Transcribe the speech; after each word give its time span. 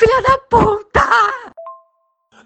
Filha 0.00 0.22
da 0.22 0.38
puta! 0.48 1.06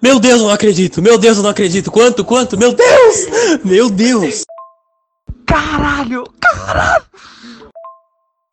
Meu 0.02 0.18
Deus, 0.18 0.40
eu 0.40 0.46
não 0.48 0.52
acredito! 0.52 1.00
Meu 1.00 1.16
Deus, 1.16 1.36
eu 1.36 1.44
não 1.44 1.50
acredito! 1.50 1.88
Quanto, 1.88 2.24
quanto? 2.24 2.58
Meu 2.58 2.74
Deus! 2.74 3.26
Meu 3.64 3.88
Deus! 3.88 4.42
Caralho! 5.46 6.24
Caralho! 6.40 7.04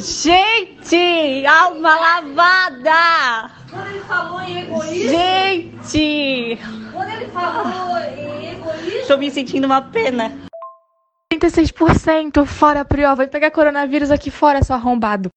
Gente! 0.04 1.44
Alma 1.48 1.96
lavada! 1.96 3.52
Quando 3.72 3.88
ele 3.88 4.02
falou 4.02 4.40
em 4.42 4.62
egoísmo, 4.62 5.10
Gente! 5.10 6.60
quando 6.94 7.10
ele 7.10 7.26
falou 7.32 7.98
em 7.98 8.52
egoísmo, 8.52 9.08
Tô 9.08 9.18
me 9.18 9.32
sentindo 9.32 9.66
uma 9.66 9.82
pena. 9.82 10.32
36% 11.34 12.46
fora 12.46 12.86
Prió. 12.86 13.16
Vai 13.16 13.26
pegar 13.26 13.50
coronavírus 13.50 14.12
aqui 14.12 14.30
fora, 14.30 14.64
seu 14.64 14.76
arrombado. 14.76 15.32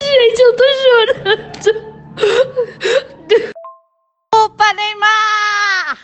gente, 0.00 0.40
eu 0.40 0.54
tô 0.54 0.64
chorando. 0.64 1.95
Opa, 4.34 4.72
Neymar! 4.72 5.98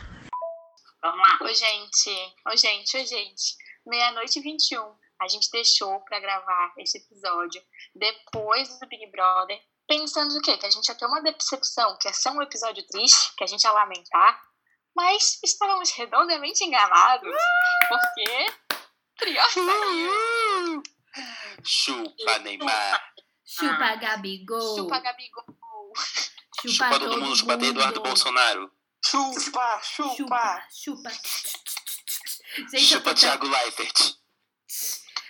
Vamos 1.01 1.19
lá. 1.19 1.39
Oi, 1.43 1.55
gente. 1.55 2.11
Oi, 2.49 2.57
gente. 2.57 2.97
Oi, 2.97 3.07
gente. 3.07 3.57
Meia-noite 3.87 4.39
e 4.39 4.43
21. 4.43 4.95
A 5.21 5.29
gente 5.29 5.51
deixou 5.51 6.01
pra 6.01 6.21
gravar 6.21 6.75
esse 6.79 6.99
episódio 6.99 7.63
depois 7.95 8.79
do 8.79 8.87
Big 8.89 9.11
Brother, 9.11 9.59
pensando 9.87 10.37
o 10.37 10.43
quê? 10.43 10.59
Que 10.59 10.67
a 10.67 10.71
gente 10.71 10.89
ia 10.89 10.95
ter 10.95 11.07
uma 11.07 11.23
decepção, 11.23 11.97
que 11.99 12.09
ia 12.09 12.13
ser 12.13 12.31
um 12.31 12.43
episódio 12.43 12.87
triste, 12.89 13.35
que 13.37 13.45
a 13.45 13.47
gente 13.47 13.63
ia 13.63 13.73
lamentar, 13.73 14.43
mas 14.95 15.41
estávamos 15.43 15.91
redondamente 15.93 16.65
enganados, 16.65 17.35
porque 17.89 18.47
Prior 19.17 19.51
saiu. 19.51 20.83
Chupa, 21.65 22.39
Neymar. 22.41 23.15
Chupa 23.45 23.97
Gabigol. 23.97 24.77
Chupa 24.77 24.99
Gabigol. 24.99 25.62
Chupa 26.61 26.99
todo 26.99 27.21
mundo, 27.21 27.37
chupa 27.37 27.55
até 27.55 27.67
Eduardo 27.67 28.01
Bolsonaro. 28.01 28.71
Chupa, 29.05 29.81
chupa. 29.83 30.15
Chupa, 30.17 30.65
chupa. 30.71 31.11
Gente, 32.71 32.85
Chupa 32.85 33.11
tô... 33.11 33.21
Thiago 33.21 33.47
Leifert. 33.49 34.17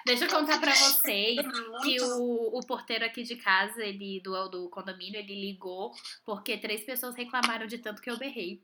Deixa 0.04 0.24
eu 0.24 0.28
contar 0.28 0.58
pra 0.60 0.74
vocês 0.74 1.36
que 1.82 2.02
o, 2.02 2.58
o 2.58 2.66
porteiro 2.66 3.04
aqui 3.04 3.22
de 3.22 3.36
casa, 3.36 3.84
ele 3.84 4.20
do, 4.20 4.48
do 4.48 4.68
condomínio, 4.68 5.18
ele 5.18 5.40
ligou 5.40 5.94
porque 6.24 6.58
três 6.58 6.82
pessoas 6.84 7.14
reclamaram 7.14 7.66
de 7.66 7.78
tanto 7.78 8.02
que 8.02 8.10
eu 8.10 8.18
berrei. 8.18 8.62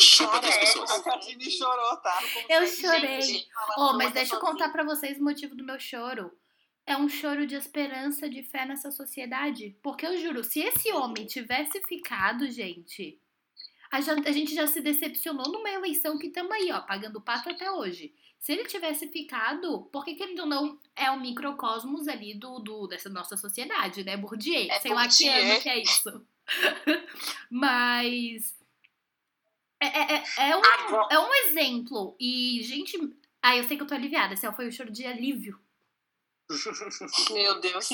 Chupa 0.00 0.40
três 0.40 0.56
pessoas. 0.58 0.90
A 0.90 1.02
Catine 1.02 1.50
chorou, 1.50 1.96
tá? 1.96 2.18
Eu 2.48 2.66
chorei. 2.66 3.20
Gente, 3.20 3.48
Oh, 3.76 3.94
mas 3.94 4.12
deixa 4.12 4.36
eu 4.36 4.40
contar 4.40 4.68
pra 4.70 4.84
vocês 4.84 5.18
o 5.18 5.24
motivo 5.24 5.56
do 5.56 5.64
meu 5.64 5.78
choro. 5.80 6.32
É 6.88 6.96
um 6.96 7.06
choro 7.06 7.46
de 7.46 7.54
esperança, 7.54 8.30
de 8.30 8.42
fé 8.42 8.64
nessa 8.64 8.90
sociedade. 8.90 9.76
Porque 9.82 10.06
eu 10.06 10.16
juro, 10.16 10.42
se 10.42 10.60
esse 10.60 10.90
homem 10.90 11.26
tivesse 11.26 11.78
ficado, 11.82 12.50
gente, 12.50 13.20
a, 13.90 14.00
gente 14.00 14.54
já 14.54 14.66
se 14.66 14.80
decepcionou 14.80 15.52
numa 15.52 15.68
eleição 15.68 16.16
que 16.16 16.28
estamos 16.28 16.50
aí, 16.50 16.72
ó, 16.72 16.80
pagando 16.80 17.20
pato 17.20 17.50
até 17.50 17.70
hoje. 17.70 18.14
Se 18.38 18.52
ele 18.52 18.64
tivesse 18.64 19.06
ficado, 19.08 19.82
porque 19.92 20.14
querendo 20.14 20.40
ou 20.40 20.46
não, 20.46 20.80
é 20.96 21.10
o 21.10 21.20
microcosmos 21.20 22.08
ali 22.08 22.32
do, 22.32 22.58
do 22.58 22.86
dessa 22.86 23.10
nossa 23.10 23.36
sociedade, 23.36 24.02
né? 24.02 24.16
Bourdieu. 24.16 24.70
É 24.70 24.80
sei 24.80 24.94
lá 24.94 25.06
que 25.06 25.28
ano 25.28 25.60
que 25.60 25.68
é 25.68 25.82
isso. 25.82 26.26
Mas. 27.50 28.56
É, 29.78 29.86
é, 29.86 30.14
é, 30.14 30.50
é 30.52 30.56
um, 30.56 30.64
Agora- 30.64 31.08
é 31.10 31.18
um 31.18 31.34
exemplo. 31.34 32.16
E, 32.18 32.62
gente. 32.62 32.98
Ah, 33.42 33.54
eu 33.58 33.64
sei 33.64 33.76
que 33.76 33.82
eu 33.82 33.86
tô 33.86 33.94
aliviada. 33.94 34.32
Esse 34.32 34.50
foi 34.52 34.68
o 34.68 34.72
choro 34.72 34.90
de 34.90 35.04
alívio. 35.04 35.60
Meu 37.30 37.60
Deus. 37.60 37.88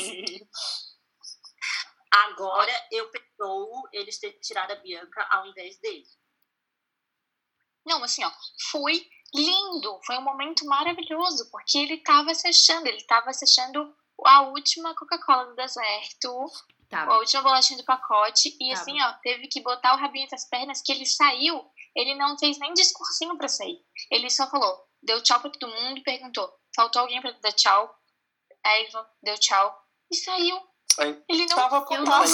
Agora 2.13 2.73
eu 2.93 3.11
perdoo 3.11 3.89
eles 3.93 4.19
terem 4.19 4.39
tirado 4.41 4.71
a 4.71 4.77
Bianca 4.77 5.27
ao 5.31 5.47
invés 5.47 5.79
dele. 5.81 6.07
Não, 7.85 8.03
assim, 8.03 8.25
ó, 8.25 8.31
foi 8.71 9.07
lindo, 9.35 10.01
foi 10.07 10.17
um 10.17 10.23
momento 10.23 10.65
maravilhoso, 10.65 11.51
porque 11.51 11.79
ele 11.79 11.99
tava 11.99 12.35
se 12.35 12.47
achando, 12.47 12.87
ele 12.87 13.03
tava 13.03 13.33
se 13.33 13.45
achando 13.45 13.95
a 14.25 14.43
última 14.43 14.95
Coca-Cola 14.95 15.47
do 15.47 15.57
deserto, 15.57 16.47
Tá. 16.89 17.05
a 17.05 17.19
última 17.19 17.43
bolachinha 17.43 17.79
do 17.79 17.85
pacote, 17.85 18.57
e 18.61 18.73
Tá 18.73 18.81
assim, 18.81 19.03
ó, 19.03 19.13
teve 19.23 19.49
que 19.49 19.61
botar 19.61 19.95
o 19.95 19.99
rabinho 19.99 20.25
entre 20.25 20.37
as 20.37 20.49
pernas, 20.49 20.81
que 20.81 20.93
ele 20.93 21.05
saiu, 21.05 21.69
ele 21.97 22.15
não 22.15 22.39
fez 22.39 22.59
nem 22.59 22.73
discursinho 22.75 23.37
pra 23.37 23.49
sair. 23.49 23.85
Ele 24.11 24.31
só 24.31 24.49
falou, 24.49 24.89
deu 25.03 25.21
tchau 25.23 25.41
pra 25.41 25.51
todo 25.51 25.71
mundo 25.71 25.99
e 25.99 26.03
perguntou, 26.03 26.49
faltou 26.75 27.03
alguém 27.03 27.21
pra 27.21 27.33
dar 27.33 27.53
tchau? 27.53 27.93
Aí 28.65 28.83
ele 28.83 28.91
falou, 28.93 29.07
deu 29.23 29.39
tchau, 29.39 29.83
e 30.11 30.17
saiu. 30.17 30.61
Aí, 30.99 31.23
Ele 31.29 31.47
não 31.47 31.57
Tava 31.57 31.81
vi, 31.85 31.95
eu 31.97 32.05
tava 32.05 32.27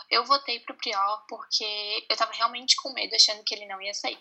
Eu 0.09 0.25
votei 0.25 0.59
pro 0.62 0.75
Prior 0.75 1.25
porque 1.29 2.06
eu 2.09 2.17
tava 2.17 2.34
realmente 2.34 2.75
com 2.78 2.91
medo, 2.94 3.16
achando 3.16 3.44
que 3.44 3.53
ele 3.56 3.66
não 3.67 3.81
ia 3.81 3.94
sair. 3.94 4.19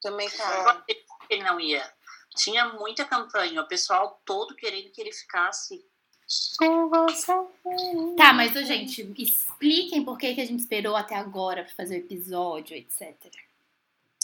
Também, 0.00 0.26
Eu 0.28 0.36
cara. 0.36 0.70
achei 0.82 0.94
que 0.94 1.04
ele 1.30 1.42
não 1.44 1.60
ia. 1.60 1.94
Tinha 2.36 2.68
muita 2.74 3.04
campanha, 3.04 3.62
o 3.62 3.68
pessoal 3.68 4.20
todo 4.24 4.54
querendo 4.56 4.90
que 4.92 5.00
ele 5.00 5.12
ficasse. 5.12 5.84
Tá, 8.16 8.32
mas, 8.32 8.56
ô, 8.56 8.64
gente, 8.64 9.02
expliquem 9.16 10.04
por 10.04 10.18
que, 10.18 10.34
que 10.34 10.40
a 10.40 10.44
gente 10.44 10.60
esperou 10.60 10.96
até 10.96 11.14
agora 11.14 11.62
pra 11.64 11.74
fazer 11.74 11.96
o 11.96 11.98
episódio, 11.98 12.76
etc. 12.76 13.14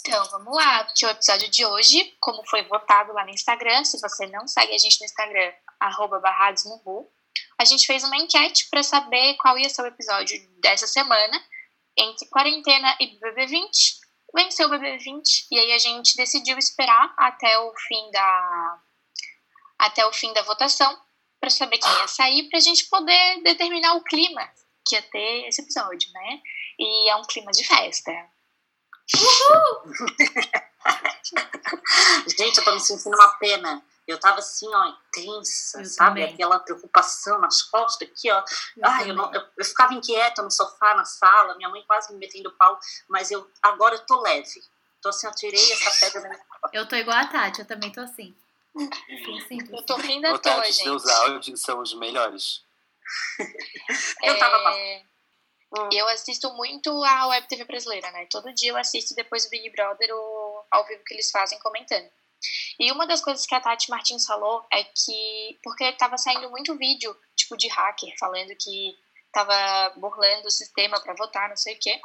Então, 0.01 0.25
vamos 0.31 0.53
lá, 0.53 0.83
porque 0.83 1.05
o 1.05 1.09
episódio 1.09 1.49
de 1.49 1.65
hoje, 1.65 2.13
como 2.19 2.45
foi 2.49 2.61
votado 2.63 3.13
lá 3.13 3.23
no 3.23 3.29
Instagram, 3.29 3.85
se 3.85 4.01
você 4.01 4.27
não 4.27 4.45
segue 4.47 4.73
a 4.75 4.77
gente 4.77 4.99
no 4.99 5.05
Instagram, 5.05 5.53
arroba 5.79 6.19
barrados 6.19 6.65
no 6.65 6.75
Ru, 6.77 7.09
a 7.57 7.63
gente 7.63 7.87
fez 7.87 8.03
uma 8.03 8.17
enquete 8.17 8.67
para 8.69 8.83
saber 8.83 9.35
qual 9.35 9.57
ia 9.57 9.69
ser 9.69 9.83
o 9.83 9.87
episódio 9.87 10.37
dessa 10.59 10.87
semana, 10.87 11.41
entre 11.97 12.27
quarentena 12.27 12.97
e 12.99 13.17
BB20. 13.17 14.01
Venceu 14.35 14.67
o 14.67 14.71
BB20, 14.71 15.47
e 15.51 15.59
aí 15.59 15.71
a 15.71 15.77
gente 15.77 16.17
decidiu 16.17 16.57
esperar 16.57 17.13
até 17.17 17.57
o 17.59 17.73
fim 17.87 18.11
da, 18.11 18.81
até 19.79 20.05
o 20.05 20.11
fim 20.11 20.33
da 20.33 20.41
votação 20.41 20.99
para 21.43 21.49
saber 21.49 21.77
quem 21.77 21.91
ia 21.91 22.07
sair, 22.07 22.49
pra 22.49 22.57
gente 22.61 22.85
poder 22.85 23.41
determinar 23.43 23.95
o 23.95 24.03
clima 24.05 24.49
que 24.87 24.95
ia 24.95 25.01
ter 25.01 25.49
esse 25.49 25.61
episódio, 25.61 26.09
né? 26.13 26.39
E 26.79 27.09
é 27.09 27.15
um 27.17 27.23
clima 27.23 27.51
de 27.51 27.67
festa. 27.67 28.11
Gente, 32.37 32.57
eu 32.57 32.63
tô 32.63 32.73
me 32.73 32.79
sentindo 32.79 33.13
uma 33.13 33.27
pena. 33.39 33.83
Eu 34.07 34.17
tava 34.17 34.39
assim, 34.39 34.73
ó, 34.73 34.93
tensa, 35.11 35.81
Eu 35.81 35.85
sabe? 35.85 36.21
também. 36.21 36.33
Aquela 36.33 36.59
preocupação 36.59 37.37
nas 37.39 37.61
costas 37.63 38.07
aqui, 38.07 38.31
ó. 38.31 38.41
Eu 38.77 38.85
Ai, 38.85 39.09
eu, 39.09 39.13
não, 39.13 39.33
eu, 39.33 39.41
eu 39.57 39.65
ficava 39.65 39.93
inquieta 39.93 40.41
no 40.41 40.49
sofá, 40.49 40.95
na 40.95 41.03
sala, 41.03 41.57
minha 41.57 41.67
mãe 41.67 41.83
quase 41.85 42.13
me 42.13 42.19
metendo 42.19 42.53
pau, 42.53 42.79
mas 43.09 43.31
eu 43.31 43.45
agora 43.61 43.95
eu 43.95 44.05
tô 44.05 44.21
leve. 44.21 44.63
Tô 45.01 45.09
assim, 45.09 45.27
eu 45.27 45.35
tirei 45.35 45.73
essa 45.73 46.05
pedra 46.05 46.21
da 46.21 46.29
minha 46.29 46.41
Eu 46.71 46.87
tô 46.87 46.95
igual 46.95 47.17
a 47.17 47.27
Tati, 47.27 47.59
eu 47.59 47.67
também 47.67 47.91
tô 47.91 47.99
assim. 47.99 48.33
Sim, 48.75 49.39
sim, 49.47 49.57
Eu 49.71 49.83
tô 49.83 49.95
rindo 49.97 50.27
à 50.27 50.37
toa, 50.37 50.65
gente. 50.65 50.75
seus 50.75 51.07
áudios 51.07 51.61
são 51.61 51.79
os 51.79 51.93
melhores. 51.93 52.63
Eu 54.23 54.39
tava 54.39 54.77
É, 54.77 55.03
Eu 55.91 56.07
assisto 56.09 56.51
muito 56.53 56.89
a 57.03 57.27
Web 57.27 57.47
TV 57.47 57.65
brasileira, 57.65 58.09
né? 58.11 58.25
Todo 58.29 58.53
dia 58.53 58.71
eu 58.71 58.77
assisto 58.77 59.13
depois 59.15 59.45
do 59.45 59.49
Big 59.49 59.69
Brother 59.71 60.09
o 60.13 60.65
ao 60.71 60.85
vivo 60.85 61.03
que 61.03 61.13
eles 61.13 61.29
fazem 61.29 61.59
comentando. 61.59 62.09
E 62.79 62.91
uma 62.91 63.05
das 63.07 63.21
coisas 63.21 63.45
que 63.45 63.55
a 63.55 63.59
Tati 63.59 63.89
Martins 63.89 64.25
falou 64.25 64.65
é 64.71 64.83
que. 64.83 65.59
Porque 65.63 65.91
tava 65.93 66.17
saindo 66.17 66.49
muito 66.49 66.75
vídeo, 66.77 67.15
tipo, 67.35 67.55
de 67.57 67.67
hacker, 67.67 68.13
falando 68.19 68.55
que 68.55 68.97
tava 69.31 69.93
burlando 69.97 70.47
o 70.47 70.51
sistema 70.51 70.99
pra 71.01 71.15
votar, 71.15 71.49
não 71.49 71.57
sei 71.57 71.75
o 71.75 71.79
quê. 71.79 71.99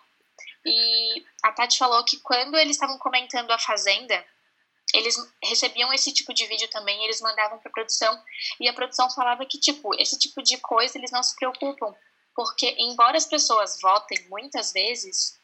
E 0.65 1.25
a 1.43 1.53
Tati 1.53 1.79
falou 1.79 2.05
que 2.05 2.19
quando 2.21 2.57
eles 2.57 2.77
estavam 2.77 2.99
comentando 2.99 3.51
a 3.51 3.59
Fazenda, 3.59 4.25
eles 4.95 5.17
recebiam 5.43 5.93
esse 5.93 6.13
tipo 6.13 6.33
de 6.33 6.47
vídeo 6.47 6.69
também, 6.71 7.03
eles 7.05 7.21
mandavam 7.21 7.59
pra 7.59 7.71
produção. 7.71 8.23
E 8.59 8.69
a 8.69 8.73
produção 8.73 9.11
falava 9.11 9.45
que, 9.45 9.59
tipo, 9.59 9.95
esse 10.01 10.19
tipo 10.19 10.43
de 10.43 10.57
coisa 10.59 10.97
eles 10.97 11.11
não 11.11 11.23
se 11.23 11.35
preocupam. 11.37 11.95
Porque, 12.35 12.75
embora 12.79 13.17
as 13.17 13.27
pessoas 13.27 13.81
votem 13.81 14.19
muitas 14.29 14.73
vezes, 14.73 15.39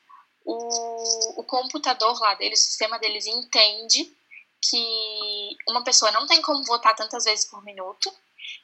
o, 0.45 1.41
o 1.41 1.45
computador 1.45 2.19
lá 2.21 2.35
deles, 2.35 2.61
o 2.61 2.65
sistema 2.65 2.99
deles 2.99 3.27
entende 3.27 4.17
que 4.63 5.57
uma 5.69 5.85
pessoa 5.85 6.11
não 6.11 6.27
tem 6.27 6.41
como 6.41 6.65
votar 6.65 6.95
tantas 6.95 7.25
vezes 7.25 7.45
por 7.47 7.63
minuto 7.65 8.11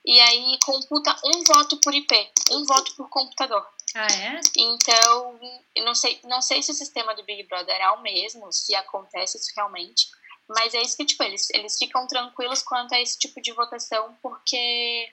E 0.04 0.18
aí 0.20 0.58
computa 0.64 1.14
um 1.24 1.44
voto 1.44 1.76
por 1.78 1.94
IP, 1.94 2.30
um 2.52 2.64
voto 2.64 2.94
por 2.96 3.08
computador. 3.10 3.66
Ah, 3.94 4.06
é? 4.06 4.40
Então, 4.56 5.40
não 5.84 5.94
sei, 5.94 6.20
não 6.24 6.40
sei 6.40 6.62
se 6.62 6.70
o 6.70 6.74
sistema 6.74 7.14
do 7.14 7.24
Big 7.24 7.42
Brother 7.48 7.76
é 7.76 7.90
o 7.90 8.00
mesmo, 8.00 8.50
se 8.52 8.74
acontece 8.74 9.36
isso 9.36 9.52
realmente. 9.56 10.06
Mas 10.52 10.74
é 10.74 10.82
isso 10.82 10.96
que, 10.96 11.04
tipo, 11.04 11.22
eles, 11.22 11.48
eles 11.50 11.78
ficam 11.78 12.06
tranquilos 12.08 12.60
quanto 12.62 12.92
a 12.92 13.00
esse 13.00 13.16
tipo 13.18 13.40
de 13.40 13.52
votação, 13.52 14.16
porque 14.20 15.12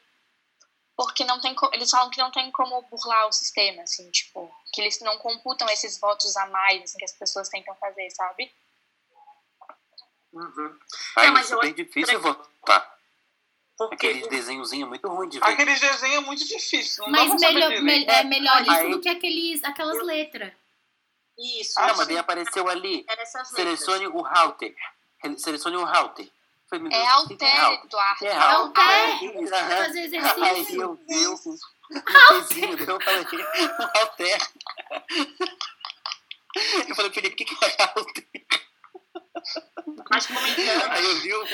porque 0.96 1.24
não 1.26 1.40
tem 1.40 1.56
eles 1.74 1.92
falam 1.92 2.10
que 2.10 2.18
não 2.18 2.32
tem 2.32 2.50
como 2.52 2.82
burlar 2.84 3.28
o 3.28 3.32
sistema, 3.32 3.84
assim, 3.84 4.10
tipo, 4.10 4.52
que 4.74 4.82
eles 4.82 5.00
não 5.02 5.16
computam 5.20 5.70
esses 5.70 6.00
votos 6.00 6.36
a 6.36 6.48
mais 6.48 6.82
assim, 6.84 6.98
que 6.98 7.06
as 7.06 7.12
pessoas 7.12 7.50
tentam 7.50 7.76
fazer, 7.76 8.10
sabe? 8.10 8.52
Uhum. 10.34 10.80
Aí 11.18 11.28
Não, 11.28 11.34
mas 11.34 11.52
é 11.52 11.60
bem 11.60 11.74
difícil 11.74 12.20
votar. 12.20 12.98
Porque 13.78 14.08
Aquele 14.08 14.28
desenhozinho 14.28 14.88
muito 14.88 15.08
ruim 15.08 15.30
de 15.30 15.40
ver. 15.40 15.46
Aqueles 15.46 15.80
desenhos 15.80 16.18
é 16.18 16.26
muito 16.26 16.44
difícil. 16.48 17.04
Não 17.04 17.12
Mas 17.12 17.40
pra 17.40 17.52
melhor, 17.52 17.82
me- 17.84 18.06
é 18.06 18.24
melhor 18.24 18.62
isso 18.64 18.72
Aí- 18.72 18.90
do 18.90 19.00
que 19.00 19.10
aqueles, 19.10 19.64
aquelas 19.64 20.02
letras. 20.04 20.52
Isso. 21.38 21.80
Não, 21.80 21.96
mas 21.96 22.08
daí 22.08 22.18
apareceu 22.18 22.68
ali. 22.68 23.06
Selecione 23.46 24.08
o 24.08 24.22
router. 24.24 24.76
Selecione 25.38 25.78
o 25.78 25.86
router. 25.86 26.30
Falei, 26.70 26.84
meu 26.84 26.92
É 26.92 27.02
Deus, 27.02 27.14
Alter? 27.14 27.84
Eduardo. 27.86 28.26
É 28.26 28.36
Alter. 28.36 28.84
router. 28.84 29.54
Aham. 29.54 29.86
Fazer 29.86 30.00
exercício. 30.02 30.82
eu 30.82 30.96
vi 30.96 31.28
o 31.28 31.34
um 31.34 31.40
pezinho, 32.28 32.76
daí 32.78 32.88
eu 32.88 33.02
falei, 33.02 33.26
Alter. 34.02 34.52
Eu 36.90 36.96
falei, 36.96 37.12
Felipe, 37.12 37.34
o 37.34 37.38
que 37.38 37.46
que 37.46 37.66
é 37.66 37.84
Alter? 37.84 38.28
Mas 40.10 40.26
comentando 40.26 40.92
Aí 40.92 41.06
eu 41.06 41.16
vi 41.22 41.34
o... 41.34 41.46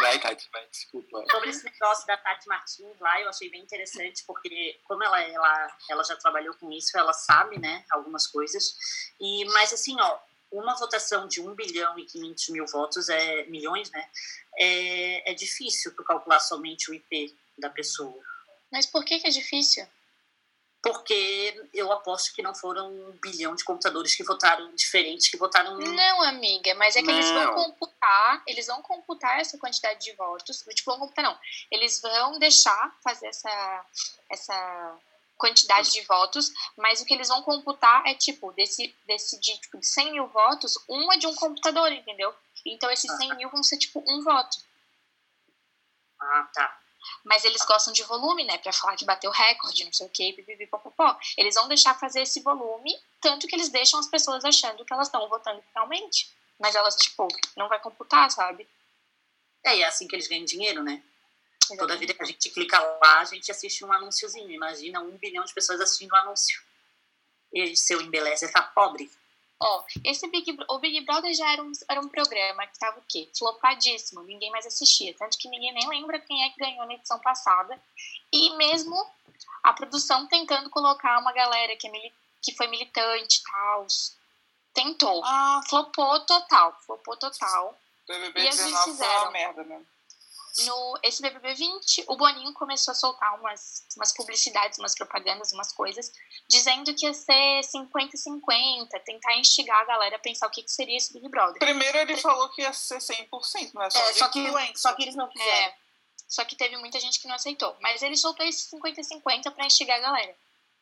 Vai, 0.00 0.18
Tati, 0.18 0.48
vai, 0.52 0.66
desculpa. 0.68 1.24
sobre 1.30 1.50
esse 1.50 1.64
negócio 1.64 2.06
da 2.06 2.16
Tati 2.16 2.48
Martins 2.48 2.98
lá, 3.00 3.20
eu 3.20 3.28
achei 3.28 3.50
bem 3.50 3.62
interessante, 3.62 4.24
porque 4.26 4.80
como 4.84 5.02
ela, 5.02 5.20
ela, 5.22 5.76
ela 5.88 6.04
já 6.04 6.16
trabalhou 6.16 6.54
com 6.54 6.70
isso, 6.72 6.96
ela 6.96 7.12
sabe, 7.12 7.58
né, 7.58 7.84
algumas 7.90 8.26
coisas. 8.26 8.74
E, 9.20 9.44
mas 9.46 9.72
assim, 9.72 9.96
ó, 10.00 10.18
uma 10.50 10.74
votação 10.76 11.28
de 11.28 11.40
1 11.40 11.54
bilhão 11.54 11.98
e 11.98 12.04
500 12.04 12.48
mil 12.50 12.66
votos, 12.66 13.08
é, 13.08 13.44
milhões, 13.44 13.90
né, 13.90 14.10
é, 14.58 15.30
é 15.30 15.34
difícil 15.34 15.94
tu 15.94 16.02
calcular 16.04 16.40
somente 16.40 16.90
o 16.90 16.94
IP 16.94 17.36
da 17.58 17.70
pessoa. 17.70 18.20
Mas 18.70 18.86
por 18.86 19.04
que 19.04 19.18
que 19.18 19.26
é 19.26 19.30
difícil? 19.30 19.86
Porque 20.82 21.68
eu 21.74 21.92
aposto 21.92 22.32
que 22.34 22.42
não 22.42 22.54
foram 22.54 22.90
um 22.90 23.18
bilhão 23.22 23.54
de 23.54 23.62
computadores 23.64 24.14
que 24.14 24.24
votaram 24.24 24.74
diferentes, 24.74 25.28
que 25.28 25.36
votaram... 25.36 25.76
Não, 25.76 26.22
amiga, 26.22 26.74
mas 26.74 26.96
é 26.96 27.02
que 27.02 27.10
eles 27.10 27.28
vão 27.28 27.44
Não. 27.44 27.54
computar, 27.54 28.42
eles 28.46 28.66
vão 28.66 28.80
computar 28.80 29.40
essa 29.40 29.58
quantidade 29.58 30.02
de 30.02 30.12
votos, 30.12 30.64
tipo, 30.74 30.90
vão 30.90 31.00
computar 31.00 31.22
não, 31.22 31.38
eles 31.70 32.00
vão 32.00 32.38
deixar 32.38 32.96
fazer 33.04 33.26
essa, 33.26 33.86
essa 34.30 34.98
quantidade 35.40 35.90
de 35.90 36.02
votos, 36.02 36.52
mas 36.76 37.00
o 37.00 37.06
que 37.06 37.14
eles 37.14 37.28
vão 37.28 37.42
computar 37.42 38.06
é, 38.06 38.14
tipo, 38.14 38.52
desse, 38.52 38.94
desse 39.06 39.40
de, 39.40 39.56
tipo, 39.56 39.78
de 39.78 39.86
100 39.86 40.12
mil 40.12 40.26
votos, 40.28 40.78
um 40.86 41.10
é 41.10 41.16
de 41.16 41.26
um 41.26 41.34
computador, 41.34 41.90
entendeu? 41.90 42.32
Então 42.64 42.90
esses 42.90 43.10
100 43.10 43.36
mil 43.36 43.48
vão 43.48 43.62
ser, 43.62 43.78
tipo, 43.78 44.04
um 44.06 44.22
voto. 44.22 44.58
Ah, 46.20 46.48
tá. 46.52 46.78
Mas 47.24 47.44
eles 47.44 47.64
gostam 47.64 47.94
de 47.94 48.02
volume, 48.04 48.44
né? 48.44 48.58
Pra 48.58 48.72
falar 48.72 48.94
que 48.94 49.06
bateu 49.06 49.30
recorde, 49.30 49.84
não 49.84 49.92
sei 49.92 50.06
o 50.06 50.10
quê, 50.10 50.34
pipipi, 50.36 50.66
popopó. 50.66 51.18
Eles 51.38 51.54
vão 51.54 51.66
deixar 51.66 51.98
fazer 51.98 52.20
esse 52.20 52.42
volume, 52.42 52.94
tanto 53.20 53.46
que 53.46 53.56
eles 53.56 53.70
deixam 53.70 53.98
as 53.98 54.08
pessoas 54.08 54.44
achando 54.44 54.84
que 54.84 54.92
elas 54.92 55.08
estão 55.08 55.26
votando 55.26 55.64
realmente. 55.74 56.30
Mas 56.58 56.74
elas, 56.74 56.94
tipo, 56.96 57.26
não 57.56 57.68
vai 57.68 57.80
computar, 57.80 58.30
sabe? 58.30 58.68
É, 59.64 59.78
e 59.78 59.82
é 59.82 59.86
assim 59.86 60.06
que 60.06 60.14
eles 60.14 60.28
ganham 60.28 60.44
dinheiro, 60.44 60.82
né? 60.82 61.02
Toda 61.78 61.96
vida 61.96 62.14
que 62.14 62.22
a 62.22 62.26
gente 62.26 62.50
clica 62.50 62.78
lá, 62.80 63.20
a 63.20 63.24
gente 63.24 63.50
assiste 63.50 63.84
um 63.84 63.92
anúnciozinho. 63.92 64.50
Imagina 64.50 65.00
um 65.00 65.10
bilhão 65.18 65.44
de 65.44 65.52
pessoas 65.54 65.80
assistindo 65.80 66.12
um 66.12 66.16
anúncio. 66.16 66.60
E 67.52 67.76
seu 67.76 68.00
embeleze 68.00 68.50
tá 68.52 68.62
pobre. 68.62 69.10
Ó, 69.62 69.84
esse 70.04 70.26
Big, 70.28 70.56
o 70.68 70.78
Big 70.78 71.00
Brother 71.04 71.34
já 71.34 71.52
era 71.52 71.62
um, 71.62 71.72
era 71.88 72.00
um 72.00 72.08
programa 72.08 72.66
que 72.66 72.78
tava 72.78 72.98
o 72.98 73.02
quê? 73.06 73.28
Flopadíssimo, 73.36 74.22
ninguém 74.22 74.50
mais 74.50 74.64
assistia. 74.66 75.14
Tanto 75.18 75.36
que 75.36 75.48
ninguém 75.48 75.72
nem 75.74 75.86
lembra 75.88 76.18
quem 76.20 76.44
é 76.44 76.50
que 76.50 76.58
ganhou 76.58 76.86
na 76.86 76.94
edição 76.94 77.18
passada. 77.18 77.78
E 78.32 78.56
mesmo 78.56 78.96
a 79.62 79.72
produção 79.74 80.26
tentando 80.28 80.70
colocar 80.70 81.18
uma 81.18 81.32
galera 81.32 81.76
que, 81.76 81.86
é 81.88 81.90
mili- 81.90 82.14
que 82.40 82.54
foi 82.56 82.68
militante 82.68 83.40
e 83.40 83.42
tal. 83.42 83.86
Tentou. 84.72 85.22
Ah, 85.24 85.60
Flopou 85.68 86.20
total, 86.20 86.78
flopou 86.86 87.16
total. 87.16 87.78
BBB 88.08 88.40
E 88.40 88.44
eles 88.44 88.56
19 88.56 88.82
foi 88.84 88.92
fizeram? 88.92 89.22
uma 89.24 89.30
merda 89.32 89.64
mesmo. 89.64 89.86
No 90.66 90.98
esse 91.02 91.22
BBB 91.22 91.54
20, 91.54 92.04
o 92.08 92.16
Boninho 92.16 92.52
começou 92.54 92.92
a 92.92 92.94
soltar 92.94 93.38
umas, 93.38 93.84
umas 93.96 94.12
publicidades, 94.12 94.78
umas 94.78 94.94
propagandas, 94.94 95.52
umas 95.52 95.72
coisas, 95.72 96.12
dizendo 96.48 96.94
que 96.94 97.06
ia 97.06 97.14
ser 97.14 97.60
50-50, 97.60 98.88
tentar 99.04 99.36
instigar 99.36 99.80
a 99.80 99.84
galera 99.84 100.16
a 100.16 100.18
pensar 100.18 100.46
o 100.46 100.50
que, 100.50 100.62
que 100.62 100.70
seria 100.70 100.96
esse 100.96 101.12
Big 101.12 101.28
Brother. 101.28 101.58
Primeiro 101.58 101.98
ele 101.98 102.16
falou 102.16 102.48
que 102.50 102.62
ia 102.62 102.72
ser 102.72 102.98
100%, 102.98 103.74
não 103.74 103.82
é 103.82 103.90
só 103.90 103.98
É, 104.00 104.12
só, 104.14 104.28
que, 104.28 104.78
só 104.78 104.92
que 104.94 105.02
eles 105.02 105.14
não 105.14 105.28
quiseram. 105.28 105.50
É, 105.50 105.74
só 106.28 106.44
que 106.44 106.56
teve 106.56 106.76
muita 106.76 107.00
gente 107.00 107.20
que 107.20 107.28
não 107.28 107.34
aceitou. 107.34 107.76
Mas 107.80 108.02
ele 108.02 108.16
soltou 108.16 108.46
esse 108.46 108.70
50-50 108.70 109.50
pra 109.52 109.66
instigar 109.66 109.98
a 109.98 110.02
galera. 110.02 110.36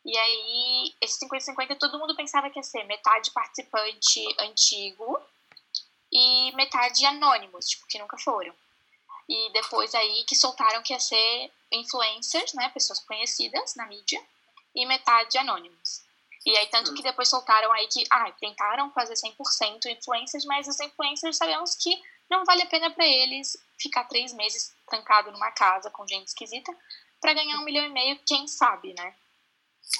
E 0.04 0.16
aí, 0.16 0.94
esse 1.00 1.18
50-50 1.26 1.78
todo 1.78 1.98
mundo 1.98 2.14
pensava 2.16 2.50
que 2.50 2.58
ia 2.58 2.62
ser 2.62 2.84
metade 2.84 3.30
participante 3.30 4.22
antigo 4.38 5.20
e 6.10 6.52
metade 6.52 7.04
anônimos, 7.04 7.66
tipo, 7.66 7.86
que 7.86 7.98
nunca 7.98 8.16
foram. 8.18 8.54
E 9.28 9.52
depois 9.52 9.94
aí 9.94 10.24
que 10.24 10.34
soltaram 10.34 10.82
que 10.82 10.92
ia 10.92 11.00
ser 11.00 11.52
influencers, 11.70 12.54
né, 12.54 12.68
pessoas 12.70 13.00
conhecidas 13.00 13.74
na 13.74 13.86
mídia, 13.86 14.20
e 14.74 14.86
metade 14.86 15.36
anônimos. 15.38 16.02
E 16.46 16.56
aí, 16.56 16.66
tanto 16.68 16.94
que 16.94 17.02
depois 17.02 17.28
soltaram 17.28 17.70
aí 17.72 17.86
que, 17.88 18.04
ah, 18.10 18.30
tentaram 18.32 18.90
fazer 18.92 19.14
100% 19.16 19.86
influencers, 19.86 20.44
mas 20.44 20.66
os 20.68 20.80
influencers 20.80 21.36
sabemos 21.36 21.74
que 21.74 22.00
não 22.30 22.44
vale 22.44 22.62
a 22.62 22.66
pena 22.66 22.90
pra 22.90 23.06
eles 23.06 23.56
ficar 23.78 24.04
três 24.04 24.32
meses 24.32 24.72
trancado 24.88 25.30
numa 25.32 25.50
casa 25.50 25.90
com 25.90 26.06
gente 26.06 26.28
esquisita 26.28 26.74
pra 27.20 27.34
ganhar 27.34 27.58
um 27.58 27.64
milhão 27.64 27.84
e 27.84 27.90
meio, 27.90 28.20
quem 28.24 28.46
sabe, 28.46 28.94
né? 28.94 29.14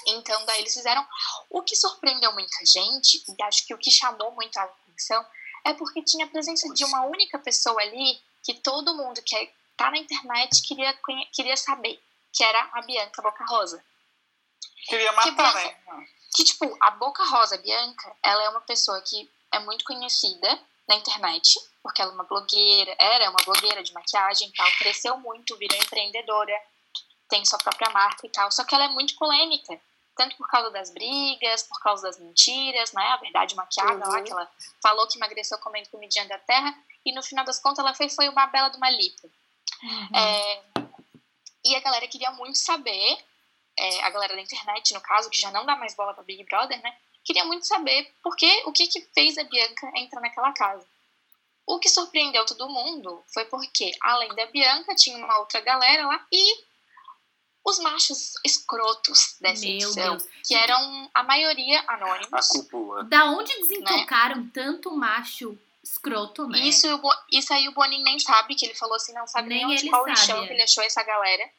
Então, 0.07 0.45
daí 0.45 0.61
eles 0.61 0.73
fizeram. 0.73 1.05
O 1.49 1.61
que 1.61 1.75
surpreendeu 1.75 2.31
muita 2.33 2.65
gente, 2.65 3.23
e 3.27 3.43
acho 3.43 3.65
que 3.65 3.73
o 3.73 3.77
que 3.77 3.91
chamou 3.91 4.31
muito 4.31 4.57
a 4.57 4.63
atenção, 4.63 5.25
é 5.65 5.73
porque 5.73 6.01
tinha 6.03 6.25
a 6.25 6.29
presença 6.29 6.71
de 6.73 6.85
uma 6.85 7.05
única 7.05 7.37
pessoa 7.39 7.81
ali 7.81 8.21
que 8.43 8.53
todo 8.55 8.95
mundo 8.95 9.21
que 9.23 9.35
é, 9.35 9.51
tá 9.77 9.91
na 9.91 9.97
internet 9.97 10.61
queria, 10.67 10.97
queria 11.33 11.57
saber, 11.57 12.01
que 12.33 12.43
era 12.43 12.69
a 12.73 12.81
Bianca 12.81 13.21
Boca 13.21 13.45
Rosa. 13.45 13.83
Queria 14.87 15.11
matar, 15.13 15.31
Bianca- 15.53 15.63
né? 15.97 16.07
Que, 16.35 16.43
tipo, 16.43 16.77
a 16.81 16.91
Boca 16.91 17.23
Rosa 17.23 17.57
Bianca, 17.57 18.15
ela 18.23 18.43
é 18.43 18.49
uma 18.49 18.61
pessoa 18.61 19.01
que 19.01 19.29
é 19.51 19.59
muito 19.59 19.83
conhecida 19.83 20.59
na 20.87 20.95
internet, 20.95 21.59
porque 21.81 22.01
ela 22.01 22.11
é 22.11 22.13
uma 22.15 22.23
blogueira, 22.23 22.95
era 22.99 23.29
uma 23.29 23.39
blogueira 23.43 23.81
de 23.83 23.93
maquiagem 23.93 24.47
e 24.47 24.53
tal, 24.53 24.69
cresceu 24.77 25.17
muito, 25.17 25.55
virou 25.57 25.77
empreendedora, 25.77 26.53
tem 27.29 27.43
sua 27.45 27.59
própria 27.59 27.89
marca 27.91 28.25
e 28.25 28.29
tal, 28.29 28.51
só 28.51 28.63
que 28.63 28.73
ela 28.73 28.85
é 28.85 28.89
muito 28.89 29.15
polêmica, 29.15 29.79
tanto 30.19 30.35
por 30.35 30.49
causa 30.49 30.69
das 30.69 30.89
brigas, 30.91 31.63
por 31.63 31.79
causa 31.81 32.03
das 32.03 32.19
mentiras, 32.19 32.91
né, 32.91 33.05
a 33.07 33.17
verdade 33.17 33.55
maquiada 33.55 34.05
lá, 34.05 34.17
Uhum. 34.17 34.23
que 34.25 34.31
ela 34.33 34.51
falou 34.83 35.07
que 35.07 35.17
emagreceu 35.17 35.57
comendo 35.59 35.87
comidinha 35.89 36.27
da 36.27 36.37
terra, 36.39 36.75
e 37.05 37.13
no 37.13 37.23
final 37.23 37.45
das 37.45 37.57
contas 37.59 37.79
ela 37.79 37.93
fez 37.93 38.13
foi 38.13 38.27
uma 38.27 38.45
bela 38.47 38.67
de 38.67 38.75
uma 38.75 38.89
lipo. 38.89 39.31
É, 40.13 40.61
e 41.63 41.73
a 41.73 41.79
galera 41.79 42.05
queria 42.09 42.31
muito 42.31 42.57
saber, 42.57 43.17
é, 43.77 44.03
a 44.03 44.09
galera 44.09 44.35
da 44.35 44.41
internet, 44.41 44.93
no 44.93 44.99
caso, 44.99 45.29
que 45.29 45.39
já 45.39 45.51
não 45.51 45.65
dá 45.65 45.77
mais 45.77 45.95
bola 45.95 46.13
pra 46.13 46.21
Big 46.23 46.43
Brother, 46.43 46.81
né? 46.81 46.93
Queria 47.23 47.45
muito 47.45 47.65
saber 47.65 48.13
por 48.21 48.35
que, 48.35 48.63
o 48.65 48.73
que, 48.73 48.87
que 48.87 49.01
fez 49.13 49.37
a 49.37 49.43
Bianca 49.45 49.89
entrar 49.95 50.19
naquela 50.19 50.51
casa. 50.51 50.85
O 51.65 51.79
que 51.79 51.87
surpreendeu 51.87 52.45
todo 52.45 52.67
mundo 52.67 53.23
foi 53.33 53.45
porque, 53.45 53.91
além 54.01 54.33
da 54.35 54.45
Bianca, 54.47 54.93
tinha 54.95 55.15
uma 55.17 55.37
outra 55.39 55.61
galera 55.61 56.05
lá 56.07 56.25
e 56.29 56.68
os 57.63 57.79
machos 57.79 58.33
escrotos 58.45 59.35
dessa 59.39 59.61
Meu 59.65 59.73
edição, 59.75 60.17
Deus. 60.17 60.23
que 60.47 60.55
eram 60.55 61.09
a 61.13 61.23
maioria 61.23 61.81
A 61.87 61.93
anônimos. 61.95 62.47
cúpula. 62.47 63.03
Da 63.03 63.25
onde 63.25 63.53
desentocaram 63.59 64.49
tanto 64.49 64.91
macho 64.95 65.57
escroto, 65.83 66.47
né? 66.47 66.59
Isso, 66.59 66.87
isso 67.31 67.53
aí 67.53 67.67
o 67.67 67.73
Boninho 67.73 68.03
nem 68.03 68.19
sabe, 68.19 68.55
que 68.55 68.65
ele 68.65 68.75
falou 68.75 68.95
assim, 68.95 69.13
não 69.13 69.27
sabe 69.27 69.49
nem, 69.49 69.65
Nem 69.65 69.75
onde 69.77 69.89
qual 69.89 70.01
sabe, 70.03 70.11
lixão 70.17 70.43
é. 70.43 70.47
que 70.47 70.53
ele 70.53 70.61
achou 70.63 70.83
essa 70.83 71.03
galera. 71.03 71.49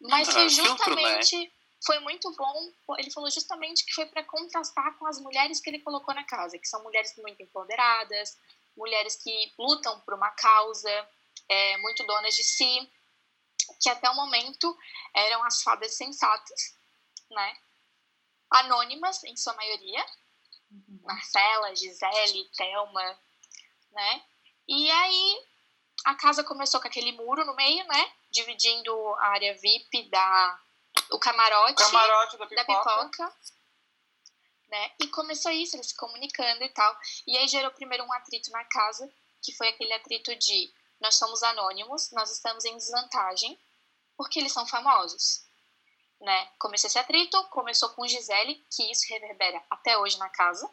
Mas 0.00 0.28
Ah, 0.28 0.32
foi 0.32 0.50
filtro, 0.50 0.94
né? 0.94 1.22
justamente, 1.22 1.52
foi 1.84 1.98
muito 2.00 2.30
bom, 2.36 2.72
ele 2.98 3.10
falou 3.10 3.30
justamente 3.30 3.84
que 3.84 3.92
foi 3.94 4.06
para 4.06 4.22
contrastar 4.24 4.96
com 4.98 5.06
as 5.06 5.20
mulheres 5.20 5.60
que 5.60 5.68
ele 5.70 5.80
colocou 5.80 6.14
na 6.14 6.24
casa, 6.24 6.58
que 6.58 6.66
são 6.68 6.82
mulheres 6.82 7.14
muito 7.18 7.42
empoderadas, 7.42 8.36
mulheres 8.76 9.16
que 9.16 9.52
lutam 9.58 9.98
por 10.00 10.14
uma 10.14 10.30
causa, 10.30 11.08
é, 11.48 11.76
muito 11.78 12.04
donas 12.04 12.34
de 12.34 12.44
si, 12.44 12.90
que 13.80 13.88
até 13.88 14.08
o 14.10 14.14
momento 14.14 14.76
eram 15.14 15.42
as 15.44 15.62
fadas 15.62 15.94
sensatas, 15.94 16.76
né? 17.30 17.56
Anônimas, 18.50 19.22
em 19.24 19.36
sua 19.36 19.54
maioria, 19.54 20.04
Marcela, 21.02 21.74
Gisele, 21.74 22.50
Thelma, 22.56 23.18
né? 23.92 24.24
E 24.68 24.90
aí 24.90 25.46
a 26.04 26.14
casa 26.14 26.44
começou 26.44 26.80
com 26.80 26.88
aquele 26.88 27.12
muro 27.12 27.44
no 27.44 27.54
meio, 27.54 27.84
né? 27.86 28.12
Dividindo 28.30 28.92
a 29.18 29.26
área 29.28 29.54
VIP 29.58 30.08
da. 30.08 30.60
O 31.10 31.18
camarote, 31.18 31.74
Camarote 31.74 32.36
da 32.36 32.44
da 32.44 32.64
pipoca. 32.64 33.04
pipoca. 33.04 33.36
Né? 34.68 34.92
E 35.00 35.08
começou 35.08 35.50
isso, 35.50 35.76
eles 35.76 35.88
se 35.88 35.96
comunicando 35.96 36.62
e 36.62 36.68
tal. 36.68 36.96
E 37.26 37.36
aí 37.36 37.48
gerou 37.48 37.72
primeiro 37.72 38.04
um 38.04 38.12
atrito 38.12 38.50
na 38.52 38.64
casa, 38.64 39.12
que 39.42 39.52
foi 39.56 39.68
aquele 39.68 39.92
atrito 39.92 40.34
de 40.36 40.72
nós 41.00 41.16
somos 41.16 41.42
anônimos, 41.42 42.10
nós 42.12 42.30
estamos 42.30 42.64
em 42.64 42.76
desvantagem, 42.76 43.58
porque 44.16 44.38
eles 44.38 44.52
são 44.52 44.66
famosos. 44.66 45.42
Né? 46.20 46.50
Começou 46.58 46.88
esse 46.88 46.98
atrito, 46.98 47.42
começou 47.44 47.88
com 47.90 48.06
Gisele, 48.06 48.62
que 48.70 48.90
isso 48.90 49.06
reverbera 49.08 49.62
até 49.70 49.96
hoje 49.96 50.18
na 50.18 50.28
casa. 50.28 50.70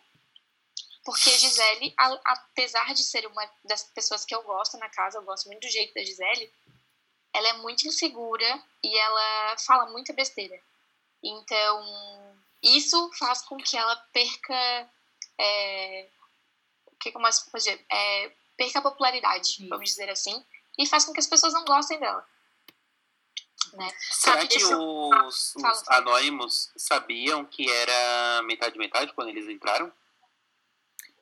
Porque 1.05 1.29
Gisele, 1.37 1.93
a- 1.97 2.19
apesar 2.25 2.93
de 2.93 3.01
ser 3.03 3.25
uma 3.27 3.49
das 3.63 3.83
pessoas 3.83 4.25
que 4.25 4.35
eu 4.35 4.43
gosto 4.43 4.77
na 4.77 4.89
casa, 4.89 5.17
eu 5.17 5.23
gosto 5.23 5.45
muito 5.45 5.61
do 5.61 5.71
jeito 5.71 5.93
da 5.93 6.03
Gisele, 6.03 6.53
ela 7.33 7.47
é 7.49 7.53
muito 7.53 7.87
insegura 7.87 8.63
e 8.83 8.97
ela 8.97 9.57
fala 9.59 9.85
muita 9.91 10.11
besteira. 10.11 10.61
Então, 11.23 12.37
isso 12.61 13.09
faz 13.17 13.41
com 13.43 13.55
que 13.57 13.77
ela 13.77 13.95
perca. 14.11 14.89
É, 15.39 16.09
o 16.87 16.95
que 16.97 17.11
que 17.11 17.17
eu 17.17 17.21
mais 17.21 17.39
posso 17.39 17.57
dizer? 17.57 17.85
É, 17.89 18.31
perca 18.57 18.79
a 18.79 18.81
popularidade, 18.81 19.65
vamos 19.69 19.89
dizer 19.91 20.09
assim, 20.09 20.43
e 20.77 20.85
faz 20.87 21.05
com 21.05 21.13
que 21.13 21.19
as 21.19 21.27
pessoas 21.27 21.53
não 21.53 21.63
gostem 21.63 21.99
dela. 21.99 22.25
Né? 23.73 23.91
Será 24.11 24.37
Sabe, 24.37 24.47
que 24.47 24.57
isso- 24.57 24.77
os, 25.25 25.55
os 25.55 25.87
anônimos 25.89 26.71
sabiam 26.77 27.45
que 27.45 27.69
era 27.69 28.41
metade-metade 28.43 29.13
quando 29.13 29.29
eles 29.29 29.47
entraram? 29.47 29.91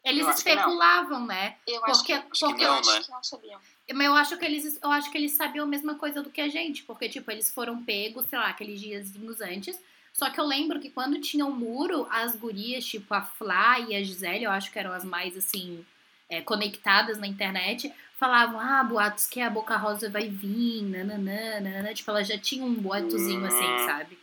Eles 0.04 0.22
Eu 0.22 0.30
acho 0.30 0.38
especulavam, 0.38 1.26
né? 1.26 1.58
Eu 1.66 1.84
acho 1.84 1.98
Porque, 2.00 2.14
que, 2.20 2.30
que 2.30 2.40
porque 2.46 2.64
eu 2.64 2.68
não, 2.68 2.80
acho 2.80 2.92
né? 2.92 3.02
que 3.04 3.12
não 3.12 3.24
sabiam. 3.24 3.60
Mas 3.92 4.06
eu 4.06 4.14
acho 4.16 4.38
que 4.38 4.46
eles, 4.46 4.80
eu 4.82 4.92
acho 4.92 5.12
que 5.12 5.18
eles 5.18 5.32
sabiam 5.32 5.64
a 5.66 5.68
mesma 5.68 5.96
coisa 5.96 6.22
do 6.22 6.30
que 6.30 6.42
a 6.42 6.48
gente, 6.48 6.84
porque 6.84 7.10
tipo, 7.10 7.30
eles 7.32 7.50
foram 7.50 7.84
pegos, 7.84 8.26
sei 8.28 8.38
lá, 8.38 8.50
aqueles 8.50 8.80
diazinhos 8.80 9.42
antes. 9.42 9.80
Só 10.14 10.30
que 10.30 10.40
eu 10.40 10.46
lembro 10.46 10.80
que 10.80 10.92
quando 10.92 11.20
tinha 11.20 11.46
o 11.46 11.52
muro, 11.52 12.08
as 12.12 12.36
gurias, 12.36 12.86
tipo 12.86 13.12
a 13.16 13.22
Flá 13.24 13.80
e 13.80 13.96
a 13.96 14.04
Gisele, 14.04 14.44
eu 14.46 14.52
acho 14.52 14.72
que 14.72 14.78
eram 14.78 14.94
as 14.94 15.04
mais 15.04 15.36
assim 15.36 15.84
é, 16.30 16.42
conectadas 16.42 17.18
na 17.18 17.28
internet, 17.28 17.92
falavam: 18.20 18.60
"Ah, 18.60 18.84
boatos 18.84 19.28
que 19.28 19.42
a 19.42 19.50
Boca 19.50 19.76
Rosa 19.78 20.10
vai 20.10 20.28
vir, 20.30 20.82
nananã, 20.84 21.60
nananã. 21.60 21.94
tipo, 21.94 22.10
elas 22.12 22.28
já 22.28 22.38
tinham 22.38 22.68
um 22.68 22.74
boatozinho 22.76 23.46
assim, 23.46 23.66
Hum. 23.66 23.86
sabe? 23.86 24.18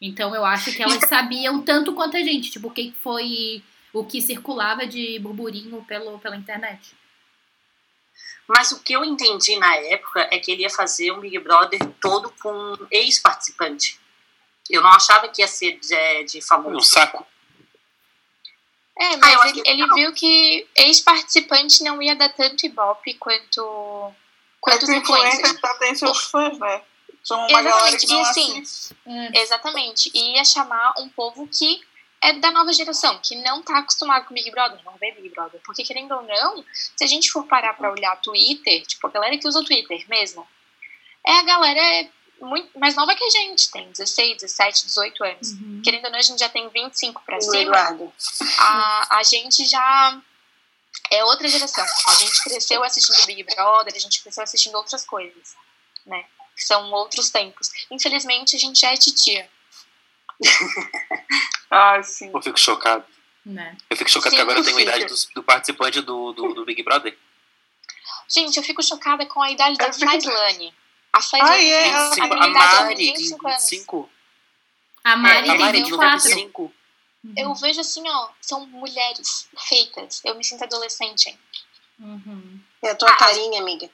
Então 0.00 0.34
eu 0.34 0.44
acho 0.44 0.72
que 0.72 0.82
elas 0.82 1.08
sabiam 1.08 1.62
tanto 1.62 1.94
quanto 1.94 2.16
a 2.16 2.20
gente, 2.20 2.50
tipo, 2.50 2.68
o 2.68 2.70
que 2.70 2.92
foi 3.02 3.62
o 3.92 4.04
que 4.04 4.20
circulava 4.20 4.86
de 4.86 5.18
burburinho 5.20 5.82
pelo, 5.84 6.18
pela 6.18 6.36
internet. 6.36 6.94
Mas 8.46 8.72
o 8.72 8.82
que 8.82 8.92
eu 8.92 9.04
entendi 9.04 9.56
na 9.56 9.74
época 9.76 10.28
é 10.30 10.38
que 10.38 10.50
ele 10.50 10.62
ia 10.62 10.70
fazer 10.70 11.12
um 11.12 11.20
Big 11.20 11.38
Brother 11.38 11.80
todo 12.00 12.30
com 12.42 12.76
ex-participante. 12.90 13.98
Eu 14.68 14.82
não 14.82 14.90
achava 14.90 15.28
que 15.28 15.40
ia 15.40 15.48
ser 15.48 15.78
de, 15.78 16.24
de 16.24 16.38
Um 16.38 16.42
famoso. 16.42 16.88
saco. 16.90 17.26
É, 18.98 19.14
Ah, 19.14 19.16
mas 19.16 19.40
acho 19.40 19.48
ele, 19.58 19.62
ele 19.66 19.86
não. 19.86 19.94
viu 19.94 20.12
que 20.12 20.66
ex-participante 20.76 21.82
não 21.82 22.00
ia 22.00 22.14
dar 22.14 22.28
tanto 22.28 22.64
ibope 22.66 23.14
quanto, 23.14 24.12
quanto 24.60 24.82
os 24.84 24.88
Os 24.88 24.94
influencers 24.94 25.58
já 25.60 25.74
têm 25.74 25.94
seus 25.94 26.24
fãs, 26.30 26.58
né? 26.58 26.82
São 27.22 27.38
uma 27.38 27.62
galera 27.62 27.88
Exatamente, 27.88 28.06
que 28.06 28.12
não 28.12 28.18
e 28.18 28.22
assim, 28.22 28.60
assiste. 28.60 28.96
Exatamente. 29.34 30.10
E 30.14 30.34
ia 30.36 30.44
chamar 30.44 30.94
um 30.98 31.08
povo 31.08 31.48
que 31.48 31.80
é 32.20 32.34
da 32.34 32.50
nova 32.50 32.72
geração, 32.72 33.18
que 33.22 33.34
não 33.36 33.62
tá 33.62 33.78
acostumado 33.78 34.26
com 34.26 34.34
Big 34.34 34.50
Brother, 34.50 34.78
não 34.84 34.94
vê 34.96 35.10
Big 35.12 35.30
Brother. 35.30 35.60
Porque, 35.64 35.82
querendo 35.82 36.14
ou 36.14 36.22
não, 36.22 36.64
se 36.72 37.02
a 37.04 37.06
gente 37.06 37.30
for 37.30 37.44
parar 37.46 37.74
pra 37.74 37.90
olhar 37.90 38.14
Twitter, 38.20 38.84
tipo, 38.86 39.06
a 39.06 39.10
galera 39.10 39.36
que 39.38 39.48
usa 39.48 39.58
o 39.60 39.64
Twitter 39.64 40.04
mesmo, 40.08 40.46
é 41.26 41.32
a 41.38 41.42
galera 41.42 42.08
muito 42.44 42.78
mais 42.78 42.94
nova 42.94 43.14
que 43.14 43.24
a 43.24 43.30
gente, 43.30 43.70
tem 43.70 43.90
16, 43.90 44.42
17, 44.42 44.86
18 44.86 45.24
anos. 45.24 45.48
Querendo 45.82 46.04
ou 46.06 46.10
não, 46.10 46.18
a 46.18 46.22
gente 46.22 46.38
já 46.38 46.48
tem 46.48 46.68
25 46.68 47.22
pra 47.24 47.38
O 47.38 47.40
cima. 47.40 47.56
Eduardo. 47.56 48.12
A, 48.58 49.18
a 49.18 49.22
gente 49.22 49.64
já 49.66 50.20
é 51.10 51.24
outra 51.24 51.48
geração. 51.48 51.84
A 52.08 52.14
gente 52.14 52.42
cresceu 52.42 52.82
assistindo 52.82 53.26
Big 53.26 53.42
Brother, 53.44 53.94
a 53.94 53.98
gente 53.98 54.22
cresceu 54.22 54.42
assistindo 54.42 54.74
outras 54.76 55.04
coisas, 55.04 55.54
né? 56.06 56.24
São 56.56 56.90
outros 56.92 57.30
tempos. 57.30 57.70
Infelizmente, 57.90 58.56
a 58.56 58.58
gente 58.58 58.80
já 58.80 58.92
é 58.92 58.96
titia. 58.96 59.48
Ah, 61.70 62.00
sim. 62.04 62.30
Eu 62.32 62.40
fico 62.40 62.56
chocado. 62.56 63.04
Né? 63.44 63.76
Eu 63.90 63.96
fico 63.96 64.08
chocado 64.08 64.30
Sim, 64.30 64.36
que 64.36 64.42
agora 64.42 64.60
eu 64.60 64.64
tenho 64.64 64.76
a 64.76 64.82
idade 64.82 65.06
do, 65.06 65.14
do 65.34 65.42
participante 65.42 66.00
do, 66.02 66.32
do, 66.32 66.54
do 66.54 66.64
Big 66.64 66.84
Brother. 66.84 67.18
Gente, 68.28 68.56
eu 68.56 68.62
fico 68.62 68.80
chocada 68.80 69.26
com 69.26 69.42
a 69.42 69.50
idade 69.50 69.76
da 69.76 69.90
Faislane. 69.92 70.72
A 71.16 71.22
Faislane 71.22 71.54
Ah, 71.54 71.78
é? 71.78 71.82
tem 71.82 71.92
Ela- 71.92 71.98
a 72.06 72.08
25, 72.10 72.28
minha 72.34 72.44
a 72.44 72.46
é 72.46 72.50
Mari 72.50 72.94
de 72.96 73.04
25 73.12 73.48
anos. 73.48 73.62
25. 73.62 74.10
A 75.04 75.16
Mari 75.16 75.38
a 75.38 75.42
tem 75.52 75.60
Mari 75.60 75.78
de 75.78 75.84
24. 75.90 76.28
95. 76.30 76.74
Eu 77.36 77.54
vejo 77.54 77.80
assim, 77.80 78.02
ó, 78.08 78.28
são 78.40 78.66
mulheres 78.66 79.48
feitas. 79.68 80.20
Eu 80.24 80.34
me 80.34 80.44
sinto 80.44 80.64
adolescente. 80.64 81.28
hein? 81.30 81.38
Uhum. 82.00 82.60
É 82.82 82.90
a 82.90 82.94
tua 82.96 83.08
Ah, 83.10 83.16
carinha, 83.16 83.60
amiga. 83.60 83.88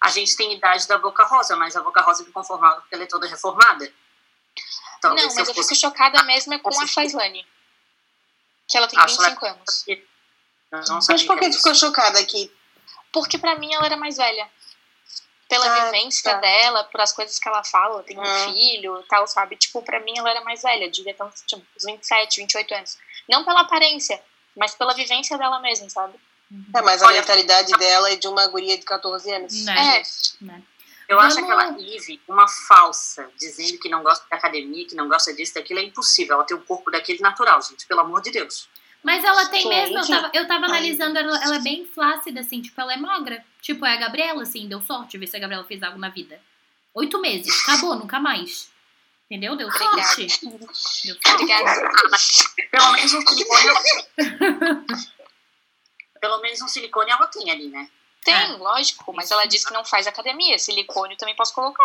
A 0.00 0.10
gente 0.10 0.36
tem 0.36 0.52
idade 0.52 0.86
da 0.86 0.98
Boca 0.98 1.24
Rosa, 1.24 1.56
mas 1.56 1.74
a 1.74 1.80
Boca 1.80 2.02
Rosa 2.02 2.22
me 2.22 2.30
conformava 2.30 2.80
porque 2.82 2.94
ela 2.94 3.04
é 3.04 3.06
toda 3.06 3.26
reformada. 3.26 3.90
Talvez 5.00 5.26
não, 5.28 5.34
mas 5.34 5.48
eu 5.48 5.54
fosse- 5.54 5.68
fico 5.74 5.80
chocada 5.80 6.22
mesmo 6.24 6.52
é 6.54 6.58
com 6.58 6.68
a 6.80 6.86
Faislane. 6.86 7.44
Que 8.68 8.76
ela 8.76 8.86
tem 8.86 8.98
Acho 8.98 9.14
ela- 9.16 9.30
25 9.30 9.46
anos. 9.46 9.84
Eu 9.88 10.02
não 10.88 10.98
Mas 11.08 11.22
por 11.22 11.38
que 11.38 11.44
que 11.46 11.50
tu 11.52 11.56
ficou 11.56 11.74
chocada 11.74 12.18
aqui? 12.18 12.52
Porque 13.12 13.38
pra 13.38 13.58
mim 13.58 13.72
ela 13.74 13.86
era 13.86 13.96
mais 13.96 14.16
velha. 14.16 14.48
Pela 15.60 15.66
Ah, 15.66 15.84
vivência 15.86 16.32
tá. 16.32 16.40
dela, 16.40 16.84
por 16.84 17.00
as 17.00 17.12
coisas 17.12 17.38
que 17.38 17.48
ela 17.48 17.62
fala, 17.64 18.02
tem 18.02 18.18
um 18.18 18.24
filho 18.52 19.00
e 19.00 19.02
tal, 19.04 19.26
sabe? 19.26 19.56
Tipo, 19.56 19.82
pra 19.82 20.00
mim 20.00 20.18
ela 20.18 20.30
era 20.30 20.40
mais 20.42 20.62
velha, 20.62 20.90
devia 20.90 21.14
ter 21.14 21.22
uns 21.22 21.42
tipo, 21.46 21.62
uns 21.76 21.84
27, 21.84 22.40
28 22.40 22.74
anos. 22.74 22.98
Não 23.28 23.44
pela 23.44 23.60
aparência, 23.60 24.20
mas 24.56 24.74
pela 24.74 24.92
vivência 24.94 25.38
dela 25.38 25.60
mesma, 25.60 25.88
sabe? 25.88 26.14
É, 26.74 26.82
mas 26.82 27.02
a 27.02 27.06
Olha- 27.06 27.20
mentalidade 27.20 27.72
dela 27.78 28.10
é 28.10 28.16
de 28.16 28.28
uma 28.28 28.46
guria 28.48 28.76
de 28.76 28.84
14 28.84 29.32
anos. 29.32 29.64
Né? 29.64 29.98
É, 29.98 30.02
Eu 31.06 31.20
acho 31.20 31.34
Vamos- 31.36 31.50
aquela 31.50 31.78
Ive 31.80 32.20
uma 32.26 32.48
falsa, 32.48 33.28
dizendo 33.36 33.78
que 33.78 33.90
não 33.90 34.02
gosta 34.02 34.24
da 34.30 34.36
academia, 34.36 34.86
que 34.88 34.94
não 34.94 35.06
gosta 35.08 35.34
disso, 35.34 35.52
daquilo, 35.54 35.80
é 35.80 35.82
impossível. 35.82 36.34
Ela 36.36 36.44
tem 36.44 36.56
um 36.56 36.62
corpo 36.62 36.90
daquele 36.90 37.20
natural, 37.20 37.60
gente, 37.60 37.86
pelo 37.86 38.00
amor 38.00 38.22
de 38.22 38.30
Deus. 38.30 38.68
Mas 39.04 39.22
ela 39.22 39.46
tem 39.46 39.60
Gente. 39.62 39.92
mesmo, 39.92 39.98
eu 39.98 40.06
tava, 40.06 40.30
eu 40.32 40.48
tava 40.48 40.64
Ai. 40.64 40.70
analisando, 40.70 41.18
ela, 41.18 41.44
ela 41.44 41.56
é 41.56 41.60
bem 41.60 41.84
flácida, 41.86 42.40
assim, 42.40 42.62
tipo, 42.62 42.80
ela 42.80 42.94
é 42.94 42.96
magra. 42.96 43.44
Tipo, 43.60 43.84
é 43.84 43.92
a 43.92 43.96
Gabriela, 43.96 44.42
assim, 44.42 44.66
deu 44.66 44.80
sorte 44.80 45.18
ver 45.18 45.26
se 45.26 45.36
a 45.36 45.40
Gabriela 45.40 45.64
fez 45.64 45.82
algo 45.82 45.98
na 45.98 46.08
vida. 46.08 46.40
Oito 46.94 47.20
meses, 47.20 47.52
acabou, 47.62 47.94
nunca 47.96 48.18
mais. 48.18 48.70
Entendeu? 49.30 49.56
Deu 49.56 49.68
Obrigada. 49.68 50.02
sorte. 50.02 50.46
Deu 50.46 50.58
sorte. 50.72 51.20
obrigada. 51.32 51.90
Pelo 52.70 52.92
menos 52.92 53.12
um 53.14 53.20
silicone. 53.26 53.68
Pelo 56.20 56.40
menos 56.40 56.62
um 56.62 56.68
silicone 56.68 57.10
ela 57.10 57.26
tem 57.26 57.50
ali, 57.50 57.68
né? 57.68 57.88
Tem, 58.24 58.34
É. 58.34 58.46
lógico, 58.56 59.12
mas 59.12 59.30
ela 59.30 59.44
disse 59.44 59.66
que 59.66 59.74
não 59.74 59.84
faz 59.84 60.06
academia. 60.06 60.58
Silicone 60.58 61.12
eu 61.14 61.18
também 61.18 61.36
posso 61.36 61.52
colocar. 61.54 61.84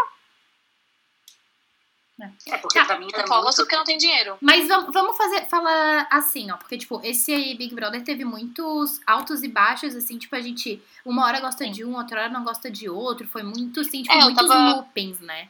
É, 2.47 2.57
porque 2.57 2.77
Tá. 2.79 2.85
pra 2.85 2.99
mim 2.99 3.07
Não 3.11 3.19
era 3.19 3.27
coloco 3.27 3.45
muito... 3.45 3.55
porque 3.57 3.75
não 3.75 3.83
tem 3.83 3.97
dinheiro. 3.97 4.37
Mas 4.41 4.67
vamos, 4.67 4.93
vamos 4.93 5.17
fazer, 5.17 5.45
falar 5.47 6.07
assim, 6.11 6.51
ó. 6.51 6.57
Porque, 6.57 6.77
tipo, 6.77 6.99
esse 7.03 7.33
aí, 7.33 7.55
Big 7.55 7.73
Brother, 7.73 8.03
teve 8.03 8.25
muitos 8.25 8.99
altos 9.07 9.43
e 9.43 9.47
baixos, 9.47 9.95
assim, 9.95 10.17
tipo, 10.17 10.35
a 10.35 10.41
gente, 10.41 10.81
uma 11.05 11.25
hora 11.25 11.39
gosta 11.39 11.69
de 11.69 11.83
um, 11.85 11.95
outra 11.97 12.21
hora 12.23 12.29
não 12.29 12.43
gosta 12.43 12.69
de 12.69 12.89
outro. 12.89 13.27
Foi 13.27 13.43
muito, 13.43 13.79
assim, 13.81 14.03
tipo, 14.03 14.13
É, 14.15 14.21
muitos 14.23 14.47
tava- 14.47 14.73
loopings, 14.75 15.19
né? 15.21 15.47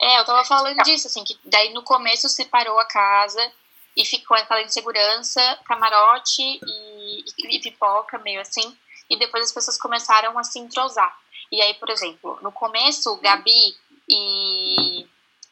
É, 0.00 0.18
eu 0.18 0.24
tava 0.24 0.44
falando 0.44 0.82
disso, 0.82 1.06
assim, 1.06 1.22
que 1.24 1.38
daí 1.44 1.72
no 1.74 1.82
começo 1.82 2.28
separou 2.28 2.78
a 2.78 2.84
casa 2.86 3.52
e 3.96 4.04
ficou 4.04 4.36
aquela 4.36 4.62
insegurança, 4.62 5.40
camarote 5.66 6.40
e, 6.42 7.24
e, 7.46 7.56
e 7.56 7.60
pipoca, 7.60 8.18
meio 8.18 8.40
assim. 8.40 8.76
E 9.10 9.18
depois 9.18 9.44
as 9.44 9.52
pessoas 9.52 9.76
começaram 9.76 10.38
a 10.38 10.42
se 10.44 10.58
entrosar. 10.58 11.14
E 11.52 11.60
aí, 11.60 11.74
por 11.74 11.90
exemplo, 11.90 12.38
no 12.42 12.50
começo, 12.52 13.14
Gabi 13.18 13.74
e. 14.08 14.89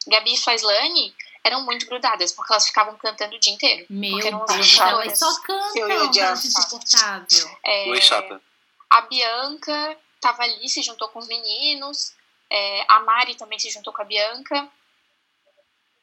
Gabi 0.09 0.33
e 0.33 0.37
Faislane 0.37 1.15
eram 1.43 1.63
muito 1.63 1.85
grudadas, 1.85 2.31
porque 2.31 2.51
elas 2.51 2.67
ficavam 2.67 2.97
cantando 2.97 3.35
o 3.35 3.39
dia 3.39 3.53
inteiro. 3.53 3.85
Meu 3.89 4.19
Deus, 4.19 4.65
chatas. 4.65 4.91
elas 4.91 5.19
só 5.19 5.41
cantam, 5.41 6.11
cara, 6.13 6.33
insuportável. 6.33 7.59
É, 7.63 7.89
Oi, 7.89 8.01
chata. 8.01 8.41
A 8.89 9.01
Bianca 9.01 9.97
tava 10.19 10.43
ali, 10.43 10.67
se 10.67 10.81
juntou 10.81 11.07
com 11.09 11.19
os 11.19 11.27
meninos. 11.27 12.13
É, 12.51 12.85
a 12.87 12.99
Mari 13.01 13.35
também 13.35 13.59
se 13.59 13.69
juntou 13.69 13.93
com 13.93 14.01
a 14.01 14.05
Bianca. 14.05 14.67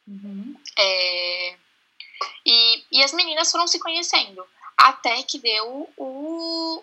Uhum. 0.07 0.57
É, 0.79 1.57
e, 2.45 2.85
e 2.93 3.03
as 3.03 3.13
meninas 3.13 3.51
foram 3.51 3.67
se 3.67 3.79
conhecendo. 3.79 4.47
Até 4.77 5.23
que 5.23 5.39
deu 5.39 5.93
o, 5.97 6.83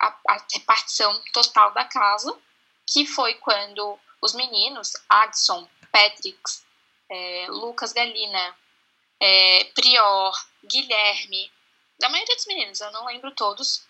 a, 0.00 0.06
a 0.28 0.46
repartição 0.52 1.20
total 1.32 1.72
da 1.72 1.84
casa, 1.84 2.36
que 2.86 3.06
foi 3.06 3.34
quando 3.34 3.98
os 4.20 4.34
meninos, 4.34 4.92
Adson, 5.08 5.68
Patrick, 5.92 6.40
é, 7.10 7.46
Lucas 7.50 7.92
Galina, 7.92 8.56
é, 9.20 9.64
Prior, 9.74 10.32
Guilherme, 10.64 11.52
da 12.00 12.08
maioria 12.08 12.34
dos 12.34 12.46
meninos, 12.46 12.80
eu 12.80 12.90
não 12.90 13.04
lembro 13.06 13.30
todos, 13.32 13.86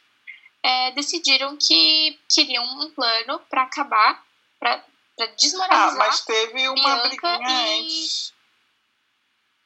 é, 0.62 0.90
decidiram 0.90 1.56
que 1.56 2.20
queriam 2.28 2.64
um 2.64 2.90
plano 2.90 3.38
para 3.48 3.62
acabar, 3.62 4.22
para 4.58 4.84
Ah, 5.20 5.26
desmoralizar 5.38 5.96
mas 5.96 6.20
teve 6.24 6.68
uma 6.68 6.74
Bianca 6.74 7.38
briguinha 7.38 7.68
e- 7.76 7.80
antes. 7.80 8.34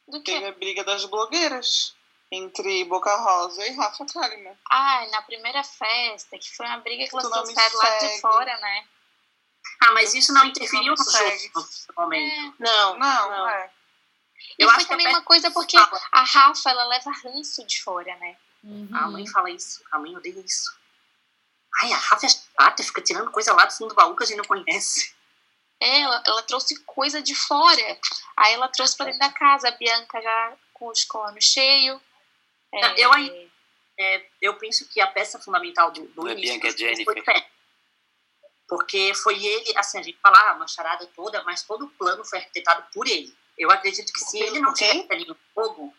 do 0.08 0.22
que. 0.22 0.32
Teve 0.32 0.46
a 0.46 0.52
briga 0.52 0.84
das 0.84 1.04
blogueiras. 1.06 1.94
Entre 2.30 2.84
Boca 2.86 3.14
Rosa 3.16 3.64
e 3.64 3.70
Rafa 3.76 4.04
Kalimann. 4.04 4.58
Ah, 4.68 5.06
na 5.12 5.22
primeira 5.22 5.62
festa, 5.62 6.36
que 6.36 6.50
foi 6.56 6.66
uma 6.66 6.78
briga 6.78 7.06
que 7.08 7.14
elas 7.14 7.30
trouxeram 7.30 7.78
lá 7.78 7.98
de 7.98 8.20
fora, 8.20 8.56
né? 8.58 8.88
Ah, 9.82 9.92
mas 9.92 10.14
isso 10.14 10.32
não 10.32 10.44
interferiu 10.44 10.94
no 10.94 11.04
jogo 11.04 11.68
momento. 11.96 12.54
Não, 12.58 12.98
Não, 12.98 13.30
não. 13.30 13.48
é. 13.48 13.70
E 14.58 14.62
Eu 14.62 14.68
foi 14.68 14.76
acho 14.76 14.86
que 14.86 14.90
também 14.90 15.08
uma 15.08 15.22
coisa 15.22 15.50
porque 15.50 15.76
a 15.76 16.22
Rafa, 16.22 16.70
ela 16.70 16.84
leva 16.84 17.10
ranço 17.10 17.66
de 17.66 17.82
fora, 17.82 18.14
né? 18.16 18.36
A 18.94 19.08
mãe 19.08 19.26
fala 19.26 19.50
isso, 19.50 19.82
a 19.92 19.98
mãe 19.98 20.16
odeia 20.16 20.40
isso. 20.40 20.76
Ai, 21.82 21.92
a 21.92 21.96
Rafa 21.96 22.26
é 22.26 22.28
chata, 22.28 22.82
fica 22.82 23.02
tirando 23.02 23.30
coisa 23.30 23.52
lá 23.52 23.66
do 23.66 23.72
fundo 23.72 23.90
do 23.90 23.94
baú 23.94 24.16
que 24.16 24.24
a 24.24 24.26
gente 24.26 24.38
não 24.38 24.44
conhece. 24.44 25.14
É, 25.80 26.00
ela, 26.00 26.22
ela 26.26 26.42
trouxe 26.42 26.74
coisa 26.84 27.20
de 27.22 27.34
fora. 27.34 27.98
Aí 28.36 28.54
ela 28.54 28.66
trouxe 28.68 28.96
pra 28.96 29.06
dentro 29.06 29.20
da 29.20 29.30
casa. 29.30 29.68
A 29.68 29.72
Bianca 29.72 30.20
já 30.22 30.56
com 30.72 30.88
os 30.88 31.04
cornos 31.04 31.44
cheios. 31.44 32.00
É, 32.72 33.04
eu 33.04 33.12
aí- 33.12 33.50
É, 33.98 34.26
eu 34.42 34.54
penso 34.58 34.86
que 34.88 35.00
a 35.00 35.06
peça 35.06 35.38
fundamental 35.38 35.90
do, 35.90 36.02
do 36.08 36.22
Não 36.22 36.28
é 36.28 36.32
início 36.32 36.52
Bianca, 36.60 36.68
é 36.68 36.70
jogo 36.70 36.78
Jennifer. 36.82 37.04
foi 37.04 37.20
o 37.20 37.24
Pé. 37.24 37.50
Porque 38.68 39.14
foi 39.14 39.44
ele, 39.44 39.76
assim, 39.76 39.98
a 39.98 40.02
gente 40.02 40.18
fala 40.20 40.36
ah, 40.50 40.54
uma 40.54 40.66
charada 40.66 41.06
toda, 41.14 41.42
mas 41.44 41.62
todo 41.62 41.84
o 41.84 41.90
plano 41.90 42.24
foi 42.24 42.38
arquitetado 42.38 42.84
por 42.92 43.06
ele. 43.06 43.36
Eu 43.56 43.70
acredito 43.70 44.12
que 44.12 44.20
se 44.20 44.38
ele 44.38 44.58
não 44.60 44.74
tivesse 44.74 45.06
ali 45.10 45.24
no 45.26 45.36
jogo, 45.54 45.94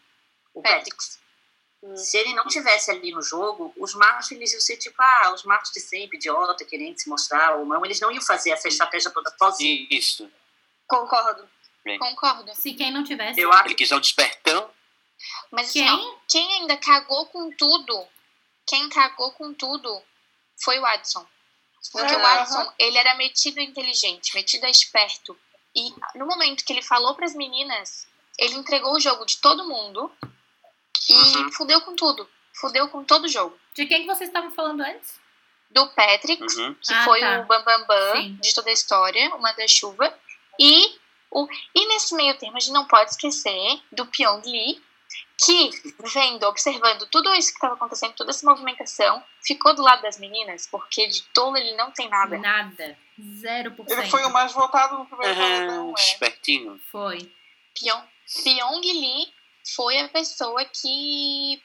o 0.53 0.61
Patrick. 0.61 0.89
Patrick, 0.89 1.17
se 1.95 2.17
ele 2.17 2.33
não 2.33 2.45
tivesse 2.45 2.91
ali 2.91 3.11
no 3.11 3.21
jogo, 3.21 3.73
os 3.77 3.93
machos 3.93 4.31
eles 4.31 4.51
iam 4.51 4.61
ser 4.61 4.77
tipo, 4.77 4.95
ah, 4.99 5.31
os 5.33 5.43
machos 5.43 5.71
de 5.71 5.79
sempre, 5.79 6.17
idiota, 6.17 6.65
querendo 6.65 6.97
se 6.97 7.07
mostrar 7.07 7.55
ou 7.55 7.65
não, 7.65 7.85
eles 7.85 7.99
não 7.99 8.11
iam 8.11 8.21
fazer 8.21 8.51
essa 8.51 8.67
estratégia 8.67 9.11
toda 9.11 9.33
sozinhos. 9.37 9.87
Isso. 9.89 10.31
Concordo. 10.87 11.47
Concordo. 11.99 12.53
Se 12.55 12.73
quem 12.73 12.91
não 12.91 13.03
tivesse. 13.03 13.39
Eu 13.39 13.51
acho 13.53 13.67
Ele 13.67 13.75
quis 13.75 13.89
dar 13.89 13.97
um 13.97 14.01
despertão. 14.01 14.69
Mas 15.51 15.69
assim, 15.69 15.83
Quem? 15.83 15.89
ó, 15.89 16.15
quem 16.27 16.53
ainda 16.53 16.77
cagou 16.77 17.25
com 17.27 17.51
tudo, 17.51 18.07
quem 18.67 18.89
cagou 18.89 19.31
com 19.33 19.53
tudo 19.53 20.01
foi 20.61 20.79
o 20.79 20.85
Adson. 20.85 21.25
Porque 21.91 22.13
o 22.13 22.17
Aham. 22.19 22.41
Adson, 22.41 22.73
ele 22.79 22.97
era 22.97 23.15
metido 23.15 23.59
a 23.59 23.63
inteligente, 23.63 24.33
metido 24.35 24.65
a 24.65 24.69
esperto. 24.69 25.37
E 25.75 25.93
no 26.15 26.25
momento 26.25 26.65
que 26.65 26.73
ele 26.73 26.81
falou 26.81 27.15
pras 27.15 27.33
meninas, 27.35 28.07
ele 28.37 28.55
entregou 28.55 28.93
o 28.93 28.99
jogo 28.99 29.25
de 29.25 29.37
todo 29.37 29.67
mundo 29.67 30.11
e 31.09 31.13
Uhum. 31.37 31.51
fudeu 31.51 31.81
com 31.81 31.95
tudo. 31.95 32.29
Fudeu 32.59 32.89
com 32.89 33.03
todo 33.03 33.25
o 33.25 33.29
jogo. 33.29 33.57
De 33.75 33.85
quem 33.85 34.01
que 34.01 34.07
vocês 34.07 34.29
estavam 34.29 34.51
falando 34.51 34.81
antes? 34.81 35.19
Do 35.69 35.87
Patrick, 35.89 36.41
Uhum. 36.41 36.73
que 36.75 36.93
Ah, 36.93 37.03
foi 37.05 37.19
tá. 37.19 37.41
o 37.41 37.45
Bambambam 37.45 37.85
Bam 37.87 38.13
Bam 38.13 38.35
de 38.41 38.53
toda 38.55 38.69
a 38.69 38.73
história, 38.73 39.33
o 39.35 39.41
Manda-Chuva. 39.41 40.17
E, 40.59 40.97
o, 41.29 41.47
e 41.75 41.87
nesse 41.87 42.15
meio 42.15 42.35
termo, 42.37 42.57
a 42.57 42.59
gente 42.59 42.71
não 42.73 42.85
pode 42.85 43.11
esquecer 43.11 43.81
do 43.91 44.05
Pyong 44.07 44.41
Lee, 44.49 44.81
que, 45.39 45.69
vendo, 46.13 46.43
observando 46.47 47.05
tudo 47.07 47.33
isso 47.35 47.49
que 47.49 47.57
estava 47.57 47.75
acontecendo, 47.75 48.13
toda 48.13 48.31
essa 48.31 48.45
movimentação, 48.49 49.23
ficou 49.45 49.75
do 49.75 49.83
lado 49.83 50.01
das 50.01 50.17
meninas, 50.19 50.67
porque 50.67 51.07
de 51.07 51.21
tolo 51.33 51.55
ele 51.57 51.75
não 51.75 51.91
tem 51.91 52.09
nada. 52.09 52.37
Nada. 52.37 52.97
Zero 53.39 53.71
por 53.71 53.85
Ele 53.89 54.01
cento. 54.01 54.11
foi 54.11 54.23
o 54.25 54.31
mais 54.31 54.51
votado 54.53 54.97
no 54.99 55.05
primeiro 55.05 55.39
Uhum, 55.39 55.93
é. 55.97 56.01
espertinho. 56.01 56.79
Foi. 56.91 57.31
Pyong, 57.79 58.03
Pyong 58.43 58.81
Lee 58.81 59.33
foi 59.75 59.99
a 59.99 60.09
pessoa 60.09 60.63
que. 60.65 61.61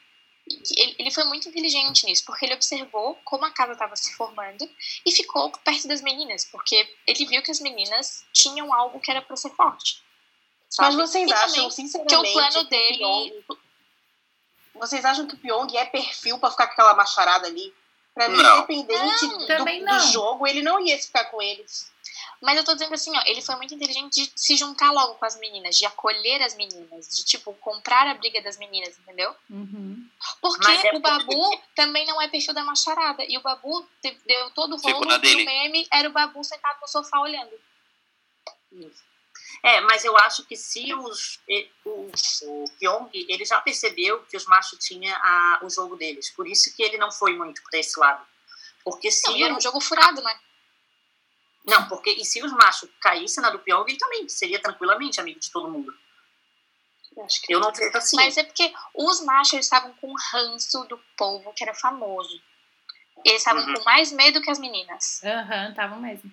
ele, 0.76 0.96
ele 0.98 1.10
foi 1.10 1.24
muito 1.24 1.48
inteligente 1.48 2.04
nisso, 2.04 2.24
porque 2.26 2.44
ele 2.44 2.54
observou 2.54 3.14
como 3.24 3.44
a 3.44 3.50
casa 3.50 3.72
estava 3.72 3.96
se 3.96 4.14
formando 4.16 4.68
e 5.06 5.12
ficou 5.12 5.50
perto 5.64 5.88
das 5.88 6.02
meninas, 6.02 6.44
porque 6.46 6.88
ele 7.06 7.24
viu 7.26 7.42
que 7.42 7.50
as 7.50 7.60
meninas 7.60 8.24
tinham 8.32 8.72
algo 8.72 9.00
que 9.00 9.10
era 9.10 9.22
para 9.22 9.36
ser 9.36 9.50
forte. 9.50 10.02
Mas 10.78 10.94
sabe? 10.94 10.96
vocês 10.96 11.28
E 11.30 11.32
acham, 11.34 11.70
sinceramente, 11.70 12.14
que 12.22 12.28
o 12.30 12.32
plano 12.32 12.64
dele. 12.64 12.98
Pyong- 12.98 13.58
Vocês 14.82 15.04
acham 15.04 15.28
que 15.28 15.36
o 15.36 15.38
Pyong 15.38 15.76
é 15.76 15.84
perfil 15.84 16.40
pra 16.40 16.50
ficar 16.50 16.66
com 16.66 16.72
aquela 16.72 16.92
macharada 16.92 17.46
ali? 17.46 17.72
Pra 18.12 18.28
mim, 18.28 18.42
Não. 18.42 18.58
independente 18.58 19.26
Não, 19.26 19.38
do, 19.38 19.46
também 19.46 19.78
do 19.78 19.86
não. 19.86 20.00
jogo, 20.10 20.44
ele 20.44 20.60
não 20.60 20.84
ia 20.84 20.98
ficar 20.98 21.26
com 21.26 21.40
eles. 21.40 21.88
Mas 22.40 22.56
eu 22.56 22.64
tô 22.64 22.72
dizendo 22.72 22.92
assim, 22.92 23.16
ó, 23.16 23.22
ele 23.26 23.40
foi 23.40 23.54
muito 23.54 23.72
inteligente 23.72 24.24
de 24.24 24.32
se 24.34 24.56
juntar 24.56 24.90
logo 24.90 25.14
com 25.14 25.24
as 25.24 25.38
meninas, 25.38 25.78
de 25.78 25.86
acolher 25.86 26.42
as 26.42 26.56
meninas, 26.56 27.06
de 27.08 27.24
tipo, 27.24 27.54
comprar 27.54 28.08
a 28.08 28.14
briga 28.14 28.42
das 28.42 28.58
meninas, 28.58 28.98
entendeu? 28.98 29.32
Uhum. 29.48 30.04
Porque 30.40 30.88
é 30.88 30.96
o 30.96 30.98
Babu 30.98 31.62
também 31.76 32.04
não 32.04 32.20
é 32.20 32.26
perfil 32.26 32.52
da 32.52 32.64
macharada. 32.64 33.24
E 33.28 33.38
o 33.38 33.40
Babu 33.40 33.86
deu 34.26 34.50
todo 34.50 34.74
o 34.74 34.80
rolo 34.80 35.12
e 35.24 35.42
o 35.42 35.44
meme 35.44 35.86
era 35.92 36.08
o 36.08 36.12
Babu 36.12 36.42
sentado 36.42 36.80
no 36.80 36.88
sofá 36.88 37.20
olhando. 37.20 37.52
É, 39.64 39.80
mas 39.82 40.04
eu 40.04 40.16
acho 40.18 40.44
que 40.44 40.56
se 40.56 40.92
os, 40.92 41.38
o, 41.84 42.10
o 42.46 42.64
Pyong, 42.80 43.10
ele 43.14 43.44
já 43.44 43.60
percebeu 43.60 44.24
que 44.24 44.36
os 44.36 44.44
machos 44.46 44.78
tinham 44.84 45.14
a, 45.16 45.60
o 45.62 45.70
jogo 45.70 45.94
deles. 45.96 46.30
Por 46.30 46.48
isso 46.48 46.74
que 46.74 46.82
ele 46.82 46.98
não 46.98 47.12
foi 47.12 47.36
muito 47.36 47.62
para 47.70 47.78
esse 47.78 47.98
lado. 47.98 48.26
Porque 48.84 49.10
se 49.10 49.30
Não, 49.30 49.44
era 49.44 49.54
o- 49.54 49.56
um 49.58 49.60
jogo 49.60 49.80
furado, 49.80 50.20
né? 50.20 50.40
Não, 51.64 51.88
porque 51.88 52.10
e 52.10 52.24
se 52.24 52.42
os 52.42 52.50
machos 52.52 52.90
caíssem 53.00 53.40
na 53.40 53.50
do 53.50 53.60
Pyong, 53.60 53.88
ele 53.88 53.98
também 53.98 54.28
seria 54.28 54.60
tranquilamente 54.60 55.20
amigo 55.20 55.38
de 55.38 55.50
todo 55.52 55.70
mundo. 55.70 55.94
Eu 57.48 57.60
não 57.60 57.72
vejo 57.72 57.96
assim. 57.96 58.16
Mas 58.16 58.36
é 58.36 58.42
porque 58.42 58.72
os 58.94 59.20
machos 59.24 59.60
estavam 59.60 59.92
com 59.94 60.12
ranço 60.32 60.82
do 60.84 60.98
povo 61.16 61.52
que 61.54 61.62
era 61.62 61.74
famoso. 61.74 62.40
Eles 63.24 63.38
estavam 63.42 63.64
Uhum. 63.64 63.74
com 63.74 63.84
mais 63.84 64.10
medo 64.10 64.40
que 64.42 64.50
as 64.50 64.58
meninas. 64.58 65.22
Aham, 65.22 65.72
tava 65.74 65.96
mesmo. 65.96 66.32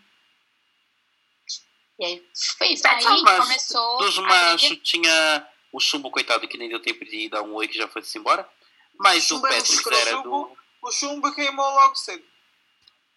E 2.00 2.06
aí 2.06 2.30
foi 2.58 2.68
isso. 2.70 2.84
Tá, 2.84 2.92
Aí 2.96 3.04
começou. 3.24 3.98
Dos 3.98 4.18
machos 4.20 4.80
tinha 4.84 5.48
o 5.72 5.80
chumbo, 5.80 6.10
coitado, 6.10 6.48
que 6.48 6.58
nem 6.58 6.70
deu 6.70 6.82
tempo 6.82 7.04
de 7.06 7.30
dar 7.30 7.42
um 7.44 7.54
oi 7.56 7.68
que 7.68 7.78
já 7.78 7.88
foi-se 7.88 8.18
embora. 8.18 8.50
Mas 8.98 9.30
o 9.32 9.36
era 9.46 9.56
um 9.56 9.60
Patrick 9.60 9.94
era 9.94 10.22
do. 10.22 10.58
O 10.82 10.92
chumbo 10.92 11.34
queimou 11.36 11.70
logo 11.70 11.96
cedo. 11.96 12.24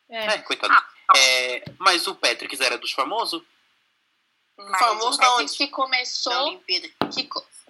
É, 0.09 0.39
coitado. 0.39 0.73
Ah, 0.75 0.89
É, 1.17 1.65
mas 1.79 2.07
o 2.07 2.15
Patrick 2.15 2.61
era 2.63 2.77
dos 2.77 2.93
famosos? 2.93 3.43
Mas 4.59 4.79
Famoso 4.79 5.17
o 5.17 5.21
da 5.21 5.27
Patrick 5.27 5.43
onde? 5.51 5.57
que 5.57 5.69
começou. 5.69 6.61
Que, 6.61 7.29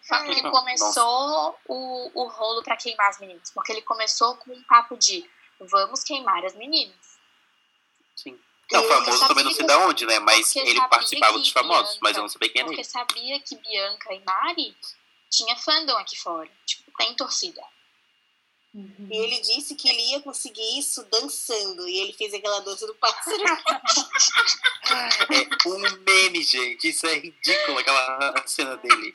fa- 0.09 0.25
que 0.25 0.43
começou 0.51 1.59
o, 1.69 2.11
o 2.23 2.27
rolo 2.29 2.63
pra 2.63 2.77
queimar 2.77 3.09
as 3.11 3.21
meninas. 3.21 3.51
Porque 3.53 3.71
ele 3.73 3.83
começou 3.83 4.35
com 4.37 4.53
um 4.53 4.63
papo 4.65 4.97
de 4.97 5.29
vamos 5.61 6.03
queimar 6.03 6.45
as 6.45 6.55
meninas. 6.57 7.19
Sim. 8.17 8.39
Não, 8.71 8.83
Eu 8.83 8.89
famoso 8.89 9.29
também 9.29 9.45
não 9.45 9.53
sei 9.53 9.67
de 9.67 9.75
onde, 9.75 10.07
né? 10.07 10.19
Mas 10.21 10.55
ele 10.57 10.81
participava 10.89 11.39
dos 11.39 11.51
famosos, 11.51 11.91
Bianca- 11.93 11.99
mas 12.03 12.17
eu 12.17 12.23
não 12.23 12.29
sabia 12.29 12.49
quem 12.49 12.61
era 12.61 12.69
Porque 12.69 12.81
ele. 12.81 12.89
sabia 12.89 13.41
que 13.41 13.57
Bianca 13.57 14.15
e 14.15 14.21
Mari 14.25 14.77
tinha 15.31 15.57
fandom 15.57 15.97
aqui 15.99 16.17
fora. 16.19 16.51
Tipo, 16.65 16.91
tem 16.97 17.15
torcida. 17.15 17.63
Uhum. 18.75 19.09
E 19.11 19.17
ele 19.19 19.39
disse 19.43 19.75
que 19.75 19.87
ele 19.87 20.01
ia 20.13 20.21
conseguir 20.23 20.79
isso 20.79 21.05
dançando. 21.11 21.87
E 21.87 21.99
ele 22.01 22.15
fez 22.15 22.33
aquela 22.33 22.61
dança 22.61 22.87
do 22.87 22.95
pássaro. 22.95 23.43
É 24.93 25.69
um 25.69 25.79
meme, 26.05 26.43
gente. 26.43 26.89
Isso 26.89 27.07
é 27.07 27.15
ridículo, 27.19 27.79
aquela 27.79 28.43
cena 28.47 28.77
dele. 28.79 29.13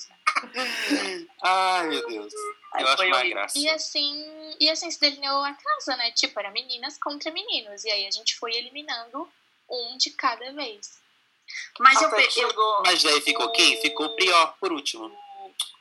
Ai, 1.43 1.87
meu 1.87 2.07
Deus. 2.07 2.33
Eu 2.75 2.87
acho 2.87 2.97
foi 2.97 3.07
uma 3.07 3.17
horrível. 3.17 3.37
graça. 3.37 3.57
E 3.57 3.69
assim, 3.69 4.55
e 4.59 4.69
assim 4.69 4.91
se 4.91 4.99
delineou 4.99 5.43
a 5.43 5.53
casa, 5.53 5.95
né? 5.95 6.11
Tipo, 6.11 6.39
era 6.39 6.51
meninas 6.51 6.97
contra 6.97 7.31
meninos. 7.31 7.83
E 7.85 7.91
aí 7.91 8.07
a 8.07 8.11
gente 8.11 8.35
foi 8.35 8.53
eliminando 8.53 9.29
um 9.69 9.97
de 9.97 10.11
cada 10.11 10.51
vez. 10.53 10.99
Mas 11.79 12.01
eu, 12.01 12.09
Até 12.09 12.25
eu, 12.25 12.31
chegou 12.31 12.83
Mas 12.85 13.01
daí 13.03 13.21
ficou 13.21 13.51
quem? 13.51 13.81
Ficou 13.81 14.07
o 14.07 14.15
Prior, 14.15 14.53
por 14.59 14.71
último. 14.71 15.11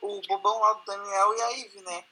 o 0.01 0.21
bobão 0.27 0.59
lá 0.59 0.73
do 0.73 0.85
Daniel 0.85 1.37
e 1.37 1.41
a 1.41 1.49
Ivy, 1.49 1.81
né? 1.81 2.03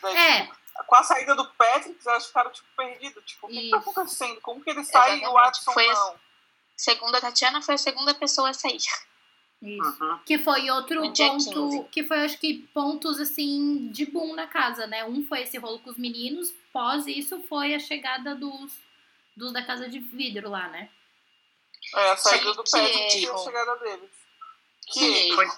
Daí, 0.00 0.16
É, 0.16 0.40
tipo, 0.42 0.56
com 0.86 0.96
a 0.96 1.02
saída 1.02 1.34
do 1.34 1.46
Patrick, 1.52 1.98
elas 2.06 2.26
ficaram, 2.26 2.50
tipo, 2.50 2.66
perdidas. 2.76 3.24
Tipo, 3.24 3.46
o 3.46 3.50
que, 3.50 3.60
que 3.60 3.70
tá 3.70 3.76
acontecendo? 3.76 4.40
Como 4.40 4.62
que 4.62 4.70
ele 4.70 4.84
sai 4.84 5.20
e 5.20 5.26
o. 5.26 5.32
Watson 5.32 5.72
Foi 5.72 5.86
não? 5.86 6.14
Segundo 6.76 7.14
a 7.14 7.20
Tatiana, 7.20 7.62
foi 7.62 7.74
a 7.74 7.78
segunda 7.78 8.14
pessoa 8.14 8.50
a 8.50 8.54
sair. 8.54 8.82
Isso. 9.64 10.04
Uhum. 10.04 10.18
Que 10.24 10.38
foi 10.38 10.70
outro 10.70 11.00
ponto. 11.00 11.14
15. 11.14 11.84
Que 11.90 12.04
foi, 12.04 12.18
acho 12.18 12.38
que, 12.38 12.68
pontos 12.74 13.18
assim 13.18 13.88
de 13.90 14.06
boom 14.06 14.34
na 14.34 14.46
casa, 14.46 14.86
né? 14.86 15.04
Um 15.04 15.24
foi 15.24 15.42
esse 15.42 15.58
rolo 15.58 15.78
com 15.80 15.90
os 15.90 15.96
meninos, 15.96 16.52
pós 16.72 17.06
isso 17.06 17.40
foi 17.42 17.74
a 17.74 17.78
chegada 17.78 18.34
dos, 18.34 18.72
dos 19.36 19.52
da 19.52 19.64
casa 19.64 19.88
de 19.88 19.98
vidro 19.98 20.50
lá, 20.50 20.68
né? 20.68 20.88
É, 21.94 22.10
a 22.10 22.16
saída 22.16 22.50
Sim, 22.50 22.56
do 22.56 22.64
que 22.64 23.18
e 23.20 23.28
a 23.28 23.36
chegada 23.38 23.76
deles. 23.76 24.10
Que, 24.86 25.00
Que 25.00 25.30
erro. 25.30 25.52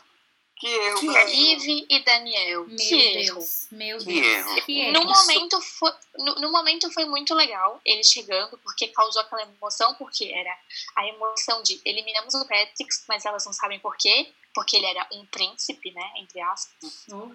Erro. 0.65 0.67
Que 0.67 0.67
erro. 0.69 1.01
Que 1.01 1.13
cara. 1.13 1.31
Ivy 1.31 1.87
e 1.91 2.01
Daniel. 2.01 2.67
Meu 2.67 2.77
que 2.77 2.95
erro. 2.95 3.35
Deus. 3.35 3.67
Meu 3.71 3.99
Que 3.99 4.05
Deus. 4.05 4.27
erro. 4.27 4.65
Que 4.65 4.81
erro. 4.81 4.93
No 4.93 5.05
momento, 5.05 5.61
foi, 5.61 5.93
no, 6.19 6.35
no 6.37 6.53
momento 6.53 6.91
foi 6.93 7.05
muito 7.05 7.35
legal 7.35 7.81
ele 7.85 8.03
chegando, 8.03 8.57
porque 8.59 8.89
causou 8.89 9.23
aquela 9.23 9.43
emoção, 9.43 9.95
porque 9.97 10.25
era 10.33 10.57
a 10.97 11.07
emoção 11.07 11.63
de 11.63 11.81
eliminamos 11.85 12.35
o 12.35 12.47
Patrick, 12.47 12.89
mas 13.09 13.25
elas 13.27 13.45
não 13.45 13.53
sabem 13.53 13.79
por 13.81 13.97
quê, 13.97 14.33
porque 14.55 14.77
ele 14.77 14.87
era 14.87 15.07
um 15.13 15.27
príncipe, 15.27 15.91
né? 15.93 16.13
Entre 16.17 16.41
aspas. 16.41 17.05
Oh, 17.13 17.31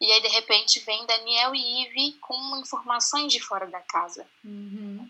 E 0.00 0.10
aí, 0.12 0.20
de 0.20 0.28
repente, 0.28 0.80
vem 0.80 1.06
Daniel 1.06 1.54
e 1.54 1.86
Eve 1.86 2.18
com 2.20 2.56
informações 2.56 3.32
de 3.32 3.38
fora 3.38 3.66
da 3.66 3.80
casa. 3.80 4.26
Uhum. 4.44 5.08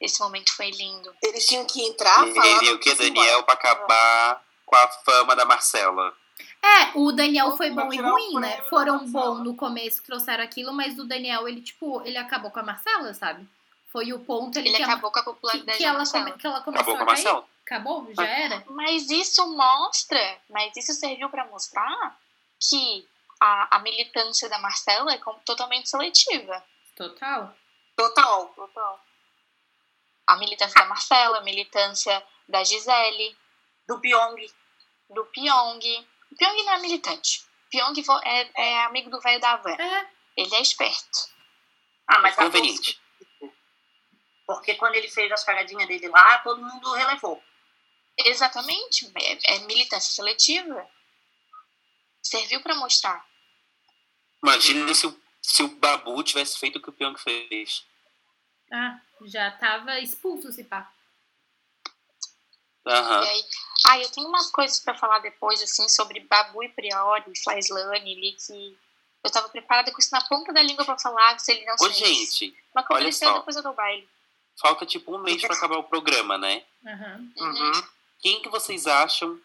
Esse 0.00 0.18
momento 0.18 0.52
foi 0.56 0.68
lindo. 0.70 1.14
Eles 1.22 1.46
tinham 1.46 1.64
que 1.64 1.80
entrar, 1.82 2.26
falar. 2.34 2.46
ele 2.46 2.72
o 2.72 2.78
que, 2.80 2.92
Daniel, 2.94 3.44
pra 3.44 3.54
acabar 3.54 4.44
com 4.72 4.76
a 4.76 4.88
fama 4.88 5.36
da 5.36 5.44
Marcela. 5.44 6.14
É, 6.64 6.98
o 6.98 7.12
Daniel 7.12 7.54
foi 7.58 7.70
bom 7.70 7.92
e 7.92 7.98
ruim, 7.98 8.40
né? 8.40 8.62
Foram 8.62 9.04
bom 9.10 9.34
no 9.34 9.54
começo, 9.54 10.02
trouxeram 10.02 10.42
aquilo, 10.42 10.72
mas 10.72 10.98
o 10.98 11.04
Daniel, 11.04 11.46
ele, 11.46 11.60
tipo, 11.60 12.00
ele 12.06 12.16
acabou 12.16 12.50
com 12.50 12.60
a 12.60 12.62
Marcela, 12.62 13.12
sabe? 13.12 13.46
Foi 13.90 14.10
o 14.14 14.20
ponto 14.20 14.58
ali 14.58 14.68
Ele 14.68 14.76
que, 14.78 14.82
a- 14.82 14.86
acabou 14.86 15.10
com 15.12 15.18
a 15.18 15.22
que, 15.22 15.30
popularidade 15.30 15.76
que 15.76 15.84
da 15.84 15.90
ela, 15.90 16.04
come- 16.06 16.32
que 16.32 16.46
ela 16.46 16.60
começou 16.62 16.94
Acabou 16.94 16.96
com 16.96 17.10
a 17.10 17.12
a 17.12 17.14
cair. 17.16 17.24
Marcela. 17.24 17.48
Acabou? 17.66 18.14
Já 18.14 18.26
era? 18.26 18.64
Mas 18.70 19.10
isso 19.10 19.46
mostra, 19.54 20.38
mas 20.48 20.74
isso 20.76 20.92
serviu 20.94 21.28
para 21.28 21.44
mostrar 21.46 22.18
que 22.58 23.06
a, 23.38 23.76
a 23.76 23.78
militância 23.80 24.48
da 24.48 24.58
Marcela 24.58 25.12
é 25.12 25.20
totalmente 25.44 25.88
seletiva. 25.90 26.64
Total. 26.96 27.54
Total. 27.94 28.46
Total. 28.56 29.00
A 30.26 30.36
militância 30.36 30.80
da 30.80 30.88
Marcela, 30.88 31.38
a 31.38 31.42
militância 31.42 32.22
da 32.48 32.64
Gisele, 32.64 33.36
Do 33.86 34.00
Pyong. 34.00 34.36
Do 35.14 35.24
Pyong. 35.26 36.06
O 36.30 36.36
Pyong 36.36 36.62
não 36.64 36.72
é 36.72 36.78
militante. 36.80 37.44
O 37.66 37.70
Pyong 37.70 37.94
é, 38.24 38.50
é 38.54 38.84
amigo 38.84 39.10
do 39.10 39.20
velho 39.20 39.40
da 39.40 39.56
van. 39.56 39.74
É. 39.74 40.10
Ele 40.36 40.54
é 40.54 40.60
esperto. 40.60 41.30
Ah, 42.06 42.20
mas 42.20 42.38
a 42.38 42.44
Conveniente. 42.44 43.00
Porque 44.46 44.74
quando 44.74 44.94
ele 44.94 45.08
fez 45.08 45.30
as 45.30 45.44
cagadinhas 45.44 45.88
dele 45.88 46.08
lá, 46.08 46.38
todo 46.38 46.62
mundo 46.62 46.92
relevou. 46.92 47.42
Exatamente. 48.18 49.10
É, 49.16 49.56
é 49.56 49.58
militância 49.60 50.12
seletiva. 50.12 50.88
Serviu 52.22 52.60
para 52.60 52.74
mostrar. 52.74 53.24
Imagina 54.42 54.92
se 54.94 55.06
o, 55.06 55.22
se 55.40 55.62
o 55.62 55.68
Babu 55.68 56.22
tivesse 56.22 56.58
feito 56.58 56.76
o 56.76 56.82
que 56.82 56.90
o 56.90 56.92
Pyong 56.92 57.18
fez. 57.18 57.84
Ah, 58.72 59.00
já 59.26 59.50
tava 59.52 59.98
expulso 60.00 60.48
esse 60.48 60.64
pá. 60.64 60.92
Aham. 62.86 63.24
E 63.24 63.28
aí, 63.28 63.44
ah, 63.92 63.98
eu 64.00 64.10
tenho 64.10 64.28
umas 64.28 64.50
coisas 64.50 64.80
para 64.80 64.94
falar 64.94 65.18
depois, 65.20 65.62
assim, 65.62 65.88
sobre 65.88 66.20
Babu 66.20 66.62
e 66.62 66.68
Priori, 66.68 67.32
Flaislane 67.42 68.12
ali, 68.12 68.32
que 68.32 68.78
eu 69.24 69.30
tava 69.30 69.48
preparada 69.48 69.92
com 69.92 69.98
isso 69.98 70.10
na 70.12 70.20
ponta 70.22 70.52
da 70.52 70.62
língua 70.62 70.84
para 70.84 70.98
falar, 70.98 71.38
se 71.38 71.52
ele 71.52 71.64
não 71.64 71.74
Ô, 71.80 71.88
gente, 71.90 72.56
Mas 72.74 72.86
como 72.86 72.98
olha 72.98 73.04
ele 73.04 73.12
saiu 73.12 73.32
só. 73.32 73.38
depois 73.38 73.56
eu 73.56 73.62
dou 73.62 73.72
baile. 73.74 74.08
falta 74.60 74.84
tipo 74.86 75.14
um 75.14 75.18
mês 75.18 75.40
pra 75.42 75.54
acabar 75.54 75.78
o 75.78 75.84
programa, 75.84 76.36
né? 76.38 76.62
Aham. 76.86 77.32
Uhum. 77.38 77.82
Quem 78.20 78.40
que 78.42 78.48
vocês 78.48 78.86
acham 78.86 79.38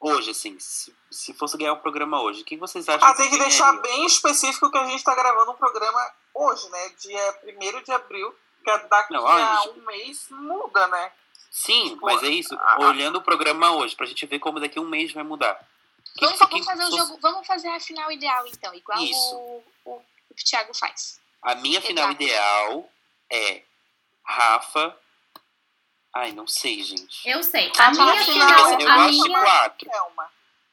hoje, 0.00 0.30
assim, 0.30 0.58
se, 0.58 0.94
se 1.10 1.32
fosse 1.34 1.56
ganhar 1.56 1.74
o 1.74 1.80
programa 1.80 2.20
hoje, 2.22 2.44
quem 2.44 2.58
vocês 2.58 2.88
acham 2.88 3.06
Ah, 3.06 3.14
tem 3.14 3.30
que 3.30 3.38
deixar 3.38 3.72
bem 3.80 4.04
específico 4.06 4.70
que 4.70 4.78
a 4.78 4.86
gente 4.86 5.04
tá 5.04 5.14
gravando 5.14 5.52
um 5.52 5.56
programa 5.56 6.12
hoje, 6.34 6.68
né? 6.70 6.88
Dia 7.00 7.40
1 7.44 7.82
de 7.82 7.92
abril, 7.92 8.34
que 8.64 8.70
é 8.70 8.78
daqui 8.88 9.12
Não, 9.12 9.26
a 9.26 9.62
um 9.64 9.84
mês 9.84 10.26
muda, 10.30 10.86
né? 10.88 11.12
Sim, 11.52 11.98
mas 12.00 12.22
é 12.22 12.28
isso. 12.28 12.56
Ah. 12.58 12.76
Olhando 12.80 13.16
o 13.18 13.22
programa 13.22 13.70
hoje, 13.72 13.94
pra 13.94 14.06
gente 14.06 14.24
ver 14.26 14.38
como 14.38 14.58
daqui 14.58 14.78
a 14.78 14.82
um 14.82 14.88
mês 14.88 15.12
vai 15.12 15.22
mudar. 15.22 15.54
Quem 16.18 16.26
Vamos, 16.28 16.40
que- 16.40 16.46
vamos 16.50 16.66
fazer 16.66 16.82
o 16.82 16.86
fosse- 16.86 16.96
jogo, 16.98 17.18
vamos 17.20 17.46
fazer 17.46 17.68
a 17.68 17.78
final 17.80 18.10
ideal, 18.10 18.46
então, 18.46 18.74
igual 18.74 18.98
Isso. 19.02 19.34
o, 19.36 19.64
o, 19.84 19.92
o 19.96 20.34
Thiago 20.34 20.74
faz. 20.74 21.20
A 21.42 21.54
minha 21.56 21.80
final 21.82 22.06
Exato. 22.08 22.22
ideal 22.22 22.90
é 23.30 23.62
Rafa. 24.24 24.96
Ai, 26.14 26.32
não 26.32 26.46
sei, 26.46 26.82
gente. 26.82 27.26
Eu 27.28 27.42
sei. 27.42 27.70
Ah, 27.78 27.86
A 27.86 27.90
minha 27.90 28.14
eu 28.20 28.24
final, 28.24 28.80
eu 28.80 28.88
a 28.90 28.94
gosto 28.96 29.22
de 29.22 29.28
minha... 29.28 29.40
quatro. 29.40 29.90
Thelma. 29.90 30.28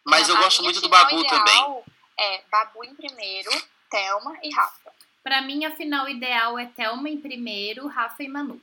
Mas 0.05 0.27
Não, 0.27 0.35
eu 0.35 0.41
a 0.41 0.43
gosto 0.43 0.63
muito 0.63 0.81
do 0.81 0.87
final 0.87 1.03
Babu 1.05 1.19
ideal 1.21 1.37
também. 1.45 1.83
É 2.17 2.41
Babu 2.51 2.83
em 2.85 2.95
primeiro, 2.95 3.49
Thelma 3.89 4.37
e 4.43 4.49
Rafa. 4.53 4.91
Pra 5.23 5.41
mim, 5.41 5.63
a 5.65 5.71
final 5.75 6.07
ideal 6.09 6.57
é 6.59 6.65
Thelma 6.65 7.09
em 7.09 7.17
primeiro, 7.19 7.87
Rafa 7.87 8.23
e 8.23 8.27
Manu. 8.27 8.61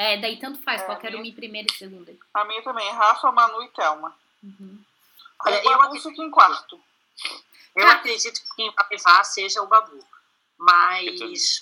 É, 0.00 0.16
daí 0.16 0.36
tanto 0.38 0.62
faz, 0.62 0.80
É, 0.80 0.84
qualquer 0.84 1.10
minha- 1.10 1.22
uma 1.24 1.28
em 1.28 1.34
primeiro 1.34 1.66
e 1.68 1.76
segunda. 1.76 2.14
A 2.32 2.44
minha 2.44 2.62
também, 2.62 2.88
Rafa, 2.92 3.32
Manu 3.32 3.60
e 3.64 3.68
Thelma. 3.70 4.16
Uhum. 4.44 4.78
Olha, 5.44 5.60
o 5.66 5.72
eu 5.72 5.78
Babu 5.78 5.96
fica 6.00 6.22
em 6.22 6.30
quarto. 6.30 6.80
Eu 7.74 7.84
Ah. 7.88 7.92
acredito 7.94 8.40
que 8.40 8.54
quem 8.54 8.70
vai 8.70 8.86
levar 8.92 9.24
seja 9.24 9.60
o 9.60 9.66
Babu. 9.66 9.98
Mas, 10.56 11.60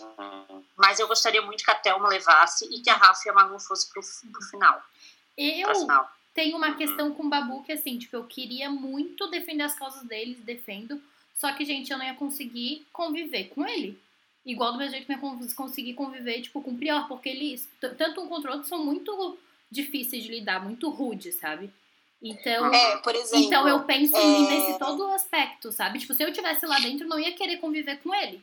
mas 0.76 0.98
eu 0.98 1.08
gostaria 1.08 1.40
muito 1.42 1.64
que 1.64 1.70
a 1.70 1.74
Thelma 1.74 2.08
levasse 2.08 2.66
e 2.74 2.80
que 2.80 2.90
a 2.90 2.94
Rafa 2.94 3.22
e 3.26 3.30
a 3.30 3.34
Manu 3.34 3.58
fossem 3.58 3.90
pro, 3.90 4.02
pro 4.32 4.42
final. 4.42 4.82
Eu 5.36 5.74
final. 5.74 6.10
tenho 6.34 6.56
uma 6.58 6.68
Uhum. 6.68 6.76
questão 6.76 7.14
com 7.14 7.24
o 7.24 7.28
Babu 7.28 7.62
que, 7.64 7.72
assim, 7.72 7.98
tipo, 7.98 8.16
eu 8.16 8.24
queria 8.24 8.68
muito 8.70 9.26
defender 9.28 9.62
as 9.64 9.74
causas 9.78 10.02
deles, 10.04 10.38
defendo. 10.40 11.02
Só 11.34 11.52
que, 11.52 11.64
gente, 11.64 11.90
eu 11.90 11.98
não 11.98 12.04
ia 12.06 12.14
conseguir 12.14 12.86
conviver 12.92 13.44
com 13.54 13.66
ele. 13.66 13.98
Igual 14.46 14.72
do 14.72 14.78
mesmo 14.78 14.92
jeito 14.92 15.06
que 15.06 15.12
eu 15.12 15.54
conseguir 15.56 15.94
conviver, 15.94 16.40
tipo, 16.40 16.62
com 16.62 16.70
o 16.70 16.76
Prior. 16.76 17.08
Porque 17.08 17.28
eles, 17.28 17.68
tanto 17.98 18.22
um 18.22 18.28
contra 18.28 18.52
o 18.52 18.54
outro, 18.54 18.68
são 18.68 18.84
muito 18.84 19.36
difíceis 19.68 20.22
de 20.22 20.30
lidar, 20.30 20.62
muito 20.62 20.88
rudes, 20.88 21.34
sabe? 21.34 21.68
Então... 22.22 22.72
É, 22.72 22.96
por 22.98 23.14
exemplo. 23.14 23.44
Então 23.44 23.68
eu 23.68 23.82
penso 23.82 24.16
é, 24.16 24.40
nesse 24.40 24.78
todo 24.78 25.04
o 25.04 25.12
aspecto, 25.12 25.72
sabe? 25.72 25.98
Tipo, 25.98 26.14
se 26.14 26.22
eu 26.22 26.32
tivesse 26.32 26.64
lá 26.64 26.78
dentro, 26.78 27.04
eu 27.04 27.08
não 27.08 27.18
ia 27.18 27.34
querer 27.34 27.56
conviver 27.56 27.96
com 27.96 28.14
ele. 28.14 28.40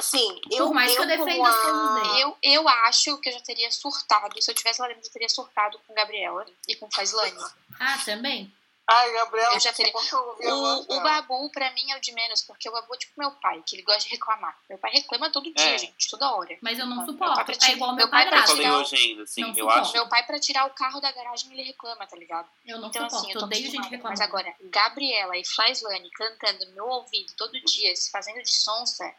Sim, 0.00 0.40
eu, 0.50 0.66
Por 0.66 0.74
mais 0.74 0.94
que 0.94 1.00
eu 1.00 1.06
defenda 1.06 1.48
as 1.48 1.56
coisas 1.56 1.94
dele. 1.94 2.22
Eu, 2.22 2.36
eu 2.42 2.68
acho 2.68 3.18
que 3.18 3.30
eu 3.30 3.32
já 3.32 3.40
teria 3.40 3.70
surtado. 3.70 4.40
Se 4.40 4.50
eu 4.50 4.54
tivesse 4.54 4.80
lá 4.80 4.88
dentro, 4.88 5.06
eu 5.06 5.12
teria 5.12 5.28
surtado 5.28 5.80
com 5.86 5.94
Gabriela 5.94 6.46
e 6.68 6.76
com 6.76 6.88
Faislane. 6.90 7.36
Ah, 7.80 7.98
também? 8.04 8.52
Ai, 8.90 9.12
Gabriela, 9.12 9.54
Eu 9.54 9.60
já 9.60 9.70
teria- 9.70 9.92
O, 9.94 10.94
o. 10.96 11.00
Babu, 11.02 11.50
pra 11.52 11.70
mim, 11.72 11.92
é 11.92 11.96
o 11.98 12.00
de 12.00 12.10
menos, 12.12 12.40
porque 12.40 12.66
o 12.70 12.72
Babu 12.72 12.94
é 12.94 12.96
tipo 12.96 13.12
meu 13.18 13.30
pai, 13.32 13.62
que 13.66 13.76
ele 13.76 13.82
gosta 13.82 14.04
de 14.04 14.08
reclamar. 14.08 14.58
Meu 14.66 14.78
pai 14.78 14.90
reclama 14.92 15.30
todo 15.30 15.52
dia, 15.52 15.74
É. 15.74 15.78
gente, 15.78 16.08
toda 16.08 16.32
hora. 16.32 16.56
Mas 16.62 16.78
eu 16.78 16.86
não 16.86 16.96
Meu 16.96 17.06
suporto. 17.06 17.34
pai 17.34 17.44
pra 17.44 17.54
É 17.68 17.72
igual 17.72 17.90
meu 17.90 17.96
meu 17.96 18.08
pai 18.08 18.26
pra 18.26 18.38
Eu 18.38 18.46
falei 18.46 18.66
Não, 18.66 18.76
ainda, 18.76 19.22
assim, 19.22 19.40
não 19.42 19.48
eu 19.50 19.54
suporto. 19.56 19.78
acho. 19.80 19.92
Meu 19.92 20.08
pai, 20.08 20.22
pra 20.24 20.40
tirar 20.40 20.64
o 20.66 20.70
carro 20.70 21.00
da 21.00 21.12
garagem, 21.12 21.52
ele 21.52 21.64
reclama, 21.64 22.06
tá 22.06 22.16
ligado? 22.16 22.48
Eu 22.64 22.78
não 22.78 22.88
Então, 22.88 23.02
suporto. 23.02 23.16
assim, 23.26 23.32
eu 23.34 23.38
tô 23.40 23.44
odeio 23.44 23.70
gente 23.70 23.82
reclamando. 23.90 24.08
Mas 24.08 24.20
agora, 24.22 24.54
Gabriela 24.62 25.36
e 25.36 25.44
Flyslane 25.44 26.10
cantando 26.12 26.64
no 26.66 26.72
meu 26.72 26.86
ouvido 26.86 27.34
todo 27.36 27.52
dia, 27.60 27.94
se 27.94 28.10
fazendo 28.10 28.42
de 28.42 28.50
sonsa, 28.50 29.14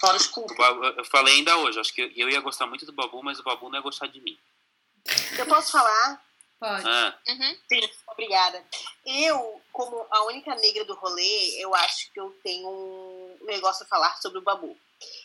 Fora 0.00 0.16
os 0.16 0.30
Eu 0.98 1.04
falei 1.06 1.36
ainda 1.36 1.56
hoje, 1.56 1.78
acho 1.80 1.94
que 1.94 2.12
eu 2.16 2.28
ia 2.28 2.40
gostar 2.40 2.66
muito 2.66 2.84
do 2.84 2.92
Babu, 2.92 3.22
mas 3.22 3.38
o 3.38 3.42
Babu 3.44 3.68
não 3.70 3.76
ia 3.76 3.82
gostar 3.82 4.08
de 4.08 4.20
mim. 4.20 4.38
Eu 5.38 5.46
posso 5.46 5.70
falar? 5.72 6.20
Pode. 6.64 6.88
Ah, 6.88 7.18
uhum, 7.28 7.58
Obrigada. 8.08 8.64
Eu, 9.04 9.60
como 9.70 10.06
a 10.10 10.24
única 10.24 10.54
negra 10.54 10.82
do 10.86 10.94
rolê, 10.94 11.62
eu 11.62 11.74
acho 11.74 12.10
que 12.10 12.18
eu 12.18 12.30
tenho 12.42 12.66
um 12.66 13.38
negócio 13.42 13.84
a 13.84 13.88
falar 13.88 14.16
sobre 14.22 14.38
o 14.38 14.42
Babu. 14.42 14.74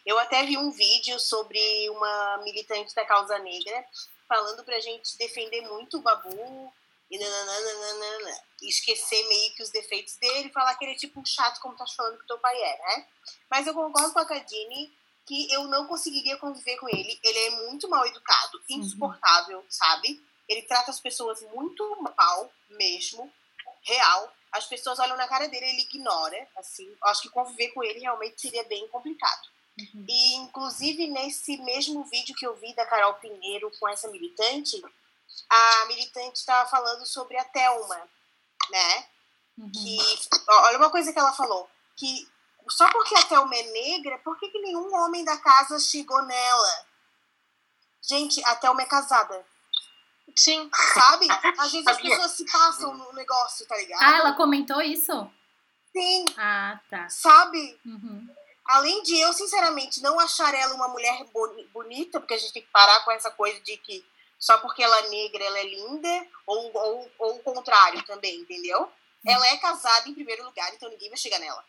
Eu 0.06 0.20
até 0.20 0.44
vi 0.44 0.58
um 0.58 0.70
vídeo 0.70 1.18
sobre 1.18 1.90
uma 1.92 2.40
militante 2.44 2.94
da 2.94 3.06
causa 3.06 3.40
negra 3.40 3.86
falando 4.28 4.66
pra 4.66 4.82
gente 4.82 5.18
defender 5.18 5.62
muito 5.62 5.98
o 5.98 6.02
Babu 6.02 6.74
e 7.10 7.18
nananana, 7.18 8.42
esquecer 8.62 9.26
meio 9.30 9.54
que 9.56 9.64
os 9.64 9.70
defeitos 9.70 10.18
dele 10.18 10.50
e 10.50 10.52
falar 10.52 10.76
que 10.76 10.84
ele 10.84 10.92
é 10.92 10.98
tipo 10.98 11.22
um 11.22 11.26
chato 11.26 11.62
como 11.62 11.78
tá 11.78 11.86
falando 11.96 12.20
que 12.20 12.28
teu 12.28 12.38
pai 12.38 12.56
é, 12.56 12.78
né? 12.78 13.08
Mas 13.50 13.66
eu 13.66 13.74
concordo 13.74 14.12
com 14.12 14.20
a 14.20 14.26
Cadine 14.26 14.94
que 15.26 15.52
eu 15.54 15.64
não 15.70 15.88
conseguiria 15.88 16.38
conviver 16.38 16.76
com 16.78 16.90
ele. 16.90 17.20
Ele 17.24 17.40
é 17.40 17.50
muito 17.52 17.88
mal 17.88 18.06
educado, 18.06 18.62
insuportável, 18.70 19.64
sabe? 19.70 20.22
Ele 20.50 20.64
trata 20.64 20.90
as 20.90 21.00
pessoas 21.00 21.42
muito 21.54 22.14
mal 22.18 22.52
mesmo, 22.72 23.32
real. 23.84 24.34
As 24.52 24.66
pessoas 24.66 24.98
olham 24.98 25.16
na 25.16 25.28
cara 25.28 25.48
dele, 25.48 25.68
ele 25.68 25.82
ignora, 25.82 26.48
assim. 26.58 26.92
Acho 27.04 27.22
que 27.22 27.30
conviver 27.30 27.70
com 27.70 27.84
ele 27.84 28.00
realmente 28.00 28.42
seria 28.42 28.64
bem 28.64 28.88
complicado. 28.88 29.48
Uhum. 29.80 30.06
E, 30.10 30.36
inclusive, 30.38 31.08
nesse 31.08 31.56
mesmo 31.58 32.04
vídeo 32.06 32.36
que 32.36 32.46
eu 32.46 32.56
vi 32.56 32.74
da 32.74 32.86
Carol 32.86 33.14
Pinheiro 33.16 33.72
com 33.80 33.88
essa 33.88 34.10
militante, 34.10 34.82
a 35.48 35.86
militante 35.86 36.40
estava 36.40 36.68
falando 36.70 37.06
sobre 37.06 37.38
a 37.38 37.44
Thelma, 37.46 38.10
né? 38.72 39.06
Uhum. 39.58 39.72
Que, 39.72 39.98
olha 40.48 40.78
uma 40.78 40.90
coisa 40.90 41.14
que 41.14 41.20
ela 41.20 41.34
falou, 41.34 41.70
que 41.96 42.28
só 42.70 42.90
porque 42.92 43.16
a 43.16 43.24
Thelma 43.24 43.56
é 43.56 43.64
negra, 43.64 44.18
por 44.20 44.38
que, 44.40 44.50
que 44.50 44.62
nenhum 44.62 44.94
homem 44.96 45.24
da 45.24 45.38
casa 45.38 45.80
chegou 45.80 46.22
nela? 46.24 46.86
Gente, 48.02 48.44
a 48.46 48.56
Thelma 48.56 48.82
é 48.82 48.86
casada, 48.86 49.46
Sim. 50.38 50.70
sabe? 50.94 51.28
Às 51.58 51.72
vezes 51.72 51.88
as 51.88 52.02
pessoas 52.02 52.32
se 52.32 52.46
passam 52.52 52.94
no 52.96 53.14
negócio, 53.14 53.66
tá 53.68 53.76
ligado? 53.78 54.02
Ah, 54.02 54.18
ela 54.18 54.34
comentou 54.34 54.82
isso? 54.82 55.30
Sim, 55.92 56.26
Ah, 56.38 56.80
tá. 56.90 57.10
sabe? 57.10 57.80
Uhum. 57.86 58.28
Além 58.66 59.02
de 59.04 59.18
eu, 59.20 59.34
sinceramente, 59.34 60.02
não 60.02 60.20
achar 60.20 60.54
ela 60.54 60.76
uma 60.76 60.88
mulher 60.90 61.24
boni- 61.34 61.66
bonita, 61.74 62.20
porque 62.20 62.36
a 62.36 62.38
gente 62.38 62.54
tem 62.54 62.62
que 62.62 62.70
parar 62.70 63.04
com 63.04 63.12
essa 63.12 63.32
coisa 63.32 63.60
de 63.62 63.76
que 63.78 64.06
só 64.38 64.58
porque 64.60 64.82
ela 64.84 64.98
é 65.00 65.10
negra 65.10 65.44
ela 65.44 65.58
é 65.60 65.64
linda, 65.64 66.28
ou, 66.46 66.72
ou, 66.74 67.12
ou 67.20 67.36
o 67.38 67.44
contrário 67.44 68.02
também, 68.06 68.36
entendeu? 68.42 68.90
Ela 69.26 69.48
é 69.48 69.58
casada 69.58 70.08
em 70.08 70.14
primeiro 70.14 70.44
lugar, 70.46 70.72
então 70.74 70.88
ninguém 70.90 71.10
vai 71.10 71.18
chegar 71.18 71.40
nela. 71.40 71.66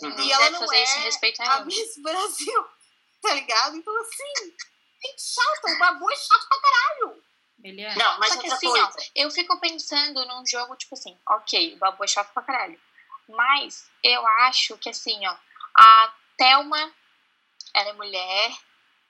Ninguém 0.00 0.26
E 0.28 0.32
ela 0.32 0.44
deve 0.44 0.52
não 0.58 0.60
fazer 0.66 0.82
isso 0.82 0.98
é 1.38 1.46
a. 1.46 1.64
Miss 1.64 1.98
Brasil, 1.98 2.64
tá 3.22 3.34
ligado? 3.34 3.76
Então, 3.76 3.94
assim, 4.00 4.54
é 5.04 5.14
chata, 5.18 5.72
o 5.74 5.78
babu 5.78 6.10
é 6.10 6.16
chato 6.16 6.48
pra 6.48 6.60
caralho. 6.60 7.22
Ele 7.62 7.82
é. 7.82 7.94
Não, 7.94 8.18
mas 8.18 8.32
Só 8.32 8.40
que 8.40 8.50
outra 8.50 8.56
assim, 8.56 8.80
ó, 8.80 8.90
coisa. 8.90 9.10
eu 9.14 9.30
fico 9.30 9.60
pensando 9.60 10.26
num 10.26 10.44
jogo, 10.46 10.76
tipo 10.76 10.94
assim, 10.94 11.16
ok, 11.28 11.74
o 11.74 11.78
Babu 11.78 12.02
é 12.02 12.08
chato 12.08 12.32
pra 12.32 12.42
caralho. 12.42 12.80
Mas 13.28 13.88
eu 14.02 14.26
acho 14.26 14.76
que 14.78 14.90
assim, 14.90 15.24
ó, 15.26 15.36
a 15.74 16.12
Thelma, 16.36 16.92
ela 17.72 17.90
é 17.90 17.92
mulher, 17.92 18.52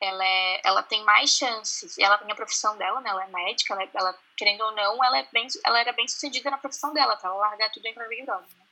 ela, 0.01 0.25
é, 0.25 0.61
ela 0.65 0.83
tem 0.83 1.03
mais 1.05 1.31
chances, 1.31 1.97
ela 1.99 2.19
tem 2.19 2.31
a 2.31 2.35
profissão 2.35 2.77
dela, 2.77 3.01
né? 3.01 3.09
Ela 3.09 3.25
é 3.25 3.29
médica, 3.29 3.73
ela, 3.73 3.89
ela 3.95 4.19
querendo 4.37 4.61
ou 4.63 4.73
não, 4.73 5.03
ela, 5.03 5.19
é 5.19 5.29
bem, 5.33 5.47
ela 5.65 5.81
era 5.81 5.93
bem 5.93 6.07
sucedida 6.07 6.51
na 6.51 6.59
profissão 6.59 6.93
dela, 6.93 7.17
tá? 7.17 7.29
Ela 7.29 7.37
largar 7.37 7.71
tudo 7.71 7.87
e 7.87 7.91
entrar 7.91 8.09
Big 8.09 8.25
Brother, 8.25 8.47
né? 8.57 8.67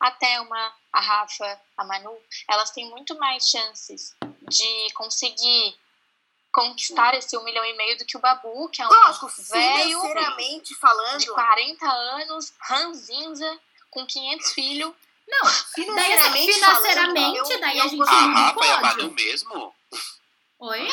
A 0.00 0.10
Thelma, 0.10 0.74
a 0.92 1.00
Rafa, 1.00 1.60
a 1.76 1.84
Manu, 1.84 2.18
elas 2.48 2.70
têm 2.70 2.90
muito 2.90 3.16
mais 3.18 3.48
chances 3.48 4.16
de 4.48 4.92
conseguir 4.94 5.78
conquistar 6.52 7.14
esse 7.14 7.36
um 7.36 7.44
milhão 7.44 7.64
e 7.64 7.72
meio 7.76 7.96
do 7.98 8.04
que 8.04 8.16
o 8.16 8.20
Babu, 8.20 8.68
que 8.70 8.82
é 8.82 8.86
um 8.86 8.90
Lógico, 8.90 9.28
velho 9.28 10.00
financeiramente 10.00 10.74
falando. 10.76 11.18
de 11.20 11.26
40 11.30 11.86
anos, 11.86 12.52
ranzinza, 12.60 13.60
com 13.90 14.04
500 14.06 14.52
filhos. 14.52 14.94
Não, 15.28 15.46
assim, 15.46 15.84
Financeiramente 15.84 16.52
financeiramente, 16.54 17.36
falando, 17.38 17.52
eu- 17.52 17.60
daí 17.60 17.78
eu 17.78 17.84
a 17.84 17.88
gente 17.88 18.02
A 18.02 18.04
muda 18.04 18.10
o 18.10 18.34
Rafa 18.34 18.64
e 18.66 18.70
a 18.70 18.80
pódio. 18.80 18.82
Manu 18.82 19.10
mesmo? 19.14 19.74
Oi? 20.58 20.88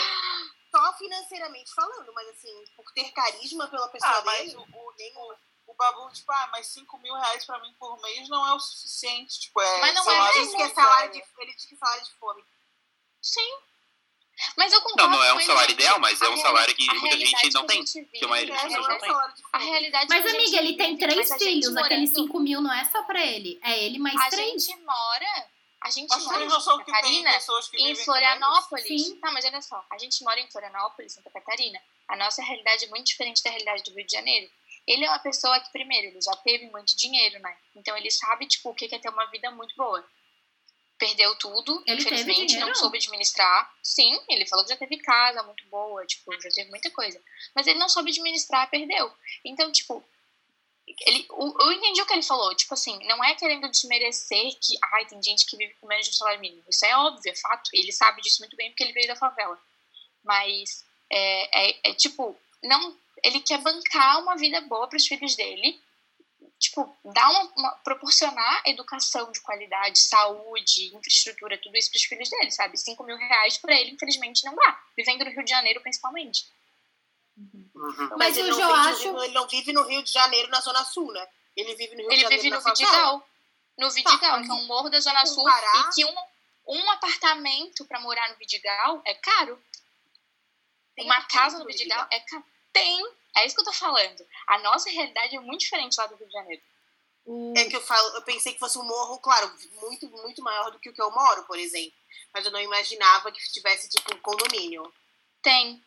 Só 0.70 0.94
financeiramente 0.94 1.74
falando, 1.74 2.14
mas 2.14 2.28
assim, 2.30 2.64
por 2.76 2.86
ter 2.94 3.10
carisma 3.12 3.68
pela 3.68 3.88
pessoa 3.90 4.12
Ah, 4.12 4.22
mas 4.24 4.52
dele. 4.52 4.56
o, 4.58 4.62
o, 4.78 5.32
o, 5.32 5.36
o 5.68 5.74
Babu, 5.74 6.12
tipo, 6.14 6.32
ah, 6.32 6.50
mas 6.52 6.68
5 6.68 6.98
mil 7.00 7.16
reais 7.16 7.46
pra 7.46 7.58
mim 7.60 7.74
por 7.80 8.00
mês 8.02 8.30
não 8.30 8.46
é 8.46 8.54
o 8.54 8.60
suficiente. 8.60 9.40
Tipo, 9.40 9.60
é 9.60 9.82
Mas 9.82 9.96
não 9.96 10.02
é 10.04 10.06
salário 10.06 10.36
Ele 10.38 10.46
diz 10.46 10.56
que 10.56 10.62
é 10.62 10.70
salário 10.74 11.12
de, 11.12 11.24
ele 11.40 11.54
diz 11.56 11.66
que 11.66 11.74
é 11.74 11.78
salário 11.78 12.04
de 12.04 12.14
fome. 12.14 12.46
Sim. 13.22 13.58
Mas 14.56 14.72
eu 14.72 14.80
Não, 14.80 14.86
concordo 14.88 15.12
não 15.16 15.24
é 15.24 15.32
com 15.32 15.38
um 15.38 15.42
salário 15.42 15.70
gente. 15.70 15.80
ideal, 15.80 16.00
mas 16.00 16.22
é 16.22 16.26
A 16.26 16.30
um 16.30 16.38
salário 16.38 16.76
que 16.76 16.90
a 16.90 16.94
muita 16.96 17.18
gente 17.18 17.54
não 17.54 17.62
a 17.62 17.66
tem, 17.66 17.84
que 17.84 18.26
a 18.26 18.28
maioria 18.28 18.54
das 18.54 18.64
pessoas 18.64 18.88
não 18.88 18.98
não 18.98 19.26
é 19.26 19.34
tem. 19.34 19.44
A 19.54 19.58
realidade 19.58 20.08
Mas, 20.10 20.26
a 20.26 20.30
amiga, 20.30 20.58
ele 20.58 20.74
tem 20.78 20.98
três 20.98 21.32
a 21.32 21.38
filhos. 21.38 21.76
Aqueles 21.78 22.14
5 22.14 22.40
mil 22.40 22.62
não 22.62 22.74
é 22.74 22.86
só 22.86 23.04
pra 23.04 23.26
ele. 23.26 23.60
É 23.64 23.84
ele 23.84 24.00
mais 24.00 24.16
A 24.16 24.30
três. 24.30 24.64
gente 24.66 24.80
mora. 24.84 25.48
A 25.82 25.90
gente 25.92 26.10
Mas 26.10 26.24
mora 26.26 26.38
tem 26.40 26.48
em 26.48 26.60
Santa 26.60 26.84
Catarina, 26.86 27.32
em 27.80 27.96
Florianópolis. 27.96 28.88
Sim. 28.88 29.16
Tá, 29.20 29.32
mas 29.32 29.46
olha 29.46 29.62
só. 29.62 29.84
A 29.92 29.98
gente 29.98 30.24
mora 30.24 30.40
em 30.40 30.50
Florianópolis, 30.50 31.14
Santa 31.14 31.30
Catarina. 31.30 31.80
A 32.08 32.16
nossa 32.16 32.44
realidade 32.44 32.86
é 32.86 32.88
muito 32.90 33.06
diferente 33.06 33.44
da 33.44 33.50
realidade 33.50 33.84
do 33.84 33.96
Rio 33.96 34.06
de 34.06 34.12
Janeiro. 34.12 34.50
Ele 34.88 35.06
é 35.06 35.10
uma 35.10 35.20
pessoa 35.20 35.60
que, 35.60 35.72
primeiro, 35.72 36.08
ele 36.08 36.22
já 36.22 36.36
teve 36.38 36.66
muito 36.72 36.96
dinheiro, 36.96 37.40
né? 37.42 37.56
Então 37.76 37.96
ele 37.98 38.10
sabe, 38.10 38.48
tipo, 38.48 38.70
o 38.70 38.74
que 38.74 38.86
é 38.94 39.00
ter 39.00 39.10
uma 39.10 39.26
vida 39.26 39.52
muito 39.52 39.76
boa. 39.76 40.04
Perdeu 40.98 41.36
tudo, 41.36 41.84
Ele 41.86 42.02
infelizmente, 42.02 42.58
não 42.58 42.74
soube 42.74 42.98
administrar. 42.98 43.72
Sim, 43.84 44.20
ele 44.28 44.48
falou 44.48 44.66
que 44.66 44.72
já 44.72 44.78
teve 44.78 44.98
casa 44.98 45.44
muito 45.44 45.64
boa, 45.68 46.06
tipo, 46.06 46.34
já 46.42 46.50
teve 46.50 46.70
muita 46.70 46.90
coisa. 46.90 47.22
Mas 47.54 47.68
ele 47.68 47.78
não 47.78 47.88
soube 47.88 48.10
administrar, 48.10 48.70
perdeu. 48.70 49.12
Então, 49.46 49.72
tipo, 49.72 50.04
ele, 51.02 51.28
eu 51.30 51.72
entendi 51.72 52.02
o 52.02 52.06
que 52.06 52.14
ele 52.14 52.24
falou, 52.24 52.56
tipo 52.56 52.74
assim, 52.74 52.98
não 53.06 53.24
é 53.24 53.36
querendo 53.36 53.70
desmerecer 53.70 54.54
que, 54.60 54.78
ai, 54.94 55.06
tem 55.06 55.22
gente 55.22 55.46
que 55.46 55.58
vive 55.58 55.76
com 55.76 55.88
menos 55.88 56.06
de 56.06 56.12
um 56.12 56.16
salário 56.16 56.40
mínimo. 56.40 56.64
Isso 56.68 56.86
é 56.86 56.96
óbvio, 56.98 57.32
é 57.32 57.36
fato. 57.36 57.70
E 57.74 57.80
ele 57.80 57.92
sabe 57.92 58.22
disso 58.22 58.42
muito 58.42 58.56
bem 58.56 58.70
porque 58.72 58.84
ele 58.84 58.94
veio 58.94 59.08
da 59.08 59.16
favela. 59.16 59.60
Mas 60.24 60.84
é, 61.12 61.70
é, 61.70 61.80
é 61.92 61.94
tipo, 61.94 62.36
não, 62.64 62.98
ele 63.24 63.42
quer 63.42 63.60
bancar 63.60 64.22
uma 64.22 64.36
vida 64.36 64.62
boa 64.62 64.88
para 64.88 64.98
os 64.98 65.06
filhos 65.06 65.36
dele, 65.36 65.80
tipo, 66.60 66.98
dar 67.06 67.30
uma, 67.30 67.44
uma- 67.56 67.72
proporcionar 67.84 68.62
educação 68.66 69.32
de 69.32 69.40
qualidade, 69.42 70.00
saúde, 70.00 70.96
infraestrutura, 70.96 71.58
tudo 71.58 71.78
isso 71.78 71.90
para 71.92 71.98
os 71.98 72.04
filhos 72.04 72.30
dele, 72.30 72.52
sabe? 72.52 72.78
5 72.78 73.04
mil 73.04 73.18
reais 73.18 73.58
para 73.58 73.74
ele, 73.80 73.92
infelizmente, 73.92 74.44
não 74.46 74.56
dá. 74.56 74.80
Vivendo 74.96 75.24
no 75.26 75.32
Rio 75.32 75.44
de 75.44 75.50
Janeiro, 75.52 75.82
principalmente. 75.82 76.48
Uhum. 77.38 78.10
Mas 78.18 78.36
ele, 78.38 78.50
não 78.50 78.60
eu 78.60 78.68
vive, 78.76 78.90
acho- 78.90 79.24
ele 79.24 79.34
não 79.34 79.48
vive 79.48 79.72
no 79.74 79.84
Rio 79.88 80.04
de 80.04 80.12
Janeiro, 80.12 80.50
na 80.50 80.60
Zona 80.62 80.84
Sul, 80.84 81.12
né? 81.14 81.28
Ele 81.56 81.76
vive 81.76 81.96
no 81.96 82.02
Rio 82.02 82.08
de 82.10 82.14
Ele 82.16 82.22
Janeiro. 82.24 82.44
vive 82.44 82.56
no. 82.56 82.64
Vidigal. 82.64 83.30
No 83.78 83.92
Vidigal, 83.92 84.42
que 84.42 84.50
é 84.50 84.54
um 84.54 84.66
morro 84.66 84.90
da 84.90 85.00
Zona 85.00 85.24
Sul. 85.28 85.48
E 85.48 85.94
que 85.94 86.04
um, 86.06 86.16
um 86.68 86.90
apartamento 86.92 87.86
para 87.86 88.00
morar 88.00 88.28
no 88.30 88.36
Vidigal 88.38 89.02
é 89.06 89.14
caro. 89.14 89.62
Tem 90.96 91.06
Uma 91.06 91.22
casa 91.26 91.60
no 91.60 91.64
no 91.64 91.70
Vidigal 91.70 92.08
é 92.10 92.20
caro. 92.22 92.44
Tem. 92.74 93.12
É 93.38 93.46
isso 93.46 93.56
que 93.56 93.62
eu 93.62 93.66
tô 93.66 93.74
falando. 93.74 94.26
A 94.48 94.60
nossa 94.60 94.90
realidade 94.90 95.36
é 95.36 95.40
muito 95.40 95.62
diferente 95.62 95.96
lá 95.98 96.08
do 96.08 96.16
Rio 96.16 96.28
de 96.28 96.34
Janeiro. 96.34 96.62
O... 97.26 97.54
É 97.56 97.66
que 97.66 97.76
eu 97.76 97.82
falo, 97.82 98.16
eu 98.16 98.22
pensei 98.24 98.54
que 98.54 98.60
fosse 98.60 98.80
um 98.80 98.84
morro, 98.84 99.20
claro, 99.20 99.52
muito, 99.82 100.10
muito 100.10 100.42
maior 100.42 100.72
do 100.72 100.80
que 100.80 100.90
o 100.90 100.94
que 100.94 101.02
eu 101.02 101.12
moro, 101.12 101.44
por 101.44 101.60
exemplo. 101.60 101.94
Mas 102.34 102.46
eu 102.46 102.52
não 102.52 102.60
imaginava 102.60 103.32
que 103.32 103.40
tivesse, 103.52 103.90
tipo, 103.90 104.16
um 104.16 104.20
condomínio. 104.20 104.92
Tem. 105.42 105.84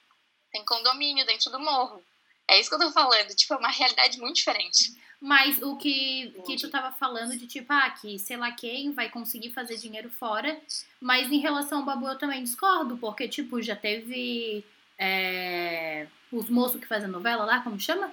Tem 0.53 0.65
condomínio 0.65 1.27
dentro 1.27 1.51
do 1.51 1.59
morro. 1.59 2.05
É 2.47 2.61
isso 2.61 2.69
que 2.69 2.77
eu 2.77 2.81
tô 2.81 2.93
falando. 2.93 3.35
Tipo, 3.35 3.55
é 3.55 3.57
uma 3.57 3.71
realidade 3.71 4.19
muito 4.19 4.37
diferente. 4.37 4.95
Mas 5.21 5.61
o 5.61 5.77
que, 5.77 6.35
que 6.47 6.57
tu 6.57 6.71
tava 6.71 6.93
falando 6.93 7.37
de 7.37 7.47
tipo, 7.47 7.71
ah, 7.73 7.91
que 7.91 8.19
sei 8.19 8.37
lá 8.37 8.53
quem 8.53 8.93
vai 8.93 9.11
conseguir 9.11 9.51
fazer 9.51 9.77
dinheiro 9.77 10.09
fora. 10.09 10.59
Mas 11.01 11.31
em 11.31 11.41
relação 11.41 11.81
ao 11.81 11.85
Babu 11.85 12.09
eu 12.09 12.19
também 12.19 12.43
discordo, 12.43 12.97
porque, 12.97 13.29
tipo, 13.29 13.61
já 13.61 13.77
teve 13.77 14.65
é, 14.99 16.07
os 16.33 16.49
moços 16.49 16.81
que 16.81 16.87
fazem 16.87 17.09
novela 17.09 17.45
lá, 17.45 17.61
como 17.61 17.79
chama? 17.79 18.13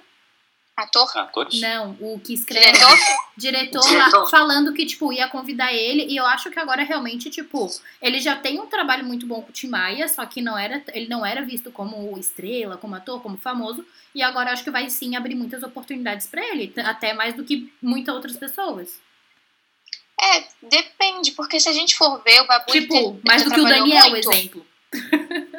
Ator? 0.78 1.10
Atores? 1.18 1.60
Não, 1.60 1.96
o 2.00 2.20
que 2.20 2.32
escreve. 2.32 2.66
Diretor? 2.70 2.98
Diretor, 3.36 3.80
Diretor. 3.88 4.20
lá 4.20 4.26
falando 4.28 4.72
que, 4.72 4.86
tipo, 4.86 5.12
ia 5.12 5.28
convidar 5.28 5.72
ele. 5.72 6.04
E 6.04 6.16
eu 6.16 6.24
acho 6.24 6.50
que 6.50 6.58
agora 6.60 6.84
realmente, 6.84 7.28
tipo, 7.30 7.68
ele 8.00 8.20
já 8.20 8.36
tem 8.36 8.60
um 8.60 8.66
trabalho 8.66 9.04
muito 9.04 9.26
bom 9.26 9.42
com 9.42 9.50
o 9.50 9.52
Tim 9.52 9.66
Maia, 9.68 10.06
só 10.06 10.24
que 10.24 10.40
não 10.40 10.56
era, 10.56 10.82
ele 10.94 11.08
não 11.08 11.26
era 11.26 11.42
visto 11.42 11.72
como 11.72 12.16
estrela, 12.16 12.76
como 12.76 12.94
ator, 12.94 13.20
como 13.20 13.36
famoso. 13.36 13.84
E 14.14 14.22
agora 14.22 14.50
eu 14.50 14.52
acho 14.52 14.62
que 14.62 14.70
vai 14.70 14.88
sim 14.88 15.16
abrir 15.16 15.34
muitas 15.34 15.64
oportunidades 15.64 16.28
pra 16.28 16.46
ele, 16.46 16.72
até 16.78 17.12
mais 17.12 17.34
do 17.34 17.44
que 17.44 17.72
muitas 17.82 18.14
outras 18.14 18.36
pessoas. 18.36 19.00
É, 20.20 20.44
depende, 20.62 21.32
porque 21.32 21.58
se 21.58 21.68
a 21.68 21.72
gente 21.72 21.96
for 21.96 22.22
ver, 22.22 22.40
o 22.40 22.46
Babu. 22.46 22.70
Tipo, 22.70 23.20
mais 23.26 23.42
do 23.42 23.50
que 23.50 23.60
o 23.60 23.64
Daniel, 23.64 24.10
muito. 24.10 24.30
exemplo. 24.30 24.66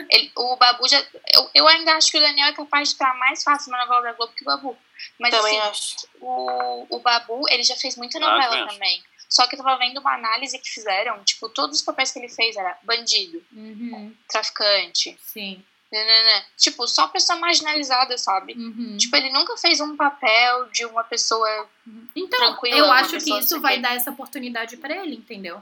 Ele- 0.10 0.32
o 0.36 0.56
Babu 0.56 0.88
já. 0.88 1.00
Eu, 1.34 1.50
eu 1.54 1.68
ainda 1.68 1.94
acho 1.96 2.12
que 2.12 2.18
o 2.18 2.22
Daniel 2.22 2.48
é 2.50 2.54
capaz 2.54 2.89
de 2.89 2.96
estar 2.96 3.13
mais 3.18 3.44
fácil 3.44 3.72
na 3.72 3.80
novela 3.80 4.02
da 4.02 4.13
Globo 4.13 4.34
que 4.34 4.42
o 4.44 4.46
Babu. 4.46 4.78
Mas 5.20 5.32
Também 5.36 5.60
assim, 5.60 5.70
acho. 5.70 5.96
o, 6.20 6.88
o 6.89 7.00
Babu, 7.00 7.48
ele 7.50 7.63
já 7.63 7.76
fez 7.76 7.96
muita 7.96 8.18
Ah, 8.18 8.22
novela 8.22 8.50
também 8.50 8.63
acho. 8.65 8.74
também. 8.74 9.04
Só 9.30 9.46
que 9.46 9.56
eu 9.56 9.63
tava 9.63 9.78
vendo 9.78 10.00
uma 10.00 10.15
análise 10.15 10.58
que 10.58 10.70
fizeram, 10.70 11.24
tipo, 11.24 11.48
todos 11.50 11.78
os 11.78 11.84
papéis 11.86 12.12
que 12.12 12.18
ele 12.18 12.30
fez 12.30 12.56
era 12.58 12.76
bandido, 12.84 13.44
Uhum, 13.54 14.12
traficante, 14.28 15.15
sim. 15.22 15.63
nananã. 15.92 16.44
tipo, 16.58 16.88
só 16.88 17.08
pessoa 17.08 17.38
marginalizada, 17.38 18.18
sabe? 18.18 18.54
Uhum. 18.54 18.98
Tipo, 18.98 19.15
ele 19.18 19.30
nunca 19.32 19.56
fez 19.58 19.80
um 19.80 19.96
papel 19.96 20.65
de 20.72 20.84
uma 20.88 21.04
pessoa, 21.04 21.70
Então, 22.15 22.39
tranquila, 22.39 22.76
eu 22.78 22.92
acho 22.92 23.20
que 23.20 23.38
isso 23.38 23.62
vai 23.62 23.80
dar 23.80 23.94
essa 23.96 24.10
oportunidade 24.10 24.78
pra 24.78 24.96
ele, 24.98 25.15
entendeu? 25.18 25.62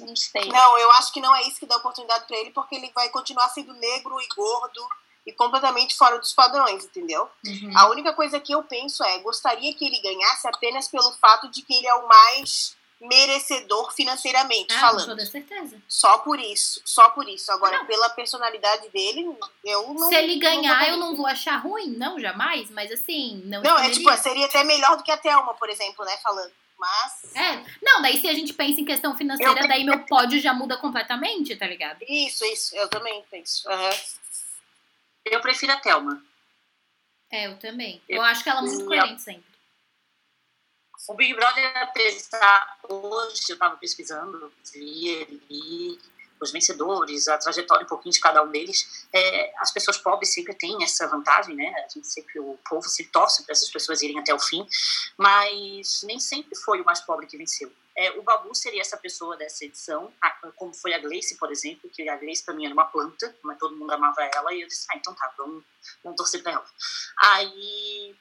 Não 0.00 0.16
sei. 0.16 0.44
Não, 0.46 0.78
eu 0.78 0.90
acho 0.92 1.12
que 1.12 1.20
não 1.20 1.34
é 1.34 1.42
isso 1.42 1.58
que 1.58 1.66
dá 1.66 1.76
oportunidade 1.76 2.26
pra 2.26 2.36
ele, 2.36 2.50
porque 2.50 2.74
ele 2.76 2.90
vai 2.94 3.08
continuar 3.10 3.48
sendo 3.50 3.72
negro 3.74 4.20
e 4.20 4.28
gordo 4.34 4.86
e 5.26 5.32
completamente 5.32 5.94
fora 5.96 6.18
dos 6.18 6.32
padrões, 6.32 6.84
entendeu? 6.84 7.28
Uhum. 7.44 7.72
A 7.76 7.88
única 7.90 8.12
coisa 8.14 8.40
que 8.40 8.52
eu 8.52 8.62
penso 8.62 9.04
é, 9.04 9.18
gostaria 9.18 9.74
que 9.74 9.84
ele 9.84 10.00
ganhasse 10.00 10.48
apenas 10.48 10.88
pelo 10.88 11.12
fato 11.12 11.48
de 11.50 11.62
que 11.62 11.74
ele 11.74 11.86
é 11.86 11.94
o 11.94 12.08
mais 12.08 12.76
merecedor 13.00 13.92
financeiramente 13.92 14.72
Ah, 14.72 14.74
com 14.74 14.86
falando. 14.86 15.06
toda 15.06 15.26
certeza. 15.26 15.80
Só 15.88 16.18
por 16.18 16.40
isso, 16.40 16.80
só 16.84 17.10
por 17.10 17.28
isso. 17.28 17.50
Agora, 17.52 17.84
pela 17.84 18.08
personalidade 18.10 18.88
dele, 18.88 19.24
eu 19.64 19.94
não. 19.94 20.08
Se 20.08 20.14
ele 20.16 20.36
ganhar, 20.38 20.72
votaria. 20.72 20.94
eu 20.94 20.96
não 20.96 21.14
vou 21.14 21.26
achar 21.26 21.56
ruim, 21.58 21.90
não, 21.90 22.18
jamais, 22.18 22.70
mas 22.70 22.90
assim, 22.90 23.40
não 23.44 23.62
Não, 23.62 23.78
é 23.78 23.90
tipo, 23.90 24.10
seria 24.16 24.46
até 24.46 24.64
melhor 24.64 24.96
do 24.96 25.02
que 25.02 25.12
a 25.12 25.16
Thelma, 25.16 25.54
por 25.54 25.68
exemplo, 25.68 26.04
né? 26.04 26.16
Falando. 26.22 26.52
Mas. 26.78 27.34
É, 27.34 27.64
não, 27.82 28.00
daí 28.00 28.20
se 28.20 28.28
a 28.28 28.34
gente 28.34 28.52
pensa 28.52 28.80
em 28.80 28.84
questão 28.84 29.16
financeira, 29.16 29.62
Eu- 29.62 29.68
daí 29.68 29.84
meu 29.84 30.04
pódio 30.06 30.40
já 30.40 30.52
muda 30.54 30.76
completamente, 30.76 31.56
tá 31.56 31.66
ligado? 31.66 32.02
Isso, 32.08 32.44
isso, 32.44 32.76
eu 32.76 32.88
também 32.88 33.24
penso. 33.30 33.68
Aham. 33.68 33.90
Eu 35.24 35.40
prefiro 35.40 35.72
a 35.72 35.76
Thelma. 35.76 36.24
É, 37.30 37.46
eu 37.46 37.58
também. 37.58 38.00
Eu- 38.08 38.18
Eu 38.18 38.22
acho 38.22 38.42
que 38.42 38.48
ela 38.48 38.60
é 38.60 38.62
muito 38.62 38.80
eu- 38.80 38.86
coerente 38.86 39.20
sempre. 39.22 39.48
O 41.08 41.14
Big 41.14 41.34
Brother, 41.34 41.76
apesar, 41.82 42.78
hoje 42.88 43.42
eu 43.48 43.54
estava 43.54 43.76
pesquisando, 43.76 44.52
vi 44.72 45.22
ali 45.22 45.98
os 46.40 46.52
vencedores, 46.52 47.28
a 47.28 47.38
trajetória 47.38 47.84
um 47.84 47.88
pouquinho 47.88 48.12
de 48.12 48.20
cada 48.20 48.42
um 48.42 48.50
deles. 48.50 49.06
É, 49.12 49.52
as 49.58 49.72
pessoas 49.72 49.98
pobres 49.98 50.32
sempre 50.32 50.54
têm 50.54 50.82
essa 50.82 51.06
vantagem, 51.06 51.54
né? 51.54 51.72
A 51.84 51.88
gente 51.88 52.06
sempre, 52.06 52.38
o 52.40 52.58
povo 52.68 52.88
se 52.88 53.04
torce 53.06 53.44
para 53.44 53.52
essas 53.52 53.70
pessoas 53.70 54.02
irem 54.02 54.18
até 54.18 54.34
o 54.34 54.38
fim, 54.38 54.66
mas 55.16 56.02
nem 56.04 56.18
sempre 56.18 56.56
foi 56.56 56.80
o 56.80 56.84
mais 56.84 57.00
pobre 57.00 57.26
que 57.26 57.36
venceu. 57.36 57.72
É, 57.96 58.12
o 58.12 58.22
Babu 58.22 58.54
seria 58.54 58.80
essa 58.80 58.96
pessoa 58.96 59.36
dessa 59.36 59.64
edição, 59.64 60.12
como 60.54 60.72
foi 60.72 60.94
a 60.94 61.00
Gleice, 61.00 61.36
por 61.36 61.50
exemplo, 61.50 61.90
que 61.90 62.08
a 62.08 62.16
Gleice 62.16 62.44
para 62.44 62.54
mim 62.54 62.64
era 62.64 62.72
uma 62.72 62.84
planta, 62.84 63.36
mas 63.42 63.58
todo 63.58 63.74
mundo 63.74 63.90
amava 63.90 64.22
ela, 64.22 64.54
e 64.54 64.62
eu 64.62 64.68
disse, 64.68 64.86
ah, 64.92 64.96
então 64.96 65.12
tá, 65.14 65.32
vamos, 65.36 65.64
vamos 66.04 66.16
torcer 66.16 66.40
para 66.40 66.52
ela. 66.52 66.64
Aí, 67.18 68.14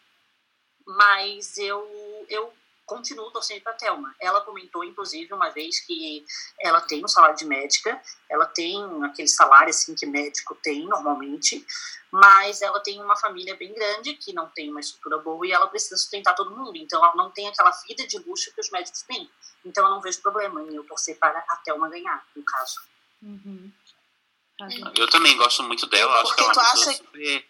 mas 0.84 1.60
eu, 1.60 2.26
eu 2.28 2.52
continuo 2.88 3.30
torcendo 3.32 3.62
para 3.62 3.74
Thelma. 3.74 4.16
Ela 4.20 4.42
comentou, 4.42 4.84
inclusive, 4.84 5.32
uma 5.34 5.50
vez 5.50 5.80
que 5.82 6.26
ela 6.62 6.82
tem 6.82 7.04
um 7.04 7.08
salário 7.08 7.36
de 7.36 7.46
médica, 7.46 8.02
ela 8.30 8.46
tem 8.48 8.82
aquele 9.04 9.28
salário 9.28 9.70
assim 9.70 9.94
que 9.94 10.06
médico 10.06 10.56
tem 10.64 10.86
normalmente, 10.88 11.64
mas 12.10 12.62
ela 12.62 12.80
tem 12.80 13.00
uma 13.04 13.18
família 13.18 13.56
bem 13.56 13.74
grande 13.74 14.14
que 14.16 14.34
não 14.34 14.48
tem 14.50 14.72
uma 14.72 14.80
estrutura 14.80 15.18
boa 15.20 15.46
e 15.46 15.52
ela 15.52 15.68
precisa 15.68 15.98
sustentar 15.98 16.34
todo 16.34 16.56
mundo. 16.56 16.78
Então, 16.78 17.04
ela 17.04 17.14
não 17.16 17.30
tem 17.30 17.48
aquela 17.48 17.72
vida 17.88 18.08
de 18.08 18.18
luxo 18.20 18.52
que 18.56 18.62
os 18.62 18.72
médicos 18.72 19.02
têm. 19.04 19.30
Então, 19.66 19.84
eu 19.84 19.92
não 19.92 20.02
vejo 20.02 20.22
problema 20.22 20.62
em 20.64 20.74
eu 20.74 20.84
torcer 20.86 21.18
para 21.20 21.38
a 21.38 21.56
Thelma 21.58 21.90
ganhar, 21.90 22.26
no 22.36 22.44
caso. 22.44 22.80
Uhum. 23.22 23.72
Eu 24.96 25.08
também 25.10 25.36
gosto 25.38 25.62
muito 25.62 25.86
dela, 25.88 26.12
eu 26.14 26.22
acho 26.22 26.36
que 26.36 26.42
ela 26.42 26.52
é 26.52 26.54
uma 26.56 26.72
acha- 26.72 26.94
super. 26.94 27.48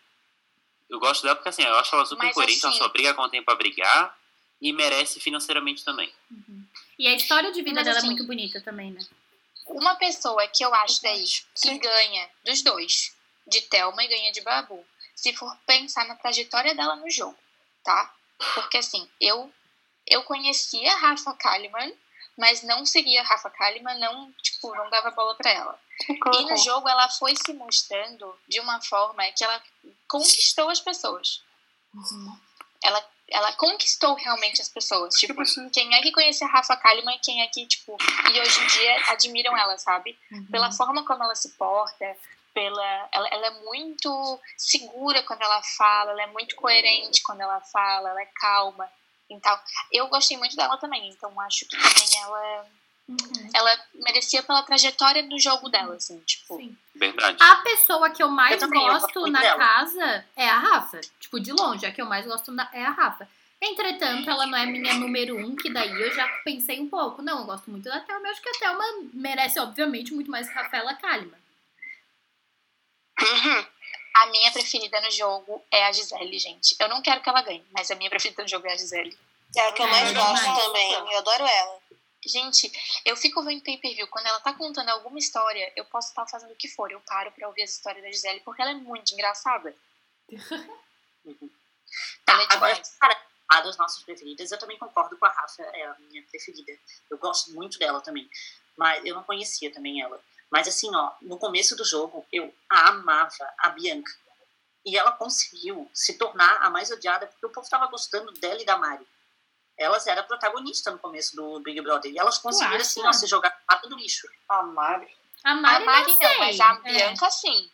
Eu 0.90 1.00
gosto 1.00 1.22
dela 1.24 1.36
porque 1.36 1.50
assim, 1.50 1.64
eu 1.64 1.76
acho 1.76 1.94
ela 1.96 2.06
super 2.06 2.26
Mas, 2.26 2.34
coerente, 2.34 2.60
ela 2.64 2.70
assim- 2.72 2.80
só 2.84 2.90
briga 2.90 3.14
quando 3.14 3.32
tem 3.32 3.44
pra 3.44 3.56
brigar 3.56 4.18
e 4.62 4.74
merece 4.74 5.20
financeiramente 5.20 5.84
também. 5.84 6.12
E 6.98 7.08
a 7.08 7.14
história 7.14 7.52
de 7.52 7.62
vida 7.62 7.76
Mas, 7.76 7.86
dela 7.86 7.98
assim, 7.98 8.08
é 8.08 8.12
muito 8.12 8.26
bonita 8.26 8.60
também, 8.62 8.92
né? 8.92 9.00
Uma 9.68 9.96
pessoa 9.96 10.48
que 10.48 10.64
eu 10.64 10.74
acho 10.74 11.02
daí 11.02 11.26
que 11.62 11.78
ganha 11.78 12.30
dos 12.46 12.62
dois, 12.62 13.16
de 13.46 13.62
Thelma 13.62 14.04
e 14.04 14.08
ganha 14.08 14.32
de 14.32 14.42
Babu, 14.42 14.84
se 15.16 15.34
for 15.34 15.56
pensar 15.66 16.08
na 16.08 16.16
trajetória 16.16 16.74
dela 16.74 16.96
no 16.96 17.10
jogo, 17.10 17.38
tá? 17.84 18.14
Porque 18.56 18.78
assim, 18.78 19.08
eu 19.20 19.52
eu 20.08 20.24
conhecia 20.24 20.94
a 20.94 20.96
Rafa 20.96 21.34
Kalimann, 21.34 21.94
mas 22.38 22.64
não 22.64 22.86
seguia 22.86 23.22
a 23.22 23.26
Rafa 23.26 23.50
Kalimann, 23.50 24.00
não, 24.00 24.32
tipo, 24.42 24.74
não 24.74 24.90
dava 24.90 25.12
bola 25.12 25.36
pra 25.36 25.52
ela. 25.52 25.80
E 26.10 26.46
no 26.46 26.58
jogo 26.58 26.88
ela 26.88 27.10
foi 27.10 27.36
se 27.36 27.52
mostrando 27.54 28.34
de 28.48 28.60
uma 28.60 28.80
forma 28.82 29.24
que 29.32 29.44
ela 29.44 29.62
conquistou 30.08 30.70
as 30.70 30.80
pessoas. 30.80 31.44
Ela, 32.84 33.04
ela 33.30 33.54
conquistou 33.54 34.14
realmente 34.16 34.62
as 34.62 34.70
pessoas. 34.70 35.16
Tipo, 35.16 35.42
quem 35.72 35.94
é 35.96 36.02
que 36.02 36.12
conhece 36.12 36.44
a 36.44 36.48
Rafa 36.48 36.76
Kalimann 36.78 37.16
e 37.16 37.20
quem 37.20 37.42
é 37.42 37.48
que, 37.48 37.66
tipo, 37.66 37.98
e 38.34 38.40
hoje 38.40 38.62
em 38.62 38.68
dia 38.68 39.12
admiram 39.12 39.58
ela, 39.58 39.78
sabe? 39.78 40.18
Pela 40.52 40.72
forma 40.72 41.06
como 41.06 41.24
ela 41.24 41.36
se 41.36 41.50
porta, 41.58 42.18
pela. 42.54 43.10
Ela, 43.12 43.28
ela 43.28 43.48
é 43.48 43.52
muito 43.62 44.40
segura 44.58 45.22
quando 45.24 45.44
ela 45.44 45.62
fala, 45.78 46.12
ela 46.12 46.24
é 46.24 46.28
muito 46.28 46.56
coerente 46.56 47.22
quando 47.22 47.42
ela 47.42 47.62
fala, 47.62 48.10
ela 48.10 48.22
é 48.22 48.30
calma. 48.36 48.90
Então, 49.30 49.60
eu 49.92 50.08
gostei 50.08 50.38
muito 50.38 50.56
dela 50.56 50.78
também, 50.78 51.10
então 51.10 51.40
acho 51.42 51.68
que 51.68 51.78
também 51.78 52.22
ela. 52.24 52.66
Ela 53.54 53.80
merecia 53.94 54.44
pela 54.44 54.64
trajetória 54.64 55.24
do 55.24 55.40
jogo 55.40 55.70
dela, 55.70 55.96
assim, 55.96 56.20
tipo. 56.20 56.60
Verdade. 56.94 57.38
A 57.42 57.56
pessoa 57.58 58.10
que 58.10 58.22
eu 58.22 58.28
mais 58.30 58.54
Eu 58.54 58.60
também, 58.60 58.82
gosto 58.86 59.28
na 59.28 59.40
dela. 59.40 59.58
casa 59.58 60.26
é 60.36 60.48
a 60.50 60.60
Rafa. 60.60 61.00
Tipo, 61.20 61.40
de 61.40 61.52
longe, 61.54 61.86
a 61.86 61.92
que 61.92 62.02
eu 62.02 62.06
mais 62.06 62.26
gosto 62.26 62.52
na- 62.52 62.70
é 62.74 62.84
a 62.84 62.90
Rafa. 62.92 63.28
Entretanto, 63.62 64.30
ela 64.30 64.46
não 64.46 64.58
é 64.58 64.66
minha 64.66 64.94
número 64.96 65.36
um, 65.38 65.56
que 65.56 65.70
daí 65.72 65.90
eu 65.90 66.14
já 66.14 66.28
pensei 66.44 66.80
um 66.80 66.90
pouco. 66.90 67.22
Não, 67.22 67.40
eu 67.40 67.46
gosto 67.46 67.72
muito 67.72 67.86
da 67.86 68.00
Thelma. 68.02 68.28
Eu 68.28 68.32
acho 68.32 68.42
que 68.42 68.50
a 68.50 68.54
Thelma 68.60 68.84
merece, 69.14 69.60
obviamente, 69.60 70.14
muito 70.14 70.30
mais 70.30 70.48
que 70.48 70.58
a 70.58 70.62
Rafaela 70.64 70.94
Kalimann. 70.96 71.40
A 74.16 74.26
minha 74.28 74.52
preferida 74.52 75.00
no 75.02 75.12
jogo 75.12 75.64
é 75.72 75.86
a 75.86 75.92
Gisele, 75.92 76.38
gente. 76.40 76.76
Eu 76.80 76.90
não 76.90 77.02
quero 77.02 77.22
que 77.22 77.30
ela 77.30 77.42
ganhe, 77.42 77.64
mas 77.72 77.90
a 77.92 77.96
minha 77.96 78.10
preferida 78.10 78.42
no 78.44 78.50
jogo 78.50 78.68
é 78.68 78.74
a 78.74 78.78
Gisele. 78.78 79.18
É 79.56 79.62
a 79.68 79.72
que 79.72 79.82
eu 79.82 79.88
mais 79.88 80.10
É, 80.10 80.14
gosto 80.14 80.36
demais. 80.40 80.64
também. 80.66 80.92
Eu 81.14 81.18
adoro 81.20 81.44
ela. 81.46 81.80
Gente, 82.26 82.72
eu 83.06 83.16
fico 83.16 83.44
vendo 83.44 83.64
pay-per-view. 83.64 84.08
Quando 84.08 84.26
ela 84.26 84.40
tá 84.40 84.54
contando 84.54 84.90
alguma 84.90 85.20
história, 85.20 85.72
eu 85.76 85.86
posso 85.86 86.10
estar 86.10 86.26
fazendo 86.28 86.52
o 86.52 86.56
que 86.56 86.68
for. 86.68 86.92
Eu 86.92 87.00
paro 87.02 87.32
pra 87.32 87.48
ouvir 87.48 87.64
as 87.64 87.72
histórias 87.72 88.04
da 88.04 88.12
Gisele, 88.12 88.42
porque 88.42 88.62
ela 88.62 88.72
é 88.72 88.76
muito 88.76 89.14
engraçada. 89.14 89.76
Tá, 92.26 92.34
Ela 92.34 92.42
é 92.42 92.48
agora, 92.50 92.82
para 93.00 93.16
falar 93.48 93.62
das 93.62 93.78
nossas 93.78 94.04
preferidas, 94.04 94.52
eu 94.52 94.60
também 94.60 94.78
concordo 94.78 95.18
com 95.18 95.26
a 95.26 95.30
Rafa, 95.30 95.62
é 95.62 95.86
a 95.86 95.96
minha 96.00 96.24
preferida. 96.24 96.78
Eu 97.10 97.18
gosto 97.18 97.52
muito 97.54 97.80
dela 97.80 98.02
também. 98.02 98.30
Mas 98.76 99.06
eu 99.06 99.16
não 99.16 99.24
conhecia 99.24 99.72
também 99.72 100.02
ela. 100.02 100.22
Mas 100.50 100.68
assim, 100.68 100.94
ó, 100.94 101.14
no 101.22 101.38
começo 101.38 101.76
do 101.76 101.86
jogo, 101.86 102.26
eu 102.32 102.54
amava 102.70 103.54
a 103.58 103.70
Bianca. 103.70 104.12
E 104.86 104.98
ela 104.98 105.12
conseguiu 105.12 105.90
se 105.94 106.18
tornar 106.18 106.62
a 106.62 106.70
mais 106.70 106.90
odiada, 106.92 107.28
porque 107.28 107.46
o 107.46 107.50
povo 107.50 107.70
tava 107.70 107.88
gostando 107.88 108.32
dela 108.34 108.62
e 108.62 108.66
da 108.66 108.78
Mari. 108.78 109.06
Elas 109.78 110.08
eram 110.08 110.24
protagonistas 110.24 110.92
no 110.92 111.00
começo 111.00 111.36
do 111.36 111.60
Big 111.60 111.80
Brother. 111.82 112.12
E 112.12 112.18
elas 112.18 112.38
conseguiram, 112.40 112.82
assim, 112.82 113.06
ó, 113.06 113.14
se 113.14 113.28
jogar 113.28 113.50
no 113.52 113.66
pato 113.68 113.90
do 113.90 113.96
lixo. 113.96 114.28
A 114.50 114.64
Mari. 114.64 115.16
A 115.44 115.52
A 115.52 115.56
Mari, 115.56 115.86
Mari 115.86 116.18
não, 116.20 116.40
mas 116.40 116.60
a 116.60 116.82
É. 116.84 116.92
Bianca 116.92 117.30
sim. 117.30 117.70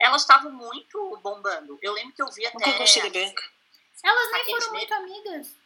Elas 0.00 0.22
estavam 0.22 0.52
muito 0.52 1.18
bombando. 1.22 1.78
Eu 1.82 1.92
lembro 1.94 2.14
que 2.14 2.22
eu 2.22 2.30
vi 2.30 2.44
Nunca 2.44 2.58
até... 2.70 2.78
gostei 2.78 3.02
da 3.02 3.10
Bianca. 3.10 3.42
Elas 4.04 4.32
nem 4.32 4.44
foram 4.44 4.72
muito 4.72 4.94
amigas. 4.94 5.56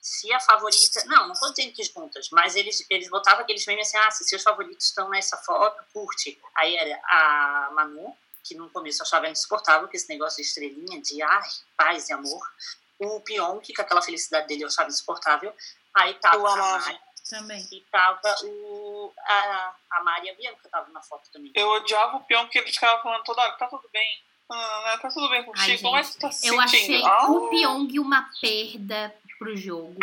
se 0.00 0.32
a 0.32 0.38
favorita. 0.40 1.04
Não, 1.06 1.28
não 1.28 1.34
tô 1.34 1.48
dizendo 1.50 1.72
que 1.72 1.82
juntas, 1.82 2.28
mas 2.30 2.54
eles, 2.54 2.84
eles 2.90 3.08
botavam 3.08 3.42
aqueles 3.42 3.66
memes 3.66 3.88
assim: 3.88 3.96
ah, 3.98 4.10
se 4.10 4.24
seus 4.24 4.42
favoritos 4.42 4.86
estão 4.86 5.08
nessa 5.08 5.36
foto, 5.38 5.82
curte. 5.92 6.40
Aí 6.56 6.76
era 6.76 7.00
a 7.04 7.70
Manu, 7.72 8.16
que 8.44 8.54
no 8.54 8.68
começo 8.70 9.02
eu 9.02 9.06
achava 9.06 9.28
insuportável, 9.28 9.88
que 9.88 9.96
esse 9.96 10.08
negócio 10.08 10.36
de 10.36 10.42
estrelinha, 10.48 11.00
de 11.00 11.22
ai, 11.22 11.48
paz 11.76 12.08
e 12.08 12.12
amor. 12.12 12.46
O 13.04 13.20
Pion, 13.20 13.58
que 13.60 13.72
com 13.74 13.82
aquela 13.82 14.02
felicidade 14.02 14.46
dele 14.46 14.62
eu 14.64 14.68
achava 14.68 14.88
insuportável. 14.88 15.54
Aí 15.94 16.14
tava 16.14 16.36
Eu 16.36 16.46
a. 16.46 16.56
Mari 16.56 16.98
Também. 17.28 17.68
e 17.72 17.80
tava 17.90 18.34
o, 18.44 19.12
a, 19.26 19.74
a 19.92 20.02
Mari 20.02 20.26
e 20.26 20.30
a 20.30 20.34
Bianca 20.34 20.68
tava 20.70 20.90
na 20.90 21.02
foto 21.02 21.28
também. 21.32 21.50
Eu 21.54 21.68
odiava 21.70 22.16
o 22.16 22.24
peão 22.24 22.44
porque 22.44 22.58
ele 22.58 22.72
ficava 22.72 23.02
falando 23.02 23.22
toda 23.24 23.42
hora, 23.42 23.52
tá 23.52 23.66
tudo 23.68 23.88
bem. 23.92 24.22
Ah, 24.50 24.82
né, 24.86 24.98
tá 24.98 25.08
tudo 25.08 25.30
bem 25.30 25.42
contigo, 25.44 25.70
Ai, 25.70 25.78
como 25.78 25.96
é 25.96 26.02
que 26.02 26.12
tu 26.12 26.18
tá 26.18 26.30
se 26.30 26.46
Eu 26.46 26.60
sentindo? 26.60 26.94
achei 26.94 27.04
Ah, 27.06 27.30
o 27.30 27.48
Pyong 27.48 27.98
uma 27.98 28.28
perda 28.40 29.14
pro 29.38 29.56
jogo. 29.56 29.96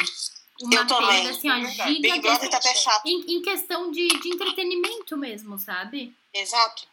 Uma 0.62 0.76
Eu 0.76 0.88
também. 0.88 1.08
perda, 1.24 1.30
assim, 1.30 1.50
ó, 1.50 1.54
tá 1.78 1.86
gigantesca. 1.86 2.76
chato. 2.76 3.06
Em, 3.06 3.36
em 3.36 3.42
questão 3.42 3.92
de, 3.92 4.08
de 4.08 4.30
entretenimento 4.30 5.16
mesmo, 5.18 5.58
sabe? 5.60 6.14
Exato. 6.34 6.88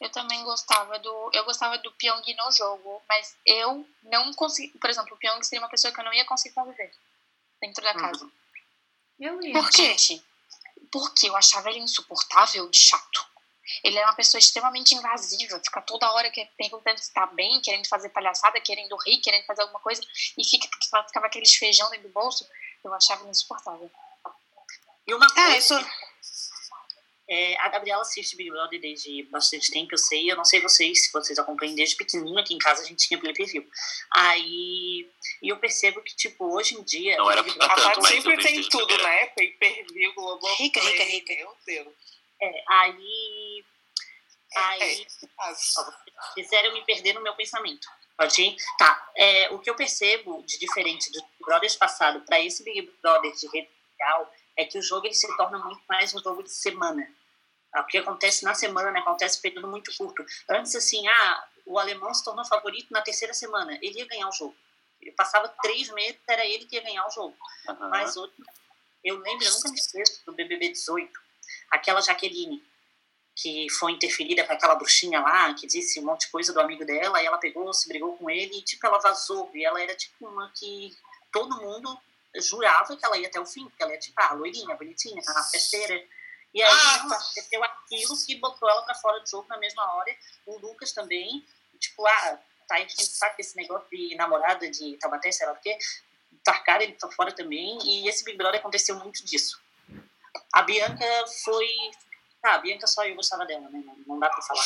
Eu 0.00 0.10
também 0.10 0.42
gostava 0.44 0.98
do. 0.98 1.30
Eu 1.32 1.44
gostava 1.44 1.76
do 1.78 1.92
Pyong 1.92 2.22
no 2.34 2.50
jogo, 2.52 3.02
mas 3.08 3.36
eu 3.44 3.86
não 4.04 4.32
consegui. 4.32 4.76
Por 4.78 4.88
exemplo, 4.88 5.14
o 5.14 5.18
Pyong 5.18 5.42
seria 5.44 5.62
uma 5.62 5.68
pessoa 5.68 5.92
que 5.92 6.00
eu 6.00 6.04
não 6.04 6.12
ia 6.14 6.24
conseguir 6.24 6.54
conviver 6.54 6.90
dentro 7.60 7.82
da 7.84 7.92
casa. 7.94 8.30
Eu 9.18 9.42
ia. 9.42 9.52
Por 9.52 9.68
quê? 9.70 9.94
Porque 10.90 11.28
eu 11.28 11.36
achava 11.36 11.68
ele 11.70 11.80
insuportável 11.80 12.68
de 12.70 12.78
chato. 12.78 13.28
Ele 13.84 13.98
é 13.98 14.04
uma 14.04 14.14
pessoa 14.14 14.38
extremamente 14.38 14.94
invasiva, 14.94 15.60
fica 15.64 15.80
toda 15.82 16.10
hora 16.12 16.28
que- 16.30 16.44
perguntando 16.56 16.98
se 16.98 17.12
tá 17.12 17.26
bem, 17.26 17.60
querendo 17.60 17.86
fazer 17.86 18.08
palhaçada, 18.08 18.60
querendo 18.60 18.96
rir, 19.06 19.18
querendo 19.18 19.44
fazer 19.46 19.62
alguma 19.62 19.78
coisa, 19.80 20.02
e 20.36 20.44
fica, 20.44 20.66
ficava 21.06 21.26
aqueles 21.26 21.54
feijão 21.54 21.88
dentro 21.90 22.08
do 22.08 22.12
bolso. 22.12 22.48
Eu 22.82 22.92
achava 22.94 23.20
ele 23.22 23.30
insuportável. 23.30 23.88
E 25.06 25.14
uma 25.14 25.26
coisa. 25.32 25.48
Ah, 25.48 25.56
isso. 25.56 25.74
É, 27.32 27.56
a 27.60 27.68
Gabriela 27.68 28.02
assiste 28.02 28.34
Big 28.34 28.50
Brother 28.50 28.80
desde 28.80 29.22
bastante 29.30 29.70
tempo, 29.70 29.94
eu 29.94 29.98
sei. 29.98 30.28
Eu 30.28 30.36
não 30.36 30.44
sei 30.44 30.60
vocês, 30.60 31.04
se 31.04 31.12
vocês 31.12 31.38
acompanham 31.38 31.76
desde 31.76 31.94
pequenininho. 31.94 32.36
Aqui 32.40 32.54
em 32.54 32.58
casa 32.58 32.82
a 32.82 32.84
gente 32.84 33.06
tinha 33.06 33.20
play 33.20 33.32
per 33.32 33.46
view. 33.46 33.64
Aí, 34.16 35.08
e 35.40 35.48
eu 35.48 35.56
percebo 35.58 36.02
que, 36.02 36.16
tipo, 36.16 36.44
hoje 36.52 36.74
em 36.74 36.82
dia. 36.82 37.16
Não 37.16 37.30
era 37.30 37.40
Big 37.44 37.56
pra 37.56 37.66
a 37.66 37.74
Brother- 37.74 37.94
tanto, 37.94 38.02
Paty 38.02 38.14
mas 38.14 38.24
sempre 38.24 38.42
tem 38.44 38.68
tudo, 38.68 38.98
né? 38.98 39.26
Pay 39.26 39.52
per 39.52 39.86
view, 39.92 40.12
Globoplay. 40.14 40.54
Rica, 40.56 40.80
rica, 40.80 41.04
rica. 41.04 41.34
Meu 41.36 41.56
Deus. 41.64 41.94
É, 42.42 42.64
aí. 42.68 43.64
Aí. 44.56 44.82
É, 44.82 45.52
vocês 45.52 45.74
fizeram 46.34 46.72
me 46.74 46.84
perder 46.84 47.12
no 47.14 47.20
meu 47.22 47.36
pensamento. 47.36 47.86
Pode 48.16 48.42
ir? 48.42 48.56
Tá. 48.76 49.08
É, 49.16 49.50
o 49.50 49.60
que 49.60 49.70
eu 49.70 49.76
percebo 49.76 50.42
de 50.42 50.58
diferente 50.58 51.12
do 51.12 51.20
Big 51.22 51.44
Brother 51.46 51.78
passado 51.78 52.20
para 52.22 52.40
esse 52.40 52.64
Big 52.64 52.90
Brother 53.00 53.32
de 53.36 53.46
rede 53.46 53.68
social 53.92 54.34
é 54.56 54.64
que 54.64 54.78
o 54.78 54.82
jogo 54.82 55.06
ele 55.06 55.14
se 55.14 55.28
torna 55.36 55.58
muito 55.60 55.80
mais 55.88 56.12
um 56.12 56.18
jogo 56.18 56.42
de 56.42 56.52
semana. 56.52 57.08
Ah, 57.72 57.82
O 57.82 57.86
que 57.86 57.98
acontece 57.98 58.44
na 58.44 58.54
semana, 58.54 58.90
né, 58.90 59.00
acontece 59.00 59.38
em 59.38 59.42
período 59.42 59.68
muito 59.68 59.94
curto. 59.96 60.24
Antes, 60.48 60.74
assim, 60.74 61.06
ah, 61.06 61.48
o 61.66 61.78
alemão 61.78 62.12
se 62.12 62.24
tornou 62.24 62.44
favorito 62.44 62.92
na 62.92 63.02
terceira 63.02 63.32
semana. 63.32 63.78
Ele 63.80 63.98
ia 63.98 64.06
ganhar 64.06 64.28
o 64.28 64.32
jogo. 64.32 64.56
Ele 65.00 65.12
passava 65.12 65.48
três 65.62 65.88
meses, 65.90 66.18
era 66.28 66.44
ele 66.44 66.66
que 66.66 66.76
ia 66.76 66.82
ganhar 66.82 67.06
o 67.06 67.10
jogo. 67.10 67.36
Aham. 67.68 67.88
Mas 67.88 68.16
hoje, 68.16 68.32
eu 69.04 69.18
lembro, 69.18 69.44
eu 69.44 69.52
nunca 69.52 69.70
me 69.70 69.76
esqueço 69.76 70.22
do 70.26 70.32
BBB 70.32 70.70
18, 70.70 71.10
aquela 71.70 72.00
Jaqueline, 72.02 72.62
que 73.34 73.66
foi 73.70 73.92
interferida 73.92 74.44
com 74.44 74.52
aquela 74.52 74.74
bruxinha 74.74 75.20
lá, 75.20 75.54
que 75.54 75.66
disse 75.66 75.98
um 76.00 76.04
monte 76.04 76.22
de 76.22 76.30
coisa 76.30 76.52
do 76.52 76.60
amigo 76.60 76.84
dela, 76.84 77.22
e 77.22 77.26
ela 77.26 77.38
pegou, 77.38 77.72
se 77.72 77.88
brigou 77.88 78.16
com 78.18 78.28
ele, 78.28 78.58
e 78.58 78.62
tipo, 78.62 78.86
ela 78.86 78.98
vazou, 78.98 79.50
e 79.54 79.64
ela 79.64 79.80
era 79.80 79.94
tipo 79.94 80.26
uma 80.26 80.52
que 80.54 80.94
todo 81.32 81.56
mundo 81.56 81.98
jurava 82.36 82.96
que 82.96 83.04
ela 83.04 83.16
ia 83.16 83.28
até 83.28 83.40
o 83.40 83.46
fim, 83.46 83.66
porque 83.68 83.82
ela 83.82 83.92
é 83.92 83.96
tipo, 83.96 84.20
ah, 84.20 84.34
loirinha, 84.34 84.76
bonitinha, 84.76 85.22
a 85.26 85.42
festeira. 85.44 86.04
E 86.52 86.62
aí 86.62 86.72
Ah, 86.72 86.98
tá. 87.08 87.16
aconteceu 87.16 87.62
aquilo 87.64 88.14
que 88.26 88.34
botou 88.36 88.68
ela 88.68 88.82
pra 88.82 88.94
fora 88.94 89.20
do 89.20 89.28
jogo 89.28 89.46
na 89.48 89.56
mesma 89.58 89.84
hora. 89.94 90.16
O 90.46 90.58
Lucas 90.58 90.92
também, 90.92 91.46
tipo, 91.78 92.06
ah, 92.06 92.38
tá 92.68 92.80
enchendo 92.80 93.02
o 93.02 93.04
saco 93.06 93.36
esse 93.38 93.56
negócio 93.56 93.86
de 93.90 94.14
namorada 94.16 94.68
de 94.70 94.96
Taubaté, 94.98 95.30
sei 95.30 95.46
lá 95.46 95.52
o 95.52 95.56
quê. 95.60 95.76
Tarcaram 96.44 96.82
ele 96.82 96.94
pra 96.94 97.10
fora 97.12 97.32
também, 97.32 97.78
e 97.84 98.08
esse 98.08 98.24
Big 98.24 98.36
Brother 98.38 98.60
aconteceu 98.60 98.96
muito 98.96 99.24
disso. 99.24 99.60
A 100.52 100.62
Bianca 100.62 101.04
foi. 101.44 101.68
Ah, 102.42 102.54
a 102.54 102.58
Bianca 102.58 102.86
só 102.86 103.04
eu 103.04 103.14
gostava 103.14 103.44
dela, 103.44 103.68
né? 103.68 103.82
Não, 104.06 104.18
dá 104.18 104.28
pra 104.30 104.42
falar. 104.42 104.64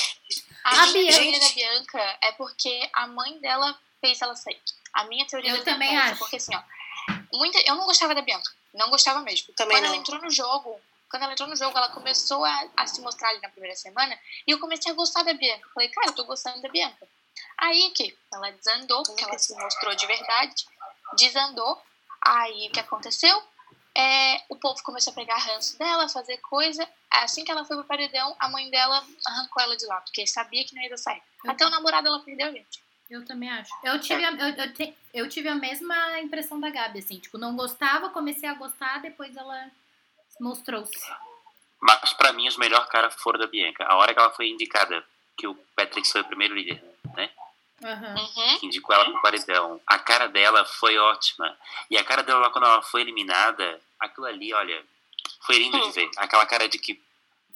A, 0.63 0.85
A 0.85 0.93
teoria 0.93 1.41
da 1.41 1.49
Bianca 1.51 2.19
é 2.23 2.33
porque 2.33 2.89
a 2.93 3.07
mãe 3.07 3.39
dela 3.41 3.79
fez 4.01 4.23
ela 4.23 4.37
sair. 4.37 4.63
A 4.93 5.05
minha 5.05 5.27
teoria 5.27 5.51
Eu 5.51 5.59
da 5.59 5.65
Bianca 5.65 5.73
também 5.73 5.97
é 5.97 6.01
essa, 6.01 6.11
acho. 6.13 6.19
porque 6.21 6.37
assim, 6.37 6.55
ó, 6.55 6.63
muita, 7.37 7.59
eu 7.67 7.75
não 7.75 7.85
gostava 7.85 8.15
da 8.15 8.23
Bianca. 8.23 8.51
Não 8.73 8.89
gostava 8.91 9.21
mesmo. 9.23 9.53
Também 9.55 9.77
quando 9.77 9.83
não. 9.85 9.91
ela 9.91 9.97
entrou 10.01 10.21
no 10.23 10.31
jogo, 10.31 10.81
quando 11.15 11.23
ela 11.23 11.33
entrou 11.33 11.49
no 11.49 11.55
jogo, 11.55 11.79
ela 11.79 11.91
começou 11.91 12.45
a, 12.45 12.69
a 12.77 12.87
se 12.89 13.01
mostrar 13.01 13.29
ali 13.29 13.41
na 13.41 13.49
primeira 13.49 13.77
semana 13.77 14.19
e 14.47 14.51
eu 14.51 14.59
comecei 14.59 14.91
a 14.91 14.95
gostar 14.97 15.23
da 15.23 15.33
Bianca. 15.33 15.69
Falei, 15.73 15.89
cara, 15.91 16.09
eu 16.09 16.13
tô 16.13 16.25
gostando 16.25 16.61
da 16.61 16.69
Bianca. 16.69 17.07
Aí 17.57 17.91
que 17.91 18.17
ela 18.33 18.51
desandou, 18.51 19.03
porque 19.05 19.23
ela 19.23 19.39
se 19.39 19.55
mostrou 19.55 19.95
de 19.95 20.07
verdade, 20.09 20.67
desandou. 21.17 21.81
Aí 22.21 22.67
o 22.69 22.73
que 22.73 22.81
aconteceu? 22.81 23.41
É, 23.97 24.43
o 24.49 24.57
povo 24.57 24.83
começou 24.83 25.13
a 25.13 25.15
pegar 25.15 25.37
ranço 25.37 25.79
dela, 25.79 26.09
fazer 26.09 26.39
coisa. 26.39 26.89
Assim 27.11 27.45
que 27.45 27.51
ela 27.53 27.65
foi 27.65 27.77
pro 27.77 27.85
paredão, 27.87 28.35
a 28.41 28.49
mãe 28.49 28.69
dela 28.71 29.07
arrancou 29.27 29.63
ela 29.63 29.77
de 29.77 29.87
lá, 29.87 30.01
porque 30.01 30.27
sabia 30.27 30.65
que 30.65 30.75
não 30.75 30.83
ia 30.83 30.91
dar 30.91 30.97
certo. 30.97 31.23
Até 31.47 31.65
o 31.65 31.71
namorado 31.71 32.09
ela 32.09 32.19
perdeu, 32.25 32.51
gente. 32.53 32.83
Eu 33.09 33.25
também 33.25 33.49
acho. 33.51 33.71
Eu 33.85 34.01
tive, 34.01 34.25
a, 34.25 34.33
eu, 34.33 34.49
eu, 34.57 34.73
te- 34.75 34.97
eu 35.13 35.29
tive 35.29 35.49
a 35.49 35.55
mesma 35.55 36.19
impressão 36.19 36.59
da 36.59 36.71
Gabi, 36.71 36.99
assim. 36.99 37.21
Tipo, 37.21 37.39
não 37.39 37.55
gostava, 37.55 38.11
comecei 38.11 38.49
a 38.49 38.55
gostar, 38.55 39.01
depois 39.01 39.37
ela 39.37 39.71
mostrou-se. 40.41 41.13
Mas 41.81 42.13
pra 42.15 42.33
mim, 42.33 42.49
os 42.49 42.57
melhores 42.57 42.89
caras 42.89 43.15
foram 43.15 43.39
da 43.39 43.47
Bianca. 43.47 43.85
A 43.85 43.97
hora 43.97 44.15
que 44.15 44.19
ela 44.19 44.31
foi 44.31 44.49
indicada, 44.49 45.05
que 45.37 45.47
o 45.47 45.55
Patrick 45.77 46.09
foi 46.09 46.23
o 46.23 46.25
primeiro 46.25 46.55
líder, 46.55 46.83
né? 47.15 47.31
Uhum. 47.83 48.59
Que 48.59 48.67
indicou 48.67 48.95
ela 48.95 49.05
pro 49.05 49.21
paredão. 49.21 49.81
A 49.87 49.99
cara 49.99 50.27
dela 50.29 50.65
foi 50.65 50.97
ótima. 50.97 51.57
E 51.91 51.99
a 51.99 52.05
cara 52.05 52.23
dela 52.23 52.41
lá 52.41 52.51
quando 52.51 52.65
ela 52.65 52.81
foi 52.81 53.03
eliminada, 53.03 53.81
aquilo 54.01 54.27
ali, 54.27 54.55
olha, 54.55 54.83
foi 55.41 55.59
lindo 55.59 55.79
de 55.81 55.91
ver. 55.93 56.11
Aquela 56.17 56.47
cara 56.47 56.69
de 56.69 56.79
que, 56.79 56.99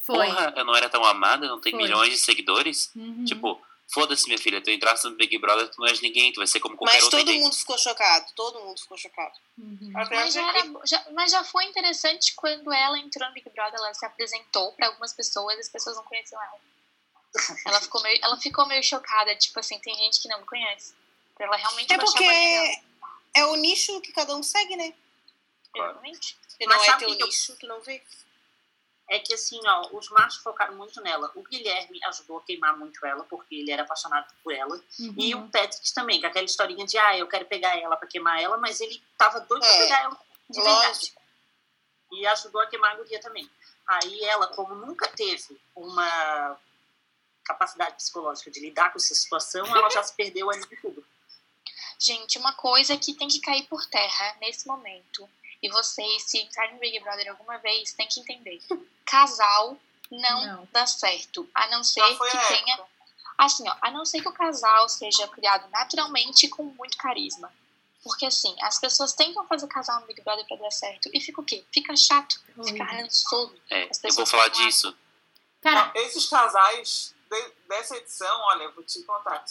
Foi. 0.05 0.27
porra, 0.27 0.53
eu 0.57 0.65
não 0.65 0.77
era 0.77 0.89
tão 0.91 1.05
amada, 1.05 1.49
não 1.49 1.61
tem 1.61 1.73
Foi. 1.73 1.83
milhões 1.83 2.11
de 2.11 2.19
seguidores. 2.19 2.91
Uhum. 2.95 3.25
Tipo, 3.25 3.61
foda-se, 3.93 4.27
minha 4.27 4.39
filha, 4.39 4.61
tu 4.63 4.71
entraste 4.71 5.09
no 5.09 5.17
Big 5.17 5.37
Brother, 5.39 5.69
tu 5.71 5.81
não 5.81 5.89
és 5.89 6.01
ninguém, 6.01 6.33
tu 6.33 6.37
vai 6.39 6.47
ser 6.47 6.61
como 6.61 6.77
qualquer 6.77 6.95
Mas 6.97 7.05
outra 7.05 7.19
todo 7.21 7.29
gente. 7.33 7.43
mundo 7.43 7.55
ficou 7.57 7.79
chocado. 7.79 8.33
Todo 8.35 8.61
mundo 8.61 8.81
ficou 8.81 8.97
chocado. 8.99 9.39
Uhum. 9.59 9.91
Mas 9.93 10.35
já, 10.35 10.49
era, 10.57 10.73
já- 10.85 11.07
mas 11.13 11.31
já 11.31 11.43
foi 11.45 11.65
interessante 11.65 12.35
quando 12.35 12.73
ela 12.73 12.99
entrou 12.99 13.27
no 13.29 13.35
Big 13.35 13.49
Brother, 13.51 13.79
ela 13.81 13.95
se 13.95 14.05
apresentou 14.05 14.73
pra 14.73 14.87
algumas 14.89 15.13
pessoas 15.13 15.57
e 15.57 15.61
as 15.61 15.69
pessoas 15.69 15.97
não 15.97 16.05
conheciam 16.05 16.43
ela. 16.43 16.59
Ela 17.67 17.81
ficou 17.81 18.03
meio, 18.03 18.19
ela 18.23 18.37
ficou 18.39 18.67
meio 18.67 18.83
chocada, 18.83 19.35
tipo 19.37 19.59
assim, 19.61 19.79
tem 19.81 19.95
gente 19.95 20.21
que 20.21 20.29
não 20.29 20.41
me 20.41 20.47
conhece. 20.47 20.95
Ela 21.39 21.57
realmente 21.57 21.93
É 21.93 21.99
porque 21.99 22.25
é 23.35 23.45
o 23.47 23.55
nicho 23.57 24.01
que 24.01 24.13
cada 24.13 24.35
um 24.35 24.43
segue, 24.43 24.77
né? 24.77 24.93
Exatamente. 25.75 26.37
Se 26.49 26.67
Mas 26.67 26.77
não 26.77 26.83
é 26.83 26.87
sabe 26.87 26.99
teu 27.07 27.17
que 27.17 27.23
eu- 27.23 27.27
nicho, 27.27 27.57
tu 27.57 27.67
não 27.67 27.81
vê. 27.81 28.03
É 29.11 29.19
que 29.19 29.33
assim, 29.33 29.59
ó, 29.67 29.89
os 29.97 30.09
machos 30.11 30.43
focaram 30.43 30.75
muito 30.77 31.01
nela. 31.01 31.33
O 31.35 31.43
Guilherme 31.43 31.99
ajudou 32.05 32.39
a 32.39 32.43
queimar 32.43 32.77
muito 32.77 33.05
ela, 33.07 33.25
porque 33.25 33.55
ele 33.55 33.71
era 33.71 33.83
apaixonado 33.83 34.27
por 34.45 34.53
ela. 34.53 34.79
E 35.17 35.35
Uhum. 35.35 35.45
o 35.47 35.51
Patrick 35.51 35.95
também, 35.95 36.21
com 36.21 36.27
aquela 36.27 36.45
historinha 36.45 36.85
de, 36.87 36.99
ah, 36.99 37.17
eu 37.17 37.27
quero 37.27 37.47
pegar 37.47 37.79
ela 37.79 37.97
pra 37.97 38.07
queimar 38.07 38.41
ela, 38.41 38.59
mas 38.59 38.81
ele 38.81 39.03
tava 39.17 39.41
doido 39.41 39.63
pra 39.63 39.71
É, 39.75 39.79
pegar 39.79 40.03
ela 40.03 40.19
de 40.51 40.61
verdade. 40.63 40.87
Lógico. 40.99 41.23
E 42.13 42.27
ajudou 42.27 42.61
a 42.61 42.67
queimar 42.67 42.93
a 42.93 42.97
guria 42.97 43.21
também. 43.21 43.51
Aí 43.87 44.23
ela, 44.25 44.47
como 44.49 44.75
nunca 44.75 45.09
teve 45.09 45.59
uma 45.75 46.59
capacidade 47.45 47.95
psicológica 47.97 48.51
de 48.51 48.61
lidar 48.61 48.91
com 48.93 48.99
essa 48.99 49.15
situação, 49.15 49.65
ela 49.75 49.89
já 49.89 50.03
se 50.03 50.15
perdeu 50.15 50.51
ali 50.51 50.61
de 50.67 50.77
tudo. 50.83 51.03
Gente, 51.99 52.39
uma 52.39 52.53
coisa 52.53 52.97
que 52.97 53.15
tem 53.15 53.27
que 53.27 53.41
cair 53.41 53.65
por 53.67 53.85
terra 53.87 54.37
nesse 54.41 54.67
momento. 54.67 55.29
E 55.63 55.69
vocês, 55.71 56.23
se 56.31 56.39
entrarem 56.39 56.75
no 56.75 56.81
Big 56.81 57.01
Brother 57.01 57.29
alguma 57.31 57.59
vez, 57.59 57.93
tem 57.93 58.07
que 58.07 58.21
entender. 58.21 58.61
Casal 59.05 59.77
não, 60.11 60.47
Não. 60.47 60.69
dá 60.73 60.87
certo. 60.87 61.49
A 61.55 61.67
não 61.69 61.83
ser 61.85 62.01
que 62.03 62.37
a 62.37 62.49
tenha. 62.49 62.75
época. 62.75 62.89
Assim, 63.37 63.69
ó, 63.69 63.77
a 63.83 63.91
não 63.91 64.05
ser 64.05 64.21
que 64.21 64.29
o 64.29 64.33
casal 64.33 64.89
seja 64.89 65.27
criado 65.29 65.69
naturalmente 65.71 66.47
e 66.47 66.49
com 66.49 66.65
muito 66.65 66.97
carisma. 66.97 67.53
Porque 68.03 68.27
assim, 68.27 68.55
as 68.63 68.79
pessoas 68.81 69.13
tentam 69.13 69.47
fazer 69.47 69.67
casal 69.69 70.01
no 70.01 70.07
Big 70.07 70.21
Brother 70.23 70.47
pra 70.47 70.57
dar 70.57 70.71
certo. 70.71 71.11
E 71.13 71.21
fica 71.21 71.41
o 71.41 71.45
quê? 71.45 71.65
Fica 71.73 71.97
chato, 71.97 72.41
fica 72.65 72.85
rançoso. 72.85 73.55
É, 73.71 73.85
eu 74.05 74.13
vou 74.15 74.27
falar 74.27 74.49
disso. 74.49 74.97
Cara, 75.61 75.87
Não, 75.95 76.03
esses 76.03 76.27
casais 76.27 77.15
de- 77.31 77.53
dessa 77.69 77.97
edição, 77.97 78.41
olha, 78.43 78.65
eu 78.65 78.73
vou 78.73 78.85
te 78.85 79.03
contar. 79.03 79.45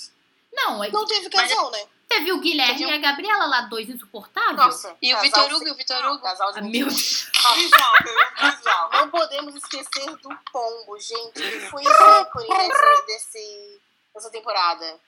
não, 0.54 0.84
é- 0.84 0.90
Não 0.90 1.06
teve 1.06 1.30
casal, 1.30 1.70
né? 1.72 1.88
Teve 2.08 2.32
o 2.32 2.40
Guilherme 2.40 2.74
Teve 2.78 2.86
um- 2.86 2.90
e 2.90 2.94
a 2.94 2.98
Gabriela 2.98 3.46
lá, 3.46 3.62
dois 3.62 3.90
insuportáveis. 3.90 4.58
Nossa. 4.58 4.98
E 5.02 5.14
o 5.14 5.20
Vitor 5.22 5.54
Hugo, 5.54 5.68
e 5.68 5.72
o 5.72 5.76
Vitor 5.76 6.06
Hugo. 6.06 6.22
Casal 6.24 6.52
de 6.54 6.60
Ah, 6.60 6.62
meu. 6.62 6.88
Deus. 6.88 7.28
Não 8.92 9.10
podemos 9.10 9.56
esquecer 9.56 10.06
do 10.18 10.30
Pombo, 10.52 10.98
gente. 11.00 11.42
Ele 11.42 11.60
foi 11.70 11.84
ícone 11.84 12.48
dessa, 12.48 13.06
desse, 13.06 13.82
dessa 14.14 14.30
temporada. 14.32 15.00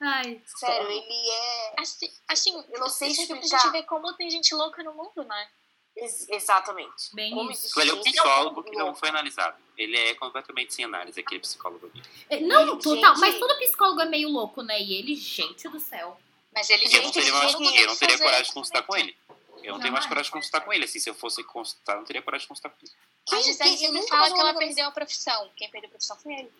Ai, 0.00 0.40
Sério, 0.58 0.88
ele 0.90 1.30
é. 1.30 1.74
Assim, 1.80 2.10
assim 2.28 2.64
Eu 2.72 2.80
não 2.80 2.88
sei 2.88 3.14
pra 3.14 3.22
explicar. 3.22 3.58
gente 3.60 3.70
ver 3.72 3.82
como 3.84 4.12
tem 4.14 4.28
gente 4.30 4.52
louca 4.54 4.82
no 4.82 4.92
mundo, 4.94 5.22
né? 5.24 5.48
ex- 5.94 6.26
exatamente. 6.30 7.14
Bem 7.14 7.32
Como 7.32 7.50
isso. 7.52 7.78
Ele 7.80 7.90
é 7.90 7.92
um 7.92 7.96
gente 7.98 8.12
psicólogo 8.12 8.62
que 8.64 8.72
não 8.72 8.94
foi 8.94 9.10
analisado. 9.10 9.56
Ele 9.76 9.96
é 9.96 10.14
completamente 10.14 10.74
sem 10.74 10.84
análise, 10.84 11.20
aquele 11.20 11.40
psicólogo 11.40 11.86
ali. 11.86 12.02
É, 12.30 12.40
Não, 12.40 12.66
Gente. 12.72 12.82
total. 12.82 13.14
Mas 13.18 13.38
todo 13.38 13.56
psicólogo 13.58 14.00
é 14.00 14.06
meio 14.06 14.28
louco, 14.28 14.62
né? 14.62 14.80
E 14.80 14.94
ele, 14.94 15.14
gente 15.14 15.68
do 15.68 15.78
céu. 15.78 16.18
Mas 16.54 16.68
ele 16.70 16.84
Eu 16.94 17.02
não 17.02 17.10
teria, 17.10 17.32
mais, 17.32 17.52
eu 17.54 17.60
não 17.86 17.96
teria 17.96 18.18
coragem 18.18 18.44
de 18.44 18.52
consultar 18.52 18.82
com 18.82 18.96
ele. 18.96 19.16
Eu 19.62 19.74
não 19.74 19.80
tenho 19.80 19.92
mais 19.92 20.06
coragem 20.06 20.28
de 20.28 20.32
consultar 20.32 20.60
com 20.62 20.72
ele. 20.72 20.84
Assim, 20.84 20.98
se 20.98 21.08
eu 21.08 21.14
fosse 21.14 21.42
consultar, 21.44 21.92
eu 21.94 21.98
não 21.98 22.04
teria 22.04 22.20
coragem 22.22 22.44
de 22.44 22.48
consultar 22.48 22.70
com 22.70 22.76
ele. 22.82 22.92
A 22.92 23.30
Quem- 23.30 23.42
Gisele 23.44 23.70
quem- 23.70 23.78
sempre 23.78 24.08
fala 24.08 24.32
que 24.32 24.40
ela 24.40 24.54
perdeu 24.54 24.86
a 24.86 24.90
profissão. 24.90 25.50
Quem 25.56 25.70
perdeu 25.70 25.88
a 25.88 25.90
profissão 25.92 26.16
foi 26.18 26.32
ele. 26.34 26.52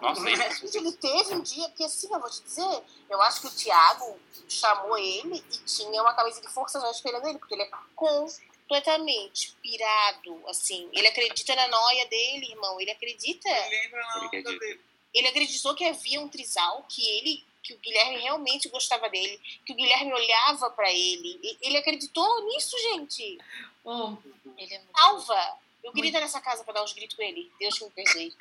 Nossa, 0.00 0.20
ele, 0.28 0.36
Gente, 0.36 0.76
ele 0.76 0.92
teve 0.92 1.34
um 1.34 1.40
dia, 1.40 1.68
porque 1.70 1.84
assim, 1.84 2.08
eu 2.12 2.20
vou 2.20 2.28
te 2.30 2.42
dizer, 2.42 2.82
eu 3.08 3.22
acho 3.22 3.40
que 3.40 3.46
o 3.46 3.50
Thiago 3.50 4.20
chamou 4.46 4.98
ele 4.98 5.42
e 5.50 5.58
tinha 5.64 6.02
uma 6.02 6.12
camisa 6.12 6.40
de 6.42 6.48
força 6.48 6.78
já 6.78 6.90
esperando 6.90 7.26
ele, 7.26 7.38
porque 7.38 7.54
ele 7.54 7.62
é 7.62 7.70
completamente 7.94 9.52
pirado, 9.62 10.42
assim. 10.48 10.88
Ele 10.92 11.06
acredita 11.08 11.54
na 11.54 11.68
noia 11.68 12.06
dele, 12.08 12.50
irmão. 12.50 12.78
Ele 12.80 12.90
acredita. 12.90 13.48
Ele 13.48 13.86
entra 13.86 14.00
na 14.00 14.16
Ele 14.18 14.26
acredita. 14.26 14.58
dele. 14.58 14.80
Ele 15.14 15.28
acreditou 15.28 15.74
que 15.74 15.84
havia 15.84 16.20
um 16.20 16.28
trisal, 16.28 16.84
que 16.88 17.00
ele, 17.18 17.42
que 17.66 17.74
o 17.74 17.78
Guilherme 17.78 18.18
realmente 18.18 18.68
gostava 18.68 19.08
dele, 19.08 19.40
que 19.64 19.72
o 19.72 19.76
Guilherme 19.76 20.12
olhava 20.12 20.70
pra 20.70 20.88
ele. 20.92 21.38
E- 21.42 21.56
Ele 21.62 21.76
acreditou 21.78 22.44
nisso, 22.46 22.76
gente. 22.92 23.38
Oh, 23.84 24.16
Ele 24.56 24.74
é 24.74 24.78
muito 24.78 24.90
Alva, 24.94 25.58
eu 25.82 25.92
queria 25.92 26.10
estar 26.10 26.20
nessa 26.20 26.40
casa 26.40 26.62
pra 26.62 26.74
dar 26.74 26.84
uns 26.84 26.92
gritos 26.92 27.16
com 27.16 27.22
ele. 27.22 27.50
Deus 27.58 27.76
que 27.78 27.84
me 27.84 27.90
perdoe. 27.90 28.34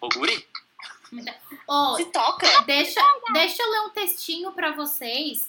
Ô, 0.00 0.08
Guri, 0.10 0.46
oh, 1.68 1.96
Se 1.96 2.04
toca. 2.06 2.62
deixa, 2.62 3.00
deixa 3.32 3.62
eu 3.62 3.70
ler 3.70 3.80
um 3.82 3.90
textinho 3.90 4.52
pra 4.52 4.72
vocês 4.72 5.48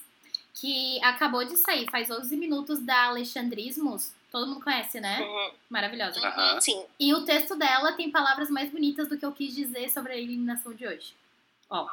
que 0.56 1.00
acabou 1.04 1.44
de 1.46 1.58
sair, 1.58 1.88
faz 1.92 2.10
11 2.10 2.36
minutos 2.36 2.80
da 2.80 3.06
Alexandrismos. 3.06 4.12
Todo 4.32 4.48
mundo 4.48 4.64
conhece, 4.64 5.00
né? 5.00 5.22
Uhum. 5.22 5.52
Maravilhosa. 5.70 6.20
Aham. 6.28 6.60
Sim. 6.60 6.84
E 7.00 7.14
o 7.14 7.24
texto 7.24 7.56
dela 7.56 7.94
tem 7.94 8.10
palavras 8.12 8.50
mais 8.50 8.70
bonitas 8.72 9.08
do 9.08 9.18
que 9.18 9.26
eu 9.26 9.32
quis 9.32 9.54
dizer 9.56 9.90
sobre 9.90 10.14
a 10.14 10.18
eliminação 10.18 10.74
de 10.74 10.86
hoje. 10.88 11.14
Ó, 11.70 11.88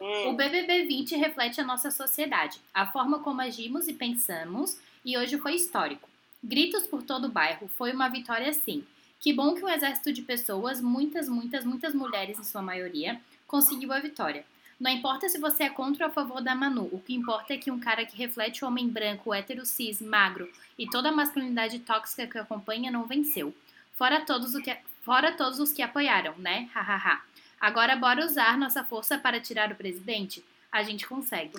Hum. 0.00 0.30
O 0.30 0.32
BBB 0.34 0.84
20 0.86 1.16
reflete 1.16 1.60
a 1.60 1.64
nossa 1.64 1.90
sociedade, 1.90 2.60
a 2.74 2.86
forma 2.86 3.20
como 3.20 3.40
agimos 3.40 3.86
e 3.86 3.92
pensamos, 3.92 4.76
e 5.04 5.16
hoje 5.16 5.38
foi 5.38 5.54
histórico. 5.54 6.08
Gritos 6.42 6.88
por 6.88 7.04
todo 7.04 7.26
o 7.26 7.30
bairro, 7.30 7.68
foi 7.76 7.92
uma 7.92 8.08
vitória 8.08 8.52
sim. 8.52 8.84
Que 9.20 9.32
bom 9.32 9.54
que 9.54 9.64
um 9.64 9.68
exército 9.68 10.12
de 10.12 10.22
pessoas, 10.22 10.80
muitas, 10.80 11.28
muitas, 11.28 11.64
muitas 11.64 11.94
mulheres 11.94 12.36
em 12.36 12.42
sua 12.42 12.60
maioria, 12.60 13.20
conseguiu 13.46 13.92
a 13.92 14.00
vitória. 14.00 14.44
Não 14.80 14.90
importa 14.90 15.28
se 15.28 15.38
você 15.38 15.64
é 15.64 15.70
contra 15.70 16.06
ou 16.06 16.10
a 16.10 16.12
favor 16.12 16.40
da 16.40 16.56
Manu, 16.56 16.88
o 16.90 16.98
que 16.98 17.14
importa 17.14 17.54
é 17.54 17.56
que 17.56 17.70
um 17.70 17.78
cara 17.78 18.04
que 18.04 18.16
reflete 18.16 18.64
o 18.64 18.66
homem 18.66 18.88
branco, 18.88 19.32
hétero, 19.32 19.64
cis, 19.64 20.02
magro 20.02 20.50
e 20.76 20.88
toda 20.88 21.10
a 21.10 21.12
masculinidade 21.12 21.78
tóxica 21.78 22.26
que 22.26 22.38
acompanha 22.38 22.90
não 22.90 23.04
venceu. 23.04 23.54
Fora 23.94 24.22
todos, 24.22 24.56
o 24.56 24.60
que, 24.60 24.76
fora 25.04 25.30
todos 25.30 25.60
os 25.60 25.72
que 25.72 25.82
apoiaram, 25.82 26.34
né? 26.38 26.68
Hahaha. 26.74 27.22
Agora 27.62 27.94
bora 27.94 28.24
usar 28.26 28.58
nossa 28.58 28.82
força 28.82 29.16
para 29.16 29.40
tirar 29.40 29.70
o 29.70 29.76
presidente? 29.76 30.44
A 30.72 30.82
gente 30.82 31.06
consegue. 31.06 31.56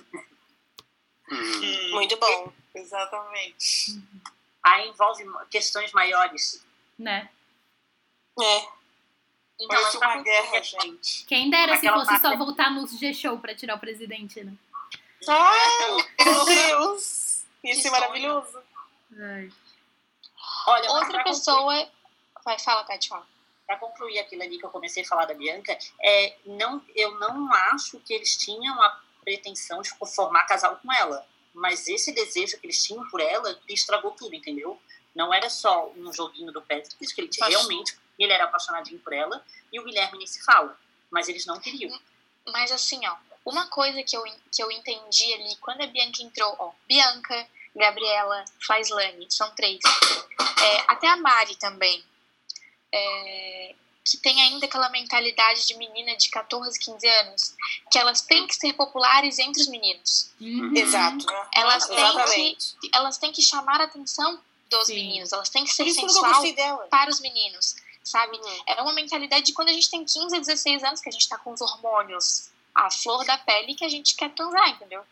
Hum, 1.32 1.90
Muito 1.92 2.14
bom. 2.18 2.52
Exatamente. 2.74 3.98
Aí 4.62 4.86
envolve 4.90 5.24
questões 5.50 5.90
maiores. 5.92 6.62
Né? 6.98 7.30
É. 8.38 8.58
Então, 9.58 9.68
Parece 9.68 9.96
uma 9.96 10.16
guerra, 10.22 10.60
concluir, 10.60 10.64
gente. 10.82 11.24
Quem 11.24 11.48
dera 11.48 11.78
se 11.78 11.86
Aquela 11.86 12.04
fosse 12.04 12.20
só 12.20 12.36
voltar 12.36 12.70
no 12.70 12.86
G-Show 12.86 13.38
pra 13.38 13.54
tirar 13.54 13.76
o 13.76 13.80
presidente, 13.80 14.44
né? 14.44 14.52
Ai, 15.26 16.04
meu 16.22 16.44
Deus. 16.44 17.02
Ser 17.62 17.74
sonho. 17.76 17.92
maravilhoso. 17.92 18.58
Olha, 20.66 20.90
Outra 20.90 21.24
pessoa. 21.24 21.88
Vai, 22.44 22.58
fala, 22.58 22.84
Tati, 22.84 23.08
fala. 23.08 23.26
Para 23.66 23.76
concluir 23.78 24.18
aquilo 24.18 24.42
ali 24.42 24.58
que 24.58 24.64
eu 24.64 24.70
comecei 24.70 25.02
a 25.02 25.06
falar 25.06 25.24
da 25.26 25.34
Bianca, 25.34 25.76
é, 26.02 26.36
não, 26.44 26.84
eu 26.94 27.18
não 27.18 27.52
acho 27.52 27.98
que 28.00 28.12
eles 28.12 28.36
tinham 28.36 28.80
a 28.82 29.00
pretensão 29.24 29.80
de 29.80 29.90
formar 30.14 30.44
casal 30.46 30.76
com 30.76 30.92
ela. 30.92 31.26
Mas 31.52 31.88
esse 31.88 32.12
desejo 32.12 32.58
que 32.58 32.66
eles 32.66 32.82
tinham 32.82 33.08
por 33.08 33.20
ela 33.20 33.58
estragou 33.68 34.10
tudo, 34.12 34.34
entendeu? 34.34 34.78
Não 35.14 35.32
era 35.32 35.48
só 35.48 35.88
um 35.96 36.12
joguinho 36.12 36.52
do 36.52 36.60
Patrick, 36.60 36.96
que 36.96 37.20
ele 37.20 37.30
realmente 37.40 37.96
ele 38.18 38.32
era 38.32 38.44
apaixonadinho 38.44 38.98
por 39.00 39.12
ela, 39.12 39.44
e 39.72 39.80
o 39.80 39.84
Guilherme 39.84 40.18
nem 40.18 40.26
se 40.26 40.42
fala. 40.44 40.78
Mas 41.10 41.28
eles 41.28 41.46
não 41.46 41.58
queriam. 41.60 41.98
Mas 42.46 42.70
assim, 42.72 43.00
ó, 43.06 43.16
uma 43.44 43.66
coisa 43.68 44.02
que 44.02 44.16
eu, 44.16 44.22
que 44.52 44.62
eu 44.62 44.70
entendi 44.70 45.32
ali, 45.34 45.56
quando 45.56 45.82
a 45.82 45.86
Bianca 45.86 46.22
entrou, 46.22 46.54
ó, 46.58 46.72
Bianca, 46.86 47.46
Gabriela, 47.74 48.44
Faislane, 48.66 49.26
são 49.30 49.50
três. 49.54 49.80
É, 50.62 50.84
até 50.88 51.08
a 51.08 51.16
Mari 51.16 51.56
também. 51.56 52.04
É, 52.96 53.74
que 54.04 54.18
tem 54.18 54.40
ainda 54.42 54.66
aquela 54.66 54.90
mentalidade 54.90 55.66
de 55.66 55.74
menina 55.78 56.14
de 56.16 56.28
14, 56.28 56.78
15 56.78 57.08
anos, 57.08 57.54
que 57.90 57.98
elas 57.98 58.20
têm 58.20 58.46
que 58.46 58.54
ser 58.54 58.74
populares 58.74 59.38
entre 59.38 59.62
os 59.62 59.68
meninos. 59.68 60.30
Exato. 60.76 61.24
Elas 61.54 61.86
têm, 61.86 61.96
Exatamente. 61.96 62.76
que, 62.80 62.90
elas 62.92 63.18
têm 63.18 63.32
que 63.32 63.40
chamar 63.40 63.80
a 63.80 63.84
atenção 63.84 64.38
dos 64.70 64.88
Sim. 64.88 64.94
meninos, 64.94 65.32
elas 65.32 65.48
têm 65.48 65.64
que 65.64 65.72
ser 65.72 65.86
isso 65.86 66.00
sensual 66.00 66.42
para 66.90 67.10
os 67.10 67.20
meninos, 67.20 67.76
sabe? 68.02 68.36
Uhum. 68.36 68.62
É 68.66 68.82
uma 68.82 68.92
mentalidade 68.92 69.46
de 69.46 69.52
quando 69.54 69.68
a 69.70 69.72
gente 69.72 69.90
tem 69.90 70.04
15, 70.04 70.38
16 70.38 70.84
anos, 70.84 71.00
que 71.00 71.08
a 71.08 71.12
gente 71.12 71.28
tá 71.28 71.38
com 71.38 71.52
os 71.52 71.60
hormônios 71.62 72.50
à 72.74 72.90
flor 72.90 73.24
da 73.24 73.38
pele 73.38 73.74
que 73.74 73.84
a 73.84 73.88
gente 73.88 74.14
quer 74.16 74.30
transar, 74.34 74.68
entendeu? 74.68 75.02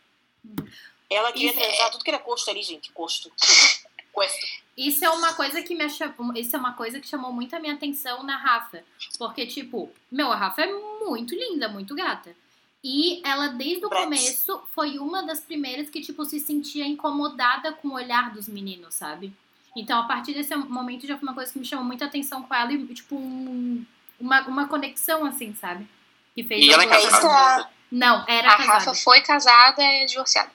Ela 1.09 1.31
queria 1.31 1.49
Isso 1.49 1.59
transar 1.59 1.91
tudo 1.91 2.03
que 2.03 2.09
era 2.09 2.19
costo 2.19 2.49
ali, 2.51 2.61
gente. 2.61 2.91
Costo. 2.91 3.31
Cuesta. 4.11 4.45
Isso 4.75 5.05
é 5.05 5.09
uma 5.09 5.33
coisa 5.33 5.61
que 5.61 5.75
me 5.75 5.87
chamou, 5.89 6.33
isso 6.35 6.55
é 6.55 6.59
uma 6.59 6.73
coisa 6.73 6.99
que 6.99 7.07
chamou 7.07 7.31
muito 7.31 7.55
a 7.55 7.59
minha 7.59 7.73
atenção 7.73 8.23
na 8.23 8.35
Rafa, 8.37 8.83
porque 9.19 9.45
tipo, 9.45 9.91
meu, 10.11 10.31
a 10.31 10.35
Rafa 10.35 10.63
é 10.63 10.73
muito 11.05 11.35
linda, 11.35 11.67
muito 11.69 11.93
gata. 11.95 12.35
E 12.83 13.21
ela 13.25 13.47
desde 13.49 13.85
o 13.85 13.89
começo 14.03 14.61
foi 14.73 14.97
uma 14.99 15.23
das 15.23 15.39
primeiras 15.41 15.89
que 15.89 16.01
tipo 16.01 16.25
se 16.25 16.39
sentia 16.39 16.85
incomodada 16.87 17.71
com 17.71 17.89
o 17.89 17.93
olhar 17.93 18.31
dos 18.33 18.47
meninos, 18.49 18.95
sabe? 18.95 19.31
Então, 19.75 19.99
a 19.99 20.03
partir 20.03 20.33
desse 20.33 20.55
momento 20.55 21.07
já 21.07 21.17
foi 21.17 21.27
uma 21.27 21.33
coisa 21.35 21.51
que 21.53 21.59
me 21.59 21.65
chamou 21.65 21.85
muita 21.85 22.05
atenção 22.05 22.43
com 22.43 22.53
ela 22.53 22.73
e 22.73 22.85
tipo 22.93 23.15
um- 23.15 23.85
uma, 24.19 24.41
uma 24.47 24.67
conexão 24.67 25.25
assim, 25.25 25.55
sabe? 25.55 25.87
Que 26.35 26.43
fez 26.43 26.65
E 26.65 26.71
ela 26.71 26.83
é 26.83 26.87
casada? 26.87 27.69
Não, 27.91 28.25
era 28.27 28.49
a 28.53 28.57
casada. 28.57 28.73
Rafa 28.79 28.93
foi 28.95 29.21
casada 29.21 29.81
e 29.83 30.05
divorciada. 30.07 30.51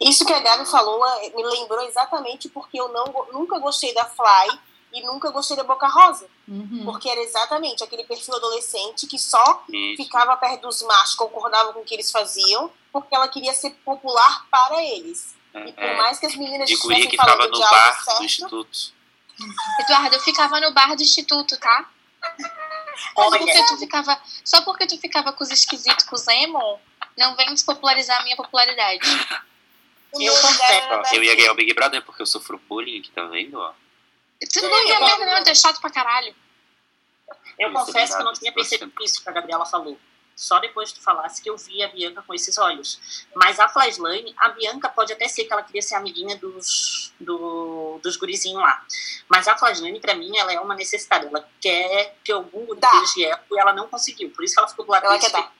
Isso 0.00 0.24
que 0.24 0.32
a 0.32 0.40
Gabi 0.40 0.64
falou 0.66 1.04
eh, 1.06 1.32
me 1.34 1.42
lembrou 1.42 1.82
exatamente 1.82 2.48
porque 2.48 2.78
eu 2.80 2.88
não, 2.88 3.04
nunca 3.32 3.58
gostei 3.58 3.92
da 3.92 4.04
Fly 4.04 4.58
e 4.92 5.02
nunca 5.02 5.30
gostei 5.30 5.56
da 5.56 5.64
Boca 5.64 5.88
Rosa. 5.88 6.28
Uhum. 6.46 6.82
Porque 6.84 7.08
era 7.08 7.20
exatamente 7.20 7.82
aquele 7.82 8.04
perfil 8.04 8.36
adolescente 8.36 9.06
que 9.06 9.18
só 9.18 9.64
E- 9.68 9.96
ficava 9.96 10.36
perto 10.36 10.62
dos 10.62 10.82
machos, 10.82 11.14
concordava 11.16 11.72
com 11.72 11.80
o 11.80 11.84
que 11.84 11.94
eles 11.94 12.10
faziam, 12.10 12.70
porque 12.92 13.14
ela 13.14 13.26
queria 13.28 13.52
ser 13.52 13.70
popular 13.84 14.46
para 14.50 14.82
eles. 14.82 15.34
E 15.54 15.72
por 15.72 15.84
é, 15.84 15.96
mais 15.96 16.18
que 16.18 16.26
as 16.26 16.34
meninas 16.36 16.68
de 16.68 16.74
estivessem 16.74 17.04
que 17.04 17.10
ficava 17.10 17.32
falando 17.32 17.50
no 17.50 17.56
de 17.56 17.62
algo 17.62 17.74
bar 17.74 17.98
do 17.98 18.04
certo, 18.04 18.24
instituto. 18.24 18.94
Eduardo, 19.80 20.14
eu 20.16 20.20
ficava 20.20 20.60
no 20.60 20.72
bar 20.72 20.96
do 20.96 21.02
instituto, 21.02 21.58
tá? 21.58 21.90
Só 23.14 23.22
Olha. 23.22 23.38
porque 23.38 23.64
tu 23.64 23.78
ficava, 23.78 24.20
só 24.44 24.62
porque 24.62 24.86
tu 24.86 24.98
ficava 24.98 25.32
com 25.32 25.42
os 25.42 25.50
esquisitos, 25.50 26.04
com 26.04 26.14
os 26.14 26.26
emo, 26.28 26.78
não 27.16 27.34
vem 27.36 27.52
despopularizar 27.52 28.20
a 28.20 28.24
minha 28.24 28.36
popularidade. 28.36 29.00
O 30.14 30.22
Eu 30.22 30.34
era 30.68 31.00
Ó, 31.00 31.14
eu 31.14 31.22
ia 31.22 31.34
ganhar 31.34 31.52
o 31.52 31.54
Big 31.54 31.72
Brother 31.74 32.02
porque 32.02 32.22
eu 32.22 32.26
sofro 32.26 32.60
bullying, 32.68 33.02
tá 33.14 33.24
vendo? 33.24 33.58
Ó. 33.58 33.72
Tu 34.52 34.62
não 34.62 34.86
ia 34.86 35.00
merda, 35.00 35.26
não, 35.26 35.32
é 35.36 35.54
chato 35.54 35.80
pra 35.80 35.90
caralho. 35.90 36.34
Eu 37.58 37.68
Isso 37.68 37.78
é 37.78 37.84
confesso 37.84 38.16
que 38.16 38.22
eu 38.22 38.24
não 38.24 38.32
tinha 38.32 38.52
percebido 38.52 38.92
isso 39.02 39.22
que 39.22 39.28
a 39.28 39.32
Gabriela 39.32 39.64
falou. 39.64 39.98
Só 40.36 40.58
depois 40.58 40.90
que 40.90 40.98
tu 40.98 41.04
falasse 41.04 41.40
que 41.40 41.48
eu 41.48 41.56
vi 41.56 41.82
a 41.82 41.88
Bianca 41.88 42.22
com 42.22 42.34
esses 42.34 42.58
olhos. 42.58 43.24
Mas 43.36 43.60
a 43.60 43.68
Flaslane, 43.68 44.34
a 44.36 44.48
Bianca 44.48 44.88
pode 44.88 45.12
até 45.12 45.28
ser 45.28 45.44
que 45.44 45.52
ela 45.52 45.62
queria 45.62 45.80
ser 45.80 45.94
amiguinha 45.94 46.36
dos, 46.36 47.12
do, 47.20 48.00
dos 48.02 48.16
gurizinhos 48.16 48.60
lá. 48.60 48.84
Mas 49.28 49.46
a 49.46 49.56
Flaslane, 49.56 50.00
pra 50.00 50.14
mim, 50.14 50.36
ela 50.36 50.52
é 50.52 50.58
uma 50.58 50.74
necessidade. 50.74 51.26
Ela 51.26 51.48
quer 51.60 52.16
que 52.24 52.32
algum 52.32 52.66
guri 52.66 52.80
ela 53.24 53.40
e 53.50 53.58
ela 53.58 53.72
não 53.72 53.86
conseguiu. 53.86 54.30
Por 54.30 54.44
isso 54.44 54.54
que 54.54 54.60
ela 54.60 54.68
ficou 54.68 54.84
do 54.84 54.90
lado 54.90 55.06
Ela 55.06 55.18
quer 55.18 55.30
dar. 55.30 55.52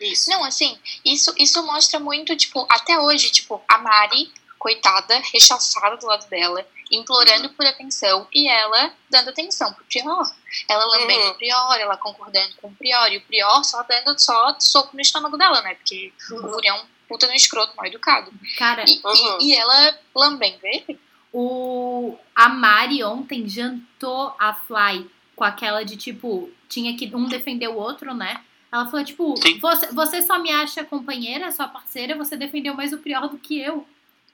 Isso. 0.00 0.30
Não, 0.30 0.44
assim, 0.44 0.78
isso, 1.04 1.32
isso 1.38 1.62
mostra 1.64 1.98
muito, 2.00 2.36
tipo, 2.36 2.66
até 2.70 2.98
hoje, 2.98 3.30
tipo, 3.30 3.62
a 3.68 3.78
Mari, 3.78 4.32
coitada, 4.58 5.18
rechaçada 5.32 5.96
do 5.96 6.06
lado 6.06 6.28
dela, 6.28 6.66
implorando 6.90 7.48
por 7.50 7.64
atenção, 7.66 8.26
e 8.32 8.48
ela 8.48 8.92
dando 9.10 9.30
atenção 9.30 9.72
pro 9.72 9.84
Prior. 9.84 10.30
Ela 10.68 10.84
lambendo 10.84 11.24
Uhum. 11.24 11.30
o 11.30 11.34
Prior, 11.34 11.74
ela 11.80 11.96
concordando 11.96 12.54
com 12.60 12.68
o 12.68 12.74
Prior, 12.74 13.10
e 13.12 13.16
o 13.16 13.20
Prior 13.22 13.64
só 13.64 13.82
dando 13.82 14.16
só 14.18 14.56
soco 14.60 14.94
no 14.94 15.00
estômago 15.00 15.36
dela, 15.36 15.62
né? 15.62 15.74
Porque 15.74 16.12
o 16.30 16.42
Guri 16.42 16.68
é 16.68 16.74
um 16.74 16.84
puta 17.08 17.26
no 17.26 17.34
escroto, 17.34 17.76
mal 17.76 17.86
educado. 17.86 18.30
Cara, 18.56 18.84
E, 18.88 19.00
Uhum. 19.04 19.38
e, 19.40 19.48
e 19.50 19.54
ela 19.56 19.98
lambendo 20.14 20.60
ele. 20.64 20.98
O, 21.32 22.16
a 22.36 22.48
Mari 22.48 23.02
ontem 23.02 23.48
jantou 23.48 24.34
a 24.38 24.52
Fly 24.54 25.10
com 25.34 25.44
aquela 25.44 25.82
de 25.84 25.96
tipo, 25.96 26.50
tinha 26.68 26.96
que 26.96 27.10
um 27.14 27.26
defender 27.26 27.68
o 27.68 27.76
outro, 27.76 28.14
né? 28.14 28.42
Ela 28.72 28.86
falou, 28.86 29.04
tipo, 29.04 29.34
você, 29.60 29.86
você 29.92 30.22
só 30.22 30.38
me 30.38 30.50
acha 30.50 30.82
companheira, 30.82 31.52
sua 31.52 31.68
parceira, 31.68 32.16
você 32.16 32.36
defendeu 32.36 32.72
mais 32.74 32.90
o 32.92 32.98
pior 32.98 33.28
do 33.28 33.36
que 33.36 33.60
eu. 33.60 33.86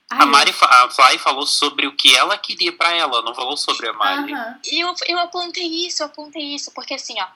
Ai, 0.09 0.23
A 0.23 0.27
Mari, 0.27 0.55
a 0.63 0.89
Fly 0.89 1.19
falou 1.19 1.45
sobre 1.45 1.87
o 1.89 1.97
que 1.97 2.15
ela 2.17 2.39
queria 2.39 2.73
pra 2.73 2.95
ela, 2.95 3.21
não 3.23 3.35
falou 3.35 3.57
sobre 3.57 3.89
a 3.89 3.93
Mari. 3.93 4.33
E 4.71 4.81
eu, 4.81 4.95
eu 5.09 5.19
apontei 5.19 5.67
isso, 5.87 6.03
eu 6.03 6.07
apontei 6.07 6.55
isso, 6.55 6.71
porque 6.73 6.95
assim, 6.95 7.21
ó, 7.21 7.27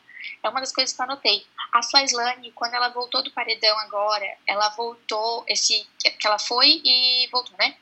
é 0.44 0.48
uma 0.48 0.60
das 0.60 0.72
coisas 0.72 0.94
que 0.94 1.00
eu 1.02 1.04
anotei. 1.04 1.44
A 1.72 1.82
Flyslane, 1.82 2.52
quando 2.52 2.74
ela 2.74 2.88
voltou 2.88 3.22
do 3.22 3.32
paredão 3.32 3.76
agora, 3.80 4.26
ela 4.46 4.68
voltou, 4.70 5.44
esse, 5.48 5.84
que 5.98 6.10
que 6.10 6.26
ela 6.26 6.38
foi 6.38 6.80
e 6.84 7.28
voltou, 7.32 7.56
né? 7.58 7.74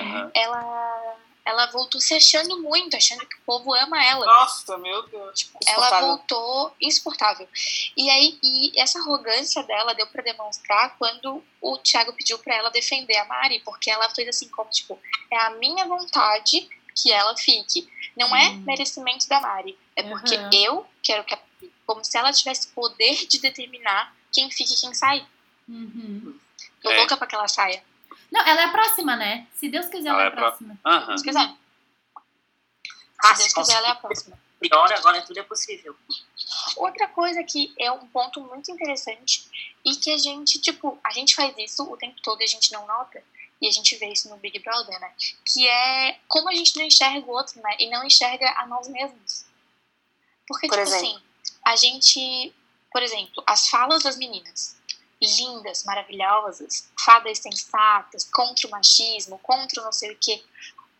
Aham. 0.00 0.30
Ela, 0.34 1.16
ela 1.48 1.66
voltou 1.70 2.00
se 2.00 2.14
achando 2.14 2.60
muito, 2.62 2.96
achando 2.96 3.26
que 3.26 3.36
o 3.36 3.40
povo 3.46 3.72
ama 3.74 4.04
ela. 4.04 4.26
Nossa, 4.26 4.76
meu 4.78 5.02
Deus. 5.08 5.50
Ela 5.66 5.76
Insuportável. 5.86 6.06
voltou 6.08 6.76
insuportável. 6.80 7.48
E 7.96 8.10
aí, 8.10 8.38
e 8.42 8.72
essa 8.80 8.98
arrogância 8.98 9.62
dela 9.62 9.94
deu 9.94 10.06
pra 10.08 10.22
demonstrar 10.22 10.96
quando 10.98 11.42
o 11.60 11.78
Thiago 11.78 12.12
pediu 12.12 12.38
pra 12.38 12.54
ela 12.54 12.70
defender 12.70 13.16
a 13.16 13.24
Mari, 13.24 13.60
porque 13.64 13.90
ela 13.90 14.10
fez 14.10 14.28
assim 14.28 14.48
como, 14.48 14.68
tipo, 14.70 14.98
é 15.30 15.38
a 15.38 15.50
minha 15.50 15.86
vontade 15.86 16.68
que 16.94 17.10
ela 17.12 17.36
fique. 17.36 17.88
Não 18.16 18.34
é 18.36 18.48
Hum. 18.50 18.64
merecimento 18.66 19.28
da 19.28 19.40
Mari. 19.40 19.78
É 19.96 20.02
porque 20.02 20.36
Uhum. 20.36 20.50
eu 20.52 20.86
quero 21.02 21.24
que 21.24 21.34
ela 21.34 21.42
fique. 21.58 21.72
Como 21.86 22.04
se 22.04 22.18
ela 22.18 22.32
tivesse 22.32 22.68
poder 22.68 23.26
de 23.26 23.38
determinar 23.38 24.14
quem 24.32 24.50
fica 24.50 24.72
e 24.72 24.76
quem 24.76 24.92
sai. 24.92 25.26
Uhum. 25.68 26.38
Tô 26.82 26.90
É. 26.90 26.96
louca 26.98 27.16
pra 27.16 27.26
que 27.26 27.34
ela 27.34 27.48
saia. 27.48 27.82
Não, 28.30 28.40
ela 28.46 28.60
é 28.60 28.64
a 28.64 28.70
próxima, 28.72 29.16
né? 29.16 29.46
Se 29.54 29.68
Deus 29.68 29.86
quiser, 29.86 30.08
ela, 30.10 30.20
Ela 30.20 30.22
é 30.22 30.24
é 30.24 30.28
a 30.28 30.30
pro- 30.32 30.40
próxima. 30.42 30.78
Aham. 30.84 31.16
Se 31.18 31.24
quiser. 31.24 31.54
Ah, 33.24 33.34
Se 33.34 33.38
Deus 33.38 33.48
se 33.50 33.54
quiser, 33.54 33.74
ela 33.74 33.88
é 33.88 33.90
a 33.90 33.94
próxima. 33.94 34.38
Pior, 34.60 34.92
agora 34.92 35.22
tudo 35.22 35.38
é 35.38 35.42
possível. 35.42 35.96
Outra 36.76 37.06
coisa 37.08 37.42
que 37.44 37.72
é 37.78 37.90
um 37.92 38.06
ponto 38.08 38.40
muito 38.40 38.70
interessante 38.72 39.48
e 39.84 39.94
que 39.96 40.10
a 40.12 40.18
gente, 40.18 40.58
tipo, 40.60 40.98
a 41.04 41.10
gente 41.12 41.34
faz 41.34 41.54
isso 41.58 41.82
o 41.84 41.96
tempo 41.96 42.20
todo 42.22 42.40
e 42.40 42.44
a 42.44 42.48
gente 42.48 42.72
não 42.72 42.86
nota, 42.86 43.22
e 43.60 43.68
a 43.68 43.70
gente 43.70 43.96
vê 43.96 44.08
isso 44.12 44.28
no 44.28 44.36
Big 44.36 44.58
Brother, 44.60 44.98
né? 45.00 45.12
Que 45.44 45.66
é 45.66 46.18
como 46.28 46.48
a 46.48 46.54
gente 46.54 46.76
não 46.76 46.84
enxerga 46.84 47.24
o 47.26 47.30
outro, 47.30 47.60
né? 47.62 47.76
E 47.78 47.88
não 47.90 48.04
enxerga 48.04 48.48
a 48.56 48.66
nós 48.66 48.88
mesmos. 48.88 49.44
Porque, 50.46 50.66
Por 50.68 50.76
tipo 50.78 50.88
exemplo? 50.88 51.06
assim, 51.16 51.22
a 51.64 51.76
gente, 51.76 52.52
por 52.92 53.02
exemplo, 53.02 53.42
as 53.46 53.68
falas 53.68 54.02
das 54.02 54.16
meninas, 54.16 54.76
lindas, 55.20 55.84
maravilhosas, 55.84 56.88
fadas 57.04 57.38
sensatas, 57.38 58.24
contra 58.32 58.66
o 58.66 58.70
machismo, 58.70 59.38
contra 59.40 59.80
o 59.80 59.84
não 59.84 59.92
sei 59.92 60.12
o 60.12 60.18
quê. 60.20 60.42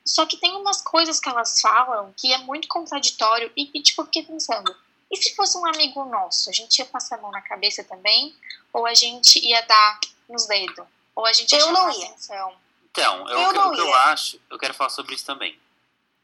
Só 0.04 0.24
que 0.26 0.36
tem 0.38 0.56
umas 0.56 0.80
coisas 0.80 1.20
que 1.20 1.28
elas 1.28 1.60
falam 1.60 2.12
que 2.16 2.32
é 2.32 2.38
muito 2.38 2.66
contraditório 2.68 3.52
e 3.56 3.66
que, 3.66 3.82
tipo, 3.82 4.00
eu 4.02 4.06
fiquei 4.06 4.22
pensando, 4.24 4.74
e 5.10 5.16
se 5.16 5.34
fosse 5.36 5.56
um 5.58 5.66
amigo 5.66 6.04
nosso, 6.06 6.48
a 6.50 6.52
gente 6.52 6.78
ia 6.78 6.86
passar 6.86 7.16
a 7.18 7.20
mão 7.22 7.30
na 7.30 7.42
cabeça 7.42 7.84
também? 7.84 8.34
Ou 8.72 8.86
a 8.86 8.94
gente 8.94 9.38
ia 9.38 9.60
dar 9.62 10.00
nos 10.28 10.46
dedos? 10.46 10.86
Ou 11.14 11.24
a 11.26 11.32
gente 11.32 11.52
ia 11.52 11.58
Eu 11.60 11.66
chamar 11.66 11.80
não 11.86 11.92
ia. 11.92 12.06
atenção? 12.06 12.52
Então, 12.90 13.28
eu, 13.28 13.38
Eu 13.40 13.48
o 13.48 13.52
que- 13.52 13.58
não 13.58 13.68
o 13.70 13.74
que 13.74 13.80
eu 13.80 13.86
ia. 13.88 13.96
acho, 14.04 14.40
eu 14.50 14.58
quero 14.58 14.74
falar 14.74 14.90
sobre 14.90 15.14
isso 15.14 15.24
também. 15.24 15.58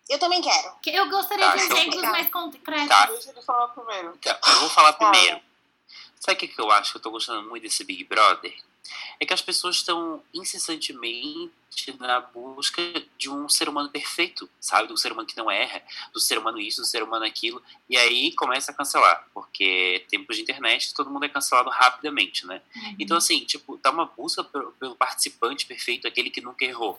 Eu 0.08 0.18
também 0.18 0.42
quero. 0.42 0.74
Que 0.82 0.90
Eu 0.90 1.08
gostaria 1.08 1.46
Tá, 1.46 1.56
de 1.56 1.62
então- 1.64 1.76
exemplos 1.78 2.02
mais 2.02 2.30
concretos. 2.30 2.88
Tá. 2.88 3.06
Deixa 3.06 3.30
ele 3.30 3.40
falar 3.42 3.68
primeiro. 3.68 4.14
Então, 4.18 4.36
eu 4.46 4.60
vou 4.60 4.68
falar 4.68 4.92
Fala. 4.92 5.10
primeiro. 5.12 5.40
Sabe 6.24 6.36
o 6.36 6.40
que, 6.40 6.48
que 6.48 6.58
eu 6.58 6.70
acho 6.70 6.90
que 6.90 6.96
eu 6.96 7.02
tô 7.02 7.10
gostando 7.10 7.46
muito 7.46 7.64
desse 7.64 7.84
Big 7.84 8.02
Brother? 8.04 8.56
É 9.20 9.26
que 9.26 9.34
as 9.34 9.42
pessoas 9.42 9.76
estão 9.76 10.22
incessantemente 10.32 11.52
na 11.98 12.18
busca 12.18 12.80
de 13.18 13.28
um 13.28 13.46
ser 13.46 13.68
humano 13.68 13.90
perfeito, 13.90 14.48
sabe? 14.58 14.90
Um 14.90 14.96
ser 14.96 15.12
humano 15.12 15.28
que 15.28 15.36
não 15.36 15.50
erra, 15.50 15.82
do 16.14 16.20
ser 16.20 16.38
humano 16.38 16.58
isso, 16.58 16.80
do 16.80 16.86
ser 16.86 17.02
humano 17.02 17.26
aquilo. 17.26 17.62
E 17.90 17.98
aí 17.98 18.32
começa 18.32 18.72
a 18.72 18.74
cancelar, 18.74 19.28
porque 19.34 20.06
tempos 20.08 20.36
de 20.36 20.42
internet 20.42 20.94
todo 20.94 21.10
mundo 21.10 21.26
é 21.26 21.28
cancelado 21.28 21.68
rapidamente, 21.68 22.46
né? 22.46 22.62
Uhum. 22.74 22.96
Então, 22.98 23.18
assim, 23.18 23.44
tipo, 23.44 23.76
tá 23.76 23.90
uma 23.90 24.06
busca 24.06 24.42
pelo 24.42 24.96
participante 24.96 25.66
perfeito, 25.66 26.08
aquele 26.08 26.30
que 26.30 26.40
nunca 26.40 26.64
errou. 26.64 26.98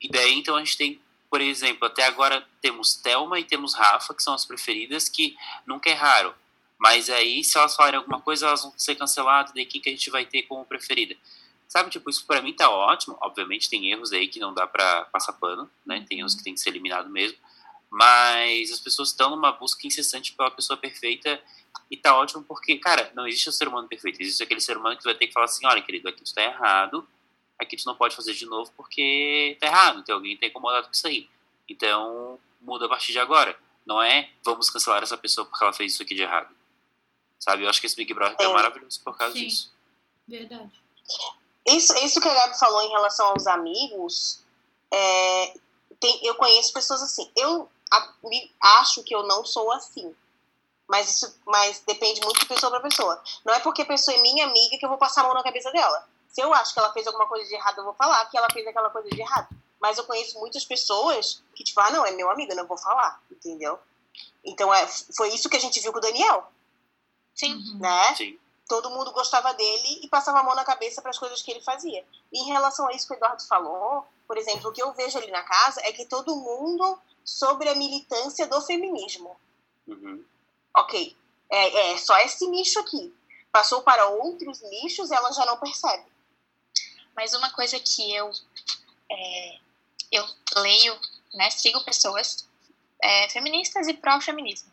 E 0.00 0.08
daí, 0.08 0.32
então, 0.32 0.54
a 0.54 0.60
gente 0.60 0.78
tem, 0.78 1.00
por 1.28 1.40
exemplo, 1.40 1.88
até 1.88 2.04
agora 2.04 2.46
temos 2.60 2.94
Thelma 2.94 3.40
e 3.40 3.44
temos 3.44 3.74
Rafa, 3.74 4.14
que 4.14 4.22
são 4.22 4.32
as 4.32 4.44
preferidas, 4.44 5.08
que 5.08 5.36
nunca 5.66 5.90
erraram. 5.90 6.32
Mas 6.78 7.08
aí, 7.08 7.42
se 7.44 7.56
elas 7.56 7.74
falarem 7.74 7.98
alguma 7.98 8.20
coisa, 8.20 8.46
elas 8.46 8.62
vão 8.62 8.72
ser 8.76 8.94
canceladas, 8.96 9.52
daí 9.54 9.64
quem 9.64 9.80
que 9.80 9.88
a 9.88 9.92
gente 9.92 10.10
vai 10.10 10.26
ter 10.26 10.42
como 10.42 10.64
preferida? 10.64 11.16
Sabe, 11.68 11.90
tipo, 11.90 12.08
isso 12.10 12.26
pra 12.26 12.42
mim 12.42 12.52
tá 12.52 12.70
ótimo. 12.70 13.16
Obviamente 13.20 13.68
tem 13.70 13.90
erros 13.90 14.12
aí 14.12 14.28
que 14.28 14.38
não 14.38 14.54
dá 14.54 14.66
pra 14.66 15.06
passar 15.06 15.32
pano, 15.34 15.68
né? 15.84 16.04
Tem 16.08 16.20
erros 16.20 16.34
que 16.34 16.44
tem 16.44 16.54
que 16.54 16.60
ser 16.60 16.70
eliminado 16.70 17.08
mesmo. 17.10 17.36
Mas 17.90 18.70
as 18.70 18.80
pessoas 18.80 19.10
estão 19.10 19.30
numa 19.30 19.52
busca 19.52 19.86
incessante 19.86 20.32
pela 20.32 20.50
pessoa 20.50 20.76
perfeita 20.76 21.40
E 21.90 21.96
tá 21.96 22.16
ótimo 22.16 22.42
porque, 22.42 22.76
cara, 22.78 23.12
não 23.14 23.26
existe 23.26 23.48
o 23.48 23.52
ser 23.52 23.68
humano 23.68 23.88
perfeito. 23.88 24.20
Existe 24.20 24.42
aquele 24.42 24.60
ser 24.60 24.76
humano 24.76 24.96
que 24.96 25.04
vai 25.04 25.14
ter 25.14 25.26
que 25.26 25.32
falar 25.32 25.46
assim, 25.46 25.66
olha, 25.66 25.82
querido, 25.82 26.08
aqui 26.08 26.22
tu 26.22 26.34
tá 26.34 26.42
errado, 26.42 27.06
aqui 27.58 27.76
tu 27.76 27.86
não 27.86 27.94
pode 27.94 28.16
fazer 28.16 28.34
de 28.34 28.46
novo 28.46 28.72
porque 28.76 29.56
tá 29.60 29.66
errado, 29.66 30.02
tem 30.02 30.14
alguém 30.14 30.34
que 30.34 30.40
tá 30.40 30.46
incomodado 30.46 30.86
com 30.86 30.92
isso 30.92 31.06
aí. 31.06 31.28
Então, 31.68 32.38
muda 32.60 32.86
a 32.86 32.88
partir 32.88 33.12
de 33.12 33.18
agora. 33.18 33.56
Não 33.86 34.02
é 34.02 34.30
vamos 34.44 34.70
cancelar 34.70 35.02
essa 35.02 35.16
pessoa 35.16 35.46
porque 35.46 35.62
ela 35.62 35.72
fez 35.72 35.92
isso 35.92 36.02
aqui 36.02 36.14
de 36.14 36.22
errado. 36.22 36.54
Sabe? 37.44 37.64
Eu 37.64 37.68
acho 37.68 37.78
que 37.80 37.86
esse 37.86 37.96
Big 37.96 38.14
Brother 38.14 38.36
é, 38.40 38.44
É. 38.44 38.48
maravilhoso 38.52 39.00
por 39.04 39.16
causa 39.18 39.34
Sim. 39.34 39.40
disso. 39.44 39.70
Verdade. 40.26 40.70
Isso, 41.66 41.94
isso 41.98 42.18
que 42.20 42.28
a 42.28 42.32
Gabi 42.34 42.58
falou 42.58 42.80
em 42.82 42.88
relação 42.88 43.26
aos 43.26 43.46
amigos, 43.46 44.40
é, 44.90 45.54
tem, 46.00 46.24
eu 46.26 46.34
conheço 46.36 46.72
pessoas 46.72 47.02
assim. 47.02 47.30
Eu 47.36 47.70
a- 47.90 48.12
me- 48.24 48.50
acho 48.60 49.02
que 49.02 49.14
eu 49.14 49.22
não 49.24 49.44
sou 49.44 49.70
assim. 49.72 50.14
Mas 50.88 51.10
isso 51.14 51.38
mas 51.46 51.80
depende 51.86 52.20
muito 52.22 52.40
de 52.40 52.46
pessoa 52.46 52.70
para 52.70 52.80
pessoa. 52.80 53.22
Não 53.44 53.52
é 53.54 53.60
porque 53.60 53.82
a 53.82 53.86
pessoa 53.86 54.16
é 54.16 54.22
minha 54.22 54.46
amiga 54.46 54.78
que 54.78 54.84
eu 54.84 54.88
vou 54.88 54.98
passar 54.98 55.20
a 55.20 55.24
mão 55.24 55.34
na 55.34 55.42
cabeça 55.42 55.70
dela. 55.70 56.06
Se 56.28 56.40
eu 56.42 56.52
acho 56.54 56.72
que 56.72 56.78
ela 56.78 56.92
fez 56.92 57.06
alguma 57.06 57.26
coisa 57.26 57.46
de 57.46 57.54
errado, 57.54 57.78
eu 57.78 57.84
vou 57.84 57.94
falar 57.94 58.24
que 58.26 58.36
ela 58.38 58.48
fez 58.52 58.66
aquela 58.66 58.88
coisa 58.90 59.08
de 59.08 59.20
errado. 59.20 59.48
Mas 59.80 59.98
eu 59.98 60.04
conheço 60.04 60.38
muitas 60.38 60.64
pessoas 60.64 61.42
que, 61.54 61.62
tipo, 61.64 61.78
ah, 61.80 61.90
não, 61.90 62.04
é 62.06 62.10
meu 62.10 62.30
amigo, 62.30 62.52
eu 62.52 62.56
não 62.56 62.66
vou 62.66 62.76
falar, 62.78 63.20
entendeu? 63.30 63.78
Então 64.44 64.72
é, 64.72 64.86
foi 65.16 65.28
isso 65.28 65.48
que 65.48 65.56
a 65.56 65.60
gente 65.60 65.80
viu 65.80 65.92
com 65.92 65.98
o 65.98 66.02
Daniel, 66.02 66.50
Sim. 67.34 67.54
Uhum. 67.54 67.78
né? 67.78 68.14
Sim. 68.14 68.38
todo 68.68 68.90
mundo 68.90 69.12
gostava 69.12 69.52
dele 69.54 70.00
e 70.02 70.08
passava 70.08 70.40
a 70.40 70.42
mão 70.42 70.54
na 70.54 70.64
cabeça 70.64 71.02
para 71.02 71.10
as 71.10 71.18
coisas 71.18 71.42
que 71.42 71.50
ele 71.50 71.60
fazia. 71.60 72.04
E 72.32 72.40
em 72.40 72.46
relação 72.46 72.88
a 72.88 72.92
isso 72.92 73.06
que 73.06 73.14
o 73.14 73.16
Eduardo 73.16 73.42
falou, 73.46 74.06
por 74.26 74.38
exemplo, 74.38 74.70
o 74.70 74.72
que 74.72 74.82
eu 74.82 74.92
vejo 74.92 75.18
ali 75.18 75.30
na 75.30 75.42
casa 75.42 75.80
é 75.84 75.92
que 75.92 76.06
todo 76.06 76.36
mundo 76.36 76.98
sobre 77.24 77.68
a 77.68 77.74
militância 77.74 78.46
do 78.46 78.60
feminismo. 78.62 79.36
Uhum. 79.86 80.24
Ok, 80.76 81.16
é, 81.50 81.92
é 81.92 81.96
só 81.98 82.16
esse 82.18 82.46
nicho 82.46 82.80
aqui. 82.80 83.14
Passou 83.52 83.82
para 83.82 84.06
outros 84.08 84.60
nichos, 84.62 85.10
ela 85.10 85.30
já 85.32 85.44
não 85.46 85.58
percebe. 85.58 86.04
Mas 87.14 87.34
uma 87.34 87.50
coisa 87.50 87.78
que 87.78 88.14
eu 88.14 88.32
é, 89.10 89.58
eu 90.10 90.24
leio, 90.56 90.98
né, 91.34 91.50
sigo 91.50 91.84
pessoas 91.84 92.48
é, 93.02 93.28
feministas 93.28 93.86
e 93.88 93.94
pró-feminismo, 93.94 94.70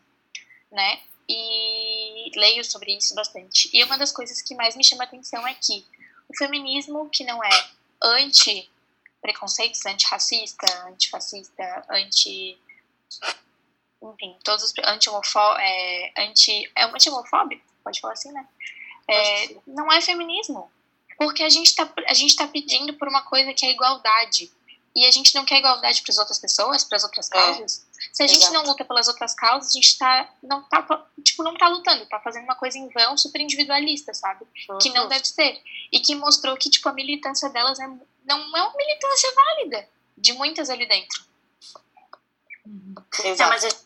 né, 0.70 1.02
e 1.28 2.01
leio 2.34 2.64
sobre 2.64 2.96
isso 2.96 3.14
bastante. 3.14 3.70
E 3.72 3.82
uma 3.84 3.96
das 3.98 4.12
coisas 4.12 4.40
que 4.42 4.54
mais 4.54 4.76
me 4.76 4.84
chama 4.84 5.04
atenção 5.04 5.46
é 5.46 5.54
que 5.54 5.84
o 6.28 6.36
feminismo 6.36 7.08
que 7.10 7.24
não 7.24 7.42
é 7.42 7.70
anti-preconceitos, 8.02 9.84
antirracista, 9.86 10.66
antifascista, 10.88 11.86
anti... 11.90 12.58
Enfim, 14.02 14.36
todos 14.42 14.64
os... 14.64 14.72
Anti-homofóbico, 14.84 15.60
é, 15.60 16.12
anti... 16.18 16.70
É 16.76 16.84
anti-homofóbico? 16.84 17.62
Pode 17.84 18.00
falar 18.00 18.14
assim, 18.14 18.32
né? 18.32 18.46
É, 19.08 19.56
não 19.66 19.92
é 19.92 20.00
feminismo. 20.00 20.70
Porque 21.18 21.42
a 21.42 21.48
gente, 21.48 21.74
tá, 21.74 21.92
gente 22.14 22.36
tá 22.36 22.48
pedindo 22.48 22.94
por 22.94 23.08
uma 23.08 23.22
coisa 23.22 23.52
que 23.52 23.66
é 23.66 23.70
igualdade. 23.70 24.50
E 24.94 25.06
a 25.06 25.10
gente 25.10 25.34
não 25.34 25.44
quer 25.44 25.58
igualdade 25.58 26.02
para 26.02 26.12
as 26.12 26.18
outras 26.18 26.38
pessoas, 26.38 26.84
para 26.84 26.96
as 26.96 27.04
outras 27.04 27.30
É, 27.30 27.34
causas. 27.34 27.86
Se 28.12 28.22
a 28.22 28.26
gente 28.26 28.38
exato. 28.38 28.54
não 28.54 28.64
luta 28.64 28.84
pelas 28.84 29.06
outras 29.08 29.34
causas, 29.34 29.70
a 29.70 29.72
gente 29.72 29.98
tá, 29.98 30.28
não 30.42 30.62
tá, 30.62 31.06
tipo, 31.22 31.42
não 31.42 31.54
tá 31.54 31.68
lutando, 31.68 32.06
tá 32.06 32.18
fazendo 32.20 32.44
uma 32.44 32.54
coisa 32.54 32.78
em 32.78 32.88
vão, 32.88 33.16
super 33.18 33.40
individualista, 33.40 34.12
sabe? 34.14 34.46
Que 34.80 34.90
não 34.90 35.02
Uhum. 35.04 35.08
deve 35.08 35.26
ser. 35.26 35.60
E 35.92 36.00
que 36.00 36.14
mostrou 36.14 36.56
que, 36.56 36.70
tipo, 36.70 36.88
a 36.88 36.92
militância 36.92 37.48
delas 37.50 37.78
é, 37.78 37.86
não 37.86 38.56
é 38.56 38.62
uma 38.62 38.76
militância 38.76 39.30
válida. 39.34 39.88
De 40.16 40.32
muitas 40.34 40.70
ali 40.70 40.86
dentro. 40.86 41.24
É, 43.24 43.28
Exato. 43.30 43.50
mas 43.50 43.64
a 43.64 43.68
gente 43.68 43.82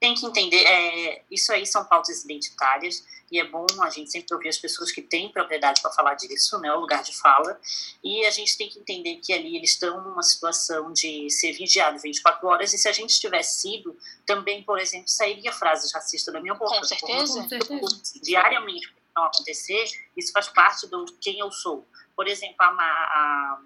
tem 0.00 0.14
que 0.14 0.26
entender, 0.26 0.64
é, 0.64 1.22
isso 1.30 1.52
aí 1.52 1.66
são 1.66 1.84
pautas 1.84 2.24
identitárias 2.24 3.04
e 3.30 3.40
é 3.40 3.44
bom 3.44 3.66
a 3.82 3.90
gente 3.90 4.10
sempre 4.10 4.34
ouvir 4.34 4.48
as 4.48 4.58
pessoas 4.58 4.92
que 4.92 5.02
têm 5.02 5.30
propriedade 5.30 5.80
para 5.82 5.90
falar 5.90 6.14
disso, 6.14 6.58
né, 6.60 6.72
o 6.72 6.80
lugar 6.80 7.02
de 7.02 7.16
fala, 7.16 7.58
e 8.02 8.24
a 8.24 8.30
gente 8.30 8.56
tem 8.56 8.68
que 8.68 8.78
entender 8.78 9.16
que 9.16 9.32
ali 9.32 9.56
eles 9.56 9.70
estão 9.72 10.00
numa 10.02 10.22
situação 10.22 10.92
de 10.92 11.28
ser 11.30 11.52
vigiado 11.52 11.98
24 11.98 12.46
horas 12.46 12.72
e 12.72 12.78
se 12.78 12.88
a 12.88 12.92
gente 12.92 13.18
tivesse 13.20 13.60
sido, 13.62 13.96
também, 14.24 14.62
por 14.62 14.78
exemplo, 14.78 15.08
sairia 15.08 15.52
frases 15.52 15.92
racistas 15.92 16.32
da 16.32 16.40
minha 16.40 16.54
boca. 16.54 16.76
Com 16.76 16.84
certeza. 16.84 17.42
Com 17.42 17.48
certeza. 17.48 18.20
Diariamente, 18.22 18.92
não 19.16 19.24
acontecer, 19.24 19.84
isso 20.16 20.30
faz 20.32 20.48
parte 20.48 20.86
do 20.86 21.04
quem 21.20 21.38
eu 21.38 21.50
sou. 21.50 21.86
Por 22.14 22.28
exemplo, 22.28 22.56
a, 22.60 22.66
a, 22.66 23.60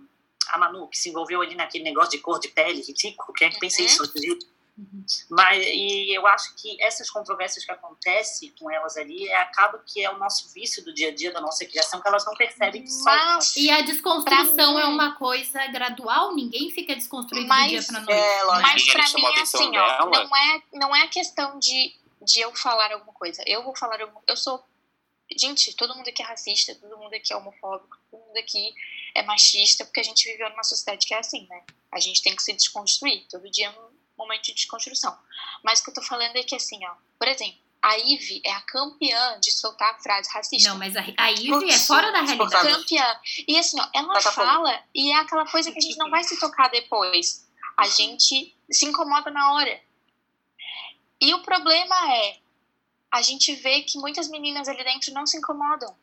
a 0.51 0.59
Manu, 0.59 0.89
que 0.89 0.99
se 0.99 1.09
envolveu 1.09 1.41
ali 1.43 1.55
naquele 1.55 1.85
negócio 1.85 2.13
de 2.13 2.19
cor 2.19 2.39
de 2.39 2.49
pele 2.49 2.81
ridículo, 2.83 3.33
quem 3.35 3.49
é 3.49 3.51
que 3.51 3.59
pensa 3.59 3.81
Uhum. 3.81 3.87
isso? 3.87 4.13
Dia? 4.85 5.24
Mas, 5.31 5.66
e 5.66 6.16
eu 6.16 6.26
acho 6.26 6.55
que 6.57 6.81
essas 6.83 7.11
controvérsias 7.11 7.64
que 7.64 7.70
acontecem 7.72 8.53
com 8.59 8.70
elas 8.70 8.97
ali, 8.97 9.28
é, 9.28 9.37
acaba 9.37 9.78
que 9.87 10.03
é 10.05 10.11
o 10.11 10.18
nosso 10.18 10.53
vício 10.53 10.85
do 10.85 10.93
dia 10.93 11.09
a 11.09 11.14
dia, 11.14 11.33
da 11.33 11.41
nossa 11.41 11.64
criação, 11.66 12.01
que 12.01 12.09
elas 12.09 12.24
não 12.24 12.35
percebem 12.35 12.83
que 12.83 12.91
são. 12.91 13.05
Mas, 13.05 13.57
E 13.57 13.70
a 13.70 13.81
desconstrução 13.83 14.74
mim- 14.74 14.81
é 14.81 14.85
uma 14.87 15.14
coisa 15.16 15.66
gradual, 15.68 16.35
ninguém 16.35 16.70
fica 16.70 16.95
desconstruído 16.95 17.49
Mas- 17.49 17.64
do 17.72 17.78
dia 17.81 17.83
pra 17.85 18.01
noite. 18.01 18.12
É, 18.12 18.43
lógico. 18.45 18.62
mas 18.62 18.74
Ninguém 18.76 18.93
pra 18.95 19.07
chamou 19.07 19.26
a 19.28 19.31
mim 19.31 19.37
é 19.37 19.41
atenção 19.41 19.61
assim, 19.61 19.76
ó, 19.78 20.07
não 20.11 20.37
é, 20.37 20.62
não 20.72 20.97
é 20.97 21.03
a 21.03 21.09
questão 21.09 21.59
de, 21.59 21.95
de 22.22 22.41
eu 22.41 22.55
falar 22.55 22.93
alguma 22.93 23.12
coisa. 23.12 23.43
Eu 23.47 23.62
vou 23.64 23.76
falar 23.76 24.01
alguma 24.01 24.22
Eu 24.26 24.37
sou. 24.37 24.62
Gente, 25.37 25.74
todo 25.76 25.95
mundo 25.95 26.09
aqui 26.09 26.22
é 26.22 26.26
racista, 26.26 26.74
todo 26.74 26.99
mundo 26.99 27.14
aqui 27.14 27.33
é 27.33 27.37
homofóbico, 27.37 27.97
todo 28.11 28.20
mundo 28.20 28.37
aqui 28.37 28.74
é 29.14 29.22
machista, 29.22 29.85
porque 29.85 30.01
a 30.01 30.03
gente 30.03 30.28
viveu 30.28 30.51
numa 30.51 30.64
sociedade 30.64 31.07
que 31.07 31.14
é 31.14 31.18
assim, 31.18 31.47
né? 31.49 31.62
A 31.93 32.01
gente 32.01 32.20
tem 32.20 32.35
que 32.35 32.43
se 32.43 32.53
desconstruir. 32.53 33.24
Todo 33.31 33.49
dia 33.49 33.66
é 33.66 33.70
um 33.70 33.89
momento 34.21 34.45
de 34.45 34.55
desconstrução. 34.55 35.16
Mas 35.62 35.81
o 35.81 35.85
que 35.85 35.91
eu 35.91 35.95
tô 35.95 36.03
falando 36.03 36.37
é 36.37 36.43
que, 36.43 36.55
assim, 36.55 36.85
ó, 36.87 36.95
por 37.18 37.29
exemplo, 37.29 37.59
a 37.83 37.95
Ivy 37.95 38.43
é 38.45 38.53
a 38.53 38.61
campeã 38.62 39.41
de 39.41 39.51
soltar 39.51 40.01
frase 40.03 40.31
racista. 40.33 40.68
Não, 40.68 40.79
mas 40.79 40.95
a, 40.97 41.01
a 41.16 41.31
Ivy 41.31 41.71
é 41.71 41.79
fora 41.79 42.12
da 42.12 42.21
realidade. 42.21 42.68
campeã. 42.68 43.21
E 43.49 43.59
assim, 43.59 43.81
ó, 43.81 43.89
ela 43.95 44.21
fogo. 44.21 44.35
fala 44.35 44.85
e 44.95 45.11
é 45.11 45.16
aquela 45.16 45.47
coisa 45.47 45.73
que 45.73 45.79
a 45.79 45.83
gente 45.83 45.97
não 45.97 46.11
vai 46.11 46.23
se 46.23 46.39
tocar 46.39 46.68
depois. 46.68 47.49
A 47.77 47.87
gente 47.89 48.55
se 48.71 48.87
incomoda 48.87 49.31
na 49.31 49.53
hora. 49.55 49.81
E 51.21 51.33
o 51.35 51.43
problema 51.43 52.14
é, 52.14 52.39
a 53.11 53.23
gente 53.23 53.55
vê 53.55 53.83
que 53.83 53.99
muitas 53.99 54.29
meninas 54.29 54.68
ali 54.68 54.85
dentro 54.85 55.12
não 55.12 55.27
se 55.27 55.39
incomodam. 55.39 55.95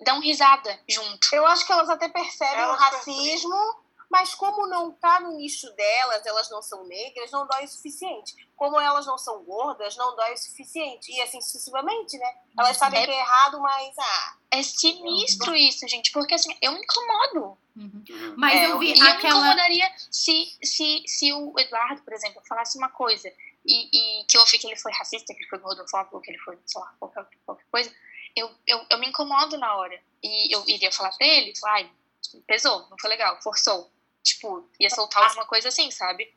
Dão 0.00 0.20
risada 0.20 0.80
junto. 0.88 1.28
Eu 1.32 1.46
acho 1.46 1.66
que 1.66 1.72
elas 1.72 1.88
até 1.88 2.08
percebem 2.08 2.62
Elas 2.62 2.76
o 2.76 2.82
racismo, 2.82 3.83
mas 4.14 4.32
como 4.32 4.68
não 4.68 4.92
tá 4.92 5.18
no 5.18 5.32
nicho 5.36 5.68
delas, 5.72 6.24
elas 6.24 6.48
não 6.48 6.62
são 6.62 6.84
negras, 6.86 7.32
não 7.32 7.48
dói 7.48 7.64
o 7.64 7.68
suficiente. 7.68 8.32
Como 8.54 8.78
elas 8.80 9.04
não 9.06 9.18
são 9.18 9.42
gordas, 9.42 9.96
não 9.96 10.14
dói 10.14 10.34
o 10.34 10.36
suficiente. 10.38 11.10
E 11.10 11.20
assim 11.20 11.40
sucessivamente, 11.40 12.16
né? 12.16 12.32
Elas 12.56 12.76
sabem 12.76 13.02
É- 13.02 13.06
que 13.06 13.10
é 13.10 13.18
errado, 13.18 13.60
mas 13.60 13.92
ah, 13.98 14.36
É 14.52 14.62
sinistro 14.62 15.52
isso, 15.56 15.88
gente, 15.88 16.12
porque 16.12 16.34
assim, 16.34 16.56
eu 16.62 16.70
me 16.70 16.78
incomodo. 16.80 17.58
Uhum. 17.74 18.04
Mas 18.38 18.54
É, 18.54 18.66
eu 18.70 18.78
vi 18.78 18.86
E 18.86 18.90
eu 18.92 19.02
me 19.04 19.10
aquela. 19.10 19.36
incomodaria 19.40 19.92
se, 20.12 20.56
se, 20.62 21.02
se 21.08 21.32
o 21.32 21.52
Eduardo, 21.58 22.02
por 22.02 22.12
exemplo, 22.12 22.40
falasse 22.48 22.78
uma 22.78 22.88
coisa 22.90 23.28
e, 23.66 24.20
e 24.22 24.24
que 24.26 24.38
eu 24.38 24.44
vi 24.46 24.58
que 24.60 24.68
ele 24.68 24.76
foi 24.76 24.92
racista, 24.92 25.34
que 25.34 25.40
ele 25.40 25.48
foi 25.50 25.58
gordofóbico, 25.58 26.20
que 26.20 26.30
ele 26.30 26.38
foi, 26.38 26.56
sei 26.66 26.80
lá, 26.80 26.94
qualquer, 27.00 27.26
qualquer 27.44 27.66
coisa, 27.68 27.92
eu, 28.36 28.48
eu, 28.64 28.86
eu 28.90 28.98
me 28.98 29.08
incomodo 29.08 29.58
na 29.58 29.74
hora. 29.74 30.00
E 30.22 30.54
eu 30.54 30.62
iria 30.68 30.92
falar 30.92 31.10
pra 31.18 31.26
ele, 31.26 31.52
falar, 31.58 31.72
ai, 31.78 31.90
pesou, 32.46 32.86
não 32.88 32.96
foi 33.00 33.10
legal, 33.10 33.42
forçou. 33.42 33.90
Tipo, 34.24 34.68
ia 34.80 34.88
soltar 34.90 35.22
alguma 35.22 35.46
coisa 35.46 35.68
assim, 35.68 35.90
sabe? 35.90 36.34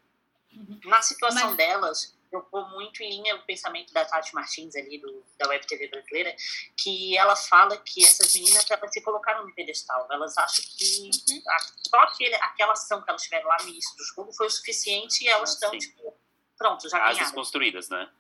Na 0.86 1.02
situação 1.02 1.48
Mas- 1.48 1.58
delas, 1.58 2.18
eu 2.32 2.46
vou 2.52 2.68
muito 2.72 3.02
em 3.02 3.10
linha 3.22 3.36
o 3.38 3.46
pensamento 3.46 3.94
da 3.94 4.04
Tati 4.04 4.36
Martins 4.36 4.76
ali, 4.76 4.98
do, 5.00 5.26
da 5.38 5.48
Web 5.48 5.66
TV 5.66 5.88
brasileira, 5.88 6.36
que 6.76 7.18
ela 7.18 7.36
fala 7.36 7.78
que 7.78 8.04
essas 8.04 8.34
meninas 8.36 8.70
elas 8.70 8.92
se 8.92 9.02
colocaram 9.02 9.46
no 9.48 9.56
pedestal. 9.56 10.06
Elas 10.12 10.38
acham 10.38 10.66
que 10.78 11.10
Uhum. 11.30 11.42
a, 11.48 11.58
só 11.90 11.98
aquele, 12.02 12.36
aquela 12.36 12.74
ação 12.74 13.02
que 13.02 13.10
elas 13.10 13.22
tiveram 13.24 13.48
lá 13.48 13.58
no 13.64 13.70
início 13.70 13.96
do 13.96 14.04
jogo 14.04 14.34
foi 14.34 14.48
o 14.48 14.52
suficiente 14.52 15.24
e 15.24 15.28
elas 15.30 15.52
Ah, 15.52 15.54
estão, 15.54 15.72
tipo, 15.78 16.14
pronto, 16.58 16.90
já 16.90 16.98
As 16.98 17.04
ganharam. 17.04 17.20
desconstruídas, 17.20 17.88
né? 17.90 18.12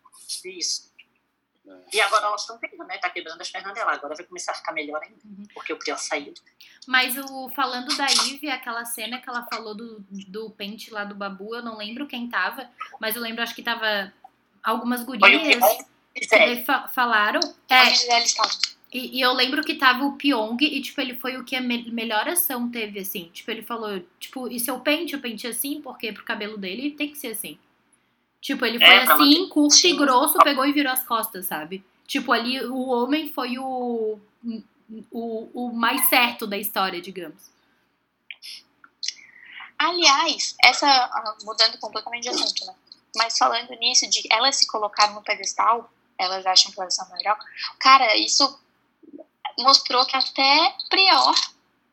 Isso. 0.46 0.87
É. 1.68 1.98
E 1.98 2.02
agora 2.02 2.28
elas 2.28 2.42
estão 2.42 2.58
vendo, 2.60 2.84
né? 2.86 2.98
Tá 2.98 3.10
quebrando 3.10 3.42
as 3.42 3.50
pernas 3.50 3.74
dela. 3.74 3.92
Agora 3.92 4.16
vai 4.16 4.26
começar 4.26 4.52
a 4.54 4.56
ficar 4.56 4.72
melhor 4.72 5.02
ainda. 5.02 5.18
Uhum. 5.26 5.46
Porque 5.54 5.74
o 5.74 5.78
Prior 5.78 5.98
saiu. 5.98 6.34
Mas 6.88 7.18
o, 7.18 7.50
falando 7.50 7.96
da 7.98 8.06
Ivy, 8.06 8.50
aquela 8.50 8.86
cena 8.86 9.20
que 9.20 9.30
ela 9.30 9.46
falou 9.52 9.76
do, 9.76 10.06
do 10.10 10.50
pente 10.52 10.92
lá 10.92 11.04
do 11.04 11.14
Babu, 11.16 11.56
eu 11.56 11.62
não 11.62 11.78
lembro 11.78 12.08
quem 12.08 12.30
tava, 12.30 12.70
mas 13.00 13.16
eu 13.16 13.22
lembro, 13.22 13.44
acho 13.44 13.54
que 13.54 13.62
tava 13.62 14.14
algumas 14.64 15.04
gurias 15.04 15.62
que 16.14 16.66
falaram. 16.94 17.40
É, 17.70 17.90
estava. 18.24 18.50
e, 18.92 19.18
e 19.18 19.22
eu 19.22 19.34
lembro 19.34 19.64
que 19.64 19.76
tava 19.76 20.06
o 20.06 20.14
Pyong 20.16 20.58
e, 20.62 20.82
tipo, 20.82 21.00
ele 21.02 21.16
foi 21.16 21.38
o 21.38 21.44
que 21.44 21.56
a 21.56 21.62
me- 21.62 21.92
melhor 21.92 22.28
ação 22.30 22.70
teve, 22.70 23.00
assim. 23.00 23.30
Tipo, 23.34 23.52
ele 23.52 23.62
falou, 23.62 24.00
tipo, 24.20 24.48
e 24.48 24.60
seu 24.60 24.80
pente, 24.80 25.16
o 25.16 25.20
pente 25.22 25.46
assim, 25.46 25.82
porque 25.82 26.12
pro 26.14 26.24
cabelo 26.24 26.58
dele 26.58 26.92
tem 26.92 27.10
que 27.10 27.18
ser 27.18 27.28
assim. 27.28 27.60
Tipo, 28.42 28.66
ele 28.66 28.78
foi 28.78 28.88
É, 28.88 29.04
assim, 29.04 29.50
curto 29.50 29.88
e 29.88 29.94
grosso, 29.94 30.38
pegou 30.40 30.66
e 30.66 30.72
virou 30.72 30.92
as 30.94 31.04
costas, 31.04 31.46
sabe? 31.46 31.84
Tipo, 32.06 32.32
ali 32.32 32.64
o 32.66 32.88
homem 32.88 33.30
foi 33.32 33.58
o, 33.58 34.20
o, 35.12 35.50
o 35.54 35.74
mais 35.74 36.08
certo 36.08 36.48
da 36.48 36.58
história, 36.58 37.02
digamos. 37.02 37.52
Aliás, 39.78 40.56
essa. 40.64 40.88
ah, 40.88 41.36
Mudando 41.44 41.78
completamente 41.80 42.24
de 42.24 42.30
assunto, 42.30 42.66
né? 42.66 42.74
Mas 43.16 43.38
falando 43.38 43.70
nisso, 43.80 44.10
de 44.10 44.24
ela 44.32 44.52
se 44.52 44.68
colocar 44.68 45.12
no 45.12 45.22
pedestal, 45.22 45.92
elas 46.18 46.46
acham 46.46 46.72
que 46.72 46.80
elas 46.80 46.96
são 46.96 47.08
melhor. 47.12 47.38
Cara, 47.80 48.16
isso 48.16 48.60
mostrou 49.60 50.06
que 50.06 50.16
até 50.16 50.76
Prior, 50.90 51.36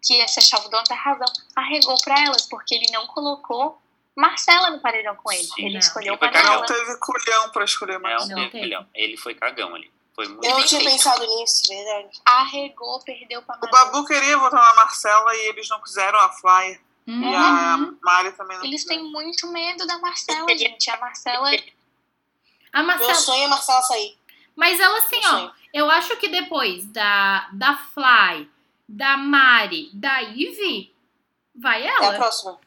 que 0.03 0.15
esse 0.15 0.39
achava 0.39 0.67
o 0.67 0.71
dono 0.71 0.85
da 0.85 0.95
razão, 0.95 1.27
arregou 1.57 1.97
pra 2.03 2.21
elas, 2.23 2.47
porque 2.47 2.75
ele 2.75 2.87
não 2.93 3.07
colocou 3.07 3.81
Marcela 4.17 4.71
no 4.71 4.81
paredão 4.81 5.17
com 5.17 5.33
ele. 5.33 5.49
ele 5.59 5.73
Não. 5.73 5.79
escolheu 5.81 6.13
Ele 6.15 6.19
Panela. 6.19 6.43
cagão. 6.63 6.67
Teve 6.67 6.99
culhão 6.99 7.51
pra 7.51 7.65
escolher 7.65 7.95
Não, 7.95 8.01
mais. 8.01 8.27
teve 8.27 8.61
milhão. 8.61 8.87
Ele 8.95 9.17
foi 9.17 9.35
cagão 9.35 9.75
ali. 9.75 9.93
Foi 10.15 10.29
muito 10.29 10.45
Eu 10.45 10.59
não 10.59 10.65
tinha 10.65 10.81
pensado 10.81 11.27
nisso, 11.27 11.63
verdade. 11.69 12.21
Arregou, 12.25 13.01
perdeu 13.01 13.43
pra 13.43 13.59
O 13.61 13.69
Babu 13.69 14.05
queria 14.07 14.39
votar 14.39 14.63
na 14.63 14.75
Marcela 14.75 15.35
e 15.35 15.49
eles 15.49 15.69
não 15.69 15.81
quiseram 15.81 16.19
a 16.21 16.29
Flyer. 16.31 16.81
E 17.07 17.35
a 17.35 17.77
Mari 18.03 18.33
também 18.33 18.57
não 18.57 18.65
Eles 18.65 18.85
têm 18.85 19.03
muito 19.03 19.47
medo 19.49 19.87
da 19.87 19.99
Marcela, 19.99 20.47
gente. 20.57 20.89
A 20.89 20.97
Marcela. 20.99 21.51
A 22.73 22.83
Marcela... 22.83 23.11
Meu 23.13 23.21
sonho 23.21 23.43
é 23.43 23.45
a 23.47 23.49
Marcela 23.49 23.83
sair. 23.83 24.17
Mas 24.57 24.79
ela 24.79 24.99
assim, 24.99 25.21
ó, 25.27 25.51
eu 25.73 25.91
acho 25.91 26.17
que 26.17 26.29
depois 26.29 26.85
da, 26.87 27.49
da 27.53 27.77
Fly, 27.77 28.49
da 28.89 29.17
Mari, 29.17 29.91
da 29.93 30.21
Ivy, 30.21 30.95
vai 31.55 31.85
ela. 31.85 32.07
É 32.07 32.09
a 32.11 32.19
próxima. 32.19 32.59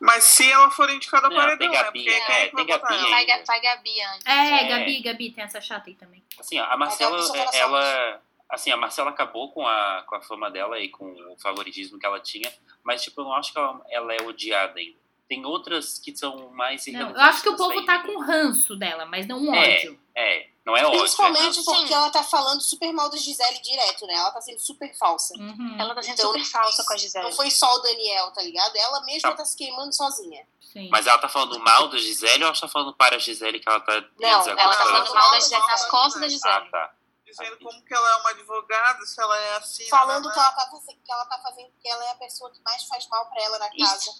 Mas 0.00 0.24
se 0.24 0.50
ela 0.50 0.70
for 0.70 0.88
indicada 0.90 1.28
Não, 1.28 1.36
paredão, 1.36 1.58
tem 1.58 1.68
né? 1.70 1.82
Gabi, 1.82 2.04
Porque 2.04 2.10
é, 2.10 2.18
é 2.18 2.48
que 2.48 2.54
vai 2.54 2.64
tem 2.64 2.66
Gabi 2.66 2.94
ela? 2.94 3.08
Vai, 3.10 3.44
vai 3.44 3.60
Gabi 3.60 4.02
antes. 4.02 4.26
É, 4.26 4.32
É. 4.32 4.68
Gabi, 4.68 5.02
Gabi, 5.02 5.30
tem 5.32 5.44
essa 5.44 5.60
chata 5.60 5.88
aí 5.90 5.94
também. 5.96 6.22
Assim, 6.38 6.58
ó, 6.60 6.64
a 6.64 6.76
Marcela, 6.76 7.16
é 7.16 7.20
a 7.20 7.22
pessoa 7.22 7.50
ela. 7.54 8.22
Assim, 8.48 8.70
a 8.70 8.76
Marcela 8.76 9.10
acabou 9.10 9.50
com 9.50 9.66
a, 9.66 10.04
com 10.06 10.14
a 10.14 10.22
fama 10.22 10.48
dela 10.50 10.78
e 10.78 10.88
com 10.88 11.04
o 11.32 11.36
favoritismo 11.38 11.98
que 11.98 12.06
ela 12.06 12.20
tinha, 12.20 12.48
mas, 12.84 13.02
tipo, 13.02 13.20
eu 13.20 13.24
não 13.24 13.32
acho 13.32 13.52
que 13.52 13.58
ela, 13.58 13.80
ela 13.90 14.14
é 14.14 14.22
odiada 14.22 14.78
ainda. 14.78 14.96
Tem 15.28 15.44
outras 15.44 15.98
que 15.98 16.16
são 16.16 16.50
mais 16.50 16.86
Não, 16.86 17.10
eu 17.10 17.20
acho 17.20 17.42
que 17.42 17.48
o 17.48 17.56
povo 17.56 17.76
aí, 17.80 17.84
tá 17.84 17.98
com 18.04 18.20
ranço 18.20 18.76
dela, 18.76 19.04
mas 19.04 19.26
não 19.26 19.40
um 19.40 19.52
É, 19.52 19.78
ódio. 19.78 20.00
é, 20.14 20.46
não 20.66 20.76
é 20.76 20.84
ódio. 20.84 20.98
Principalmente 21.00 21.60
é 21.60 21.62
porque 21.62 21.94
ela 21.94 22.10
tá 22.10 22.22
falando 22.24 22.60
super 22.60 22.92
mal 22.92 23.08
da 23.08 23.16
Gisele 23.16 23.58
direto, 23.60 24.04
né? 24.06 24.14
Ela 24.14 24.30
tá 24.32 24.40
sendo 24.42 24.58
super 24.58 24.92
falsa. 24.98 25.32
Uhum. 25.38 25.76
Ela 25.78 25.94
tá 25.94 26.02
sendo 26.02 26.14
Então, 26.14 26.26
super 26.32 26.44
falsa 26.44 26.84
com 26.84 26.92
a 26.92 26.96
Gisele. 26.96 27.24
Não 27.24 27.32
foi 27.32 27.50
só 27.50 27.72
o 27.74 27.78
Daniel, 27.78 28.30
tá 28.32 28.42
ligado? 28.42 28.76
Ela 28.76 29.00
mesma 29.02 29.30
Tá. 29.30 29.36
tá 29.36 29.44
se 29.44 29.56
queimando 29.56 29.94
sozinha. 29.94 30.46
Sim. 30.60 30.88
Mas 30.90 31.06
ela 31.06 31.16
tá 31.18 31.28
falando 31.28 31.58
mal 31.60 31.88
da 31.88 31.96
Gisele 31.96 32.44
ou 32.44 32.50
ela 32.50 32.60
tá 32.60 32.68
falando 32.68 32.92
para 32.94 33.16
a 33.16 33.18
Gisele 33.18 33.60
que 33.60 33.68
ela 33.68 33.80
tá 33.80 33.92
Não, 34.20 34.28
ela 34.28 34.60
Ela 34.60 34.76
tá 34.76 34.84
falando 34.84 35.14
mal 35.14 35.30
da 35.30 35.40
Gisele 35.40 35.66
nas 35.68 35.84
costas 35.86 36.20
da. 36.20 36.28
Gisele. 36.28 36.52
Ah, 36.54 36.68
tá. 36.70 36.92
Dizendo 37.24 37.58
como 37.58 37.84
que 37.84 37.92
ela 37.94 38.08
é 38.10 38.16
uma 38.16 38.30
advogada, 38.30 39.04
se 39.04 39.20
ela 39.20 39.36
é 39.38 39.56
assim. 39.56 39.88
Falando 39.88 40.26
né, 40.28 40.32
que 40.32 40.38
ela, 40.38 40.50
tá, 40.52 40.66
fazendo- 40.70 41.00
que 41.04 41.12
ela 41.12 41.24
tá 41.26 41.38
fazendo, 41.38 41.70
que 41.82 41.88
ela 41.88 42.04
é 42.04 42.10
a 42.12 42.14
pessoa 42.14 42.50
que 42.50 42.60
mais 42.64 42.84
faz 42.84 43.06
mal 43.08 43.26
pra 43.26 43.42
ela 43.42 43.58
na 43.58 43.68
casa, 43.76 44.10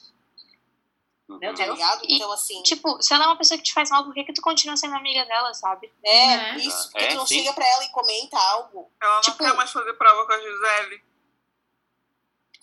Meu 1.28 1.40
tá 1.54 1.64
Deus. 1.64 1.76
ligado? 1.76 2.02
E, 2.04 2.14
Então, 2.16 2.30
assim, 2.32 2.62
Tipo, 2.62 3.02
se 3.02 3.12
ela 3.12 3.24
é 3.24 3.26
uma 3.26 3.36
pessoa 3.36 3.58
que 3.58 3.64
te 3.64 3.72
faz 3.72 3.90
mal, 3.90 4.04
por 4.04 4.14
que, 4.14 4.22
que 4.24 4.32
tu 4.32 4.40
continua 4.40 4.76
sendo 4.76 4.94
amiga 4.94 5.24
dela, 5.24 5.52
sabe? 5.54 5.92
é, 6.04 6.36
Né? 6.36 6.56
isso, 6.58 6.90
porque 6.92 7.04
É, 7.04 7.08
tu 7.08 7.16
não 7.16 7.26
sim. 7.26 7.38
chega 7.38 7.52
pra 7.52 7.66
ela 7.66 7.84
e 7.84 7.88
comenta 7.88 8.38
algo 8.38 8.90
Ela 9.02 9.14
não 9.16 9.20
Tipo- 9.22 9.38
quer 9.38 9.52
mais 9.54 9.70
fazer 9.72 9.92
prova 9.94 10.24
com 10.26 10.32
a 10.32 10.38
Gisele. 10.38 11.04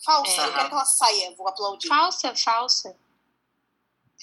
falso. 0.04 0.40
É. 0.40 0.46
Eu 0.48 0.52
quero 0.54 0.68
que 0.68 0.74
ela 0.74 0.84
saia, 0.84 1.34
vou 1.36 1.48
aplaudir. 1.48 1.88
Falsa, 1.88 2.34
falsa. 2.36 2.96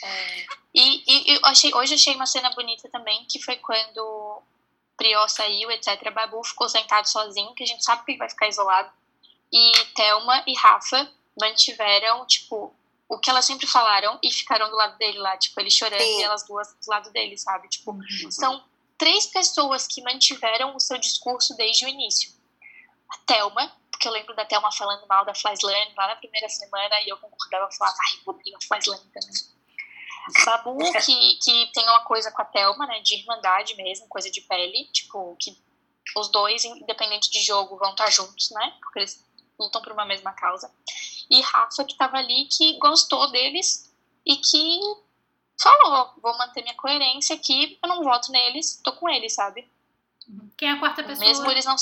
É, 0.03 0.45
E, 0.73 1.03
e 1.05 1.35
eu 1.35 1.41
achei, 1.45 1.71
hoje 1.75 1.93
eu 1.93 1.95
achei 1.97 2.15
uma 2.15 2.25
cena 2.25 2.49
bonita 2.51 2.89
também, 2.89 3.25
que 3.25 3.41
foi 3.43 3.57
quando 3.57 4.41
Prior 4.97 5.27
saiu, 5.27 5.69
etc. 5.71 6.11
Babu 6.13 6.43
ficou 6.43 6.69
sentado 6.69 7.07
sozinho, 7.07 7.53
que 7.55 7.63
a 7.63 7.67
gente 7.67 7.83
sabe 7.83 8.03
que 8.05 8.11
ele 8.11 8.17
vai 8.19 8.29
ficar 8.29 8.47
isolado. 8.47 8.91
E 9.51 9.71
Thelma 9.95 10.43
e 10.47 10.53
Rafa 10.55 11.11
mantiveram, 11.39 12.25
tipo, 12.25 12.73
o 13.11 13.19
que 13.19 13.29
elas 13.29 13.43
sempre 13.43 13.67
falaram 13.67 14.17
e 14.23 14.31
ficaram 14.31 14.69
do 14.69 14.75
lado 14.75 14.97
dele 14.97 15.19
lá, 15.19 15.35
tipo, 15.37 15.59
ele 15.59 15.69
chorando 15.69 16.01
Sim. 16.01 16.19
e 16.19 16.23
elas 16.23 16.47
duas 16.47 16.73
do 16.73 16.89
lado 16.89 17.11
dele, 17.11 17.37
sabe? 17.37 17.67
Tipo, 17.67 17.93
são 18.31 18.63
três 18.97 19.25
pessoas 19.27 19.85
que 19.85 20.01
mantiveram 20.01 20.73
o 20.73 20.79
seu 20.79 20.97
discurso 20.97 21.53
desde 21.57 21.83
o 21.83 21.89
início. 21.89 22.31
A 23.09 23.17
Thelma, 23.25 23.69
porque 23.91 24.07
eu 24.07 24.13
lembro 24.13 24.33
da 24.33 24.45
Thelma 24.45 24.71
falando 24.71 25.05
mal 25.07 25.25
da 25.25 25.35
Flyslane 25.35 25.93
lá 25.97 26.07
na 26.07 26.15
primeira 26.15 26.47
semana 26.47 27.01
e 27.01 27.09
eu 27.09 27.17
concordava, 27.17 27.65
eu 27.65 27.71
falava, 27.73 27.97
ai, 27.99 28.19
eu 28.25 28.33
odeio 28.33 28.55
a 28.55 28.61
Flyslane 28.61 29.11
também. 29.11 30.45
Babu, 30.45 30.77
que, 31.03 31.35
que 31.43 31.71
tem 31.73 31.83
uma 31.83 32.05
coisa 32.05 32.31
com 32.31 32.41
a 32.41 32.45
Thelma, 32.45 32.87
né, 32.87 33.01
de 33.01 33.15
irmandade 33.15 33.75
mesmo, 33.75 34.07
coisa 34.07 34.31
de 34.31 34.39
pele, 34.39 34.85
tipo, 34.93 35.35
que 35.37 35.53
os 36.15 36.29
dois, 36.29 36.63
independente 36.63 37.29
de 37.29 37.41
jogo, 37.41 37.77
vão 37.77 37.91
estar 37.91 38.09
juntos, 38.09 38.51
né, 38.51 38.73
porque 38.79 38.99
eles 38.99 39.21
lutam 39.59 39.81
por 39.81 39.91
uma 39.91 40.05
mesma 40.05 40.33
causa. 40.33 40.71
E 41.29 41.41
Rafa, 41.41 41.83
que 41.83 41.95
tava 41.95 42.17
ali, 42.17 42.45
que 42.45 42.77
gostou 42.79 43.31
deles 43.31 43.91
e 44.25 44.35
que 44.37 44.79
falou, 45.61 46.13
vou 46.21 46.37
manter 46.37 46.61
minha 46.63 46.75
coerência 46.75 47.35
aqui, 47.35 47.77
eu 47.81 47.89
não 47.89 48.03
voto 48.03 48.31
neles, 48.31 48.81
tô 48.83 48.93
com 48.93 49.09
eles, 49.09 49.33
sabe? 49.33 49.69
Quem 50.57 50.69
é 50.69 50.71
a 50.73 50.79
quarta 50.79 51.03
pessoa? 51.03 51.27
Mesmo 51.27 51.49
eles 51.51 51.65
não... 51.65 51.75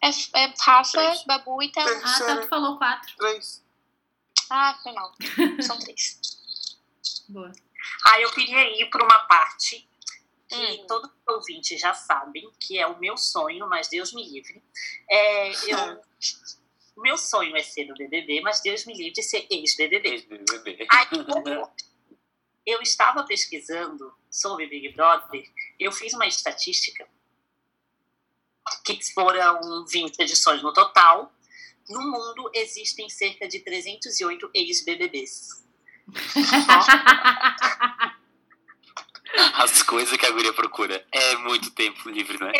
É, 0.00 0.08
é 0.08 0.54
Rafa, 0.58 0.90
Três. 0.92 1.24
Babu 1.24 1.62
e 1.62 1.70
Thelma. 1.70 2.02
Ah, 2.04 2.18
tá, 2.18 2.36
tu 2.40 2.48
falou 2.48 2.76
quatro. 2.76 3.16
Três. 3.16 3.62
Ah, 4.50 4.78
foi 4.82 4.92
mal. 4.92 5.14
São 5.62 5.78
três. 5.78 6.18
Boa. 7.28 7.52
Ah, 8.06 8.20
eu 8.20 8.30
queria 8.32 8.80
ir 8.80 8.90
para 8.90 9.04
uma 9.04 9.18
parte 9.20 9.88
que 10.48 10.82
Hum. 10.82 10.86
todos 10.86 11.10
os 11.10 11.34
ouvintes 11.34 11.80
já 11.80 11.94
sabem, 11.94 12.50
que 12.60 12.78
é 12.78 12.86
o 12.86 12.98
meu 12.98 13.16
sonho, 13.16 13.66
mas 13.68 13.88
Deus 13.88 14.12
me 14.12 14.28
livre. 14.28 14.62
É, 15.08 15.48
eu, 15.50 15.94
o 15.94 16.02
meu 16.96 17.16
sonho 17.16 17.56
é 17.56 17.62
ser 17.62 17.86
do 17.86 17.94
BBB, 17.94 18.40
mas 18.42 18.60
Deus 18.60 18.84
me 18.84 18.94
livre 18.94 19.12
de 19.12 19.22
ser 19.22 19.46
ex-BBB. 19.50 20.08
Ex-BBB. 20.08 20.86
Aí, 20.90 21.06
como 21.06 21.72
eu 22.66 22.80
estava 22.80 23.24
pesquisando 23.24 24.14
sobre 24.30 24.66
Big 24.66 24.90
Brother, 24.90 25.44
eu 25.78 25.90
fiz 25.90 26.12
uma 26.12 26.26
estatística 26.26 27.08
que 28.84 29.12
foram 29.12 29.84
20 29.86 30.20
edições 30.20 30.62
no 30.62 30.72
total. 30.72 31.32
No 31.88 32.00
mundo 32.00 32.50
existem 32.54 33.08
cerca 33.08 33.48
de 33.48 33.60
308 33.60 34.50
ex-BBBs. 34.54 35.62
As 39.54 39.82
coisas 39.82 40.16
que 40.16 40.26
a 40.26 40.30
guria 40.30 40.52
procura. 40.52 41.04
É 41.10 41.36
muito 41.36 41.70
tempo 41.70 42.08
livre, 42.08 42.38
né? 42.38 42.52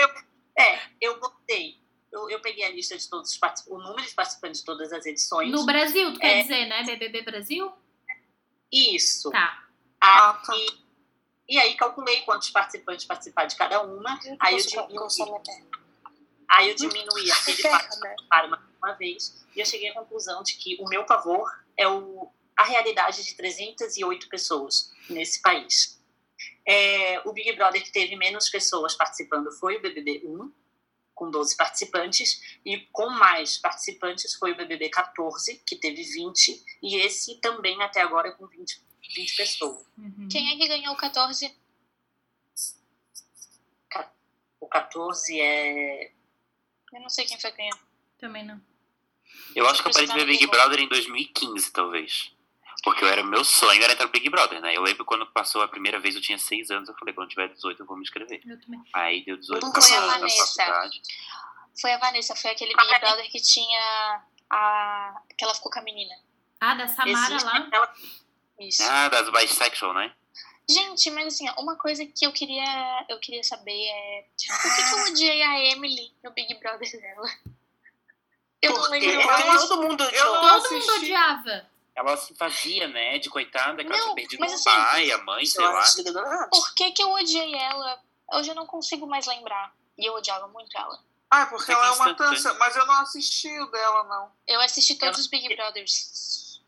É, 0.59 0.81
eu 1.01 1.21
botei. 1.21 1.82
Eu, 2.13 2.29
eu 2.29 2.41
peguei 2.41 2.65
a 2.65 2.71
lista 2.71 2.97
de 2.97 3.09
todos 3.09 3.31
os 3.31 3.39
participantes, 3.39 3.81
o 3.83 3.89
número 3.89 4.07
de 4.07 4.15
participantes 4.15 4.61
de 4.61 4.67
todas 4.67 4.93
as 4.93 5.07
edições. 5.07 5.51
No 5.51 5.65
Brasil, 5.65 6.13
tu 6.13 6.21
quer 6.21 6.39
É. 6.39 6.43
dizer, 6.43 6.67
né? 6.67 6.83
BBB 6.85 7.23
Brasil? 7.23 7.73
Isso. 8.71 9.31
Tá. 9.31 9.67
Ah, 10.01 10.35
tá. 10.45 10.55
E, 10.57 10.83
e 11.55 11.59
aí 11.59 11.75
calculei 11.77 12.21
quantos 12.23 12.51
participantes 12.51 13.05
participaram 13.05 13.49
de 13.49 13.57
cada 13.57 13.83
uma. 13.83 14.19
Aí 14.41 14.57
eu 14.59 14.65
diminuí, 14.67 15.09
aí 16.49 16.69
eu 16.71 16.75
diminuí 16.75 17.31
aquele 17.31 17.57
Perna. 17.63 17.79
participaram 17.79 18.49
uma, 18.49 18.63
uma 18.79 18.93
vez. 18.95 19.45
E 19.55 19.61
eu 19.61 19.67
cheguei 19.67 19.89
à 19.91 19.95
conclusão 19.95 20.43
de 20.43 20.55
que 20.55 20.77
o 20.81 20.89
meu 20.89 21.05
pavor 21.05 21.51
é 21.77 21.87
o, 21.89 22.31
a 22.57 22.65
realidade 22.65 23.23
de 23.25 23.35
308 23.37 24.29
pessoas 24.29 24.91
nesse 25.09 25.41
país. 25.41 26.01
É, 26.67 27.21
o 27.25 27.33
Big 27.33 27.53
Brother 27.53 27.83
que 27.83 27.91
teve 27.93 28.17
menos 28.17 28.49
pessoas 28.49 28.95
participando 28.95 29.51
foi 29.53 29.77
o 29.77 29.81
BBB 29.83 30.23
1, 30.25 30.53
com 31.23 31.31
12 31.31 31.57
participantes, 31.57 32.59
e 32.67 32.79
com 32.91 33.09
mais 33.11 33.57
participantes 33.59 34.35
foi 34.35 34.51
o 34.51 34.57
BBB 34.57 34.89
14, 34.89 35.63
que 35.65 35.77
teve 35.77 36.03
20, 36.03 36.65
e 36.83 36.97
esse 36.97 37.41
também 37.41 37.81
até 37.81 38.01
agora 38.01 38.33
com 38.33 38.45
20, 38.45 38.83
20 39.15 39.37
pessoas. 39.37 39.87
Uhum. 39.97 40.29
Quem 40.29 40.53
é 40.53 40.57
que 40.57 40.67
ganhou 40.67 40.93
o 40.93 40.97
14? 40.97 41.57
O 44.59 44.67
14 44.67 45.41
é. 45.41 46.13
Eu 46.93 47.01
não 47.01 47.09
sei 47.09 47.25
quem 47.25 47.39
foi 47.39 47.53
ganhou. 47.53 47.79
Também 48.19 48.45
não. 48.45 48.61
Eu 49.55 49.69
acho 49.69 49.81
que 49.81 49.89
eu 49.89 49.93
parei 49.93 50.09
de 50.09 50.15
ver 50.15 50.27
Big 50.27 50.47
Brother 50.49 50.81
em 50.81 50.89
2015, 50.89 51.73
talvez. 51.73 52.33
Porque 52.83 53.05
eu 53.05 53.09
era, 53.09 53.23
meu 53.23 53.45
sonho 53.45 53.83
era 53.83 53.93
entrar 53.93 54.07
no 54.07 54.13
Big 54.13 54.29
Brother, 54.29 54.61
né? 54.61 54.77
Eu 54.77 54.83
lembro 54.83 55.05
quando 55.05 55.25
passou 55.27 55.63
a 55.63 55.69
primeira 55.69 56.01
vez, 56.01 56.15
eu 56.17 56.21
tinha 56.21 56.37
6 56.39 56.71
anos, 56.71 56.89
eu 56.89 56.95
falei, 56.97 57.15
quando 57.15 57.29
tiver 57.29 57.49
18 57.49 57.81
eu 57.81 57.87
vou 57.87 57.97
me 57.97 58.03
inscrever. 58.03 58.41
Eu 58.45 58.61
também. 58.61 58.83
Aí 58.93 59.25
deu 59.25 59.37
18 59.37 59.65
Nunca 59.65 59.79
eu 59.79 59.83
foi 59.83 59.97
a 59.97 60.01
Vanessa. 60.07 60.93
Foi 61.81 61.93
a 61.93 61.99
Vanessa, 61.99 62.35
foi 62.37 62.51
aquele 62.51 62.75
Big. 62.75 62.99
Brother 63.01 63.31
que 63.31 63.41
tinha 63.41 64.23
a. 64.51 65.15
que 65.39 65.45
ela 65.45 65.55
ficou 65.55 65.71
com 65.71 65.79
a 65.79 65.83
menina. 65.83 66.15
Ah, 66.61 66.75
da 66.75 66.89
Samara 66.89 67.35
Existe 67.35 67.45
lá. 67.45 67.57
aquela- 67.59 67.95
Isso. 68.61 68.83
Ah, 68.85 69.09
das 69.09 69.29
bisexual, 69.31 69.95
né? 69.95 70.13
Gente, 70.69 71.11
mas 71.11 71.27
assim, 71.35 71.49
uma 71.59 71.77
coisa 71.77 72.05
que 72.07 72.25
eu 72.25 72.33
queria, 72.33 73.05
eu 73.09 73.19
queria 73.19 73.43
saber 73.43 73.73
é. 73.73 74.25
Por 74.47 74.77
que, 74.77 74.83
que 74.83 74.95
eu 74.95 75.05
odiei 75.13 75.43
a 75.43 75.61
Emily 75.73 76.13
no 76.23 76.31
Big 76.33 76.55
Brother 76.61 77.01
dela? 77.01 77.29
Eu 78.61 78.73
não 78.75 78.81
Por 78.83 78.91
quê? 78.93 79.01
lembro 79.01 79.23
Porque 79.27 79.45
mais. 79.45 79.63
todo 79.69 79.83
mundo 79.83 80.05
Eu 80.05 80.33
não 80.35 80.61
Todo 80.63 80.71
mundo 80.73 80.93
odiava. 80.97 81.72
Ela 81.95 82.17
se 82.17 82.35
fazia, 82.35 82.89
né, 82.89 83.19
de 83.19 83.29
coitada, 83.29 83.85
que 83.85 83.89
ela 83.91 83.99
Não, 83.99 84.05
tinha 84.05 84.15
perdido 84.15 84.41
mas 84.41 84.53
o 84.53 84.55
assim, 84.55 84.65
pai, 84.65 85.11
a 85.13 85.19
mãe, 85.19 85.45
sei 85.45 85.65
lá. 85.65 85.85
Por 86.51 86.75
que, 86.75 86.91
que 86.93 87.03
eu 87.03 87.11
odiei 87.13 87.55
ela? 87.55 88.01
Hoje 88.33 88.51
eu 88.51 88.55
não 88.55 88.67
consigo 88.67 89.07
mais 89.07 89.27
lembrar. 89.27 89.75
E 89.99 90.07
eu 90.09 90.15
odiava 90.15 90.49
muito 90.49 90.77
ela. 90.77 90.99
Ah, 91.31 91.47
porque 91.47 91.67
Você 91.67 91.73
ela 91.73 91.87
é 91.87 91.91
uma 91.91 92.13
dança, 92.15 92.55
mas 92.55 92.75
eu 92.77 92.87
não 92.87 93.01
assisti 93.01 93.49
o 93.61 93.67
dela, 93.67 94.05
não. 94.05 94.33
Eu 94.47 94.61
assisti 94.61 94.95
todos 94.95 95.15
Ela- 95.17 95.21
os 95.21 95.27
Big 95.27 95.55
Brothers. 95.55 96.61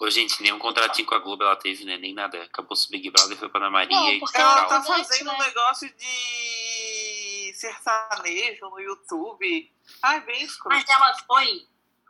Ô, 0.00 0.10
gente, 0.10 0.42
nenhum 0.42 0.58
contratinho 0.58 1.06
com 1.06 1.14
a 1.14 1.18
Globo 1.18 1.42
ela 1.44 1.56
teve, 1.56 1.84
né? 1.84 1.96
Nem 1.96 2.12
nada. 2.12 2.42
Acabou 2.42 2.76
o 2.76 2.90
Big 2.90 3.10
Brother, 3.10 3.38
foi 3.38 3.48
pra 3.48 3.60
Ana 3.60 3.70
Maria 3.70 3.96
Não, 3.96 4.08
e 4.10 4.18
porque 4.18 4.36
tchau. 4.36 4.58
Ela 4.58 4.66
tá 4.66 4.82
fazendo 4.82 5.26
né? 5.28 5.34
um 5.34 5.38
negócio 5.38 5.94
de 5.96 7.54
sertanejo 7.54 8.68
no 8.68 8.80
YouTube. 8.80 9.72
Ai, 10.02 10.20
bem 10.20 10.42
escuro. 10.42 10.74
Mas 10.74 10.88
ela 10.88 11.14
foi 11.26 11.66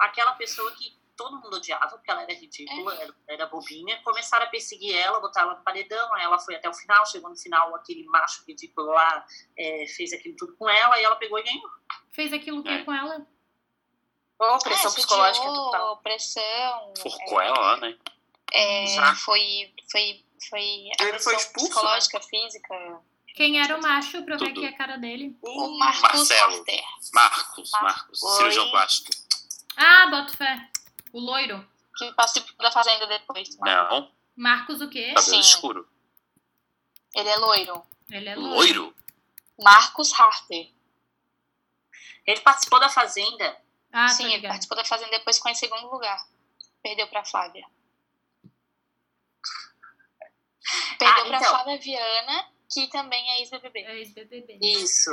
aquela 0.07 0.33
pessoa 0.35 0.71
que 0.73 0.97
todo 1.17 1.41
mundo 1.41 1.57
odiava, 1.57 1.91
porque 1.97 2.11
ela 2.11 2.23
era 2.23 2.35
ridícula, 2.35 2.95
era, 3.01 3.15
era 3.29 3.47
bobinha. 3.47 4.01
Começaram 4.03 4.47
a 4.47 4.49
perseguir 4.49 4.97
ela, 4.97 5.21
botar 5.21 5.43
ela 5.43 5.55
no 5.55 5.63
paredão, 5.63 6.13
aí 6.15 6.25
ela 6.25 6.39
foi 6.39 6.57
até 6.57 6.69
o 6.69 6.75
final, 6.75 7.07
chegou 7.07 7.31
no 7.31 7.37
final, 7.37 7.75
aquele 7.77 8.05
macho 8.07 8.43
ridículo 8.47 8.89
lá 8.89 9.25
é, 9.57 9.87
fez 9.87 10.13
aquilo 10.13 10.35
tudo 10.37 10.57
com 10.57 10.69
ela, 10.69 10.99
e 11.01 11.05
ela 11.05 11.15
pegou 11.17 11.39
e 11.39 11.43
ganhou. 11.45 11.71
Fez 12.13 12.33
aquilo 12.33 12.63
que 12.63 12.69
É. 12.69 12.83
com 12.85 12.93
ela? 12.93 13.25
Ô, 14.41 14.59
pressão 14.59 14.91
É, 14.91 14.95
psicológica 14.95 15.47
total. 15.47 15.97
pressão. 15.99 16.95
Forcou 17.01 17.41
ela 17.41 17.59
lá, 17.59 17.77
né? 17.77 17.97
É, 18.53 18.87
Já. 18.89 19.15
foi, 19.15 19.73
foi, 19.91 20.25
foi 20.51 20.61
Ele 20.61 20.93
agressão 21.01 21.33
foi 21.33 21.41
expulso, 21.41 21.69
psicológica, 21.69 22.21
física. 22.21 23.01
Quem 23.37 23.61
era 23.61 23.77
o 23.77 23.83
macho 23.83 24.23
pra 24.25 24.35
eu 24.35 24.39
ver 24.39 24.49
Tudo. 24.53 24.65
aqui 24.65 24.75
a 24.75 24.77
cara 24.77 24.97
dele? 24.97 25.37
O 25.43 25.77
Marcos 25.79 26.03
Marcelo. 26.03 26.65
Marcos, 27.13 27.71
Marcos, 27.73 28.23
Oi. 28.23 28.37
cirurgião 28.37 28.71
plástico. 28.71 29.11
Ah, 29.77 30.07
boto 30.09 30.37
fé. 30.37 30.71
O 31.13 31.21
loiro. 31.21 31.67
Que 31.97 32.13
participou 32.13 32.57
da 32.59 32.73
Fazenda 32.73 33.07
depois. 33.07 33.57
Não, 33.59 34.13
Marcos 34.37 34.81
o 34.81 34.89
quê? 34.89 35.09
cabelo 35.15 35.23
Sim. 35.23 35.39
escuro. 35.41 35.89
Ele 37.15 37.29
é 37.29 37.37
loiro. 37.37 37.83
Ele 38.11 38.29
é 38.29 38.35
loiro. 38.35 38.55
Loiro? 38.55 38.97
Marcos 39.63 40.13
Harter. 40.19 40.73
Ele 42.27 42.41
participou 42.41 42.81
da 42.81 42.89
Fazenda. 42.89 43.57
Ah, 43.93 44.09
Sim, 44.09 44.33
ele 44.33 44.49
participou 44.49 44.77
da 44.77 44.85
Fazenda 44.85 45.11
depois 45.13 45.37
ficou 45.37 45.53
em 45.53 45.55
segundo 45.55 45.89
lugar. 45.89 46.27
Perdeu 46.83 47.07
pra 47.07 47.25
Flávia. 47.25 47.65
Perdeu 50.99 51.25
Ah, 51.25 51.27
pra 51.29 51.39
então. 51.39 51.51
Flávia 51.51 51.79
Viana, 51.79 52.49
que 52.73 52.89
também 52.89 53.31
é 53.31 53.41
ex-BBB. 53.41 53.81
É 53.81 53.97
ex-BBB. 53.99 54.59
Isso. 54.61 55.11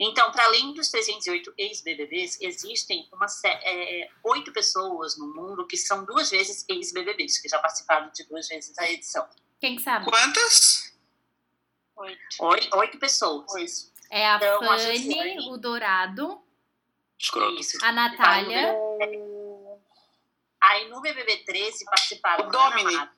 Então, 0.00 0.30
para 0.30 0.44
além 0.44 0.72
dos 0.74 0.90
308 0.90 1.52
ex-BBBs, 1.58 2.40
existem 2.40 3.08
uma, 3.12 3.26
é, 3.44 4.08
oito 4.24 4.52
pessoas 4.52 5.18
no 5.18 5.34
mundo 5.34 5.66
que 5.66 5.76
são 5.76 6.04
duas 6.04 6.30
vezes 6.30 6.64
ex-BBBs, 6.68 7.38
que 7.38 7.48
já 7.48 7.58
participaram 7.58 8.08
de 8.10 8.24
duas 8.24 8.46
vezes 8.46 8.74
da 8.76 8.88
edição. 8.88 9.28
Quem 9.60 9.74
que 9.74 9.82
sabe? 9.82 10.04
Quantas? 10.04 10.96
Oito. 11.96 12.20
Oito, 12.38 12.76
oito 12.76 12.98
pessoas. 12.98 13.44
Pois. 13.50 13.92
É 14.08 14.24
a 14.24 14.36
Então, 14.36 14.70
a 14.70 14.78
Fanny, 14.78 14.98
Josiane. 14.98 15.50
o 15.50 15.56
Dourado. 15.56 16.42
Isso. 17.58 17.84
a 17.84 17.90
Natália. 17.90 18.76
Aí 20.60 20.88
no 20.88 21.00
BBB 21.00 21.38
13 21.38 21.84
participaram 21.84 22.46
O 22.46 22.50
Domini. 22.50 23.10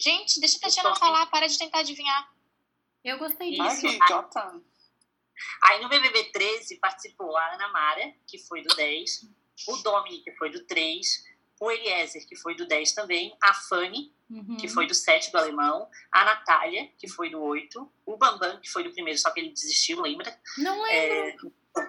Gente, 0.00 0.40
deixa 0.40 0.58
a 0.58 0.60
Tatiana 0.60 0.96
falar, 0.96 1.26
para 1.26 1.46
de 1.46 1.56
tentar 1.56 1.80
adivinhar. 1.80 2.28
Eu 3.04 3.18
gostei 3.18 3.50
Isso. 3.50 3.62
Ai, 3.62 3.76
disso. 3.76 3.98
que. 4.06 4.64
Aí 5.64 5.80
no 5.82 5.88
BBB 5.88 6.24
13 6.32 6.78
participou 6.78 7.36
a 7.36 7.54
Ana 7.54 7.68
Mara, 7.68 8.12
que 8.26 8.38
foi 8.38 8.62
do 8.62 8.74
10, 8.74 9.28
o 9.68 9.76
Domini, 9.78 10.20
que 10.22 10.32
foi 10.32 10.50
do 10.50 10.64
3, 10.66 11.24
o 11.60 11.70
Eliezer, 11.70 12.26
que 12.28 12.36
foi 12.36 12.54
do 12.54 12.66
10 12.66 12.92
também, 12.92 13.36
a 13.42 13.52
Fanny, 13.54 14.12
Uhum. 14.30 14.58
que 14.58 14.68
foi 14.68 14.86
do 14.86 14.94
7 14.94 15.32
do 15.32 15.38
alemão, 15.38 15.88
a 16.12 16.22
Natália, 16.22 16.86
que 16.98 17.08
foi 17.08 17.30
do 17.30 17.40
8, 17.40 17.90
o 18.04 18.16
Bambam, 18.18 18.60
que 18.60 18.68
foi 18.68 18.82
do 18.84 18.92
primeiro, 18.92 19.18
só 19.18 19.30
que 19.30 19.40
ele 19.40 19.48
desistiu, 19.48 20.02
lembra? 20.02 20.38
Não 20.58 20.82
lembro. 20.82 21.50
É, 21.74 21.80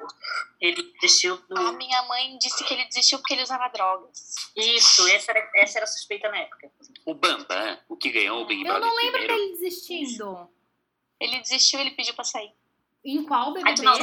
ele 0.61 0.83
desistiu 1.01 1.35
do. 1.49 1.57
A 1.57 1.73
minha 1.73 2.01
mãe 2.03 2.37
disse 2.37 2.63
que 2.63 2.73
ele 2.73 2.85
desistiu 2.85 3.19
porque 3.19 3.33
ele 3.33 3.43
usava 3.43 3.67
drogas. 3.69 4.35
Isso, 4.55 5.05
essa 5.09 5.31
era, 5.31 5.51
essa 5.55 5.79
era 5.79 5.83
a 5.83 5.87
suspeita 5.87 6.29
na 6.29 6.37
época. 6.37 6.71
O 7.05 7.13
Bambam, 7.13 7.77
o 7.89 7.97
que 7.97 8.09
ganhou 8.09 8.41
o 8.41 8.45
Big 8.45 8.61
Eu 8.61 8.67
Brother 8.67 8.87
não 8.87 8.95
lembro 8.95 9.19
primeiro. 9.19 9.35
dele 9.35 9.51
desistindo. 9.57 10.49
Ele 11.19 11.39
desistiu 11.41 11.79
ele 11.81 11.91
pediu 11.91 12.13
pra 12.13 12.23
sair. 12.23 12.53
Em 13.03 13.23
qual 13.23 13.53
BBB? 13.53 13.81
não, 13.81 13.97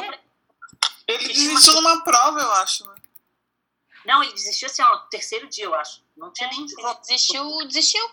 Ele 1.09 1.28
desistiu 1.28 1.74
numa 1.74 2.03
prova, 2.03 2.40
eu 2.40 2.53
acho. 2.53 2.86
Né? 2.88 2.94
não, 4.05 4.22
ele 4.22 4.32
desistiu 4.32 4.66
assim, 4.66 4.82
ó, 4.82 4.97
no 5.03 5.09
terceiro 5.09 5.49
dia, 5.49 5.64
eu 5.64 5.74
acho. 5.74 6.03
Não 6.16 6.32
tinha 6.32 6.49
nem 6.51 6.64
desistiu, 7.01 7.59
desistiu. 7.66 8.09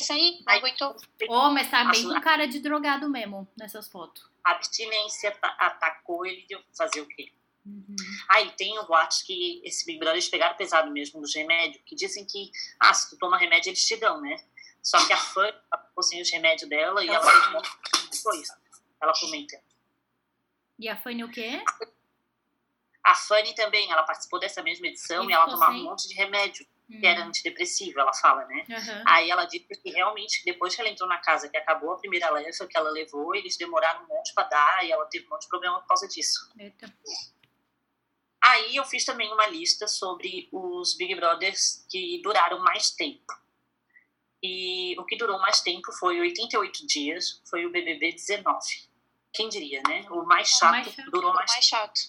Sair, 0.00 0.40
não 0.46 0.52
Aí- 0.52 0.58
aguentou. 0.58 0.96
Oh, 1.28 1.50
mas 1.50 1.70
tá 1.70 1.84
bem 1.84 2.02
com 2.08 2.18
cara 2.22 2.46
de 2.48 2.60
drogado 2.60 3.10
mesmo 3.10 3.46
nessas 3.58 3.88
fotos. 3.88 4.24
A 4.42 4.52
abstinência 4.52 5.28
ata- 5.28 5.54
atacou 5.58 6.24
ele 6.24 6.46
de 6.46 6.58
fazer 6.74 7.02
o 7.02 7.06
quê? 7.06 7.30
Uhum. 7.66 7.94
Aí 8.30 8.50
tem 8.52 8.78
o 8.78 8.86
boatos 8.86 9.20
que 9.22 9.60
esse 9.62 9.84
Big 9.84 9.98
Brother 9.98 10.14
eles 10.14 10.28
pegaram 10.30 10.56
pesado 10.56 10.90
mesmo 10.90 11.20
dos 11.20 11.34
remédios, 11.34 11.82
que 11.84 11.94
dizem 11.94 12.24
que, 12.24 12.50
ah, 12.80 12.94
se 12.94 13.10
tu 13.10 13.18
toma 13.18 13.36
remédio 13.36 13.68
eles 13.68 13.84
te 13.86 13.94
dão, 13.96 14.18
né? 14.22 14.42
Só 14.82 15.04
que 15.06 15.12
a 15.12 15.16
fã 15.18 15.46
ficou 15.88 16.02
sem 16.02 16.22
os 16.22 16.30
remédios 16.30 16.68
dela 16.70 17.04
e 17.04 17.08
ela 17.08 17.20
foi 18.22 18.40
isso. 18.40 18.52
Ela 19.00 19.12
comenta. 19.20 19.60
E 20.78 20.88
a 20.88 20.96
Fanny 20.96 21.22
o 21.24 21.30
quê? 21.30 21.62
A 23.04 23.14
Fanny 23.14 23.54
também, 23.54 23.90
ela 23.90 24.02
participou 24.04 24.38
dessa 24.40 24.62
mesma 24.62 24.86
edição 24.86 25.28
E 25.28 25.32
ela 25.32 25.46
tomava 25.46 25.72
sem? 25.72 25.80
um 25.80 25.84
monte 25.84 26.08
de 26.08 26.14
remédio, 26.14 26.66
Hum. 26.90 26.98
que 27.00 27.06
era 27.06 27.24
antidepressivo, 27.24 27.98
ela 28.00 28.12
fala, 28.12 28.44
né? 28.46 28.66
Aham. 28.70 29.04
Aí 29.06 29.30
ela 29.30 29.44
disse 29.44 29.66
que 29.82 29.90
realmente, 29.90 30.44
depois 30.44 30.74
que 30.74 30.80
ela 30.80 30.90
entrou 30.90 31.08
na 31.08 31.18
casa, 31.18 31.48
que 31.48 31.56
acabou 31.56 31.92
a 31.92 31.98
primeira 31.98 32.28
leva 32.30 32.66
que 32.66 32.76
ela 32.76 32.90
levou, 32.90 33.34
eles 33.34 33.56
demoraram 33.56 34.04
um 34.04 34.08
monte 34.08 34.34
pra 34.34 34.44
dar 34.44 34.84
e 34.84 34.90
ela 34.92 35.06
teve 35.06 35.26
um 35.26 35.30
monte 35.30 35.42
de 35.42 35.48
problema 35.48 35.80
por 35.80 35.86
causa 35.86 36.06
disso. 36.08 36.52
Eita. 36.58 36.92
Aí 38.42 38.74
eu 38.76 38.84
fiz 38.84 39.04
também 39.04 39.32
uma 39.32 39.46
lista 39.46 39.86
sobre 39.86 40.48
os 40.52 40.94
Big 40.96 41.14
Brothers 41.14 41.86
que 41.88 42.20
duraram 42.22 42.58
mais 42.58 42.90
tempo. 42.90 43.32
E 44.42 44.96
o 44.98 45.04
que 45.04 45.16
durou 45.16 45.38
mais 45.38 45.60
tempo 45.60 45.92
foi 45.92 46.20
88 46.20 46.84
dias, 46.86 47.40
foi 47.48 47.64
o 47.64 47.70
BBB 47.70 48.12
19. 48.12 48.58
Quem 49.32 49.48
diria, 49.48 49.82
né? 49.88 50.04
O 50.10 50.24
mais 50.24 50.48
O 50.52 50.58
chato, 50.58 50.70
mais 50.70 50.86
chato. 50.88 51.10
durou 51.10 51.32
mais 51.34 51.50
Mais 51.50 51.64
chato. 51.64 52.00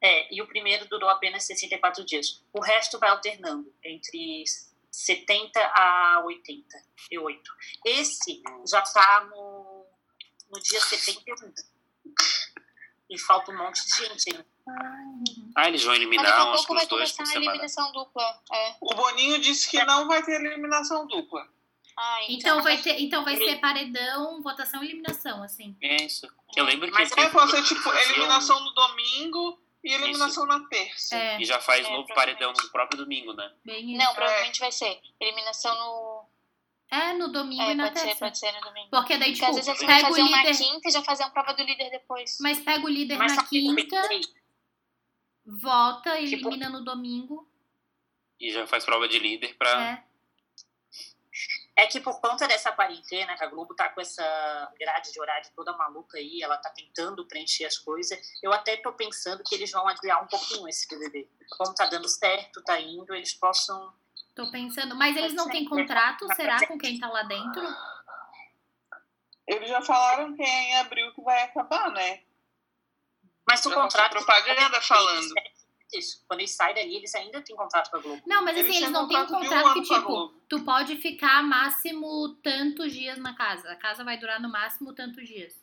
É, 0.00 0.32
e 0.32 0.40
o 0.40 0.46
primeiro 0.46 0.86
durou 0.88 1.08
apenas 1.08 1.44
64 1.44 2.04
dias. 2.04 2.42
O 2.52 2.60
resto 2.60 2.98
vai 2.98 3.10
alternando 3.10 3.74
entre 3.82 4.44
70 4.90 5.60
a 5.60 6.22
88. 6.24 7.52
Esse 7.84 8.42
já 8.66 8.80
tá 8.82 9.24
no, 9.30 9.84
no 10.50 10.60
dia 10.62 10.80
71. 10.80 11.52
E 13.10 13.18
falta 13.18 13.50
um 13.50 13.56
monte 13.58 13.84
de 13.84 13.96
gente 13.96 14.30
ainda. 14.30 14.46
Ah, 15.56 15.66
eles 15.68 15.82
vão 15.82 15.94
eliminar 15.94 16.52
uns 16.52 16.68
uns 16.68 16.86
dois 16.86 17.12
por 17.12 17.26
semana. 17.26 17.46
eliminação 17.52 17.90
dupla. 17.90 18.42
É. 18.52 18.76
O 18.82 18.94
Boninho 18.94 19.38
disse 19.40 19.68
que 19.70 19.82
não 19.84 20.06
vai 20.06 20.22
ter 20.22 20.40
eliminação 20.40 21.06
dupla. 21.06 21.48
Ah, 22.00 22.20
Então 22.28 22.62
vai, 22.62 22.78
ter, 22.78 23.00
então 23.00 23.24
vai 23.24 23.36
ser 23.36 23.56
paredão, 23.60 24.40
votação 24.40 24.82
e 24.84 24.86
eliminação, 24.86 25.42
assim. 25.42 25.76
É 25.82 26.04
isso. 26.04 26.28
Eu 26.56 26.64
lembro 26.64 26.86
que 26.88 26.94
Mas 26.94 27.10
É, 27.10 27.28
pode 27.28 27.50
ser 27.50 27.64
tipo 27.64 27.92
eliminação 27.92 28.60
no 28.60 28.70
domingo 28.72 29.60
e 29.82 29.92
eliminação 29.92 30.46
na 30.46 30.60
terça. 30.68 31.16
É, 31.16 31.40
E 31.40 31.44
já 31.44 31.58
faz 31.60 31.84
É, 31.84 31.90
novo 31.90 32.06
paredão 32.14 32.52
no 32.52 32.68
próprio 32.70 32.98
domingo, 32.98 33.32
né? 33.32 33.52
bem 33.64 33.90
isso. 33.94 33.98
Não, 34.04 34.14
provavelmente 34.14 34.60
vai 34.60 34.70
ser 34.70 35.00
eliminação 35.18 35.74
no. 35.74 36.28
É, 36.90 37.12
no 37.14 37.28
domingo 37.32 37.62
É, 37.62 37.72
e 37.72 37.74
na 37.74 37.84
pode 37.88 37.98
ser, 37.98 38.06
terça. 38.06 38.24
pode 38.24 38.38
ser 38.38 38.52
no 38.52 38.60
domingo. 38.60 38.88
Porque 38.90 39.16
daí, 39.18 39.32
Porque 39.32 39.34
tipo, 39.34 39.46
às 39.46 39.56
vezes 39.56 39.68
eles 39.68 39.80
vão 39.80 39.88
pega 39.88 40.04
o 40.06 40.08
fazer 40.10 40.22
uma 40.22 40.36
líder. 40.42 40.56
quinta 40.56 40.88
e 40.88 40.92
já 40.92 41.02
fazer 41.02 41.22
uma 41.24 41.30
prova 41.30 41.52
do 41.54 41.62
líder 41.64 41.90
depois. 41.90 42.38
Mas 42.40 42.60
pega 42.60 42.84
o 42.86 42.88
líder 42.88 43.18
Mas 43.18 43.34
na 43.36 43.42
o 43.42 43.46
quinta, 43.48 44.08
vota, 45.44 46.10
Tipo- 46.18 46.48
elimina 46.48 46.68
no 46.70 46.84
domingo. 46.84 47.46
E 48.40 48.50
já 48.52 48.66
faz 48.66 48.84
prova 48.84 49.08
de 49.08 49.18
líder 49.18 49.54
pra. 49.56 50.02
É. 51.78 51.86
Que 51.86 52.00
por 52.00 52.20
conta 52.20 52.48
dessa 52.48 52.72
quarentena, 52.72 53.36
que 53.36 53.44
a 53.44 53.46
Globo 53.46 53.72
tá 53.72 53.88
com 53.90 54.00
essa 54.00 54.72
grade 54.78 55.12
de 55.12 55.20
horário 55.20 55.48
toda 55.54 55.76
maluca 55.76 56.18
aí, 56.18 56.42
ela 56.42 56.56
tá 56.56 56.70
tentando 56.70 57.24
preencher 57.26 57.66
as 57.66 57.78
coisas, 57.78 58.18
eu 58.42 58.52
até 58.52 58.76
tô 58.76 58.92
pensando 58.92 59.44
que 59.44 59.54
eles 59.54 59.70
vão 59.70 59.86
adiar 59.86 60.22
um 60.22 60.26
pouquinho 60.26 60.68
esse 60.68 60.88
BBB. 60.88 61.28
Como 61.56 61.72
tá 61.74 61.86
dando 61.86 62.08
certo, 62.08 62.62
tá 62.64 62.80
indo, 62.80 63.14
eles 63.14 63.32
possam... 63.32 63.94
Tô 64.34 64.50
pensando. 64.50 64.96
Mas 64.96 65.16
eles 65.16 65.34
não 65.34 65.48
têm 65.48 65.64
contrato, 65.64 66.26
será, 66.34 66.66
com 66.66 66.76
quem 66.76 66.98
tá 66.98 67.08
lá 67.08 67.22
dentro? 67.22 67.62
Eles 69.46 69.68
já 69.68 69.80
falaram 69.80 70.34
que 70.36 70.42
é 70.42 70.62
em 70.70 70.76
abril 70.76 71.12
que 71.14 71.22
vai 71.22 71.42
acabar, 71.44 71.90
né? 71.92 72.22
Mas 73.48 73.64
o 73.64 73.70
Já 73.70 73.76
passou 73.76 73.82
contrato... 73.82 74.10
propaganda 74.10 74.80
falando. 74.82 75.34
Isso, 75.92 76.22
quando 76.28 76.40
eles 76.40 76.50
saem 76.50 76.74
dali, 76.74 76.96
eles 76.96 77.14
ainda 77.14 77.40
têm 77.40 77.56
contrato 77.56 77.90
com 77.90 77.96
a 77.96 78.00
Globo. 78.00 78.22
Não, 78.26 78.44
mas 78.44 78.58
assim, 78.58 78.76
Eles 78.76 78.90
não 78.90 79.08
têm 79.08 79.16
um 79.16 79.26
contrato 79.26 79.48
que, 79.48 79.54
ano 79.54 79.72
com 79.72 79.78
a 79.80 79.82
tipo, 79.82 80.06
Globo. 80.06 80.42
tu 80.48 80.60
pode 80.62 80.96
ficar 80.96 81.42
máximo 81.42 82.34
tantos 82.42 82.92
dias 82.92 83.18
na 83.18 83.34
casa. 83.34 83.70
A 83.72 83.76
casa 83.76 84.04
vai 84.04 84.18
durar 84.18 84.38
no 84.40 84.50
máximo 84.50 84.92
tantos 84.92 85.26
dias. 85.26 85.54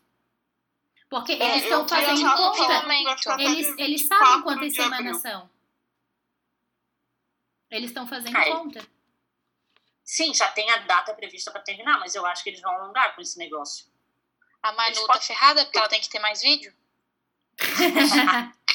Porque 1.07 1.33
É, 1.33 1.51
eles 1.51 1.63
estão 1.63 1.87
fazendo 1.87 2.35
conta. 2.35 3.43
Eles, 3.43 3.67
eles 3.77 4.07
sabem 4.07 4.25
24 4.37 4.43
quantas 4.43 4.75
semanas 4.75 5.21
são. 5.21 5.49
Eles 7.69 7.89
estão 7.91 8.07
fazendo 8.07 8.33
conta. 8.33 8.87
Sim, 10.03 10.33
já 10.33 10.47
tem 10.49 10.69
a 10.71 10.77
data 10.77 11.13
prevista 11.13 11.51
pra 11.51 11.61
terminar, 11.61 11.99
mas 11.99 12.15
eu 12.15 12.25
acho 12.25 12.43
que 12.43 12.49
eles 12.49 12.61
vão 12.61 12.71
alongar 12.71 13.15
com 13.15 13.21
esse 13.21 13.37
negócio. 13.37 13.85
A 14.61 14.71
Manu 14.71 14.95
Eles 14.95 15.07
tá 15.07 15.19
ferrada 15.19 15.63
porque 15.65 15.77
ela 15.77 15.87
tem 15.87 16.01
que 16.01 16.09
ter 16.09 16.19
mais 16.19 16.41
vídeo? 16.41 16.73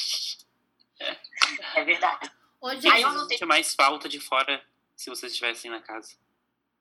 É 1.74 1.84
verdade. 1.84 2.30
Ô, 2.60 2.68
Aí 2.68 2.80
gente, 2.80 3.00
eu 3.00 3.12
não 3.12 3.26
tenho... 3.28 3.46
Mais 3.46 3.74
falta 3.74 4.08
de 4.08 4.20
fora 4.20 4.64
se 4.96 5.08
vocês 5.10 5.32
estivessem 5.32 5.70
na 5.70 5.80
casa? 5.80 6.14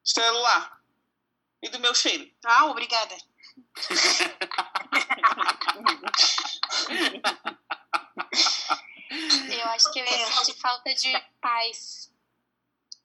Celular. 0.04 0.82
E 1.62 1.70
do 1.70 1.80
meu 1.80 1.94
cheiro. 1.94 2.30
Ah, 2.46 2.66
obrigada. 2.66 3.16
Eu 9.50 9.66
acho 9.70 9.92
que 9.92 10.00
eu 10.00 10.06
ia 10.06 10.28
sentir 10.28 10.54
falta 10.60 10.94
de 10.94 11.12
paz. 11.42 12.12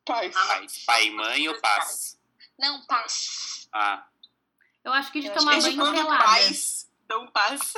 Paz. 0.04 0.34
Pais, 0.34 0.84
pai 0.84 1.10
mãe 1.10 1.48
ou 1.48 1.58
paz? 1.60 2.18
Não, 2.58 2.84
paz. 2.86 3.68
Ah, 3.72 4.06
Eu 4.84 4.92
acho 4.92 5.10
que 5.10 5.20
de 5.20 5.28
Eu 5.28 5.34
tomar 5.34 5.54
que 5.60 5.70
banho 5.70 5.92
pelada. 5.92 6.24
paz, 6.24 6.90
dão 7.08 7.26
paz. 7.30 7.72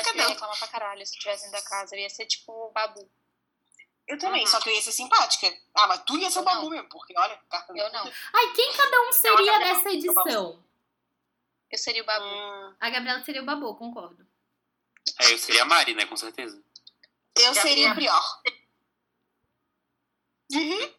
Eu 0.00 0.12
que 0.12 0.18
eu 0.18 0.22
ia 0.22 0.28
reclamar 0.28 0.58
pra 0.58 0.68
caralho 0.68 1.06
se 1.06 1.14
eu 1.16 1.20
tivesse 1.20 1.44
indo 1.46 1.52
da 1.52 1.62
casa. 1.62 1.94
Eu 1.94 2.00
ia 2.00 2.10
ser 2.10 2.26
tipo 2.26 2.52
o 2.52 2.70
babu. 2.70 3.10
Eu 4.06 4.18
também, 4.18 4.40
Uhum. 4.42 4.46
só 4.46 4.58
que 4.60 4.70
eu 4.70 4.74
ia 4.74 4.80
ser 4.82 4.92
simpática. 4.92 5.54
Ah, 5.74 5.86
mas 5.86 6.02
tu 6.04 6.16
ia 6.18 6.30
ser 6.30 6.38
o 6.38 6.40
Eu 6.40 6.44
babu 6.44 6.62
não. 6.62 6.70
mesmo, 6.70 6.88
porque 6.88 7.14
olha, 7.18 7.36
carta 7.50 7.72
Eu 7.76 7.92
não. 7.92 8.10
Ai, 8.34 8.52
quem 8.54 8.72
cada 8.72 9.00
um 9.02 9.12
seria 9.12 9.58
nessa 9.58 9.90
edição? 9.90 10.64
Eu 11.70 11.78
seria 11.78 12.02
o 12.02 12.06
babu. 12.06 12.24
Hum, 12.24 12.76
A 12.80 12.88
Gabriela 12.90 13.22
seria 13.22 13.42
o 13.42 13.44
Babu, 13.44 13.74
concordo. 13.76 14.26
é, 15.20 15.32
eu 15.32 15.38
seria 15.38 15.62
a 15.62 15.66
Mari, 15.66 15.94
né? 15.94 16.06
Com 16.06 16.16
certeza. 16.16 16.62
eu 17.36 17.54
seria 17.54 17.92
o 17.92 17.94
Prior. 17.94 18.42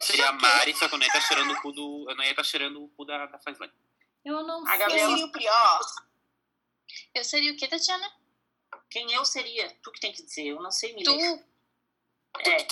Seria 0.00 0.28
a 0.28 0.32
Mari, 0.32 0.74
só 0.76 0.88
que 0.88 0.94
eu 0.94 0.98
não 0.98 1.04
ia 1.04 1.08
estar 1.08 1.20
cheirando 1.22 1.52
o 1.52 1.60
cu 1.60 1.72
do. 1.72 2.06
Eu 2.08 2.14
não 2.16 2.22
ia 2.24 2.30
estar 2.30 2.44
cheirando 2.44 2.84
o 2.84 2.88
cu 2.90 3.04
da, 3.04 3.26
da 3.26 3.38
Fazlane. 3.40 3.72
Eu 4.24 4.42
não 4.44 4.62
A 4.62 4.66
sei. 4.66 4.74
Eu 4.74 4.78
Gabriela- 4.78 5.10
seria 5.10 5.26
o 5.26 5.32
Prior. 5.32 5.80
Eu 7.14 7.24
seria 7.24 7.52
o 7.52 7.56
quê, 7.56 7.66
Tatiana? 7.66 8.12
Quem 8.90 9.12
eu 9.12 9.24
seria? 9.24 9.70
Tu 9.82 9.92
que 9.92 10.00
tem 10.00 10.12
que 10.12 10.22
dizer, 10.22 10.46
eu 10.48 10.60
não 10.62 10.70
sei 10.70 10.92
me 10.94 11.02
Tu? 11.04 11.14
ler. 11.14 11.46
É, 12.46 12.66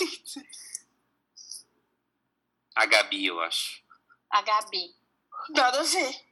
A 2.75 2.85
Gabi, 2.85 3.25
eu 3.25 3.39
acho. 3.41 3.83
A 4.29 4.41
Gabi. 4.41 4.95
Nada 5.49 5.79
a 5.79 5.83
ver. 5.83 6.25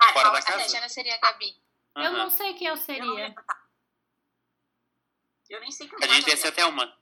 ah, 0.00 0.12
Fora 0.12 0.30
da 0.30 0.38
A 0.38 0.42
casa? 0.42 0.58
Tatiana 0.64 0.88
seria 0.88 1.14
a 1.14 1.18
Gabi. 1.18 1.56
Eu 1.96 2.02
Aham. 2.02 2.12
não 2.18 2.30
sei 2.30 2.54
quem 2.54 2.66
eu 2.68 2.74
Eu, 2.74 2.76
não 2.78 2.84
seria. 2.84 3.12
lembro. 3.12 3.44
Eu 5.48 5.60
nem 5.60 5.70
sei 5.70 5.88
quem 5.88 5.98
A 6.08 6.14
gente 6.14 6.28
ia 6.28 6.36
ser 6.36 6.48
até 6.48 6.64
uma. 6.66 6.96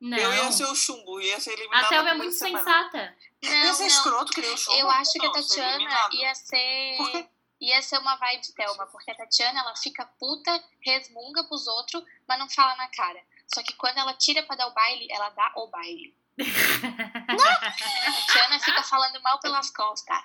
Não. 0.00 0.16
Eu 0.16 0.32
ia 0.34 0.52
ser 0.52 0.64
o 0.64 0.74
chumbo, 0.76 1.20
ia 1.20 1.40
ser 1.40 1.52
eliminado. 1.54 1.84
A 1.86 1.88
Thelma 1.88 2.10
é 2.10 2.14
muito 2.14 2.32
sensata. 2.34 3.16
Eu 3.42 3.50
ia 3.52 3.64
Não, 3.64 3.74
ser 3.74 3.80
não. 3.82 3.88
escroto, 3.88 4.32
que 4.32 4.40
nem 4.40 4.52
o 4.52 4.56
chumbo. 4.56 4.78
Eu 4.78 4.90
acho 4.90 5.12
que 5.12 5.26
a 5.26 5.28
Não, 5.28 5.34
seria 5.42 5.48
Tatiana 5.48 5.74
eliminado. 5.76 6.14
ia 6.14 6.34
ser. 6.36 7.30
Ia 7.60 7.82
ser 7.82 7.98
uma 7.98 8.16
vibe 8.16 8.52
Thelma, 8.52 8.86
porque 8.86 9.10
a 9.10 9.14
Tatiana 9.16 9.60
ela 9.60 9.74
fica 9.76 10.06
puta, 10.18 10.64
resmunga 10.80 11.42
pros 11.44 11.66
outros, 11.66 12.04
mas 12.26 12.38
não 12.38 12.48
fala 12.48 12.76
na 12.76 12.88
cara. 12.88 13.20
Só 13.52 13.62
que 13.62 13.74
quando 13.74 13.98
ela 13.98 14.14
tira 14.14 14.42
pra 14.44 14.54
dar 14.56 14.68
o 14.68 14.74
baile, 14.74 15.08
ela 15.10 15.30
dá 15.30 15.52
o 15.56 15.66
baile. 15.66 16.16
A 16.38 18.12
Tatiana 18.12 18.60
fica 18.60 18.82
falando 18.84 19.20
mal 19.22 19.40
pelas 19.40 19.70
costas. 19.70 20.16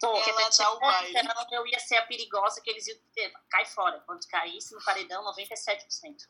Pô, 0.00 0.16
Ela 0.16 0.50
dá 0.50 0.72
o 0.72 0.80
baile. 0.80 1.16
Então, 1.16 1.46
eu 1.52 1.66
ia 1.66 1.78
ser 1.78 1.96
a 1.96 2.02
perigosa 2.06 2.60
que 2.60 2.68
eles 2.68 2.86
iam 2.86 2.98
ter. 3.14 3.32
Cai 3.48 3.64
fora. 3.64 4.00
Quando 4.00 4.26
caísse 4.26 4.74
no 4.74 4.82
paredão, 4.84 5.24
97%. 5.24 6.28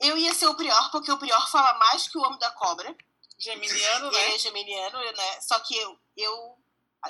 Eu 0.00 0.16
ia 0.16 0.32
ser 0.32 0.46
o 0.46 0.54
Prior, 0.54 0.90
porque 0.90 1.10
o 1.10 1.18
Prior 1.18 1.50
fala 1.50 1.74
mais 1.78 2.06
que 2.08 2.16
o 2.16 2.22
Homem 2.22 2.38
da 2.38 2.50
Cobra. 2.52 2.94
Geminiano, 3.38 4.06
Ele 4.08 4.16
né? 4.16 4.34
é 4.34 4.38
geminiano, 4.38 4.98
né? 4.98 5.40
Só 5.42 5.58
que 5.60 5.76
eu, 5.76 5.98
eu 6.16 6.58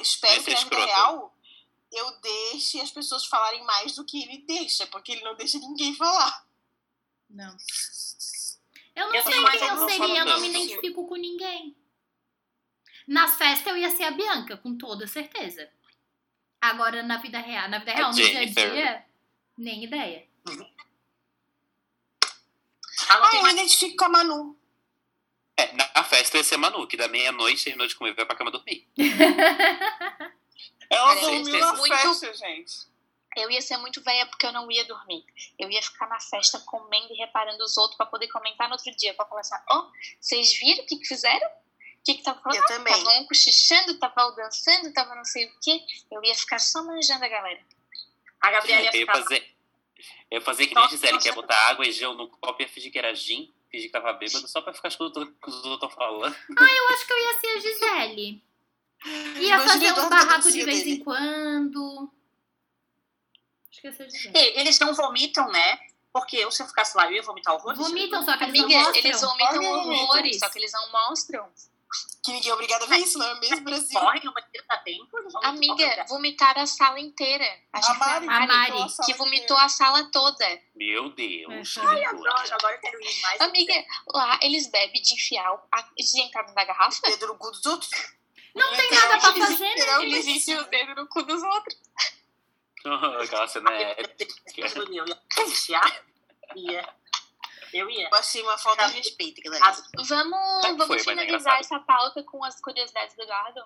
espero 0.01 0.43
ser 0.43 0.57
que 0.57 0.65
na 0.65 0.71
vida 0.71 0.85
real 0.85 1.36
eu 1.93 2.21
deixe 2.21 2.81
as 2.81 2.91
pessoas 2.91 3.27
falarem 3.27 3.65
mais 3.65 3.95
do 3.95 4.05
que 4.05 4.23
ele 4.23 4.39
deixa, 4.47 4.87
porque 4.87 5.13
ele 5.13 5.25
não 5.25 5.37
deixa 5.37 5.59
ninguém 5.59 5.95
falar. 5.95 6.47
Não. 7.29 7.57
Eu 8.95 9.09
não 9.09 9.15
Eu 9.15 9.23
sei 9.23 9.33
quem 9.33 9.69
eu 9.69 9.77
não 9.77 9.89
seria, 9.89 10.19
eu 10.21 10.27
não 10.27 10.41
me 10.41 10.49
identifico 10.49 11.07
com 11.07 11.17
ninguém. 11.17 11.77
Nas 13.07 13.37
festas 13.37 13.67
eu 13.67 13.77
ia 13.77 13.91
ser 13.91 14.05
a 14.05 14.11
Bianca, 14.11 14.57
com 14.57 14.77
toda 14.77 15.07
certeza. 15.07 15.71
Agora, 16.61 17.03
na 17.03 17.19
vida 17.19 17.39
real, 17.39 17.69
na 17.69 17.79
vida 17.79 17.93
real, 17.93 18.11
no 18.11 18.17
dia 18.17 18.41
a 18.41 18.45
dia, 18.45 19.07
nem 19.57 19.85
ideia. 19.85 20.27
Ah, 20.45 20.55
não 20.55 20.67
Ah, 23.09 23.37
eu 23.37 23.43
mais 23.43 23.55
me 23.55 23.61
identifico 23.61 23.97
com 23.97 24.05
a 24.07 24.09
Manu. 24.09 24.59
É, 25.57 25.73
na 25.73 26.05
festa 26.05 26.37
ia 26.37 26.45
ser 26.45 26.57
Manu, 26.57 26.87
que 26.87 26.97
da 26.97 27.09
meia-noite 27.09 27.65
terminou 27.65 27.87
de 27.87 27.95
comer 27.95 28.15
vai 28.15 28.27
pra 28.27 28.37
cama 28.37 28.51
dormir. 28.51 28.87
Ela 30.91 31.11
Olha, 31.11 31.21
dormiu 31.21 31.55
eu 31.55 31.61
na 31.67 31.73
muito- 31.75 31.97
festa, 31.97 32.35
gente. 32.35 32.87
Eu 33.37 33.51
ia 33.51 33.61
ser 33.61 33.77
muito 33.77 34.01
velha 34.03 34.25
porque 34.27 34.47
eu 34.47 34.53
não 34.53 34.71
ia 34.71 34.85
dormir. 34.87 35.23
Eu 35.59 35.71
ia 35.71 35.83
ficar 35.83 36.07
na 36.09 36.19
festa 36.19 36.59
comendo 36.61 37.13
e 37.13 37.17
reparando 37.19 37.63
os 37.63 37.77
outros 37.77 37.97
pra 37.97 38.07
poder 38.07 38.29
comentar 38.29 38.67
no 38.69 38.75
outro 38.75 38.91
dia. 38.97 39.13
Pra 39.13 39.27
falar 39.27 39.43
assim, 39.43 39.55
ó, 39.69 39.87
vocês 40.19 40.57
viram 40.59 40.83
o 40.83 40.87
que, 40.87 40.97
que 40.97 41.05
fizeram? 41.07 41.47
O 41.47 42.05
que 42.05 42.15
que 42.15 42.23
tava 42.23 42.41
falando? 42.41 42.57
Eu 42.59 42.67
também. 42.67 42.95
Tava 42.95 43.11
um 43.19 43.27
cochichando, 43.27 43.99
tava 43.99 44.31
dançando, 44.33 44.91
tava 44.95 45.15
não 45.15 45.25
sei 45.25 45.45
o 45.45 45.53
quê. 45.61 45.83
Eu 46.11 46.25
ia 46.25 46.35
ficar 46.35 46.59
só 46.59 46.83
manjando 46.83 47.25
a 47.25 47.29
galera. 47.29 47.61
A 48.41 48.51
Gabriela 48.53 48.83
ia 48.85 48.91
Eu 48.91 48.95
ia 48.95 49.01
ficar. 49.07 49.19
fazer. 49.23 49.55
Eu 50.31 50.39
ia 50.39 50.41
fazer 50.41 50.67
que 50.69 50.75
nem 50.75 50.89
Gisele, 50.89 51.19
que 51.19 51.29
ia 51.29 51.35
botar 51.35 51.57
água 51.69 51.87
e 51.87 51.93
gel 51.93 52.15
no 52.15 52.29
copo 52.31 52.61
e 52.61 52.65
ia 52.65 52.69
fingir 52.71 52.91
que 52.91 52.99
era 52.99 53.15
gin, 53.15 53.53
fingir 53.71 53.89
que 53.89 53.93
tava 53.93 54.13
bêbado, 54.15 54.49
só 54.49 54.63
pra 54.63 54.73
ficar 54.73 54.89
escutando 54.89 55.25
o 55.25 55.33
que 55.33 55.49
os 55.49 55.55
outros 55.57 55.75
estão 55.75 55.91
falando. 55.91 56.35
Eu 56.49 56.89
acho 56.89 57.07
que 57.07 57.13
eu 57.13 57.19
ia 57.19 57.41
ser 57.41 57.47
a 57.49 57.59
Gisele. 57.61 58.43
Ia 59.05 59.57
Imagina 59.57 59.59
fazer 59.69 60.01
um 60.01 60.09
barraco 60.09 60.51
de 60.51 60.65
vez 60.65 60.79
dele. 60.79 60.93
em 60.97 61.05
quando. 61.05 62.11
Que 63.71 63.93
ser 63.93 64.05
a 64.05 64.09
Gisele. 64.09 64.37
Ei, 64.39 64.59
Eles 64.61 64.79
não 64.81 64.95
vomitam, 64.95 65.49
né? 65.51 65.79
Porque 66.13 66.37
eu, 66.37 66.51
se 66.51 66.63
eu 66.63 66.67
ficasse 66.67 66.97
lá, 66.97 67.05
eu 67.07 67.13
ia 67.13 67.23
vomitar 67.23 67.55
horrores. 67.55 67.79
Vomitam, 67.79 68.23
só 68.25 68.37
que 68.39 68.45
eles 68.45 68.55
não 68.59 68.65
Amiga, 68.65 68.81
mostram. 68.81 68.99
eles 69.05 69.21
vomitam 69.21 69.59
Olha, 69.59 70.03
horrores, 70.03 70.39
só 70.39 70.49
que 70.49 70.59
eles 70.59 70.73
não 70.73 70.91
mostram. 70.93 71.53
Que 72.25 72.33
ninguém 72.33 72.51
é 72.51 72.55
obrigado 72.55 72.83
a 72.83 72.87
ver 72.87 72.97
isso, 72.97 73.17
não 73.19 73.27
é 73.27 73.39
mesmo, 73.39 73.61
Brasil? 73.61 74.01
Correm 74.01 74.23
no 74.25 74.33
banheiro 74.33 74.67
da 74.67 74.79
tempo, 74.79 75.19
eles 75.19 75.33
vão 75.33 75.43
em 75.43 75.67
qualquer 75.67 75.85
Amiga, 75.93 76.05
vomitaram 76.09 76.63
a 76.63 76.67
sala 76.67 76.99
inteira. 76.99 77.45
Acho 77.73 77.91
A 77.91 77.95
que 77.95 78.01
Mari, 78.01 78.27
A 78.27 78.47
Mari, 78.47 78.49
vomitou 78.73 78.89
sala 78.89 79.07
que 79.07 79.13
inteira. 79.13 79.19
vomitou 79.19 79.57
a 79.59 79.69
sala 79.69 80.05
toda. 80.11 80.63
Meu 80.75 81.11
Deus. 81.11 81.77
É, 81.77 81.81
que 81.81 81.87
Ai, 81.87 82.05
adoro, 82.07 82.55
agora 82.55 82.75
eu 82.75 82.81
quero 82.81 83.01
ir 83.01 83.21
mais. 83.21 83.41
Amiga, 83.41 83.85
lá 84.09 84.39
eles 84.43 84.67
bebem 84.69 85.01
de 85.03 85.15
enfiar, 85.15 85.53
a- 85.71 85.83
de 85.97 86.21
entrar 86.21 86.41
dentro 86.43 86.55
da 86.57 86.65
garrafa. 86.65 87.01
Dos 87.17 87.67
outros. 87.67 87.91
Não 88.57 88.75
tem 88.75 88.91
nada 88.91 89.19
pra 89.19 89.33
fazer, 89.33 89.75
né? 89.75 89.87
Não, 89.87 90.03
Eles 90.03 90.27
enfiam 90.27 90.63
o 90.63 90.67
dedo 90.67 90.95
no 90.95 91.07
cu 91.07 91.23
dos 91.23 91.43
outros. 91.43 91.79
Aquela 93.23 93.47
cena 93.47 93.71
é. 93.73 93.97
Eu 94.57 94.93
ia 94.93 95.19
enfiar, 95.39 96.05
ia. 96.55 96.89
Eu 97.73 97.91
ia. 97.91 98.09
Eu 98.09 98.15
achei 98.17 98.43
uma 98.43 98.57
falta 98.57 98.87
de 98.87 98.95
respeito, 98.95 99.43
galera. 99.43 99.77
Vamos, 99.97 100.63
Como 100.63 100.79
vamos 100.79 100.97
é 100.97 101.05
finalizar 101.05 101.61
essa 101.61 101.79
pauta 101.81 102.23
com 102.23 102.43
as 102.45 102.61
curiosidades 102.61 103.15
do 103.15 103.23
Eduardo? 103.23 103.63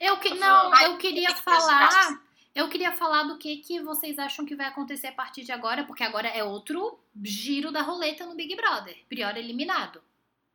Eu 0.00 0.18
que 0.18 0.34
não, 0.34 0.74
eu 0.80 0.96
queria 0.96 1.34
falar. 1.36 2.22
Eu 2.54 2.68
queria 2.68 2.92
falar 2.92 3.22
do 3.24 3.38
que, 3.38 3.58
que 3.58 3.80
vocês 3.80 4.18
acham 4.18 4.44
que 4.44 4.54
vai 4.54 4.66
acontecer 4.66 5.06
a 5.06 5.12
partir 5.12 5.42
de 5.42 5.52
agora, 5.52 5.84
porque 5.84 6.04
agora 6.04 6.28
é 6.28 6.44
outro 6.44 7.00
giro 7.22 7.72
da 7.72 7.80
roleta 7.80 8.26
no 8.26 8.34
Big 8.34 8.54
Brother. 8.54 8.98
Prior 9.08 9.34
eliminado, 9.36 10.02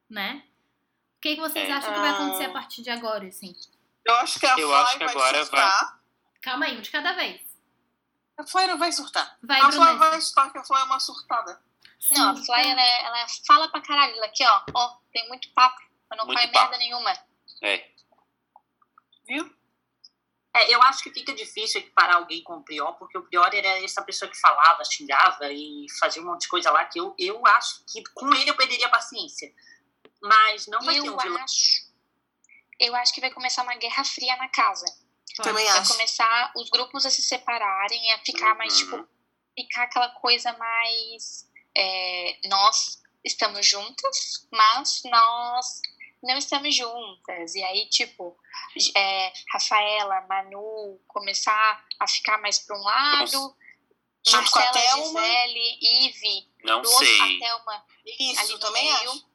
né? 0.07 0.43
O 1.17 1.19
que, 1.21 1.35
que 1.35 1.41
vocês 1.41 1.67
É. 1.67 1.71
acham 1.71 1.93
que 1.93 1.99
vai 1.99 2.09
acontecer 2.11 2.45
a 2.45 2.49
Ah. 2.49 2.53
partir 2.53 2.81
de 2.83 2.89
agora, 2.89 3.25
assim? 3.27 3.53
Eu 4.05 4.15
acho 4.17 4.39
que 4.39 4.45
a 4.45 4.57
Eu 4.57 4.69
Fly 4.69 4.97
que 4.99 5.05
vai 5.05 5.09
agora 5.15 5.45
surtar. 5.45 5.99
Calma 6.41 6.65
aí, 6.65 6.77
um 6.77 6.81
de 6.81 6.89
cada 6.91 7.13
vez. 7.13 7.41
A 8.37 8.45
Fly 8.45 8.67
não 8.67 8.77
vai 8.77 8.91
surtar. 8.91 9.37
Vai, 9.43 9.59
A 9.59 9.63
Fly 9.71 9.79
Brunessa. 9.79 9.97
vai 9.97 10.21
surtar, 10.21 10.51
que 10.51 10.57
a 10.59 10.63
Fly 10.63 10.79
é 10.79 10.83
uma 10.83 10.99
surtada. 10.99 11.61
Não, 12.11 12.29
a 12.29 12.35
Fly, 12.35 12.69
ela, 12.71 12.81
é- 12.81 13.03
ela 13.03 13.25
fala 13.45 13.67
pra 13.69 13.81
caralho. 13.81 14.15
Ela 14.15 14.27
aqui, 14.27 14.45
ó, 14.45 14.61
ó, 14.75 14.97
tem 15.11 15.27
muito 15.27 15.51
papo, 15.53 15.81
mas 16.09 16.17
não 16.17 16.25
Muito 16.27 16.37
faz 16.37 16.51
papo. 16.51 16.69
merda 16.69 16.77
nenhuma. 16.77 17.11
É. 17.63 17.89
Viu? 19.27 19.51
É, 20.55 20.73
eu 20.73 20.81
acho 20.83 21.03
que 21.03 21.11
fica 21.11 21.33
difícil 21.33 21.81
equiparar 21.81 22.15
alguém 22.17 22.41
com 22.43 22.57
o 22.57 22.63
Prior, 22.63 22.93
porque 22.93 23.17
o 23.17 23.23
Prior 23.23 23.53
era 23.53 23.83
essa 23.83 24.01
pessoa 24.03 24.29
que 24.29 24.39
falava, 24.39 24.83
xingava 24.85 25.51
e 25.51 25.85
fazia 25.99 26.21
um 26.21 26.25
monte 26.25 26.41
de 26.41 26.47
coisa 26.47 26.71
lá, 26.71 26.85
que 26.85 26.99
eu, 26.99 27.13
eu 27.17 27.45
acho 27.47 27.83
que 27.91 28.03
com 28.13 28.33
ele 28.33 28.49
eu 28.49 28.55
perderia 28.55 28.87
a 28.87 28.91
paciência. 28.91 29.53
Mas 30.21 30.67
não 30.67 30.79
vai 30.81 30.95
ter 30.95 31.07
Eu 31.07 31.13
um 31.13 31.17
vilão. 31.17 31.43
acho. 31.43 31.87
Eu 32.79 32.95
acho 32.95 33.13
que 33.13 33.21
vai 33.21 33.31
começar 33.31 33.63
uma 33.63 33.75
guerra 33.75 34.03
fria 34.03 34.35
na 34.37 34.47
casa. 34.49 34.85
Também 35.37 35.65
Vai 35.67 35.77
acho. 35.79 35.91
começar 35.91 36.51
os 36.55 36.69
grupos 36.69 37.05
a 37.05 37.09
se 37.11 37.21
separarem, 37.21 38.11
a 38.13 38.19
ficar 38.19 38.55
mais, 38.55 38.79
Uhum. 38.81 38.85
tipo, 39.03 39.09
ficar 39.55 39.83
aquela 39.83 40.09
coisa 40.09 40.51
mais. 40.53 41.45
é, 41.79 42.39
nós 42.45 42.99
estamos 43.23 43.63
juntas, 43.63 44.47
mas 44.51 45.03
nós 45.05 45.81
não 46.23 46.35
estamos 46.39 46.73
juntas. 46.75 47.53
E 47.53 47.63
aí, 47.63 47.87
tipo, 47.87 48.35
é, 48.95 49.31
Rafaela, 49.53 50.21
Manu, 50.21 50.99
começar 51.07 51.85
a 51.99 52.07
ficar 52.07 52.39
mais 52.39 52.57
pra 52.57 52.75
um 52.75 52.81
lado. 52.81 53.55
Junto 54.25 54.49
com 54.51 54.59
a 54.59 54.61
Marcela, 54.63 54.71
Thelma. 54.73 55.21
Gisele, 55.21 55.77
Ive, 56.07 56.51
Não 56.63 56.81
do 56.81 56.89
outro, 56.89 57.05
sei. 57.05 57.21
a 57.35 57.39
Thelma 57.47 57.85
Isso, 58.19 58.39
ali 58.39 58.49
no 58.53 58.59
também 58.59 58.83
meio. 58.83 59.11
acho. 59.11 59.25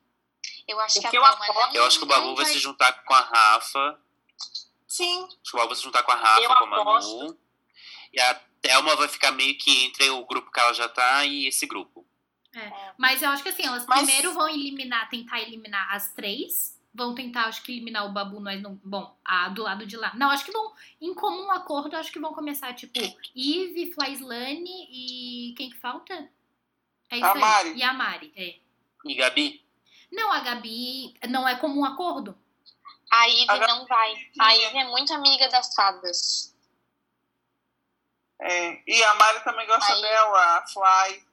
Eu 0.69 0.81
acho 0.81 0.99
O 0.99 1.01
que 1.01 1.07
a 1.07 1.11
que 1.11 1.17
eu 1.17 1.23
não 1.23 1.73
Eu 1.75 1.85
acho 1.85 1.99
que 1.99 2.05
o 2.05 2.09
Babu 2.09 2.35
vai 2.37 2.45
se 2.47 2.59
juntar 2.59 2.93
com 3.05 3.15
a 3.15 3.21
Rafa. 3.21 3.99
Sim. 4.87 5.25
Acho 5.25 5.51
que 5.51 5.57
o 5.57 5.59
Babu 5.59 5.69
vai 5.69 5.77
se 5.77 5.83
juntar 5.83 6.03
com 6.03 6.13
a 6.13 6.17
Rafa, 6.17 6.41
Eu 6.43 6.49
com 6.49 6.65
a 6.65 6.67
Manu. 6.67 6.81
aposto. 6.83 7.39
E 8.13 8.21
a 8.21 8.35
Thelma 8.61 8.95
vai 8.97 9.09
ficar 9.09 9.33
meio 9.33 9.57
que 9.59 9.85
entre 9.85 10.09
o 10.11 10.25
grupo 10.25 10.51
que 10.51 10.61
ela 10.61 10.73
já 10.73 10.89
tá 10.89 11.25
e 11.25 11.47
esse 11.47 11.67
grupo. 11.67 12.07
Mas 12.99 13.23
eu 13.23 13.31
acho 13.31 13.43
que 13.43 13.49
assim, 13.49 13.65
elas 13.65 13.87
Mas- 13.87 14.01
primeiro 14.05 14.35
vão 14.35 14.47
eliminar, 14.49 15.09
tentar 15.09 15.41
eliminar 15.41 15.95
as 15.95 16.13
três. 16.13 16.79
vão 16.95 17.15
tentar, 17.15 17.47
acho 17.47 17.63
que, 17.63 17.73
eliminar 17.73 18.05
o 18.05 18.13
Babu, 18.13 18.39
mas 18.39 18.61
não. 18.61 18.79
Bom, 18.85 19.17
a 19.25 19.49
do 19.49 19.63
lado 19.63 19.87
de 19.87 19.97
lá. 19.97 20.13
Não, 20.15 20.29
acho 20.31 20.45
que 20.45 20.53
vão, 20.53 20.75
em 21.01 21.15
comum 21.15 21.51
acordo, 21.51 21.97
acho 21.97 22.13
que 22.13 22.21
vão 22.21 22.35
começar, 22.35 22.75
tipo, 22.75 22.99
Eve, 23.35 23.91
Flaislane 23.95 24.89
e. 24.91 25.55
Quem 25.57 25.71
que 25.71 25.79
falta? 25.79 26.13
É 27.09 27.17
isso 27.17 27.25
A 27.25 27.33
aí. 27.33 27.41
Mari. 27.41 27.73
E 27.77 27.83
a 27.83 27.93
Mari, 27.95 28.33
é. 28.37 28.57
E 29.07 29.15
Gabi? 29.15 29.62
Não, 30.13 30.31
a 30.31 30.41
Gabi. 30.41 31.15
Não 31.29 31.49
é 31.49 31.57
comum 31.57 31.85
acordo? 31.85 32.39
A 33.11 33.27
Ivy 33.29 33.47
A 33.51 33.67
não 33.67 33.87
vai. 33.87 34.31
A 34.39 34.51
Ivy 34.55 34.79
é 34.79 34.85
muito 34.85 35.13
amiga 35.13 35.49
das 35.49 35.75
fadas. 35.75 36.55
É, 38.41 38.83
e 38.87 39.03
a 39.05 39.15
Mari 39.15 39.45
também 39.45 39.67
gosta 39.67 39.93
Aí- 39.93 40.03
dela, 40.03 40.59
a 40.59 40.67
Fly. 40.67 41.27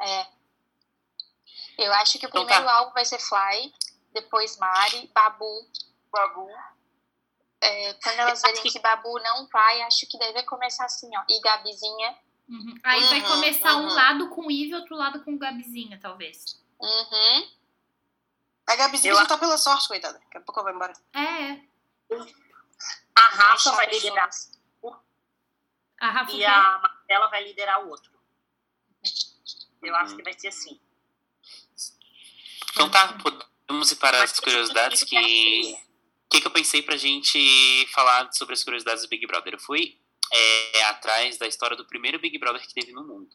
É. 0.00 0.26
Eu 1.78 1.92
acho 1.94 2.18
que 2.18 2.26
o 2.26 2.28
Então 2.28 2.44
primeiro 2.44 2.64
tá. 2.66 2.72
álbum 2.74 2.92
vai 2.92 3.04
ser 3.04 3.18
Fly, 3.18 3.72
depois 4.12 4.58
Mari, 4.58 5.10
Babu. 5.14 5.66
Babu. 6.10 6.48
É, 7.62 7.94
quando 7.94 8.18
elas 8.18 8.42
verem 8.42 8.62
que 8.62 8.78
Babu 8.80 9.18
não 9.20 9.46
vai, 9.48 9.82
acho 9.82 10.06
que 10.06 10.18
deve 10.18 10.42
começar 10.44 10.86
assim, 10.86 11.10
ó. 11.16 11.22
E 11.28 11.40
Gabizinha. 11.40 12.18
Uhum. 12.48 12.74
Aí 12.82 13.04
vai 13.04 13.20
Uhum, 13.20 13.26
começar 13.28 13.76
um 13.76 13.86
uhum. 13.88 13.94
lado 13.94 14.28
com 14.30 14.42
Eve 14.50 14.70
e 14.70 14.74
outro 14.74 14.96
lado 14.96 15.22
com 15.22 15.38
Gabizinha, 15.38 16.00
talvez. 16.00 16.60
Uhum. 16.80 17.48
A 18.70 18.76
Gabizinha 18.76 19.12
Eu 19.12 19.16
já 19.16 19.26
tá 19.26 19.36
pela 19.36 19.58
sorte, 19.58 19.88
coitada. 19.88 20.18
Daqui 20.18 20.38
a 20.38 20.40
pouco 20.40 20.60
ela 20.60 20.72
vai 20.72 20.74
embora. 20.74 20.92
É. 21.14 21.60
A 23.16 23.28
Rafa 23.28 23.70
Ai, 23.70 23.76
vai 23.76 23.90
liderar 23.90 24.30
A 26.00 26.10
Rafa. 26.10 26.32
o 26.32 26.36
e 26.36 26.44
a 26.44 26.78
Marcela 26.78 27.28
vai 27.28 27.44
liderar 27.44 27.84
o 27.84 27.88
outro. 27.90 28.10
Eu 29.82 29.94
acho 29.96 30.12
Uhum. 30.12 30.16
que 30.18 30.22
vai 30.22 30.38
ser 30.38 30.48
assim. 30.48 30.80
Então 32.70 32.88
tá, 32.90 33.14
podemos 33.14 33.90
ir 33.90 33.96
para 33.96 34.22
as 34.22 34.38
curiosidades 34.38 35.02
que. 35.02 35.16
é 35.16 35.80
O 36.26 36.30
que, 36.30 36.40
que 36.40 36.46
eu 36.46 36.52
pensei 36.52 36.80
pra 36.80 36.96
gente 36.96 37.86
falar 37.92 38.32
sobre 38.32 38.54
as 38.54 38.62
curiosidades 38.62 39.02
do 39.02 39.08
Big 39.08 39.26
Brother? 39.26 39.54
Eu 39.54 39.58
fui 39.58 39.98
é, 40.32 40.82
atrás 40.84 41.36
da 41.38 41.48
história 41.48 41.76
do 41.76 41.84
primeiro 41.84 42.20
Big 42.20 42.38
Brother 42.38 42.60
que 42.64 42.72
teve 42.72 42.92
no 42.92 43.02
mundo. 43.04 43.34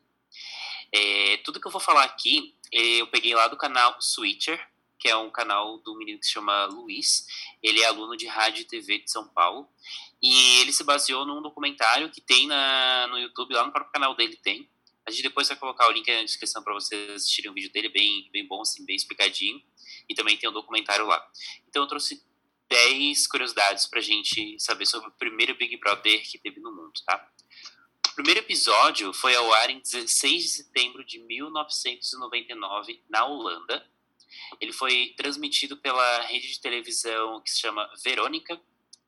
É, 0.94 1.38
tudo 1.44 1.60
que 1.60 1.68
eu 1.68 1.72
vou 1.72 1.82
falar 1.82 2.04
aqui, 2.06 2.56
é, 2.72 3.02
eu 3.02 3.08
peguei 3.08 3.36
lá 3.36 3.50
do 3.50 3.58
canal 3.58 4.02
Switcher, 4.02 4.66
que 5.06 5.10
é 5.12 5.16
um 5.16 5.30
canal 5.30 5.78
do 5.78 5.96
menino 5.96 6.18
que 6.18 6.26
se 6.26 6.32
chama 6.32 6.66
Luiz. 6.66 7.28
Ele 7.62 7.80
é 7.80 7.86
aluno 7.86 8.18
de 8.18 8.26
rádio 8.26 8.64
e 8.64 8.66
TV 8.66 8.98
de 8.98 9.12
São 9.12 9.28
Paulo. 9.28 9.70
E 10.20 10.62
ele 10.62 10.74
se 10.74 10.84
baseou 10.84 11.28
num 11.28 11.44
documentário 11.44 12.10
que 12.10 12.20
tem 12.20 12.48
na, 12.48 13.06
no 13.12 13.20
YouTube, 13.20 13.54
lá 13.54 13.64
no 13.64 13.72
próprio 13.72 13.94
canal 13.94 14.16
dele 14.16 14.36
tem. 14.38 14.68
A 15.06 15.12
gente 15.12 15.22
depois 15.22 15.48
vai 15.48 15.58
colocar 15.58 15.88
o 15.88 15.92
link 15.92 16.12
na 16.12 16.24
descrição 16.24 16.64
para 16.64 16.74
vocês 16.74 17.12
assistirem 17.12 17.52
o 17.52 17.54
vídeo 17.54 17.72
dele, 17.72 17.88
bem, 17.90 18.28
bem 18.32 18.48
bom, 18.48 18.64
assim, 18.64 18.84
bem 18.84 18.96
explicadinho. 18.96 19.62
E 20.10 20.16
também 20.16 20.38
tem 20.38 20.50
um 20.50 20.54
documentário 20.54 21.06
lá. 21.06 21.24
Então 21.68 21.84
eu 21.84 21.88
trouxe 21.88 22.26
10 22.68 23.28
curiosidades 23.28 23.86
pra 23.86 24.02
gente 24.02 24.58
saber 24.60 24.88
sobre 24.88 25.10
o 25.10 25.12
primeiro 25.12 25.54
Big 25.54 25.78
Brother 25.78 26.28
que 26.28 26.40
teve 26.40 26.60
no 26.60 26.72
mundo, 26.72 26.94
tá? 27.06 27.30
O 28.08 28.16
primeiro 28.16 28.40
episódio 28.40 29.14
foi 29.14 29.36
ao 29.36 29.54
ar 29.54 29.70
em 29.70 29.80
16 29.80 30.42
de 30.42 30.50
setembro 30.50 31.06
de 31.06 31.20
1999, 31.20 33.04
na 33.08 33.24
Holanda. 33.26 33.86
Ele 34.60 34.72
foi 34.72 35.14
transmitido 35.18 35.78
pela 35.78 36.22
rede 36.22 36.48
de 36.52 36.60
televisão 36.60 37.42
que 37.42 37.52
se 37.52 37.60
chama 37.60 37.90
Verônica, 38.04 38.60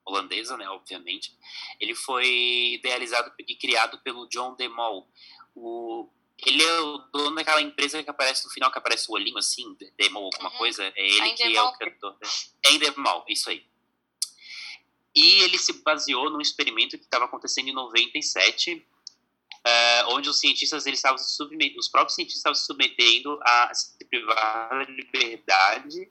holandesa, 0.06 0.56
né, 0.58 0.70
obviamente. 0.70 1.36
Ele 1.80 1.94
foi 1.94 2.74
idealizado 2.76 3.32
e 3.48 3.56
criado 3.56 4.00
pelo 4.00 4.28
John 4.28 4.56
De 4.56 4.68
Mol. 4.70 5.08
O, 5.56 6.10
ele 6.46 6.64
é 6.64 6.80
o 6.82 6.98
dono 7.12 7.36
daquela 7.36 7.62
empresa 7.62 8.02
que 8.04 8.10
aparece 8.10 8.46
no 8.46 8.52
final, 8.52 8.72
que 8.72 8.78
aparece 8.78 9.10
o 9.10 9.14
olhinho 9.16 9.38
assim, 9.38 9.76
De 9.98 10.10
Mol 10.10 10.30
alguma 10.34 10.52
Uhum. 10.52 10.58
coisa. 10.58 10.84
É 10.96 11.08
ele 11.08 11.34
que 11.34 11.44
é 11.44 11.62
o 11.62 11.74
criador. 11.74 12.18
É 12.66 12.72
Endemol, 12.72 13.26
isso 13.28 13.50
aí. 13.50 13.66
E 15.16 15.42
ele 15.44 15.58
se 15.58 15.74
baseou 15.82 16.30
num 16.30 16.40
experimento 16.40 16.98
que 16.98 17.04
estava 17.04 17.26
acontecendo 17.26 17.68
em 17.70 17.74
97, 17.74 18.86
eh, 19.68 20.06
onde 20.08 20.30
os 20.30 20.40
cientistas 20.40 20.86
eles 20.86 21.00
estavam 21.00 21.18
se 21.18 21.36
submetendo, 21.36 21.80
os 21.80 21.90
próprios 21.90 22.16
cientistas 22.16 22.40
estavam 22.40 22.56
se 22.56 22.66
submetendo 22.66 23.38
a 23.44 23.74
se 23.74 23.98
privar 24.06 24.70
da 24.70 24.84
liberdade 24.86 26.10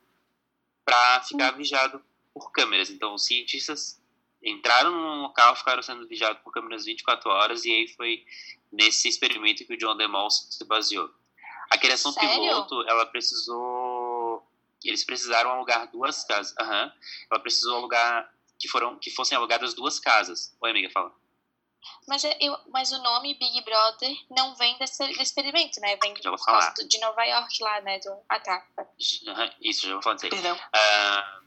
para 0.85 1.23
ficar 1.23 1.53
vigiado 1.53 2.03
por 2.35 2.53
câmeras. 2.53 2.91
Então, 2.91 3.15
os 3.15 3.25
cientistas 3.25 3.99
entraram 4.43 4.91
num 4.91 5.23
local, 5.23 5.57
ficaram 5.57 5.83
sendo 5.83 6.07
vigiados 6.07 6.43
por 6.43 6.53
câmeras 6.53 6.85
24 6.85 7.31
horas, 7.31 7.65
e 7.65 7.73
aí 7.73 7.89
foi 7.89 8.27
nesse 8.71 9.09
experimento 9.09 9.65
que 9.65 9.73
o 9.73 9.79
John 9.79 9.97
DeMol 9.97 10.31
se 10.31 10.63
baseou. 10.65 11.11
A 11.71 11.79
criação 11.79 12.13
Sério? 12.13 12.31
piloto, 12.31 12.83
ela 12.87 13.07
precisou... 13.07 14.47
Eles 14.85 15.03
precisaram 15.03 15.51
alugar 15.51 15.91
duas 15.91 16.25
casas. 16.25 16.55
Aham. 16.61 16.93
Ela 17.31 17.41
precisou 17.41 17.77
alugar... 17.77 18.31
Que, 18.59 18.69
foram, 18.69 18.99
que 18.99 19.11
fossem 19.11 19.37
alugadas 19.37 19.75
duas 19.75 19.99
casas. 19.99 20.55
Oi, 20.61 20.71
amiga, 20.71 20.91
fala. 20.91 21.13
Mas, 22.07 22.25
é- 22.25 22.37
eu, 22.41 22.57
mas 22.69 22.93
o 22.93 23.03
nome 23.03 23.35
Big 23.35 23.61
Brother 23.63 24.17
não 24.31 24.55
vem 24.57 24.77
desse, 24.79 25.07
desse 25.09 25.23
experimento, 25.23 25.81
né? 25.81 25.97
Vem 25.97 26.15
Já 26.23 26.31
vou 26.31 26.39
por 26.39 26.45
causa 26.47 26.61
falar. 26.69 26.75
do- 26.75 26.89
de 26.89 26.99
Nova 27.01 27.25
York 27.25 27.63
lá, 27.63 27.81
né? 27.81 27.99
Do, 27.99 28.17
ah, 28.29 28.41
tá. 28.41 28.67
Isso, 29.61 29.87
já 29.87 29.93
vou 29.95 30.03
falar 30.03 30.15
disso 30.17 30.27
aí. 30.27 30.31
Perdão. 30.31 30.59
Ah, 30.73 31.41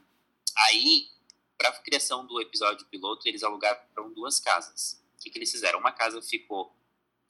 aí, 0.68 1.08
para 1.56 1.68
a 1.70 1.72
criação 1.80 2.26
do 2.26 2.40
episódio 2.40 2.86
piloto, 2.86 3.26
eles 3.28 3.42
alugaram 3.42 3.80
duas 4.14 4.38
casas. 4.40 5.02
O 5.16 5.22
que, 5.22 5.30
que 5.30 5.38
eles 5.38 5.50
fizeram? 5.50 5.78
Uma 5.78 5.92
casa 5.92 6.20
ficou, 6.22 6.74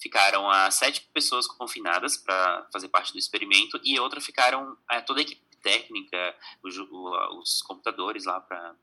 ficaram 0.01 0.49
as 0.51 0.75
sete 0.77 1.01
pessoas 1.13 1.47
confinadas 1.47 2.17
para 2.17 2.69
fazer 2.73 2.89
parte 2.89 3.13
do 3.13 3.19
experimento 3.19 3.81
e 3.83 3.99
outra 3.99 4.21
ficaram 4.21 4.77
ah, 4.89 5.03
toda 5.03 5.21
a 5.21 5.23
equipe 5.23 5.43
técnica, 5.63 6.37
os, 6.63 6.77
os 6.79 7.61
computadores 7.63 8.25
lá 8.25 8.41
para 8.41 8.75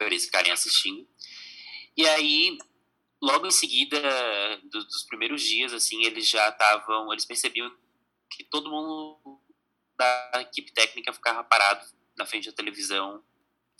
eles 0.00 0.24
ficarem 0.24 0.50
assistindo. 0.52 1.06
E 1.96 2.06
aí, 2.08 2.56
logo 3.20 3.46
em 3.46 3.50
seguida 3.50 4.00
do- 4.64 4.84
dos 4.84 5.02
primeiros 5.04 5.42
dias, 5.42 5.72
assim, 5.72 6.04
eles 6.04 6.28
já 6.28 6.48
estavam, 6.48 7.12
eles 7.12 7.24
percebiam 7.24 7.70
que 8.30 8.44
todo 8.44 8.70
mundo 8.70 9.40
da 9.96 10.30
equipe 10.42 10.72
técnica 10.72 11.12
ficava 11.12 11.42
parado 11.42 11.84
na 12.16 12.24
frente 12.26 12.48
da 12.48 12.56
televisão, 12.56 13.22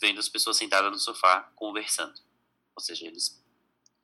vendo 0.01 0.19
as 0.19 0.27
pessoas 0.29 0.57
sentadas 0.57 0.91
no 0.91 0.97
sofá, 0.97 1.43
conversando. 1.55 2.19
Ou 2.75 2.81
seja, 2.81 3.05
eles 3.05 3.41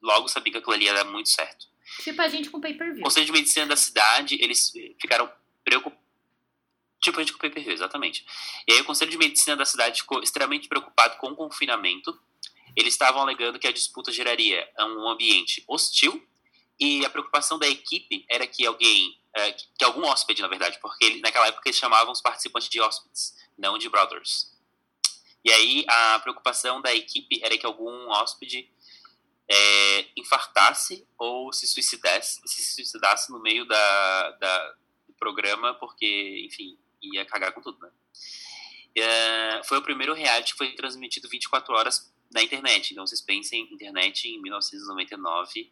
logo 0.02 0.28
sabiam 0.28 0.54
que 0.54 0.58
aquilo 0.60 0.74
ali 0.74 0.88
era 0.88 1.04
muito 1.04 1.30
certo. 1.30 1.68
Tipo 2.02 2.22
a 2.22 2.28
gente 2.28 2.50
com 2.50 2.60
pay-per-view. 2.60 3.02
O 3.02 3.04
Conselho 3.04 3.26
de 3.26 3.32
Medicina 3.32 3.66
da 3.66 3.76
cidade, 3.76 4.38
eles 4.42 4.72
ficaram 5.00 5.32
preocupados. 5.64 6.04
Tipo 7.02 7.20
a 7.20 7.24
gente 7.24 7.32
com 7.34 7.38
o 7.38 7.42
pay-per-view, 7.42 7.74
exatamente. 7.74 8.26
E 8.68 8.74
aí 8.74 8.82
o 8.82 8.86
Conselho 8.86 9.12
de 9.12 9.18
Medicina 9.18 9.56
da 9.56 9.66
cidade 9.66 10.02
ficou 10.02 10.22
extremamente 10.24 10.68
preocupado 10.68 11.18
com 11.18 11.28
o 11.28 11.36
confinamento. 11.36 12.18
Eles 12.76 12.94
estavam 12.94 13.22
alegando 13.22 13.58
que 13.60 13.68
a 13.68 13.72
disputa 13.72 14.12
geraria 14.12 14.68
um 14.80 15.08
ambiente 15.08 15.64
hostil 15.68 16.26
e 16.80 17.06
a 17.06 17.10
preocupação 17.10 17.58
da 17.58 17.68
equipe 17.68 18.26
era 18.30 18.46
que 18.46 18.66
alguém, 18.66 19.18
eh, 19.36 19.52
que 19.78 19.86
algum 19.86 20.04
hóspede, 20.06 20.42
na 20.42 20.48
verdade, 20.50 20.78
porque 20.82 21.06
ele- 21.06 21.22
naquela 21.22 21.48
época 21.48 21.68
eles 21.70 21.80
chamavam 21.80 22.12
os 22.12 22.22
participantes 22.22 22.68
de 22.70 22.82
hóspedes, 22.82 23.34
não 23.58 23.78
de 23.78 23.88
brothers. 23.88 24.54
E 25.44 25.52
aí 25.52 25.86
a 25.88 26.20
preocupação 26.20 26.82
da 26.82 26.94
equipe 26.94 27.40
era 27.44 27.58
que 27.58 27.66
algum 27.66 28.10
hóspede 28.10 28.70
eh, 29.48 30.08
infartasse 30.18 31.08
ou 31.20 31.54
se 31.54 31.68
suicidasse, 31.68 32.42
se 32.48 32.64
suicidasse 32.74 33.32
no 33.32 33.40
meio 33.40 33.64
da, 33.68 34.32
da- 34.32 34.76
do 35.08 35.14
programa, 35.14 35.76
porque, 35.76 36.44
enfim, 36.48 36.76
ia 37.00 37.24
cagar 37.26 37.52
com 37.54 37.62
tudo, 37.62 37.78
né? 37.80 37.92
Eh, 38.96 39.62
foi 39.66 39.78
o 39.78 39.84
primeiro 39.84 40.14
reality 40.16 40.54
que 40.54 40.58
foi 40.58 40.74
transmitido 40.74 41.30
24 41.30 41.76
horas 41.76 42.12
na 42.36 42.44
internet. 42.44 42.92
Então, 42.92 43.08
vocês 43.08 43.22
pensem 43.22 43.62
em 43.62 43.74
internet 43.74 44.28
em 44.28 44.42
1999, 44.42 45.72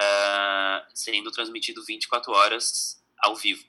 ah, 0.00 0.86
sendo 0.94 1.30
transmitido 1.32 1.84
24 1.84 2.32
horas 2.32 3.02
ao 3.18 3.34
vivo. 3.34 3.64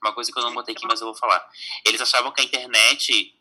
Uma 0.00 0.14
coisa 0.14 0.32
que 0.32 0.38
eu 0.38 0.42
não 0.44 0.54
botei 0.54 0.74
aqui, 0.74 0.86
mas 0.86 1.00
eu 1.00 1.08
vou 1.08 1.16
falar. 1.16 1.44
Eles 1.84 2.00
achavam 2.00 2.30
que 2.32 2.40
a 2.40 2.44
internet 2.44 3.34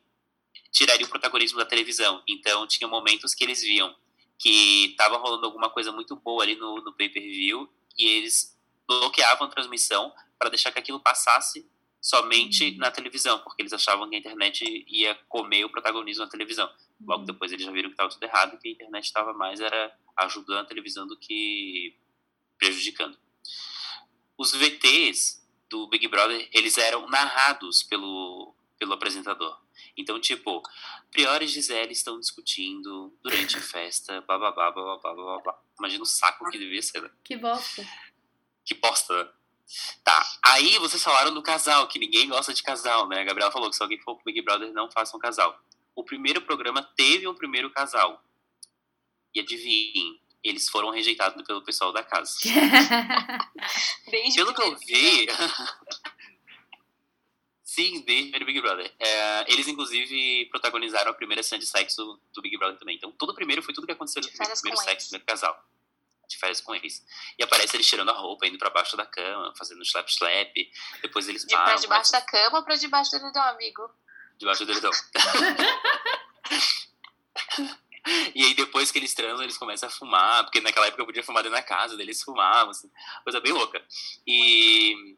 tiraria 0.71 1.05
o 1.05 1.09
protagonismo 1.09 1.59
da 1.59 1.65
televisão. 1.65 2.23
Então, 2.27 2.65
tinha 2.67 2.87
momentos 2.87 3.35
que 3.35 3.43
eles 3.43 3.61
viam 3.61 3.95
que 4.39 4.87
estava 4.91 5.17
rolando 5.17 5.45
alguma 5.45 5.69
coisa 5.69 5.91
muito 5.91 6.15
boa 6.15 6.43
ali 6.43 6.55
no, 6.55 6.81
no 6.81 6.93
pay-per-view 6.93 7.71
e 7.97 8.07
eles 8.07 8.57
bloqueavam 8.87 9.47
a 9.47 9.49
transmissão 9.49 10.11
para 10.39 10.49
deixar 10.49 10.71
que 10.71 10.79
aquilo 10.79 10.99
passasse 10.99 11.69
somente 12.01 12.77
na 12.77 12.91
televisão, 12.91 13.39
porque 13.39 13.61
eles 13.61 13.73
achavam 13.73 14.09
que 14.09 14.15
a 14.15 14.19
internet 14.19 14.85
ia 14.87 15.15
comer 15.27 15.65
o 15.65 15.69
protagonismo 15.69 16.23
da 16.23 16.31
televisão. 16.31 16.69
Logo 17.01 17.25
depois 17.25 17.51
eles 17.51 17.65
já 17.65 17.71
viram 17.71 17.89
que 17.89 17.93
estava 17.93 18.09
tudo 18.09 18.23
errado 18.23 18.57
que 18.59 18.69
a 18.69 18.71
internet 18.71 19.05
estava 19.05 19.33
mais 19.33 19.59
era 19.59 19.95
ajudando 20.17 20.59
a 20.59 20.65
televisão 20.65 21.07
do 21.07 21.17
que 21.17 21.95
prejudicando. 22.57 23.17
Os 24.37 24.53
VTs 24.53 25.45
do 25.69 25.87
Big 25.87 26.07
Brother, 26.07 26.47
eles 26.53 26.77
eram 26.77 27.07
narrados 27.09 27.83
pelo, 27.83 28.55
pelo 28.79 28.93
apresentador. 28.93 29.59
Então, 29.95 30.19
tipo, 30.19 30.61
Priori 31.11 31.45
e 31.45 31.47
Gisele 31.47 31.91
estão 31.91 32.19
discutindo 32.19 33.15
durante 33.21 33.57
a 33.57 33.61
festa, 33.61 34.21
blá 34.21 34.37
blá 34.37 34.61
blá. 34.61 35.59
Imagina 35.79 36.03
o 36.03 36.07
saco 36.07 36.49
que 36.49 36.57
devia 36.57 36.81
ser, 36.81 37.01
né? 37.01 37.11
Que 37.23 37.35
bosta. 37.35 37.85
Que 38.63 38.75
bosta, 38.75 39.23
né? 39.23 39.29
Tá, 40.03 40.25
aí 40.45 40.77
vocês 40.79 41.03
falaram 41.03 41.33
do 41.33 41.41
casal, 41.41 41.87
que 41.87 41.99
ninguém 41.99 42.29
gosta 42.29 42.53
de 42.53 42.63
casal, 42.63 43.07
né? 43.07 43.21
A 43.21 43.23
Gabriela 43.25 43.51
falou 43.51 43.69
que 43.69 43.75
se 43.75 43.83
alguém 43.83 43.99
for 43.99 44.15
pro 44.15 44.25
Big 44.25 44.41
Brother, 44.41 44.71
não 44.71 44.89
faça 44.89 45.15
um 45.15 45.19
casal. 45.19 45.59
o 45.95 46.03
primeiro 46.03 46.41
programa 46.41 46.83
teve 46.95 47.27
um 47.27 47.33
primeiro 47.33 47.69
casal. 47.71 48.23
E 49.33 49.39
adivinhem, 49.39 50.19
eles 50.43 50.69
foram 50.69 50.89
rejeitados 50.89 51.45
pelo 51.45 51.63
pessoal 51.63 51.91
da 51.91 52.03
casa. 52.03 52.33
Pelo 54.35 54.53
que 54.53 54.61
eu 54.61 54.77
vi. 54.77 55.27
Sim, 57.63 58.01
desde 58.01 58.41
o 58.41 58.45
Big 58.45 58.61
Brother. 58.61 58.91
É, 58.97 59.51
eles, 59.51 59.67
inclusive, 59.67 60.45
protagonizaram 60.49 61.11
a 61.11 61.13
primeira 61.13 61.43
cena 61.43 61.59
de 61.59 61.67
sexo 61.67 62.19
do 62.33 62.41
Big 62.41 62.57
Brother 62.57 62.79
também. 62.79 62.95
Então, 62.95 63.11
todo 63.11 63.31
o 63.31 63.35
primeiro 63.35 63.61
foi 63.61 63.73
tudo 63.73 63.85
que 63.85 63.93
aconteceu 63.93 64.21
no 64.21 64.29
primeiro 64.29 64.77
sexo, 64.77 64.89
ex. 64.89 65.03
primeiro 65.09 65.25
casal. 65.25 65.63
De 66.27 66.37
férias 66.37 66.59
com 66.59 66.75
eles. 66.75 67.03
E 67.39 67.43
aparece 67.43 67.75
eles 67.77 67.87
tirando 67.87 68.09
a 68.09 68.13
roupa, 68.13 68.45
indo 68.45 68.57
pra 68.57 68.69
baixo 68.69 68.97
da 68.97 69.05
cama, 69.05 69.53
fazendo 69.57 69.81
slap-slap. 69.83 70.53
Depois 71.01 71.27
eles 71.29 71.45
De 71.45 71.55
pra 71.55 71.75
debaixo 71.75 72.11
da 72.11 72.21
cama 72.21 72.57
ou 72.59 72.63
pra 72.63 72.75
debaixo 72.75 73.11
do 73.11 73.19
dedão, 73.25 73.43
amigo? 73.43 73.89
debaixo 74.37 74.65
do 74.65 74.73
dedão. 74.73 74.91
e 78.35 78.43
aí, 78.43 78.53
depois 78.53 78.91
que 78.91 78.99
eles 78.99 79.13
transam, 79.13 79.43
eles 79.43 79.57
começam 79.57 79.89
a 79.89 79.91
fumar, 79.91 80.43
porque 80.43 80.61
naquela 80.61 80.87
época 80.87 81.01
eu 81.01 81.05
podia 81.05 81.23
fumar 81.23 81.43
dentro 81.43 81.57
da 81.57 81.63
casa, 81.63 81.99
eles 82.01 82.21
fumavam, 82.21 82.71
assim, 82.71 82.89
coisa 83.23 83.39
bem 83.39 83.51
louca. 83.51 83.83
E 84.25 85.17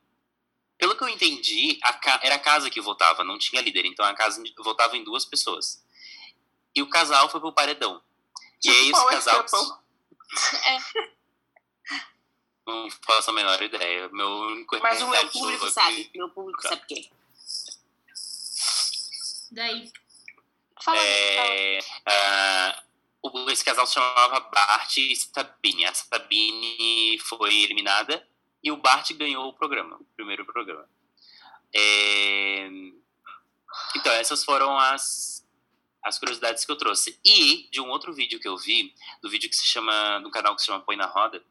pelo 0.77 0.95
que 0.95 1.03
eu 1.03 1.10
entendi, 1.10 1.77
a 1.84 1.94
ca- 1.94 2.19
era 2.23 2.36
a 2.36 2.40
casa 2.40 2.69
que 2.69 2.80
votava, 2.80 3.23
não 3.23 3.38
tinha 3.38 3.61
líder, 3.61 3.86
então 3.86 4.06
a 4.06 4.14
casa 4.14 4.41
votava 4.60 4.95
em 4.95 5.03
duas 5.03 5.26
pessoas. 5.26 5.84
E 6.73 6.81
o 6.81 6.90
casal 6.90 7.30
foi 7.30 7.40
pro 7.41 7.52
paredão. 7.52 8.02
E 8.64 8.69
aí, 8.69 8.91
esse 8.91 9.06
casal. 9.10 9.44
Couple. 10.30 11.11
Não 12.68 12.88
faço 13.03 13.31
a 13.31 13.34
menor 13.34 13.61
ideia. 13.61 14.07
Meu 14.10 14.27
único 14.30 14.77
Mas 14.81 15.01
o 15.01 15.07
meu 15.07 15.27
público 15.30 15.60
foi 15.60 15.72
sabe. 15.72 16.03
que- 16.06 16.18
Meu 16.18 16.30
público 16.30 16.61
sabe 16.61 16.81
quem. 16.88 17.11
Daí. 19.51 19.91
Fala, 20.81 20.97
É, 21.01 21.80
ah, 22.06 22.84
o- 23.22 23.49
esse 23.49 23.65
casal 23.65 23.85
se 23.88 23.95
chamava 23.95 24.39
Bart 24.41 24.97
e 24.97 25.15
Sabine. 25.15 25.85
A 25.85 25.93
Sabine 25.93 27.19
foi 27.19 27.53
eliminada 27.64 28.26
e 28.64 28.72
o 28.72 28.77
Bart 28.77 29.11
ganhou 29.14 29.47
o 29.49 29.53
programa, 29.53 29.97
o 29.97 30.06
primeiro 30.15 30.45
programa. 30.45 30.88
É, 31.73 32.68
então, 33.95 34.11
essas 34.14 34.43
foram 34.45 34.77
as, 34.77 35.38
as 36.10 36.19
curiosidades 36.19 36.65
que 36.65 36.72
eu 36.72 36.76
trouxe. 36.76 37.19
E 37.23 37.69
de 37.72 37.80
um 37.80 37.90
outro 37.90 38.14
vídeo 38.14 38.40
que 38.40 38.48
eu 38.48 38.57
vi, 38.57 38.94
do 39.22 39.30
vídeo 39.30 39.49
que 39.49 39.56
se 39.56 39.65
chama, 39.68 40.19
do 40.19 40.30
canal 40.31 40.56
que 40.56 40.61
se 40.61 40.68
chama 40.68 40.81
Põe 40.84 40.95
na 40.98 41.06
Roda, 41.06 41.44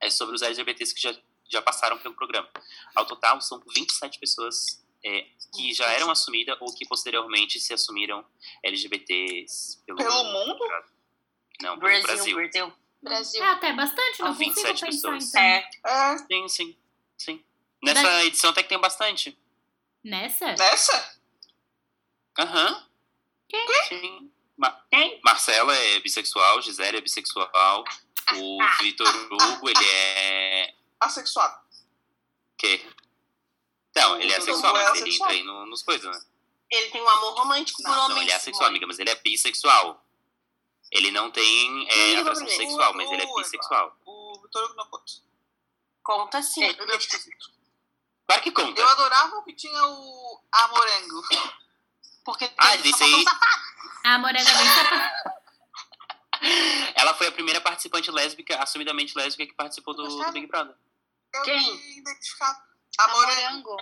é 0.00 0.10
sobre 0.10 0.34
os 0.34 0.42
LGBTs 0.42 0.94
que 0.94 1.00
já, 1.00 1.14
já 1.48 1.62
passaram 1.62 1.96
pelo 1.98 2.14
programa. 2.14 2.48
Ao 2.94 3.06
total, 3.06 3.40
são 3.40 3.60
27 3.74 4.18
pessoas 4.18 4.84
é, 5.04 5.26
que 5.54 5.72
já 5.72 5.86
eram 5.92 6.10
assumidas 6.10 6.56
ou 6.60 6.74
que 6.74 6.86
posteriormente 6.86 7.58
se 7.60 7.72
assumiram 7.72 8.24
LGBTs 8.64 9.82
pelo, 9.86 9.96
Pelo 9.98 10.24
mundo? 10.24 10.58
Não, 11.62 11.78
pelo 11.78 12.02
Brasil, 12.02 12.02
Brasil. 12.02 12.34
Brasil. 12.36 12.72
Brasil. 13.02 13.44
É 13.44 13.50
até 13.50 13.72
bastante, 13.72 14.20
não 14.20 14.28
Ah, 14.28 14.30
consigo 14.34 14.54
27 14.54 14.80
pensar 14.84 14.86
pessoas. 14.86 15.28
então. 15.28 15.40
É. 15.40 15.70
É, 15.86 16.18
Sim, 16.18 16.48
sim, 16.48 16.76
sim. 17.16 17.44
Nessa 17.82 18.24
edição 18.24 18.50
até 18.50 18.62
que 18.62 18.68
tem 18.68 18.78
bastante. 18.80 19.38
Nessa? 20.02 20.46
nessa? 20.54 21.18
Aham. 22.38 22.87
Quem? 23.48 23.66
Sim. 23.88 24.32
Ma- 24.56 24.80
Quem? 24.90 25.20
Marcela 25.24 25.74
é 25.74 26.00
bissexual, 26.00 26.60
Gisele 26.62 26.98
é 26.98 27.00
bissexual, 27.00 27.84
o 28.36 28.58
Vitor 28.80 29.06
Hugo, 29.32 29.68
ele 29.68 29.84
é... 29.88 30.74
Assexuado. 31.00 31.60
quê? 32.56 32.84
Não, 33.96 34.20
ele 34.20 34.32
é 34.32 34.38
O 34.38 34.42
sexual, 34.42 34.72
Dudu 34.72 34.78
é 34.78 34.88
mas 34.90 35.00
ele 35.00 35.08
assexual. 35.10 35.30
entra 35.30 35.40
aí 35.40 35.42
no- 35.44 35.66
nos 35.66 35.82
coisas, 35.82 36.16
né? 36.16 36.24
Ele 36.70 36.90
tem 36.90 37.00
um 37.02 37.08
amor 37.08 37.34
romântico 37.38 37.82
por 37.82 37.90
Não, 37.90 38.04
homens. 38.04 38.20
ele 38.22 38.30
é 38.30 38.34
assexual, 38.34 38.68
amiga, 38.68 38.86
mas 38.86 38.98
ele 38.98 39.10
é 39.10 39.14
bissexual. 39.14 40.04
Ele 40.90 41.10
não 41.10 41.30
tem 41.30 41.88
é, 41.90 42.16
atração 42.18 42.46
sexual, 42.48 42.94
mas 42.94 43.10
ele 43.10 43.22
é 43.22 43.26
bissexual. 43.34 43.96
O 44.06 44.40
Vitor 44.42 44.64
Hugo 44.64 44.74
não 44.74 44.86
conta. 44.88 45.12
Conta 46.02 46.42
sim. 46.42 46.64
Ele 46.64 46.92
é 46.92 46.96
esquisito. 46.96 47.50
Claro 48.26 48.42
que 48.42 48.50
conta. 48.52 48.80
Eu 48.80 48.88
adorava 48.88 49.36
o 49.38 49.42
que 49.44 49.52
tinha 49.54 49.82
o 49.86 50.40
Amorengo. 50.52 51.22
Porque 52.28 52.44
Ah, 52.58 52.76
só 52.94 53.04
aí, 53.04 53.24
A 54.04 54.18
Morena 54.18 54.44
bem 54.44 54.66
safada. 54.68 55.34
ela 56.94 57.14
foi 57.14 57.26
a 57.28 57.32
primeira 57.32 57.58
participante 57.58 58.10
lésbica, 58.10 58.62
assumidamente 58.62 59.16
lésbica, 59.16 59.46
que 59.50 59.56
participou 59.56 59.94
do, 59.94 60.06
do? 60.06 60.32
Big 60.32 60.46
Brother. 60.46 60.74
Eu 61.32 61.42
Quem? 61.42 61.96
identificava. 61.96 62.62
Amorengo. 62.98 63.70
Morango. 63.70 63.76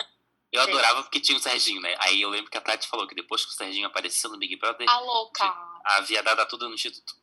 Eu 0.53 0.63
Sim. 0.63 0.71
adorava 0.71 1.03
porque 1.03 1.19
tinha 1.19 1.37
o 1.37 1.41
Serginho, 1.41 1.81
né? 1.81 1.97
Aí 1.99 2.23
eu 2.23 2.31
lembro 2.31 2.49
que 2.49 2.57
a 2.57 2.61
Tati 2.61 2.87
falou 2.87 3.09
que 3.09 3.17
depois 3.17 3.45
que 3.45 3.51
o 3.51 3.55
Serginho 3.55 3.89
apareceu 3.89 4.31
no 4.31 4.39
Big 4.39 4.55
Brother, 4.55 4.89
A 4.89 5.01
louca. 5.01 5.45
a 5.85 6.01
viadada 6.03 6.47
toda 6.47 6.69
no 6.69 6.75
Instituto. 6.77 7.17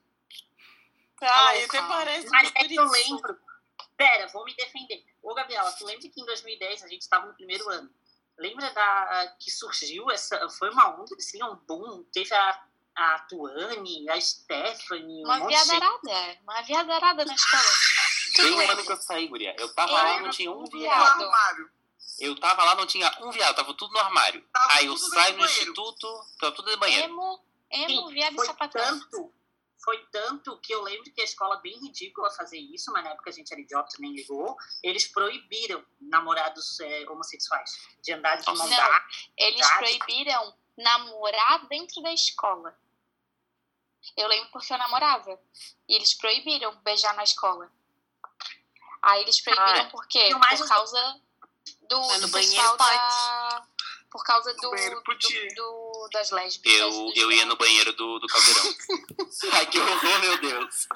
Ah, 1.22 1.52
até 1.52 1.82
parece 1.84 2.28
Mas 2.30 2.52
é 2.54 2.68
que 2.68 2.76
eu 2.76 2.84
isso. 2.84 2.92
lembro. 3.14 3.38
Pera, 3.96 4.28
vou 4.28 4.44
me 4.44 4.54
defender. 4.56 5.06
Ô, 5.22 5.34
Gabriela, 5.34 5.72
tu 5.72 5.86
lembra 5.86 6.02
que 6.10 6.20
em 6.20 6.26
2010 6.26 6.84
a 6.84 6.88
gente 6.90 7.02
estava 7.02 7.28
no 7.28 7.34
primeiro 7.34 7.70
ano? 7.70 7.90
Lembra 8.38 8.70
da 8.72 9.36
que 9.40 9.52
surgiu 9.52 10.10
essa. 10.12 10.50
Foi 10.50 10.70
uma 10.70 10.90
onda, 11.00 11.16
assim, 11.16 11.42
um 11.44 11.56
boom. 11.68 12.04
Teve 12.12 12.34
a, 12.34 12.64
a 12.96 13.20
Tuane, 13.30 14.10
a 14.10 14.20
Stephanie, 14.20 15.24
um 15.24 15.28
Uma 15.28 15.40
de 15.48 15.54
gente. 15.56 15.66
viadarada. 15.70 16.40
Uma 16.44 16.62
viadarada 16.62 17.26
na 17.26 17.34
escola. 17.36 17.64
Tudo 18.36 18.48
o 18.48 18.52
ano 18.60 18.68
lembra. 18.68 18.84
que 18.84 18.92
eu 18.92 18.98
saí, 18.98 19.28
guria. 19.28 19.56
Eu 19.60 19.74
tava 19.76 19.92
Eu 19.92 19.96
lá, 19.98 20.20
não 20.22 20.30
tinha 20.32 20.52
um 20.52 20.66
viado. 20.66 21.24
armário. 21.24 21.70
Eu 22.20 22.40
tava 22.40 22.64
lá, 22.64 22.76
não 22.76 22.86
tinha 22.86 23.12
um 23.22 23.32
viado, 23.32 23.56
tava 23.56 23.74
tudo 23.74 23.94
no 23.94 24.00
armário. 24.00 24.44
Tava 24.52 24.74
Aí 24.74 24.86
eu 24.86 24.98
saio 24.98 25.34
no 25.34 25.40
do 25.40 25.46
instituto, 25.46 26.08
tava 26.40 26.52
tudo 26.56 26.72
no 26.72 26.78
banheiro. 26.78 27.06
Emo, 27.06 27.40
emo, 27.72 27.88
Sim, 28.08 28.14
viado 28.14 28.36
e 28.42 28.46
sapatão. 28.46 28.82
tanto, 28.84 29.34
foi 29.84 29.98
tanto 30.12 30.58
que 30.60 30.74
eu 30.74 30.82
lembro 30.82 31.12
que 31.12 31.22
a 31.22 31.26
escola 31.26 31.58
bem 31.58 31.78
ridícula 31.80 32.30
fazer 32.32 32.58
isso, 32.58 32.92
mas 32.92 33.04
na 33.04 33.12
época 33.12 33.30
a 33.30 33.34
gente 33.34 33.52
era 33.52 33.62
idiota, 33.62 33.98
nem 34.00 34.14
ligou. 34.14 34.56
Eles 34.82 35.08
proibiram 35.08 35.84
namorados 36.00 36.80
é, 36.80 37.10
homossexuais 37.10 37.72
de 38.02 38.14
andar 38.14 38.38
de 38.38 38.46
mão. 38.46 38.68
Eles 39.38 39.68
proibiram 39.78 40.56
namorar 40.78 41.68
dentro 41.68 42.02
da 42.02 42.14
escola. 42.14 42.78
Eu 44.16 44.28
lembro 44.28 44.52
porque 44.52 44.74
eu 44.74 44.78
namorava. 44.78 45.40
E 45.88 45.96
eles 45.96 46.14
proibiram 46.14 46.76
beijar 46.84 47.14
na 47.16 47.24
escola. 47.24 47.72
Aí 49.02 49.22
eles 49.22 49.42
proibiram 49.42 49.82
Ah, 49.82 49.90
por 49.90 50.08
quê? 50.08 50.30
Por 50.32 50.68
causa 50.68 51.22
do, 51.90 52.20
do 52.20 52.32
pessoal 52.32 52.78
da... 52.78 53.68
Por 54.10 54.24
causa 54.24 54.54
do, 54.54 54.70
do, 54.70 55.04
podia. 55.04 55.48
Do- 56.04 56.10
das 56.10 56.32
lésbicas. 56.32 56.74
Eu, 56.80 57.12
eu 57.16 57.32
ia 57.32 57.46
no 57.46 57.56
banheiro 57.56 57.94
do, 57.94 58.20
do 58.20 58.28
caldeirão. 58.28 58.64
Ai, 59.54 59.66
que 59.66 59.80
horror, 59.80 60.20
meu 60.22 60.38
Deus. 60.42 60.88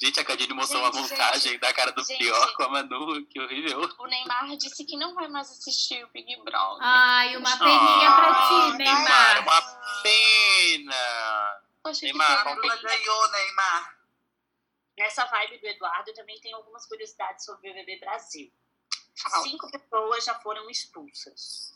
Gente, 0.00 0.20
a 0.20 0.24
Cadine 0.24 0.54
mostrou 0.54 0.82
uma 0.82 0.92
Gente, 0.92 1.10
montagem 1.10 1.52
gente, 1.52 1.60
da 1.60 1.72
cara 1.72 1.92
do 1.92 2.02
gente. 2.04 2.18
pior 2.18 2.54
com 2.56 2.62
a 2.64 2.68
Manu, 2.68 3.26
que 3.26 3.40
horrível. 3.40 3.80
O 3.98 4.06
Neymar 4.06 4.56
disse 4.56 4.84
que 4.84 4.96
não 4.96 5.14
vai 5.14 5.28
mais 5.28 5.50
assistir 5.50 6.04
o 6.04 6.08
Big 6.08 6.34
Brother. 6.42 6.78
Ai, 6.80 7.36
uma 7.36 7.56
peninha 7.58 8.12
pra 8.12 8.30
Ah, 8.30 8.48
ti, 8.72 8.78
Neymar, 8.78 9.42
uma 9.42 9.62
pena. 10.02 11.60
Poxa, 11.82 12.00
que 12.00 12.06
Neymar, 12.06 12.44
pena. 12.44 12.50
A 12.50 12.54
Bruna 12.54 12.76
ganhou, 12.76 13.30
Neymar. 13.30 13.98
Nessa 14.96 15.24
vibe 15.26 15.58
do 15.58 15.66
Eduardo, 15.66 16.10
eu 16.10 16.14
também 16.14 16.40
tenho 16.40 16.56
algumas 16.56 16.86
curiosidades 16.86 17.44
sobre 17.44 17.70
o 17.70 17.74
BBB 17.74 17.98
Brasil. 17.98 18.52
Fala. 19.16 19.42
Cinco 19.42 19.70
pessoas 19.70 20.24
já 20.24 20.34
foram 20.40 20.68
expulsas. 20.70 21.72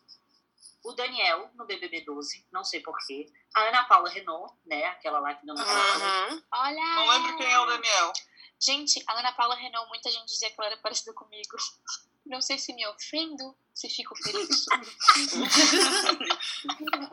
O 0.84 0.92
Daniel, 0.92 1.50
no 1.54 1.66
BBB 1.66 2.02
12, 2.02 2.46
não 2.52 2.64
sei 2.64 2.80
porquê. 2.80 3.30
A 3.54 3.62
Ana 3.62 3.84
Paula 3.84 4.08
Renault, 4.08 4.54
né? 4.66 4.84
Aquela 4.86 5.18
lá 5.18 5.34
que 5.34 5.44
não 5.44 5.54
Uhum. 5.54 6.42
Olha 6.52 6.94
Não 6.94 7.08
lembro 7.08 7.36
quem 7.36 7.50
é 7.50 7.58
o 7.58 7.66
Daniel. 7.66 8.12
Gente, 8.60 9.02
a 9.06 9.18
Ana 9.18 9.32
Paula 9.32 9.56
Renault, 9.56 9.88
muita 9.88 10.10
gente 10.10 10.26
dizia 10.26 10.50
que 10.50 10.54
ela 10.58 10.68
era 10.68 10.76
parecida 10.78 11.12
comigo. 11.12 11.56
Não 12.26 12.42
sei 12.42 12.58
se 12.58 12.74
me 12.74 12.86
ofendo, 12.88 13.56
se 13.72 13.88
fico 13.88 14.14
feliz. 14.16 14.66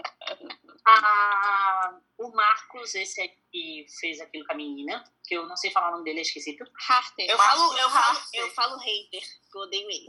Ah, 0.88 1.98
o 2.20 2.30
Marcos, 2.30 2.94
esse 2.94 3.20
aqui 3.20 3.46
que 3.56 3.86
fez 4.02 4.20
aquilo 4.20 4.46
com 4.46 4.52
a 4.52 4.56
menina, 4.56 5.02
que 5.24 5.34
eu 5.34 5.48
não 5.48 5.56
sei 5.56 5.72
falar 5.72 5.88
o 5.88 5.92
nome 5.94 6.04
dele, 6.04 6.20
é 6.20 6.22
esquisito. 6.22 6.66
Harter. 6.90 7.26
Eu 7.30 7.38
falo, 7.38 7.78
eu 7.78 7.90
falo, 7.90 8.18
Harper. 8.18 8.42
eu 8.42 8.52
falo 8.52 8.78
hater, 8.78 9.22
que 9.22 9.58
eu 9.58 9.62
odeio 9.62 9.90
ele. 9.90 10.08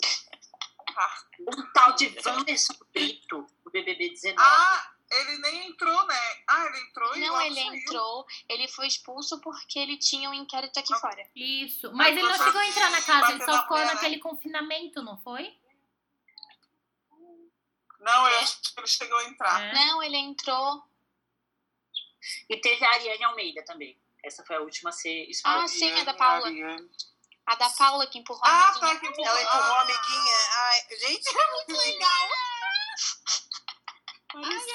Um 1.40 1.72
tal 1.72 1.92
de 1.94 2.14
Wanderson 2.24 2.74
Brito, 2.92 3.46
do 3.64 3.70
BBB 3.70 4.10
19. 4.10 4.36
Ah, 4.38 4.92
ele 5.10 5.38
nem 5.38 5.68
entrou, 5.68 6.06
né? 6.06 6.42
Ah, 6.48 6.66
ele 6.66 6.80
entrou 6.80 7.16
e 7.16 7.20
Não, 7.20 7.40
ele 7.40 7.54
saiu. 7.54 7.74
entrou, 7.74 8.26
ele 8.48 8.68
foi 8.68 8.86
expulso 8.86 9.40
porque 9.40 9.78
ele 9.78 9.96
tinha 9.98 10.28
um 10.30 10.34
inquérito 10.34 10.78
aqui 10.78 10.94
fora. 10.98 11.30
Isso. 11.34 11.92
Mas 11.92 12.08
ele 12.16 12.22
não 12.22 12.36
chegou 12.36 12.60
a 12.60 12.66
entrar 12.66 12.90
na 12.90 13.02
casa, 13.02 13.32
ele 13.32 13.44
só 13.44 13.62
ficou 13.62 13.78
naquele 13.78 14.18
confinamento, 14.18 15.02
não 15.02 15.16
foi? 15.18 15.56
Não, 18.00 18.28
eu 18.28 18.38
acho 18.38 18.60
que 18.62 18.80
ele 18.80 18.86
chegou 18.86 19.18
a 19.18 19.24
entrar. 19.24 19.62
É. 19.62 19.72
Não, 19.74 20.02
ele 20.02 20.16
entrou. 20.16 20.84
E 22.48 22.56
teve 22.56 22.84
a 22.84 22.90
Ariane 22.90 23.24
Almeida 23.24 23.64
também. 23.64 23.98
Essa 24.24 24.44
foi 24.44 24.56
a 24.56 24.60
última 24.60 24.90
a 24.90 24.92
ser 24.92 25.28
expulsa. 25.30 25.58
Ah, 25.58 25.68
sim, 25.68 25.92
a 25.92 26.04
da 26.04 26.14
Paula. 26.14 26.46
Ariane. 26.46 26.90
A 27.46 27.54
da 27.54 27.70
Paula 27.70 28.06
que 28.08 28.18
empurrou 28.18 28.42
a 28.44 28.48
Ah, 28.48 28.68
amiguinha. 28.70 28.94
tá, 28.94 29.00
que 29.00 29.06
empurrou. 29.06 29.26
Ela 29.26 29.42
empurrou 29.42 29.62
a 29.62 29.78
Ah, 29.78 29.82
amiguinha. 29.82 30.36
Ai, 30.52 30.80
gente, 30.98 31.28
é 31.38 31.50
muito 31.52 31.76
legal. 31.76 32.28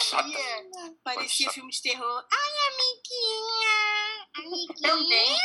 Chata. 0.01 0.23
Parecia, 0.23 0.71
parecia 0.73 0.99
parecia 1.03 1.51
filme 1.51 1.71
de 1.71 1.81
terror. 1.81 2.25
Ai, 2.31 2.51
amiguinha! 2.69 3.77
Também. 4.81 5.37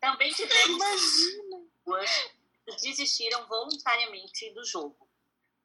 Também 0.00 0.32
tivemos 0.32 1.02
duas 1.84 2.10
que 2.64 2.76
desistiram 2.88 3.46
voluntariamente 3.48 4.50
do 4.54 4.64
jogo. 4.64 5.08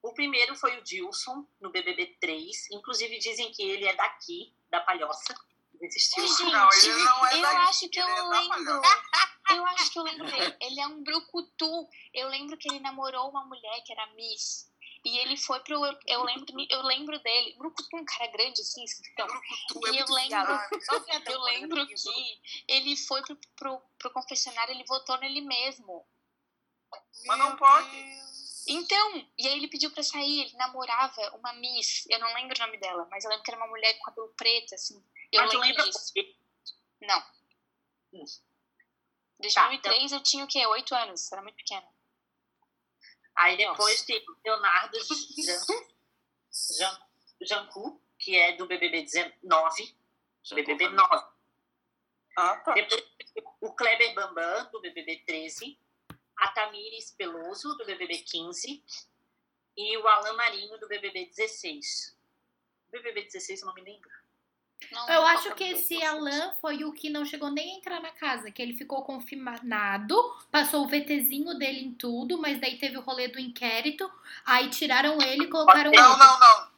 O 0.02 0.14
primeiro 0.14 0.56
foi 0.56 0.78
o 0.78 0.84
Dilson, 0.84 1.48
no 1.60 1.72
BBB 1.72 2.18
3. 2.20 2.72
Inclusive, 2.72 3.18
dizem 3.20 3.52
que 3.52 3.64
ele 3.64 3.88
é 3.88 3.96
daqui, 3.96 4.54
da 4.70 4.82
Palhoça. 4.82 5.34
Desistiu. 5.80 6.28
Gente, 6.28 6.44
Não, 6.44 6.70
ele 6.74 7.04
não 7.04 7.28
é 7.28 7.38
eu 7.38 7.42
daqui, 7.42 7.56
acho 7.58 7.90
que 7.90 8.00
eu 8.00 8.08
é 8.08 8.22
lembro. 8.30 8.82
Eu 9.50 9.66
acho 9.68 9.92
que 9.92 10.00
eu 10.00 10.04
lembro 10.04 10.26
dele. 10.26 10.58
Ele 10.62 10.80
é 10.80 10.88
um 10.88 11.04
brucutu. 11.04 11.88
Eu 12.14 12.28
lembro 12.30 12.58
que 12.58 12.68
ele 12.68 12.80
namorou 12.80 13.30
uma 13.30 13.46
mulher 13.46 13.82
que 13.86 13.92
era 13.92 14.08
Miss. 14.14 14.72
E 15.06 15.20
ele 15.20 15.38
foi 15.38 15.60
pro. 15.60 15.76
Eu 16.08 16.24
lembro, 16.24 16.48
eu 16.70 16.82
lembro 16.82 17.20
dele. 17.20 17.56
Brucutu, 17.58 17.96
um 17.96 18.06
cara 18.06 18.32
grande 18.32 18.60
assim, 18.62 18.84
então. 19.12 19.28
Tu 19.70 19.88
é 19.88 19.92
E 19.92 20.00
eu 20.00 20.08
lembro, 20.08 20.52
eu 20.52 20.80
podendo 21.06 21.42
lembro 21.44 21.88
que 21.88 22.42
ele 22.68 22.98
foi 22.98 23.22
pro, 23.22 23.38
pro, 23.56 23.82
pro 24.00 24.12
confessionário, 24.12 24.74
ele 24.74 24.84
votou 24.86 25.18
nele 25.20 25.42
mesmo. 25.42 26.06
Mas 27.26 27.38
não 27.38 27.56
pode. 27.56 28.36
Então, 28.68 29.28
e 29.38 29.48
aí 29.48 29.58
ele 29.58 29.68
pediu 29.68 29.92
pra 29.92 30.02
sair, 30.02 30.42
ele 30.42 30.58
namorava 30.58 31.36
uma 31.38 31.54
Miss, 31.54 32.06
eu 32.10 32.20
não 32.20 32.34
lembro 32.34 32.56
o 32.58 32.66
nome 32.66 32.78
dela, 32.78 33.08
mas 33.12 33.24
eu 33.24 33.30
lembro 33.30 33.44
que 33.44 33.52
era 33.52 33.60
uma 33.60 33.70
mulher 33.70 33.94
com 33.94 34.06
cabelo 34.06 34.34
preto, 34.36 34.74
assim. 34.74 35.04
Eu 35.32 35.42
Mas 35.42 35.52
lembro 35.52 35.68
lembra 35.68 35.84
disso. 35.86 36.14
quê? 36.14 36.36
Não. 37.02 37.24
Hum. 38.14 38.26
2003 39.40 40.12
eu 40.14 40.24
tinha 40.24 40.44
o 40.46 40.48
quê? 40.48 40.66
Oito 40.68 40.96
anos, 40.96 41.32
era 41.32 41.42
muito 41.42 41.56
pequena. 41.56 41.88
Aí 43.36 43.58
depois 43.58 44.02
tem 44.04 44.24
o 44.30 44.38
Leonardo 44.46 44.98
Jan- 45.04 45.86
Jan- 46.78 47.02
Jancu, 47.42 48.02
que 48.18 48.36
é 48.36 48.54
do 48.56 48.66
BBB 48.66 49.02
19. 49.04 49.96
BBB 50.54 50.88
9. 50.90 51.26
Ah, 52.38 52.58
tá. 52.58 52.74
Depois 52.74 53.04
o 53.62 53.74
Kleber 53.74 54.14
Bambam, 54.16 54.70
do 54.72 54.80
BBB 54.80 55.18
13. 55.26 55.78
A 56.38 56.50
Tamires 56.52 57.12
Peloso, 57.12 57.76
do 57.78 57.86
BBB 57.86 58.20
15. 58.20 58.84
E 59.78 59.98
o 59.98 60.08
Alan 60.08 60.34
Marinho, 60.34 60.78
do 60.80 60.88
BBB 60.88 61.26
16. 61.26 62.18
BBB 62.90 63.24
16 63.24 63.62
eu 63.62 63.68
não 63.68 63.74
me 63.74 63.82
lembro. 63.82 64.10
Não, 64.92 65.10
Eu 65.10 65.22
não 65.22 65.28
acho 65.28 65.54
que 65.56 65.64
esse. 65.64 66.02
Alan 66.04 66.54
foi 66.62 66.84
o 66.84 66.92
que 66.94 67.10
não 67.10 67.26
chegou 67.26 67.50
nem 67.50 67.74
a 67.74 67.78
entrar 67.78 68.00
na 68.02 68.12
casa, 68.12 68.52
que 68.52 68.62
ele 68.62 68.74
ficou 68.78 69.04
confirmado, 69.04 70.16
passou 70.52 70.84
o 70.84 70.88
VTzinho 70.88 71.58
dele 71.58 71.80
em 71.80 71.94
tudo, 71.94 72.38
mas 72.38 72.60
daí 72.60 72.78
teve 72.78 72.98
o 72.98 73.02
rolê 73.02 73.28
do 73.28 73.40
inquérito, 73.40 74.10
aí 74.46 74.70
tiraram 74.70 75.22
ele 75.22 75.46
e 75.46 75.50
colocaram 75.50 75.92
Não, 75.92 76.10
outro. 76.12 76.26
não, 76.26 76.40
não. 76.40 76.76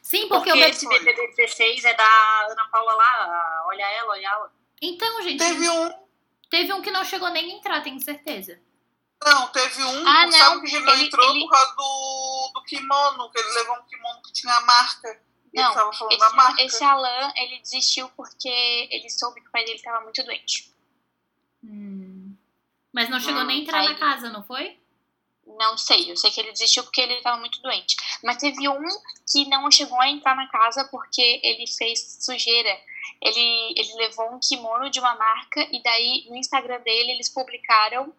Sim, 0.00 0.28
porque, 0.28 0.50
Porque 0.50 0.64
o 0.64 0.68
esse 0.68 0.88
BBB 0.88 1.34
16 1.36 1.84
é 1.84 1.94
da 1.94 2.46
Ana 2.50 2.66
Paula 2.70 2.94
lá. 2.94 3.62
Olha 3.66 3.82
ela, 3.92 4.10
olha 4.10 4.26
ela. 4.28 4.52
Então, 4.80 5.22
gente, 5.22 5.38
Teve 5.38 5.68
um. 5.70 5.92
teve 6.50 6.72
um 6.72 6.82
que 6.82 6.90
não 6.90 7.04
chegou 7.04 7.30
nem 7.30 7.52
a 7.52 7.54
entrar, 7.56 7.82
tenho 7.82 8.00
certeza. 8.00 8.60
Não, 9.24 9.48
teve 9.48 9.82
um. 9.84 10.06
Ah, 10.06 10.24
não, 10.26 10.32
sabe 10.32 10.60
que 10.68 10.74
ele 10.76 10.84
não 10.84 10.92
ele- 10.94 11.04
entrou 11.04 11.30
ele- 11.30 11.40
por 11.40 11.50
causa 11.50 11.74
do, 11.76 12.50
do 12.54 12.62
kimono, 12.64 13.30
que 13.30 13.38
ele 13.38 13.52
levou 13.52 13.76
um 13.76 13.82
kimono 13.84 14.22
que 14.22 14.32
tinha 14.32 14.52
a 14.54 14.60
marca. 14.62 15.22
Não. 15.52 15.90
Esse, 15.90 16.62
esse 16.62 16.84
Alan, 16.84 17.32
ele 17.36 17.58
desistiu 17.60 18.08
porque 18.16 18.48
ele 18.90 19.08
soube 19.10 19.40
que 19.40 19.48
o 19.48 19.50
pai 19.50 19.64
dele 19.64 19.76
estava 19.76 20.00
muito 20.02 20.22
doente. 20.22 20.72
Hum. 21.64 22.34
Mas 22.92 23.08
não 23.08 23.20
chegou 23.20 23.42
Hum, 23.42 23.46
nem 23.46 23.58
a 23.58 23.62
entrar 23.62 23.80
aí- 23.80 23.88
na 23.88 23.94
casa, 23.94 24.28
não 24.30 24.42
foi? 24.44 24.78
Não 25.46 25.76
sei, 25.76 26.10
eu 26.10 26.16
sei 26.16 26.30
que 26.30 26.40
ele 26.40 26.52
desistiu 26.52 26.84
porque 26.84 27.00
ele 27.00 27.14
estava 27.14 27.36
muito 27.38 27.60
doente. 27.60 27.96
Mas 28.22 28.36
teve 28.38 28.68
um 28.68 28.82
que 29.30 29.44
não 29.48 29.70
chegou 29.70 30.00
a 30.00 30.08
entrar 30.08 30.34
na 30.36 30.48
casa 30.48 30.84
porque 30.84 31.40
ele 31.42 31.66
fez 31.66 32.18
sujeira. 32.24 32.70
Ele, 33.20 33.74
ele 33.76 33.94
levou 33.96 34.32
um 34.34 34.40
kimono 34.40 34.88
de 34.88 35.00
uma 35.00 35.14
marca 35.16 35.60
e 35.72 35.82
daí 35.82 36.26
no 36.28 36.36
Instagram 36.36 36.80
dele 36.80 37.12
eles 37.12 37.28
publicaram 37.28 38.14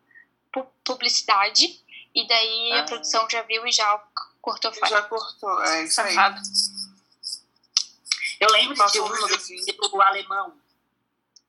pu- 0.51 0.67
publicidade 0.83 1.81
e 2.13 2.27
daí 2.27 2.71
a 2.73 2.81
Ah. 2.81 2.83
produção 2.83 3.27
já 3.29 3.41
viu 3.43 3.65
e 3.65 3.71
já 3.71 3.97
cortou 4.41 4.71
fora. 4.73 4.89
Já 4.89 5.01
cortou. 5.03 5.63
É 5.63 5.83
isso 5.85 6.01
aí. 6.01 6.13
Safado. 6.13 6.41
Eu 8.43 8.51
lembro 8.51 8.75
de 8.75 8.99
um 8.99 9.05
um 9.05 9.09
no 9.09 9.27
videozinho. 9.27 9.65
do 9.65 10.01
alemão, 10.01 10.57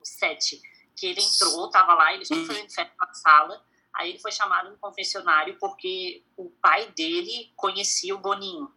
o 0.01 0.05
7, 0.05 0.61
que 0.97 1.07
ele 1.07 1.21
entrou, 1.21 1.69
tava 1.71 1.95
lá, 1.95 2.13
eles 2.15 2.31
estavam 2.31 2.47
fazendo 2.47 2.71
festa 2.71 2.95
na 2.99 3.15
sala, 3.15 3.65
aí 3.95 4.11
ele 4.11 4.19
foi 4.19 4.33
chamado 4.33 4.71
no 4.71 4.79
confessionário 4.79 5.57
porque 5.59 6.25
o 6.37 6.51
pai 6.51 6.91
dele 6.93 7.53
conhecia 7.57 8.15
o 8.15 8.19
Boninho. 8.19 8.73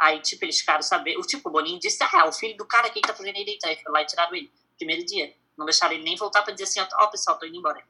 Aí, 0.00 0.20
tipo, 0.20 0.44
eles 0.44 0.58
ficaram 0.58 0.82
saber. 0.82 1.16
O 1.16 1.22
tipo, 1.22 1.48
o 1.48 1.52
Boninho 1.52 1.78
disse: 1.78 2.02
Ah, 2.02 2.26
o 2.26 2.32
filho 2.32 2.56
do 2.56 2.66
cara 2.66 2.88
aqui 2.88 3.00
que 3.00 3.06
tá 3.06 3.14
fazendo 3.14 3.36
ele. 3.36 3.56
Aí 3.64 3.80
foi 3.80 3.92
lá 3.92 4.02
e 4.02 4.06
tiraram 4.06 4.34
ele. 4.34 4.52
Primeiro 4.76 5.04
dia. 5.04 5.32
Não 5.56 5.64
deixaram 5.64 5.94
ele 5.94 6.02
nem 6.02 6.16
voltar 6.16 6.42
pra 6.42 6.52
dizer 6.52 6.64
assim: 6.64 6.80
Ó, 6.80 7.06
pessoal, 7.06 7.38
tô 7.38 7.46
indo 7.46 7.56
embora. 7.56 7.80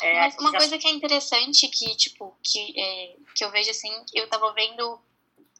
É, 0.00 0.20
Mas 0.20 0.36
uma 0.38 0.52
coisa 0.52 0.78
que 0.78 0.86
é 0.86 0.90
interessante 0.90 1.66
que, 1.68 1.96
tipo, 1.96 2.38
que, 2.40 2.80
é, 2.80 3.16
que 3.34 3.44
eu 3.44 3.50
vejo 3.50 3.70
assim, 3.70 3.90
eu 4.14 4.28
tava 4.28 4.52
vendo 4.52 5.00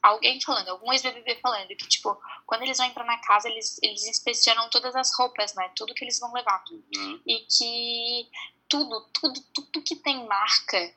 alguém 0.04 0.40
falando, 0.40 0.68
algum 0.68 0.92
ex-BBB 0.92 1.36
falando, 1.40 1.68
que, 1.68 1.88
tipo, 1.88 2.16
quando 2.46 2.62
eles 2.62 2.76
vão 2.76 2.86
entrar 2.86 3.04
na 3.04 3.18
casa, 3.18 3.48
eles, 3.48 3.78
eles 3.82 4.06
inspecionam 4.06 4.68
todas 4.68 4.94
as 4.94 5.16
roupas, 5.16 5.54
né? 5.54 5.70
Tudo 5.74 5.94
que 5.94 6.04
eles 6.04 6.20
vão 6.20 6.32
levar. 6.32 6.62
Uhum. 6.70 7.20
E 7.26 7.40
que 7.40 8.30
tudo, 8.68 9.00
tudo, 9.12 9.40
tudo 9.54 9.82
que 9.82 9.96
tem 9.96 10.26
marca, 10.26 10.94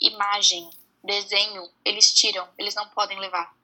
imagem, 0.00 0.68
desenho, 1.02 1.70
eles 1.84 2.12
tiram, 2.12 2.48
eles 2.58 2.74
não 2.74 2.88
podem 2.88 3.20
levar. 3.20 3.54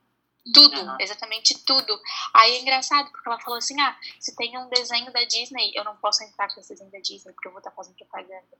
Tudo, 0.54 0.76
Aham. 0.76 0.96
exatamente 1.00 1.58
tudo. 1.64 2.00
Aí 2.32 2.54
é 2.54 2.60
engraçado, 2.60 3.10
porque 3.10 3.28
ela 3.28 3.40
falou 3.40 3.58
assim: 3.58 3.80
ah, 3.80 3.98
se 4.20 4.36
tem 4.36 4.56
um 4.56 4.68
desenho 4.68 5.12
da 5.12 5.24
Disney, 5.24 5.72
eu 5.74 5.82
não 5.82 5.96
posso 5.96 6.22
entrar 6.22 6.48
com 6.54 6.60
esse 6.60 6.68
desenho 6.68 6.92
da 6.92 7.00
Disney, 7.00 7.32
porque 7.32 7.48
eu 7.48 7.52
vou 7.52 7.58
estar 7.58 7.72
fazendo 7.72 7.96
propaganda. 7.96 8.56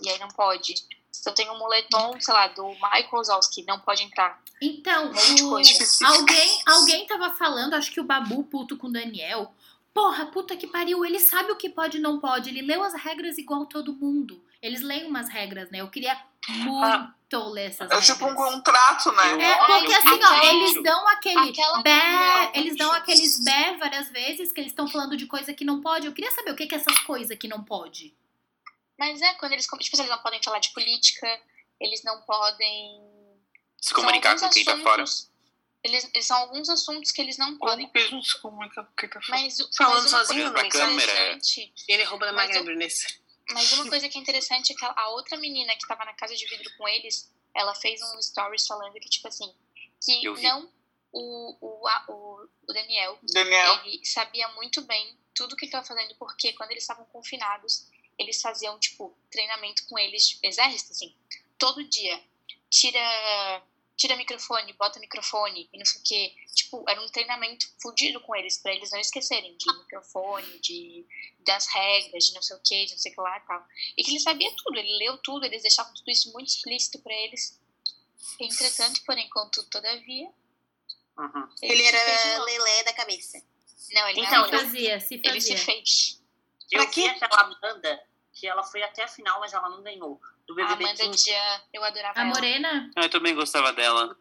E 0.00 0.08
aí 0.08 0.18
não 0.18 0.28
pode. 0.28 0.74
Se 1.10 1.28
eu 1.28 1.34
tenho 1.34 1.52
um 1.52 1.58
moletom, 1.58 2.18
sei 2.20 2.32
lá, 2.32 2.48
do 2.48 2.66
Michael 2.68 3.08
Wazowski, 3.12 3.64
não 3.66 3.78
pode 3.80 4.02
entrar. 4.02 4.40
Então, 4.60 5.04
Um 5.06 5.08
monte 5.12 5.34
de 5.34 5.42
o- 5.44 5.50
coisa. 5.50 5.70
alguém, 6.06 6.62
alguém 6.66 7.06
tava 7.06 7.30
falando, 7.34 7.74
acho 7.74 7.90
que 7.92 8.00
o 8.00 8.04
Babu 8.04 8.44
puto 8.44 8.76
com 8.76 8.86
o 8.86 8.92
Daniel. 8.92 9.52
Porra, 9.92 10.24
puta 10.26 10.56
que 10.56 10.66
pariu, 10.66 11.04
ele 11.04 11.20
sabe 11.20 11.52
o 11.52 11.56
que 11.56 11.68
pode 11.68 11.98
e 11.98 12.00
não 12.00 12.18
pode. 12.18 12.48
Ele 12.48 12.62
leu 12.62 12.82
as 12.82 12.94
regras 12.94 13.36
igual 13.36 13.66
todo 13.66 13.92
mundo. 13.92 14.42
Eles 14.62 14.80
leem 14.80 15.06
umas 15.06 15.28
regras, 15.28 15.70
né? 15.70 15.80
Eu 15.82 15.90
queria 15.90 16.16
muito 16.48 17.48
ler 17.50 17.66
essas 17.66 17.90
É 17.90 17.94
regras. 17.94 18.06
tipo 18.06 18.24
um 18.26 18.34
contrato, 18.34 19.12
né? 19.12 19.42
É, 19.42 19.58
porque 19.66 19.92
assim, 19.92 20.20
ó, 20.24 20.44
eles 20.46 20.82
dão 20.82 21.08
aquele 21.08 21.52
bé, 21.82 22.50
eles 22.54 22.76
dão 22.76 22.92
aqueles 22.92 23.44
bé 23.44 23.76
várias 23.78 24.08
vezes 24.08 24.50
que 24.52 24.60
eles 24.60 24.72
estão 24.72 24.88
falando 24.88 25.16
de 25.16 25.26
coisa 25.26 25.52
que 25.52 25.64
não 25.64 25.80
pode. 25.80 26.06
Eu 26.06 26.12
queria 26.12 26.30
saber 26.30 26.52
o 26.52 26.56
que 26.56 26.66
que 26.66 26.74
é 26.74 26.78
essas 26.78 26.98
coisas 27.00 27.36
que 27.36 27.46
não 27.48 27.62
pode. 27.62 28.14
Mas 29.02 29.20
é, 29.20 29.34
quando 29.34 29.50
eles. 29.52 29.66
Tipo, 29.66 29.76
eles 30.00 30.08
não 30.08 30.18
podem 30.18 30.40
falar 30.40 30.60
de 30.60 30.70
política, 30.70 31.40
eles 31.80 32.04
não 32.04 32.22
podem. 32.22 33.02
Se 33.80 33.92
comunicar 33.92 34.38
com 34.38 34.48
quem 34.48 34.64
tá 34.64 34.78
fora. 34.78 35.04
Eles, 35.82 36.08
eles 36.14 36.24
são 36.24 36.36
alguns 36.36 36.68
assuntos 36.68 37.10
que 37.10 37.20
eles 37.20 37.36
não 37.36 37.58
podem. 37.58 37.86
Como 37.86 37.92
que 37.92 37.98
eles 37.98 38.12
não 38.12 38.22
se 38.22 38.40
comunicam 38.40 38.84
com 38.84 38.92
quem 38.92 39.08
tá 39.08 39.20
falando? 39.20 39.42
Mas, 39.42 39.58
o- 39.58 39.68
Falando 39.76 40.02
mas 40.02 40.10
sozinho 40.12 40.52
coisa 40.52 40.62
na 40.62 40.70
câmera, 40.70 41.10
é. 41.12 41.32
interessante- 41.32 41.74
Ele 41.88 42.04
rouba 42.04 42.26
da 42.26 42.32
Magna 42.32 42.62
Brunessa. 42.62 43.08
Mas 43.50 43.72
uma 43.72 43.88
coisa 43.90 44.08
que 44.08 44.16
é 44.16 44.20
interessante 44.20 44.72
é 44.72 44.76
que 44.76 44.84
a- 44.84 45.08
outra 45.08 45.36
menina 45.36 45.74
que 45.74 45.88
tava 45.88 46.04
na 46.04 46.12
casa 46.14 46.36
de 46.36 46.46
vidro 46.46 46.70
com 46.78 46.86
eles, 46.88 47.28
ela 47.56 47.74
fez 47.74 48.00
um 48.00 48.22
stories 48.22 48.64
falando 48.68 48.92
que, 49.00 49.08
tipo 49.08 49.26
assim, 49.26 49.52
que 50.00 50.22
não 50.42 50.70
o, 51.10 51.56
o, 51.60 51.88
a- 51.88 52.04
o, 52.08 52.48
o 52.68 52.72
Daniel, 52.72 53.18
Daniel. 53.32 53.80
ele 53.84 54.06
sabia 54.06 54.46
muito 54.50 54.80
bem 54.82 55.18
tudo 55.34 55.56
que 55.56 55.64
ele 55.64 55.72
tava 55.72 55.84
fazendo, 55.84 56.14
porque 56.14 56.52
quando 56.52 56.70
eles 56.70 56.84
estavam 56.84 57.04
confinados, 57.06 57.88
eles 58.18 58.40
faziam, 58.40 58.78
tipo, 58.78 59.16
treinamento 59.30 59.84
com 59.88 59.98
eles, 59.98 60.38
exército, 60.42 60.92
assim, 60.92 61.14
todo 61.58 61.84
dia. 61.84 62.22
Tira, 62.70 63.62
tira 63.96 64.16
microfone, 64.16 64.72
bota 64.74 64.98
microfone 64.98 65.68
e 65.72 65.78
não 65.78 65.84
sei 65.84 66.00
o 66.00 66.04
quê. 66.04 66.34
Tipo, 66.54 66.84
era 66.88 67.00
um 67.00 67.08
treinamento 67.08 67.66
fudido 67.80 68.20
com 68.20 68.34
eles, 68.34 68.58
pra 68.58 68.72
eles 68.74 68.90
não 68.90 68.98
esquecerem 68.98 69.56
de 69.56 69.72
microfone, 69.78 70.58
de 70.60 71.06
das 71.40 71.66
regras, 71.66 72.26
de 72.26 72.34
não 72.34 72.42
sei 72.42 72.56
o 72.56 72.60
que, 72.60 72.86
de 72.86 72.92
não 72.92 72.98
sei 72.98 73.12
o 73.12 73.14
que 73.14 73.20
lá 73.20 73.36
e 73.36 73.40
tal. 73.40 73.66
E 73.96 74.02
que 74.04 74.10
ele 74.10 74.20
sabia 74.20 74.50
tudo, 74.56 74.78
ele 74.78 74.96
leu 74.96 75.18
tudo, 75.18 75.44
eles 75.44 75.62
deixavam 75.62 75.92
tudo 75.94 76.10
isso 76.10 76.32
muito 76.32 76.48
explícito 76.48 76.98
pra 77.00 77.12
eles. 77.12 77.60
Entretanto, 78.40 79.02
porém, 79.04 79.28
contudo, 79.28 79.68
todavia. 79.68 80.30
Uhum. 81.18 81.48
Ele 81.60 81.82
de 81.82 81.86
era 81.88 82.44
lelé 82.44 82.84
da 82.84 82.92
cabeça. 82.92 83.42
Não, 83.92 84.08
ele 84.08 84.20
Então, 84.20 84.42
não, 84.42 84.48
Se 84.48 84.54
ele, 84.54 84.64
fazia, 84.64 85.00
se 85.00 85.14
ele 85.14 85.40
se 85.40 85.56
fazia. 85.56 85.58
fez. 85.58 86.21
Eu 86.72 86.88
vi 86.90 87.08
aquela 87.08 87.40
Amanda, 87.42 88.02
que 88.32 88.46
ela 88.46 88.62
foi 88.62 88.82
até 88.82 89.02
a 89.04 89.08
final, 89.08 89.40
mas 89.40 89.52
ela 89.52 89.68
não 89.68 89.82
ganhou. 89.82 90.20
Do 90.46 90.54
A 90.54 90.56
BBB 90.56 90.84
Amanda 90.84 91.04
15. 91.04 91.24
Dia, 91.24 91.62
eu 91.72 91.84
adorava 91.84 92.18
A 92.18 92.22
ela. 92.22 92.30
Morena? 92.34 92.90
Ah, 92.96 93.02
Eu 93.02 93.10
também 93.10 93.34
gostava 93.34 93.72
dela. 93.72 94.16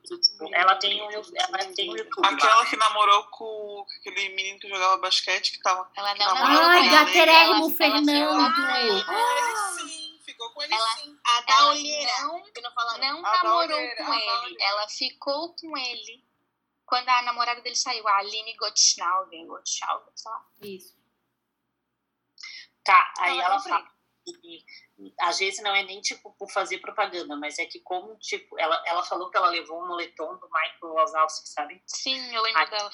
Ela 0.54 0.76
tem 0.76 1.02
o 1.02 1.10
ela 1.12 1.58
tem 1.76 1.88
YouTube. 1.92 2.26
Aquela 2.28 2.56
lá. 2.58 2.66
que 2.68 2.76
namorou 2.76 3.24
com 3.32 3.86
aquele 4.00 4.30
menino 4.30 4.60
que 4.60 4.70
jogava 4.70 4.98
basquete 4.98 5.52
que 5.54 5.60
tava. 5.62 5.90
Ela 5.96 6.14
não 6.16 6.26
namorou 6.36 6.62
Ai, 6.70 6.78
com 6.78 6.84
ele. 6.86 6.90
Gaterérrimo 6.96 7.54
Ela- 7.54 7.66
ela 7.66 7.72
Fernando! 7.76 8.76
ele. 8.78 9.04
Ah, 9.08 9.76
sim, 9.80 10.20
ficou 10.24 10.50
com 10.52 10.62
ele 10.62 10.74
Ela- 10.76 10.88
sim. 10.98 11.18
A 11.26 11.42
da 11.42 11.54
Ela 11.54 11.70
olheira. 11.70 12.12
não, 12.22 12.38
não 13.00 13.26
A 13.26 13.44
namorou 13.44 13.80
com 13.98 14.12
a 14.12 14.16
ele. 14.46 14.58
Ela 14.62 14.88
ficou 14.90 15.56
com 15.56 15.76
ele 15.78 16.24
quando 16.86 17.10
a 17.10 17.22
namorada 17.24 17.62
dele 17.62 17.76
saiu, 17.76 18.08
a 18.08 18.18
Aline 18.18 18.56
Gottschalk, 18.58 19.30
Gottschalk, 19.48 20.06
sei 20.14 20.32
lá. 20.32 20.46
Isso. 20.62 21.01
Tá, 22.84 23.14
aí 23.20 23.38
Ela 23.38 23.46
ela 23.46 23.60
fala 23.60 23.92
que 24.26 24.66
às 25.20 25.40
vezes 25.40 25.62
não 25.64 25.76
é 25.76 25.84
nem 25.84 26.00
tipo 26.02 26.32
por 26.38 26.52
fazer 26.52 26.78
propaganda, 26.80 27.36
mas 27.36 27.58
é 27.58 27.66
que 27.66 27.80
como 27.80 28.16
tipo 28.18 28.58
ela, 28.60 28.82
ela 28.86 29.04
falou 29.04 29.30
que 29.30 29.38
ela 29.38 29.50
levou 29.50 29.82
um 29.84 29.88
moletom 29.88 30.38
do 30.38 30.48
Michael 30.48 30.94
Wazowski, 30.94 31.50
sabe? 31.50 31.82
Sim, 31.86 32.34
eu 32.34 32.42
lembro 32.42 32.60
Ai. 32.60 32.70
dela. 32.70 32.92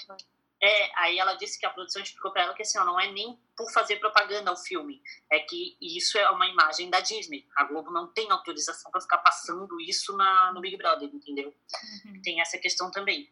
É, 0.59 0.99
aí 0.99 1.19
ela 1.19 1.35
disse 1.35 1.59
que 1.59 1.67
a 1.67 1.69
produção 1.69 2.01
explicou 2.01 2.31
pra 2.31 2.41
ela 2.43 2.53
que 2.53 2.63
assim, 2.63 2.79
ó, 2.79 2.85
não 2.85 2.99
é 2.99 3.11
nem 3.11 3.39
por 3.55 3.71
fazer 3.71 3.97
propaganda 3.97 4.49
ao 4.49 4.57
filme, 4.57 5.01
é 5.31 5.39
que 5.39 5.77
isso 5.79 6.17
é 6.17 6.27
uma 6.31 6.47
imagem 6.47 6.89
da 6.89 6.99
Disney. 6.99 7.47
A 7.55 7.65
Globo 7.65 7.91
não 7.91 8.11
tem 8.11 8.31
autorização 8.31 8.89
pra 8.89 9.01
ficar 9.01 9.19
passando 9.19 9.79
isso 9.81 10.17
na, 10.17 10.51
no 10.53 10.61
Big 10.61 10.75
Brother, 10.77 11.09
entendeu? 11.13 11.53
Tem 12.23 12.41
essa 12.41 12.57
questão 12.57 12.89
também. 12.89 13.29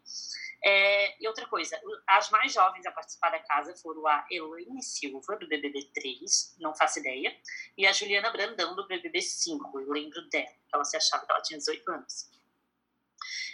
É, 0.68 1.24
e 1.24 1.28
outra 1.28 1.46
coisa, 1.46 1.80
as 2.08 2.32
mais 2.32 2.52
jovens 2.52 2.84
a 2.88 2.92
participar 2.92 3.30
da 3.30 3.40
casa 3.40 3.76
foram 3.76 4.08
a 4.08 4.26
Elaine 4.32 4.82
Silva, 4.82 5.38
do 5.38 5.48
BBB 5.48 5.92
3, 5.94 6.56
não 6.60 6.74
faço 6.74 6.98
ideia, 7.00 7.40
e 7.78 7.86
a 7.86 7.92
Juliana 7.92 8.32
Brandão, 8.32 8.76
do 8.76 8.88
BBB 8.88 9.22
5. 9.22 9.80
Eu 9.80 9.92
lembro 9.92 10.28
dela, 10.30 10.48
que 10.48 10.74
ela 10.74 10.84
se 10.84 10.98
achava 10.98 11.24
que 11.24 11.32
ela 11.32 11.42
tinha 11.44 11.60
18 11.60 11.92
anos. 11.92 12.32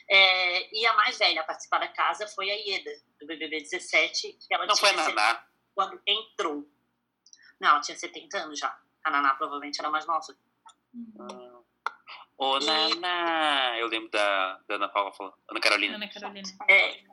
É, 0.10 0.74
e 0.74 0.86
a 0.86 0.94
mais 0.94 1.18
velha 1.18 1.42
a 1.42 1.44
participar 1.44 1.80
da 1.80 1.90
casa 1.90 2.28
foi 2.28 2.50
a 2.50 2.56
Ieda, 2.56 2.92
do 3.20 3.28
BBB 3.28 3.60
17, 3.60 4.34
que 4.34 4.54
ela 4.54 4.66
Não 4.66 4.74
tinha 4.74 4.94
foi 4.94 5.00
a 5.00 5.10
Naná. 5.10 5.46
quando 5.76 6.02
entrou. 6.08 6.66
Não, 7.60 7.70
ela 7.72 7.82
tinha 7.82 7.98
70 7.98 8.38
anos 8.38 8.58
já. 8.58 8.74
A 9.04 9.12
Naná 9.12 9.36
provavelmente 9.36 9.80
era 9.82 9.90
mais 9.90 10.06
nova. 10.06 10.34
Ô, 12.42 12.58
Naná. 12.58 13.78
Eu 13.78 13.86
lembro 13.86 14.10
da, 14.10 14.60
da 14.68 14.76
Ana 14.76 14.90
Paula 14.90 15.14
falando. 15.14 15.36
Ana 15.48 15.60
Carolina. 15.60 15.96
Ana 15.96 16.08
Carolina. 16.08 16.50
É, 16.68 17.04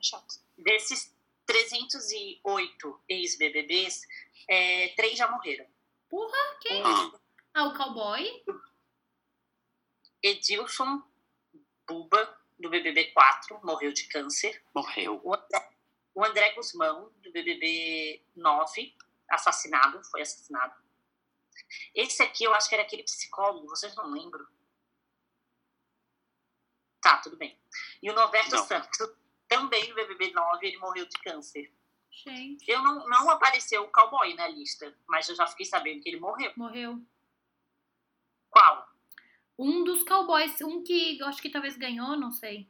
desses 0.56 1.14
308 1.44 3.04
ex-BBBs, 3.06 4.06
é, 4.48 4.88
três 4.96 5.18
já 5.18 5.30
morreram. 5.30 5.66
Porra, 6.08 6.38
quem? 6.62 6.82
Hum. 6.82 7.12
Ah, 7.52 7.64
o 7.66 7.76
cowboy? 7.76 8.42
Edilson 10.22 11.02
Buba, 11.86 12.40
do 12.58 12.70
BBB 12.70 13.12
4, 13.12 13.60
morreu 13.62 13.92
de 13.92 14.04
câncer. 14.04 14.62
Morreu. 14.74 15.20
O 15.22 15.34
André, 15.34 15.70
o 16.14 16.24
André 16.24 16.54
Guzmão, 16.54 17.12
do 17.18 17.30
BBB 17.30 18.22
9, 18.34 18.96
assassinado, 19.28 20.02
foi 20.04 20.22
assassinado. 20.22 20.74
Esse 21.94 22.22
aqui 22.22 22.44
eu 22.44 22.54
acho 22.54 22.66
que 22.66 22.74
era 22.74 22.84
aquele 22.84 23.02
psicólogo, 23.02 23.68
vocês 23.68 23.94
não 23.94 24.10
lembram? 24.10 24.46
Tá, 27.00 27.18
tudo 27.18 27.36
bem. 27.36 27.58
E 28.02 28.10
o 28.10 28.14
Norberto 28.14 28.50
Não. 28.54 28.64
Santos, 28.64 28.98
também 29.46 29.88
do 29.88 29.94
BBB 29.94 30.32
9, 30.32 30.66
ele 30.66 30.78
morreu 30.78 31.06
de 31.06 31.16
câncer. 31.18 31.72
Gente, 32.10 32.68
Eu 32.68 32.82
não, 32.82 33.06
não 33.08 33.30
apareceu 33.30 33.82
o 33.84 33.88
cowboy 33.92 34.34
na 34.34 34.48
lista, 34.48 34.92
mas 35.06 35.28
eu 35.28 35.36
já 35.36 35.46
fiquei 35.46 35.64
sabendo 35.64 36.02
que 36.02 36.08
ele 36.08 36.18
morreu. 36.18 36.52
morreu. 36.56 37.00
Qual? 38.50 38.88
Um 39.58 39.84
dos 39.84 40.02
cowboys, 40.02 40.60
um 40.62 40.82
que 40.82 41.18
eu 41.18 41.26
acho 41.26 41.40
que 41.40 41.50
talvez 41.50 41.76
ganhou, 41.76 42.16
não 42.16 42.32
sei. 42.32 42.68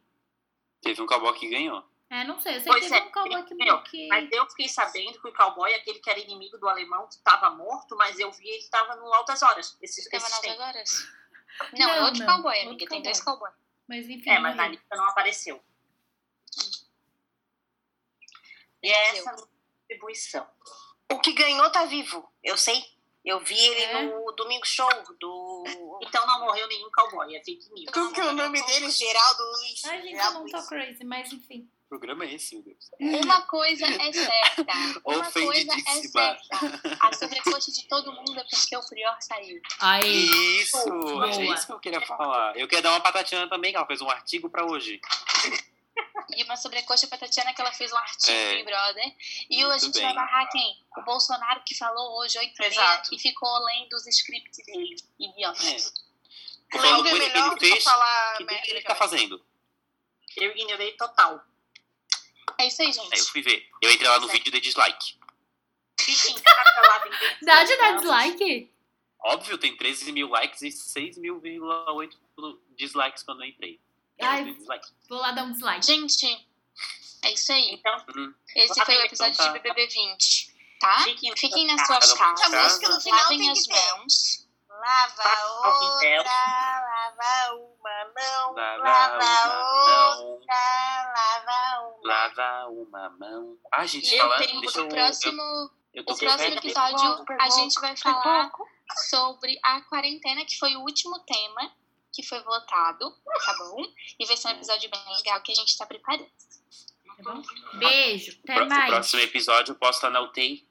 Teve 0.80 1.00
um 1.00 1.06
cowboy 1.06 1.32
que 1.38 1.48
ganhou. 1.48 1.82
É, 2.10 2.24
não 2.24 2.38
sei. 2.40 2.56
Eu 2.56 2.60
sei 2.60 2.72
Pois 2.72 2.84
que 2.84 2.90
teve 2.90 3.04
é, 3.04 3.08
um 3.08 3.12
cowboy 3.12 3.42
que, 3.44 3.90
que... 3.90 4.08
Mas 4.08 4.32
eu 4.32 4.46
fiquei 4.48 4.68
sabendo 4.68 5.20
que 5.20 5.28
o 5.28 5.32
cowboy, 5.32 5.72
aquele 5.74 5.98
que 5.98 6.10
era 6.10 6.18
inimigo 6.18 6.56
do 6.58 6.68
alemão, 6.68 7.06
que 7.06 7.14
estava 7.14 7.50
morto, 7.50 7.96
mas 7.96 8.18
eu 8.18 8.30
vi 8.32 8.48
ele 8.48 8.58
estava 8.58 8.96
no 8.96 9.12
Altas 9.12 9.42
Horas. 9.42 9.76
Esses, 9.82 10.04
Tava 10.04 10.16
esses 10.16 10.30
nas 10.30 10.40
tempos. 10.40 10.60
horas? 10.60 11.08
Não, 11.72 11.90
é 11.90 12.00
Não, 12.00 12.06
outro 12.06 12.20
não, 12.20 12.26
cowboy, 12.26 12.54
outro 12.56 12.68
amiga. 12.70 12.78
Tem 12.78 12.88
cowboy. 12.88 13.02
dois 13.02 13.20
cowboys. 13.20 13.54
Mas 13.88 14.08
enfim, 14.08 14.28
É, 14.28 14.38
mas 14.38 14.54
na 14.54 14.68
lista 14.68 14.96
não 14.96 15.08
apareceu. 15.08 15.62
E 18.82 18.88
é 18.88 19.08
essa 19.16 19.34
distribuição. 19.34 20.46
O 21.10 21.18
que 21.20 21.32
ganhou 21.32 21.70
tá 21.72 21.86
vivo, 21.86 22.30
eu 22.42 22.56
sei. 22.56 22.84
Eu 23.28 23.40
vi 23.40 23.58
ele 23.58 23.80
É? 23.82 24.02
no 24.04 24.32
Domingo 24.32 24.64
Show 24.64 24.88
do. 25.20 25.64
Então 26.02 26.26
não 26.26 26.40
morreu 26.46 26.66
nenhum 26.66 26.88
cowboy, 26.90 27.34
é 27.36 27.44
fake 27.44 27.68
news. 27.74 27.90
Como 27.92 28.10
que 28.12 28.20
é 28.20 28.24
o 28.24 28.32
nome 28.32 28.64
dele? 28.64 28.90
Geraldo 28.90 29.42
Luiz. 29.42 29.84
Ai, 29.84 29.96
gente, 30.02 30.12
eu 30.12 30.16
Geraldo 30.16 30.38
não 30.38 30.46
tô 30.46 30.56
Luiz. 30.56 30.68
crazy, 30.68 31.04
mas 31.04 31.30
enfim. 31.32 31.68
O 31.84 31.88
programa 31.88 32.24
é 32.24 32.34
esse, 32.34 32.54
meu 32.54 32.64
Deus. 32.64 32.90
Uma 33.24 33.42
coisa 33.42 33.86
é 33.86 34.12
certa. 34.12 34.72
Uma 35.04 35.30
coisa 35.30 35.72
é 35.72 36.02
certa. 36.02 36.96
A 37.00 37.12
sobrecoxa 37.14 37.70
de 37.72 37.86
todo 37.88 38.12
mundo 38.12 38.38
é 38.38 38.44
porque 38.44 38.76
o 38.76 38.88
Prior 38.88 39.16
saiu. 39.20 39.60
Aí. 39.80 40.60
Isso! 40.60 40.84
Boa. 40.86 41.30
É 41.30 41.44
isso 41.44 41.66
que 41.66 41.72
eu 41.72 41.80
queria 41.80 42.00
falar. 42.02 42.56
Eu 42.58 42.66
queria 42.68 42.82
dar 42.82 42.90
uma 42.92 43.00
patatina 43.00 43.48
também, 43.48 43.72
que 43.72 43.76
ela 43.78 43.86
fez 43.86 44.00
um 44.02 44.10
artigo 44.10 44.48
pra 44.50 44.66
hoje. 44.66 45.00
E 46.38 46.44
uma 46.44 46.56
sobrecoxa 46.56 47.08
pra 47.08 47.18
Tatiana 47.18 47.52
que 47.52 47.60
ela 47.60 47.72
fez 47.72 47.92
um 47.92 47.96
artigo 47.96 48.30
É. 48.32 48.52
Big 48.54 48.64
Brother. 48.64 49.12
E 49.50 49.60
a 49.64 49.76
gente 49.78 49.94
bem. 49.94 50.02
vai 50.04 50.14
barrar 50.14 50.48
quem? 50.50 50.80
O 50.96 51.02
Bolsonaro 51.02 51.62
que 51.66 51.74
falou 51.74 52.20
hoje, 52.20 52.38
8 52.38 52.54
h 52.62 52.66
Exato. 52.68 53.12
e 53.14 53.18
ficou 53.18 53.58
lendo 53.64 53.92
os 53.94 54.06
scripts 54.06 54.64
dele. 54.64 54.94
Idiota. 55.18 55.66
É. 55.66 55.78
Falando 56.70 57.02
Lembra 57.02 57.10
coisa 57.10 57.24
que 57.26 57.32
melhor 57.32 57.46
ele 57.46 57.54
do 57.54 57.56
que 57.60 57.70
fez. 57.72 57.82
falar 57.84 58.36
Que 58.36 58.44
merda 58.44 58.62
que 58.62 58.70
ele 58.70 58.82
tá 58.82 58.94
fazendo? 58.94 59.44
Eu 60.36 60.50
ignorei 60.56 60.92
total. 60.92 61.42
É 62.56 62.66
isso 62.68 62.82
aí, 62.82 62.88
Aí 62.88 62.96
eu 62.96 63.02
gente. 63.16 63.30
fui 63.32 63.42
ver. 63.42 63.68
Eu 63.82 63.90
entrei 63.90 64.08
lá 64.08 64.20
no 64.20 64.28
vídeo 64.28 64.52
de 64.52 64.60
dislike. 64.60 65.18
Fica 66.00 66.28
em 66.30 66.40
casa 66.40 66.80
lá 66.88 66.98
vendendo 66.98 67.36
Dá 67.42 67.64
de 67.64 67.76
dar 67.76 67.96
dislike? 67.96 68.72
Óbvio, 69.20 69.58
tem 69.58 69.76
13 69.76 70.12
mil 70.12 70.28
likes 70.28 70.62
e 70.62 70.68
6.000,8 70.68 72.16
dislikes 72.76 73.24
quando 73.24 73.42
eu 73.42 73.48
entrei. 73.48 73.80
Ai. 74.20 74.56
Vou 75.08 75.18
lá 75.18 75.32
dar 75.32 75.44
um 75.44 75.52
dislike. 75.52 75.86
Gente, 75.86 76.26
é 77.22 77.32
isso 77.32 77.52
aí. 77.52 77.74
Então, 77.74 78.04
Uhum. 78.14 78.34
Esse 78.56 78.78
Lá 78.78 78.84
foi 78.84 78.94
o 78.94 78.98
vem, 78.98 79.06
episódio 79.06 79.32
então 79.34 79.46
tá. 79.46 79.52
de 79.52 79.58
BBB 79.60 79.86
20, 79.86 80.54
tá? 80.80 80.98
fiquem, 81.04 81.36
Fiquem 81.36 81.66
nas 81.66 81.86
casa. 81.86 82.06
suas 82.06 82.18
casas. 82.18 82.54
A 82.54 82.62
música 82.64 82.88
no 82.88 83.00
final 83.00 83.20
Lavem 83.22 83.38
tem 83.38 83.50
as 83.50 83.62
que 83.62 83.68
ter. 83.72 83.90
mãos. 83.96 84.48
Lava 84.68 85.44
outra, 85.56 86.22
lava 86.22 87.54
uma 87.56 88.04
não, 88.16 88.54
Lava 88.54 88.78
lava 88.78 89.16
uma 89.16 89.88
mão, 89.88 90.26
outra, 90.26 90.54
lava 91.16 91.88
uma. 91.88 92.00
lava 92.04 92.68
uma 92.70 93.10
mão. 93.10 93.58
Ah, 93.72 93.86
gente, 93.86 94.14
Eu 94.14 94.18
fala, 94.20 94.38
tenho 94.38 94.60
deixa 94.60 94.80
o 94.80 94.84
eu, 94.84 94.88
próximo, 94.88 95.42
eu, 95.42 95.70
eu 95.94 96.04
tô 96.04 96.12
o 96.12 96.16
próximo 96.18 96.54
episódio 96.54 97.24
a 97.40 97.50
gente 97.50 97.80
vai 97.80 97.96
falar 97.96 98.52
sobre 99.10 99.58
a 99.64 99.80
quarentena, 99.82 100.44
que 100.44 100.56
foi 100.58 100.76
o 100.76 100.80
último 100.82 101.18
tema 101.24 101.72
que 102.12 102.22
foi 102.22 102.40
votado, 102.42 103.10
tá 103.44 103.54
bom? 103.58 103.82
E 104.18 104.26
vai 104.26 104.36
ser 104.36 104.48
um 104.48 104.52
episódio 104.52 104.90
bem 104.90 105.00
legal 105.16 105.40
que 105.42 105.52
a 105.52 105.54
gente 105.54 105.76
tá 105.76 105.86
preparando. 105.86 106.26
Tá 106.26 107.22
bom? 107.32 107.42
Beijo. 107.78 108.38
Até 108.44 108.62
o 108.62 108.68
mais. 108.68 108.90
próximo 108.90 109.22
episódio 109.22 109.72
eu 109.72 109.76
posto 109.76 110.08
na 110.10 110.20
UTI. 110.20 110.66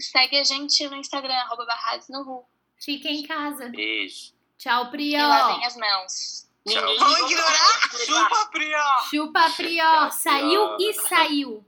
Segue 0.00 0.38
a 0.38 0.44
gente 0.44 0.86
no 0.88 0.96
Instagram, 0.96 1.34
arroba 1.34 1.64
barrados 1.64 2.08
no 2.08 2.22
Ru. 2.22 2.44
Fiquem 2.82 3.20
em 3.20 3.26
casa. 3.26 3.68
Beijo. 3.70 4.34
Tchau, 4.58 4.84
E 4.86 4.90
Prió. 4.90 5.26
lavem 5.26 5.64
as 5.66 5.76
mãos. 5.76 6.46
Vamos 6.66 7.30
ignorar? 7.30 7.90
Chupa, 8.04 8.46
Prió! 8.50 8.84
Chupa, 9.10 9.50
Prió. 9.56 10.10
Saiu 10.10 10.76
e 10.80 10.92
saiu. 10.94 11.66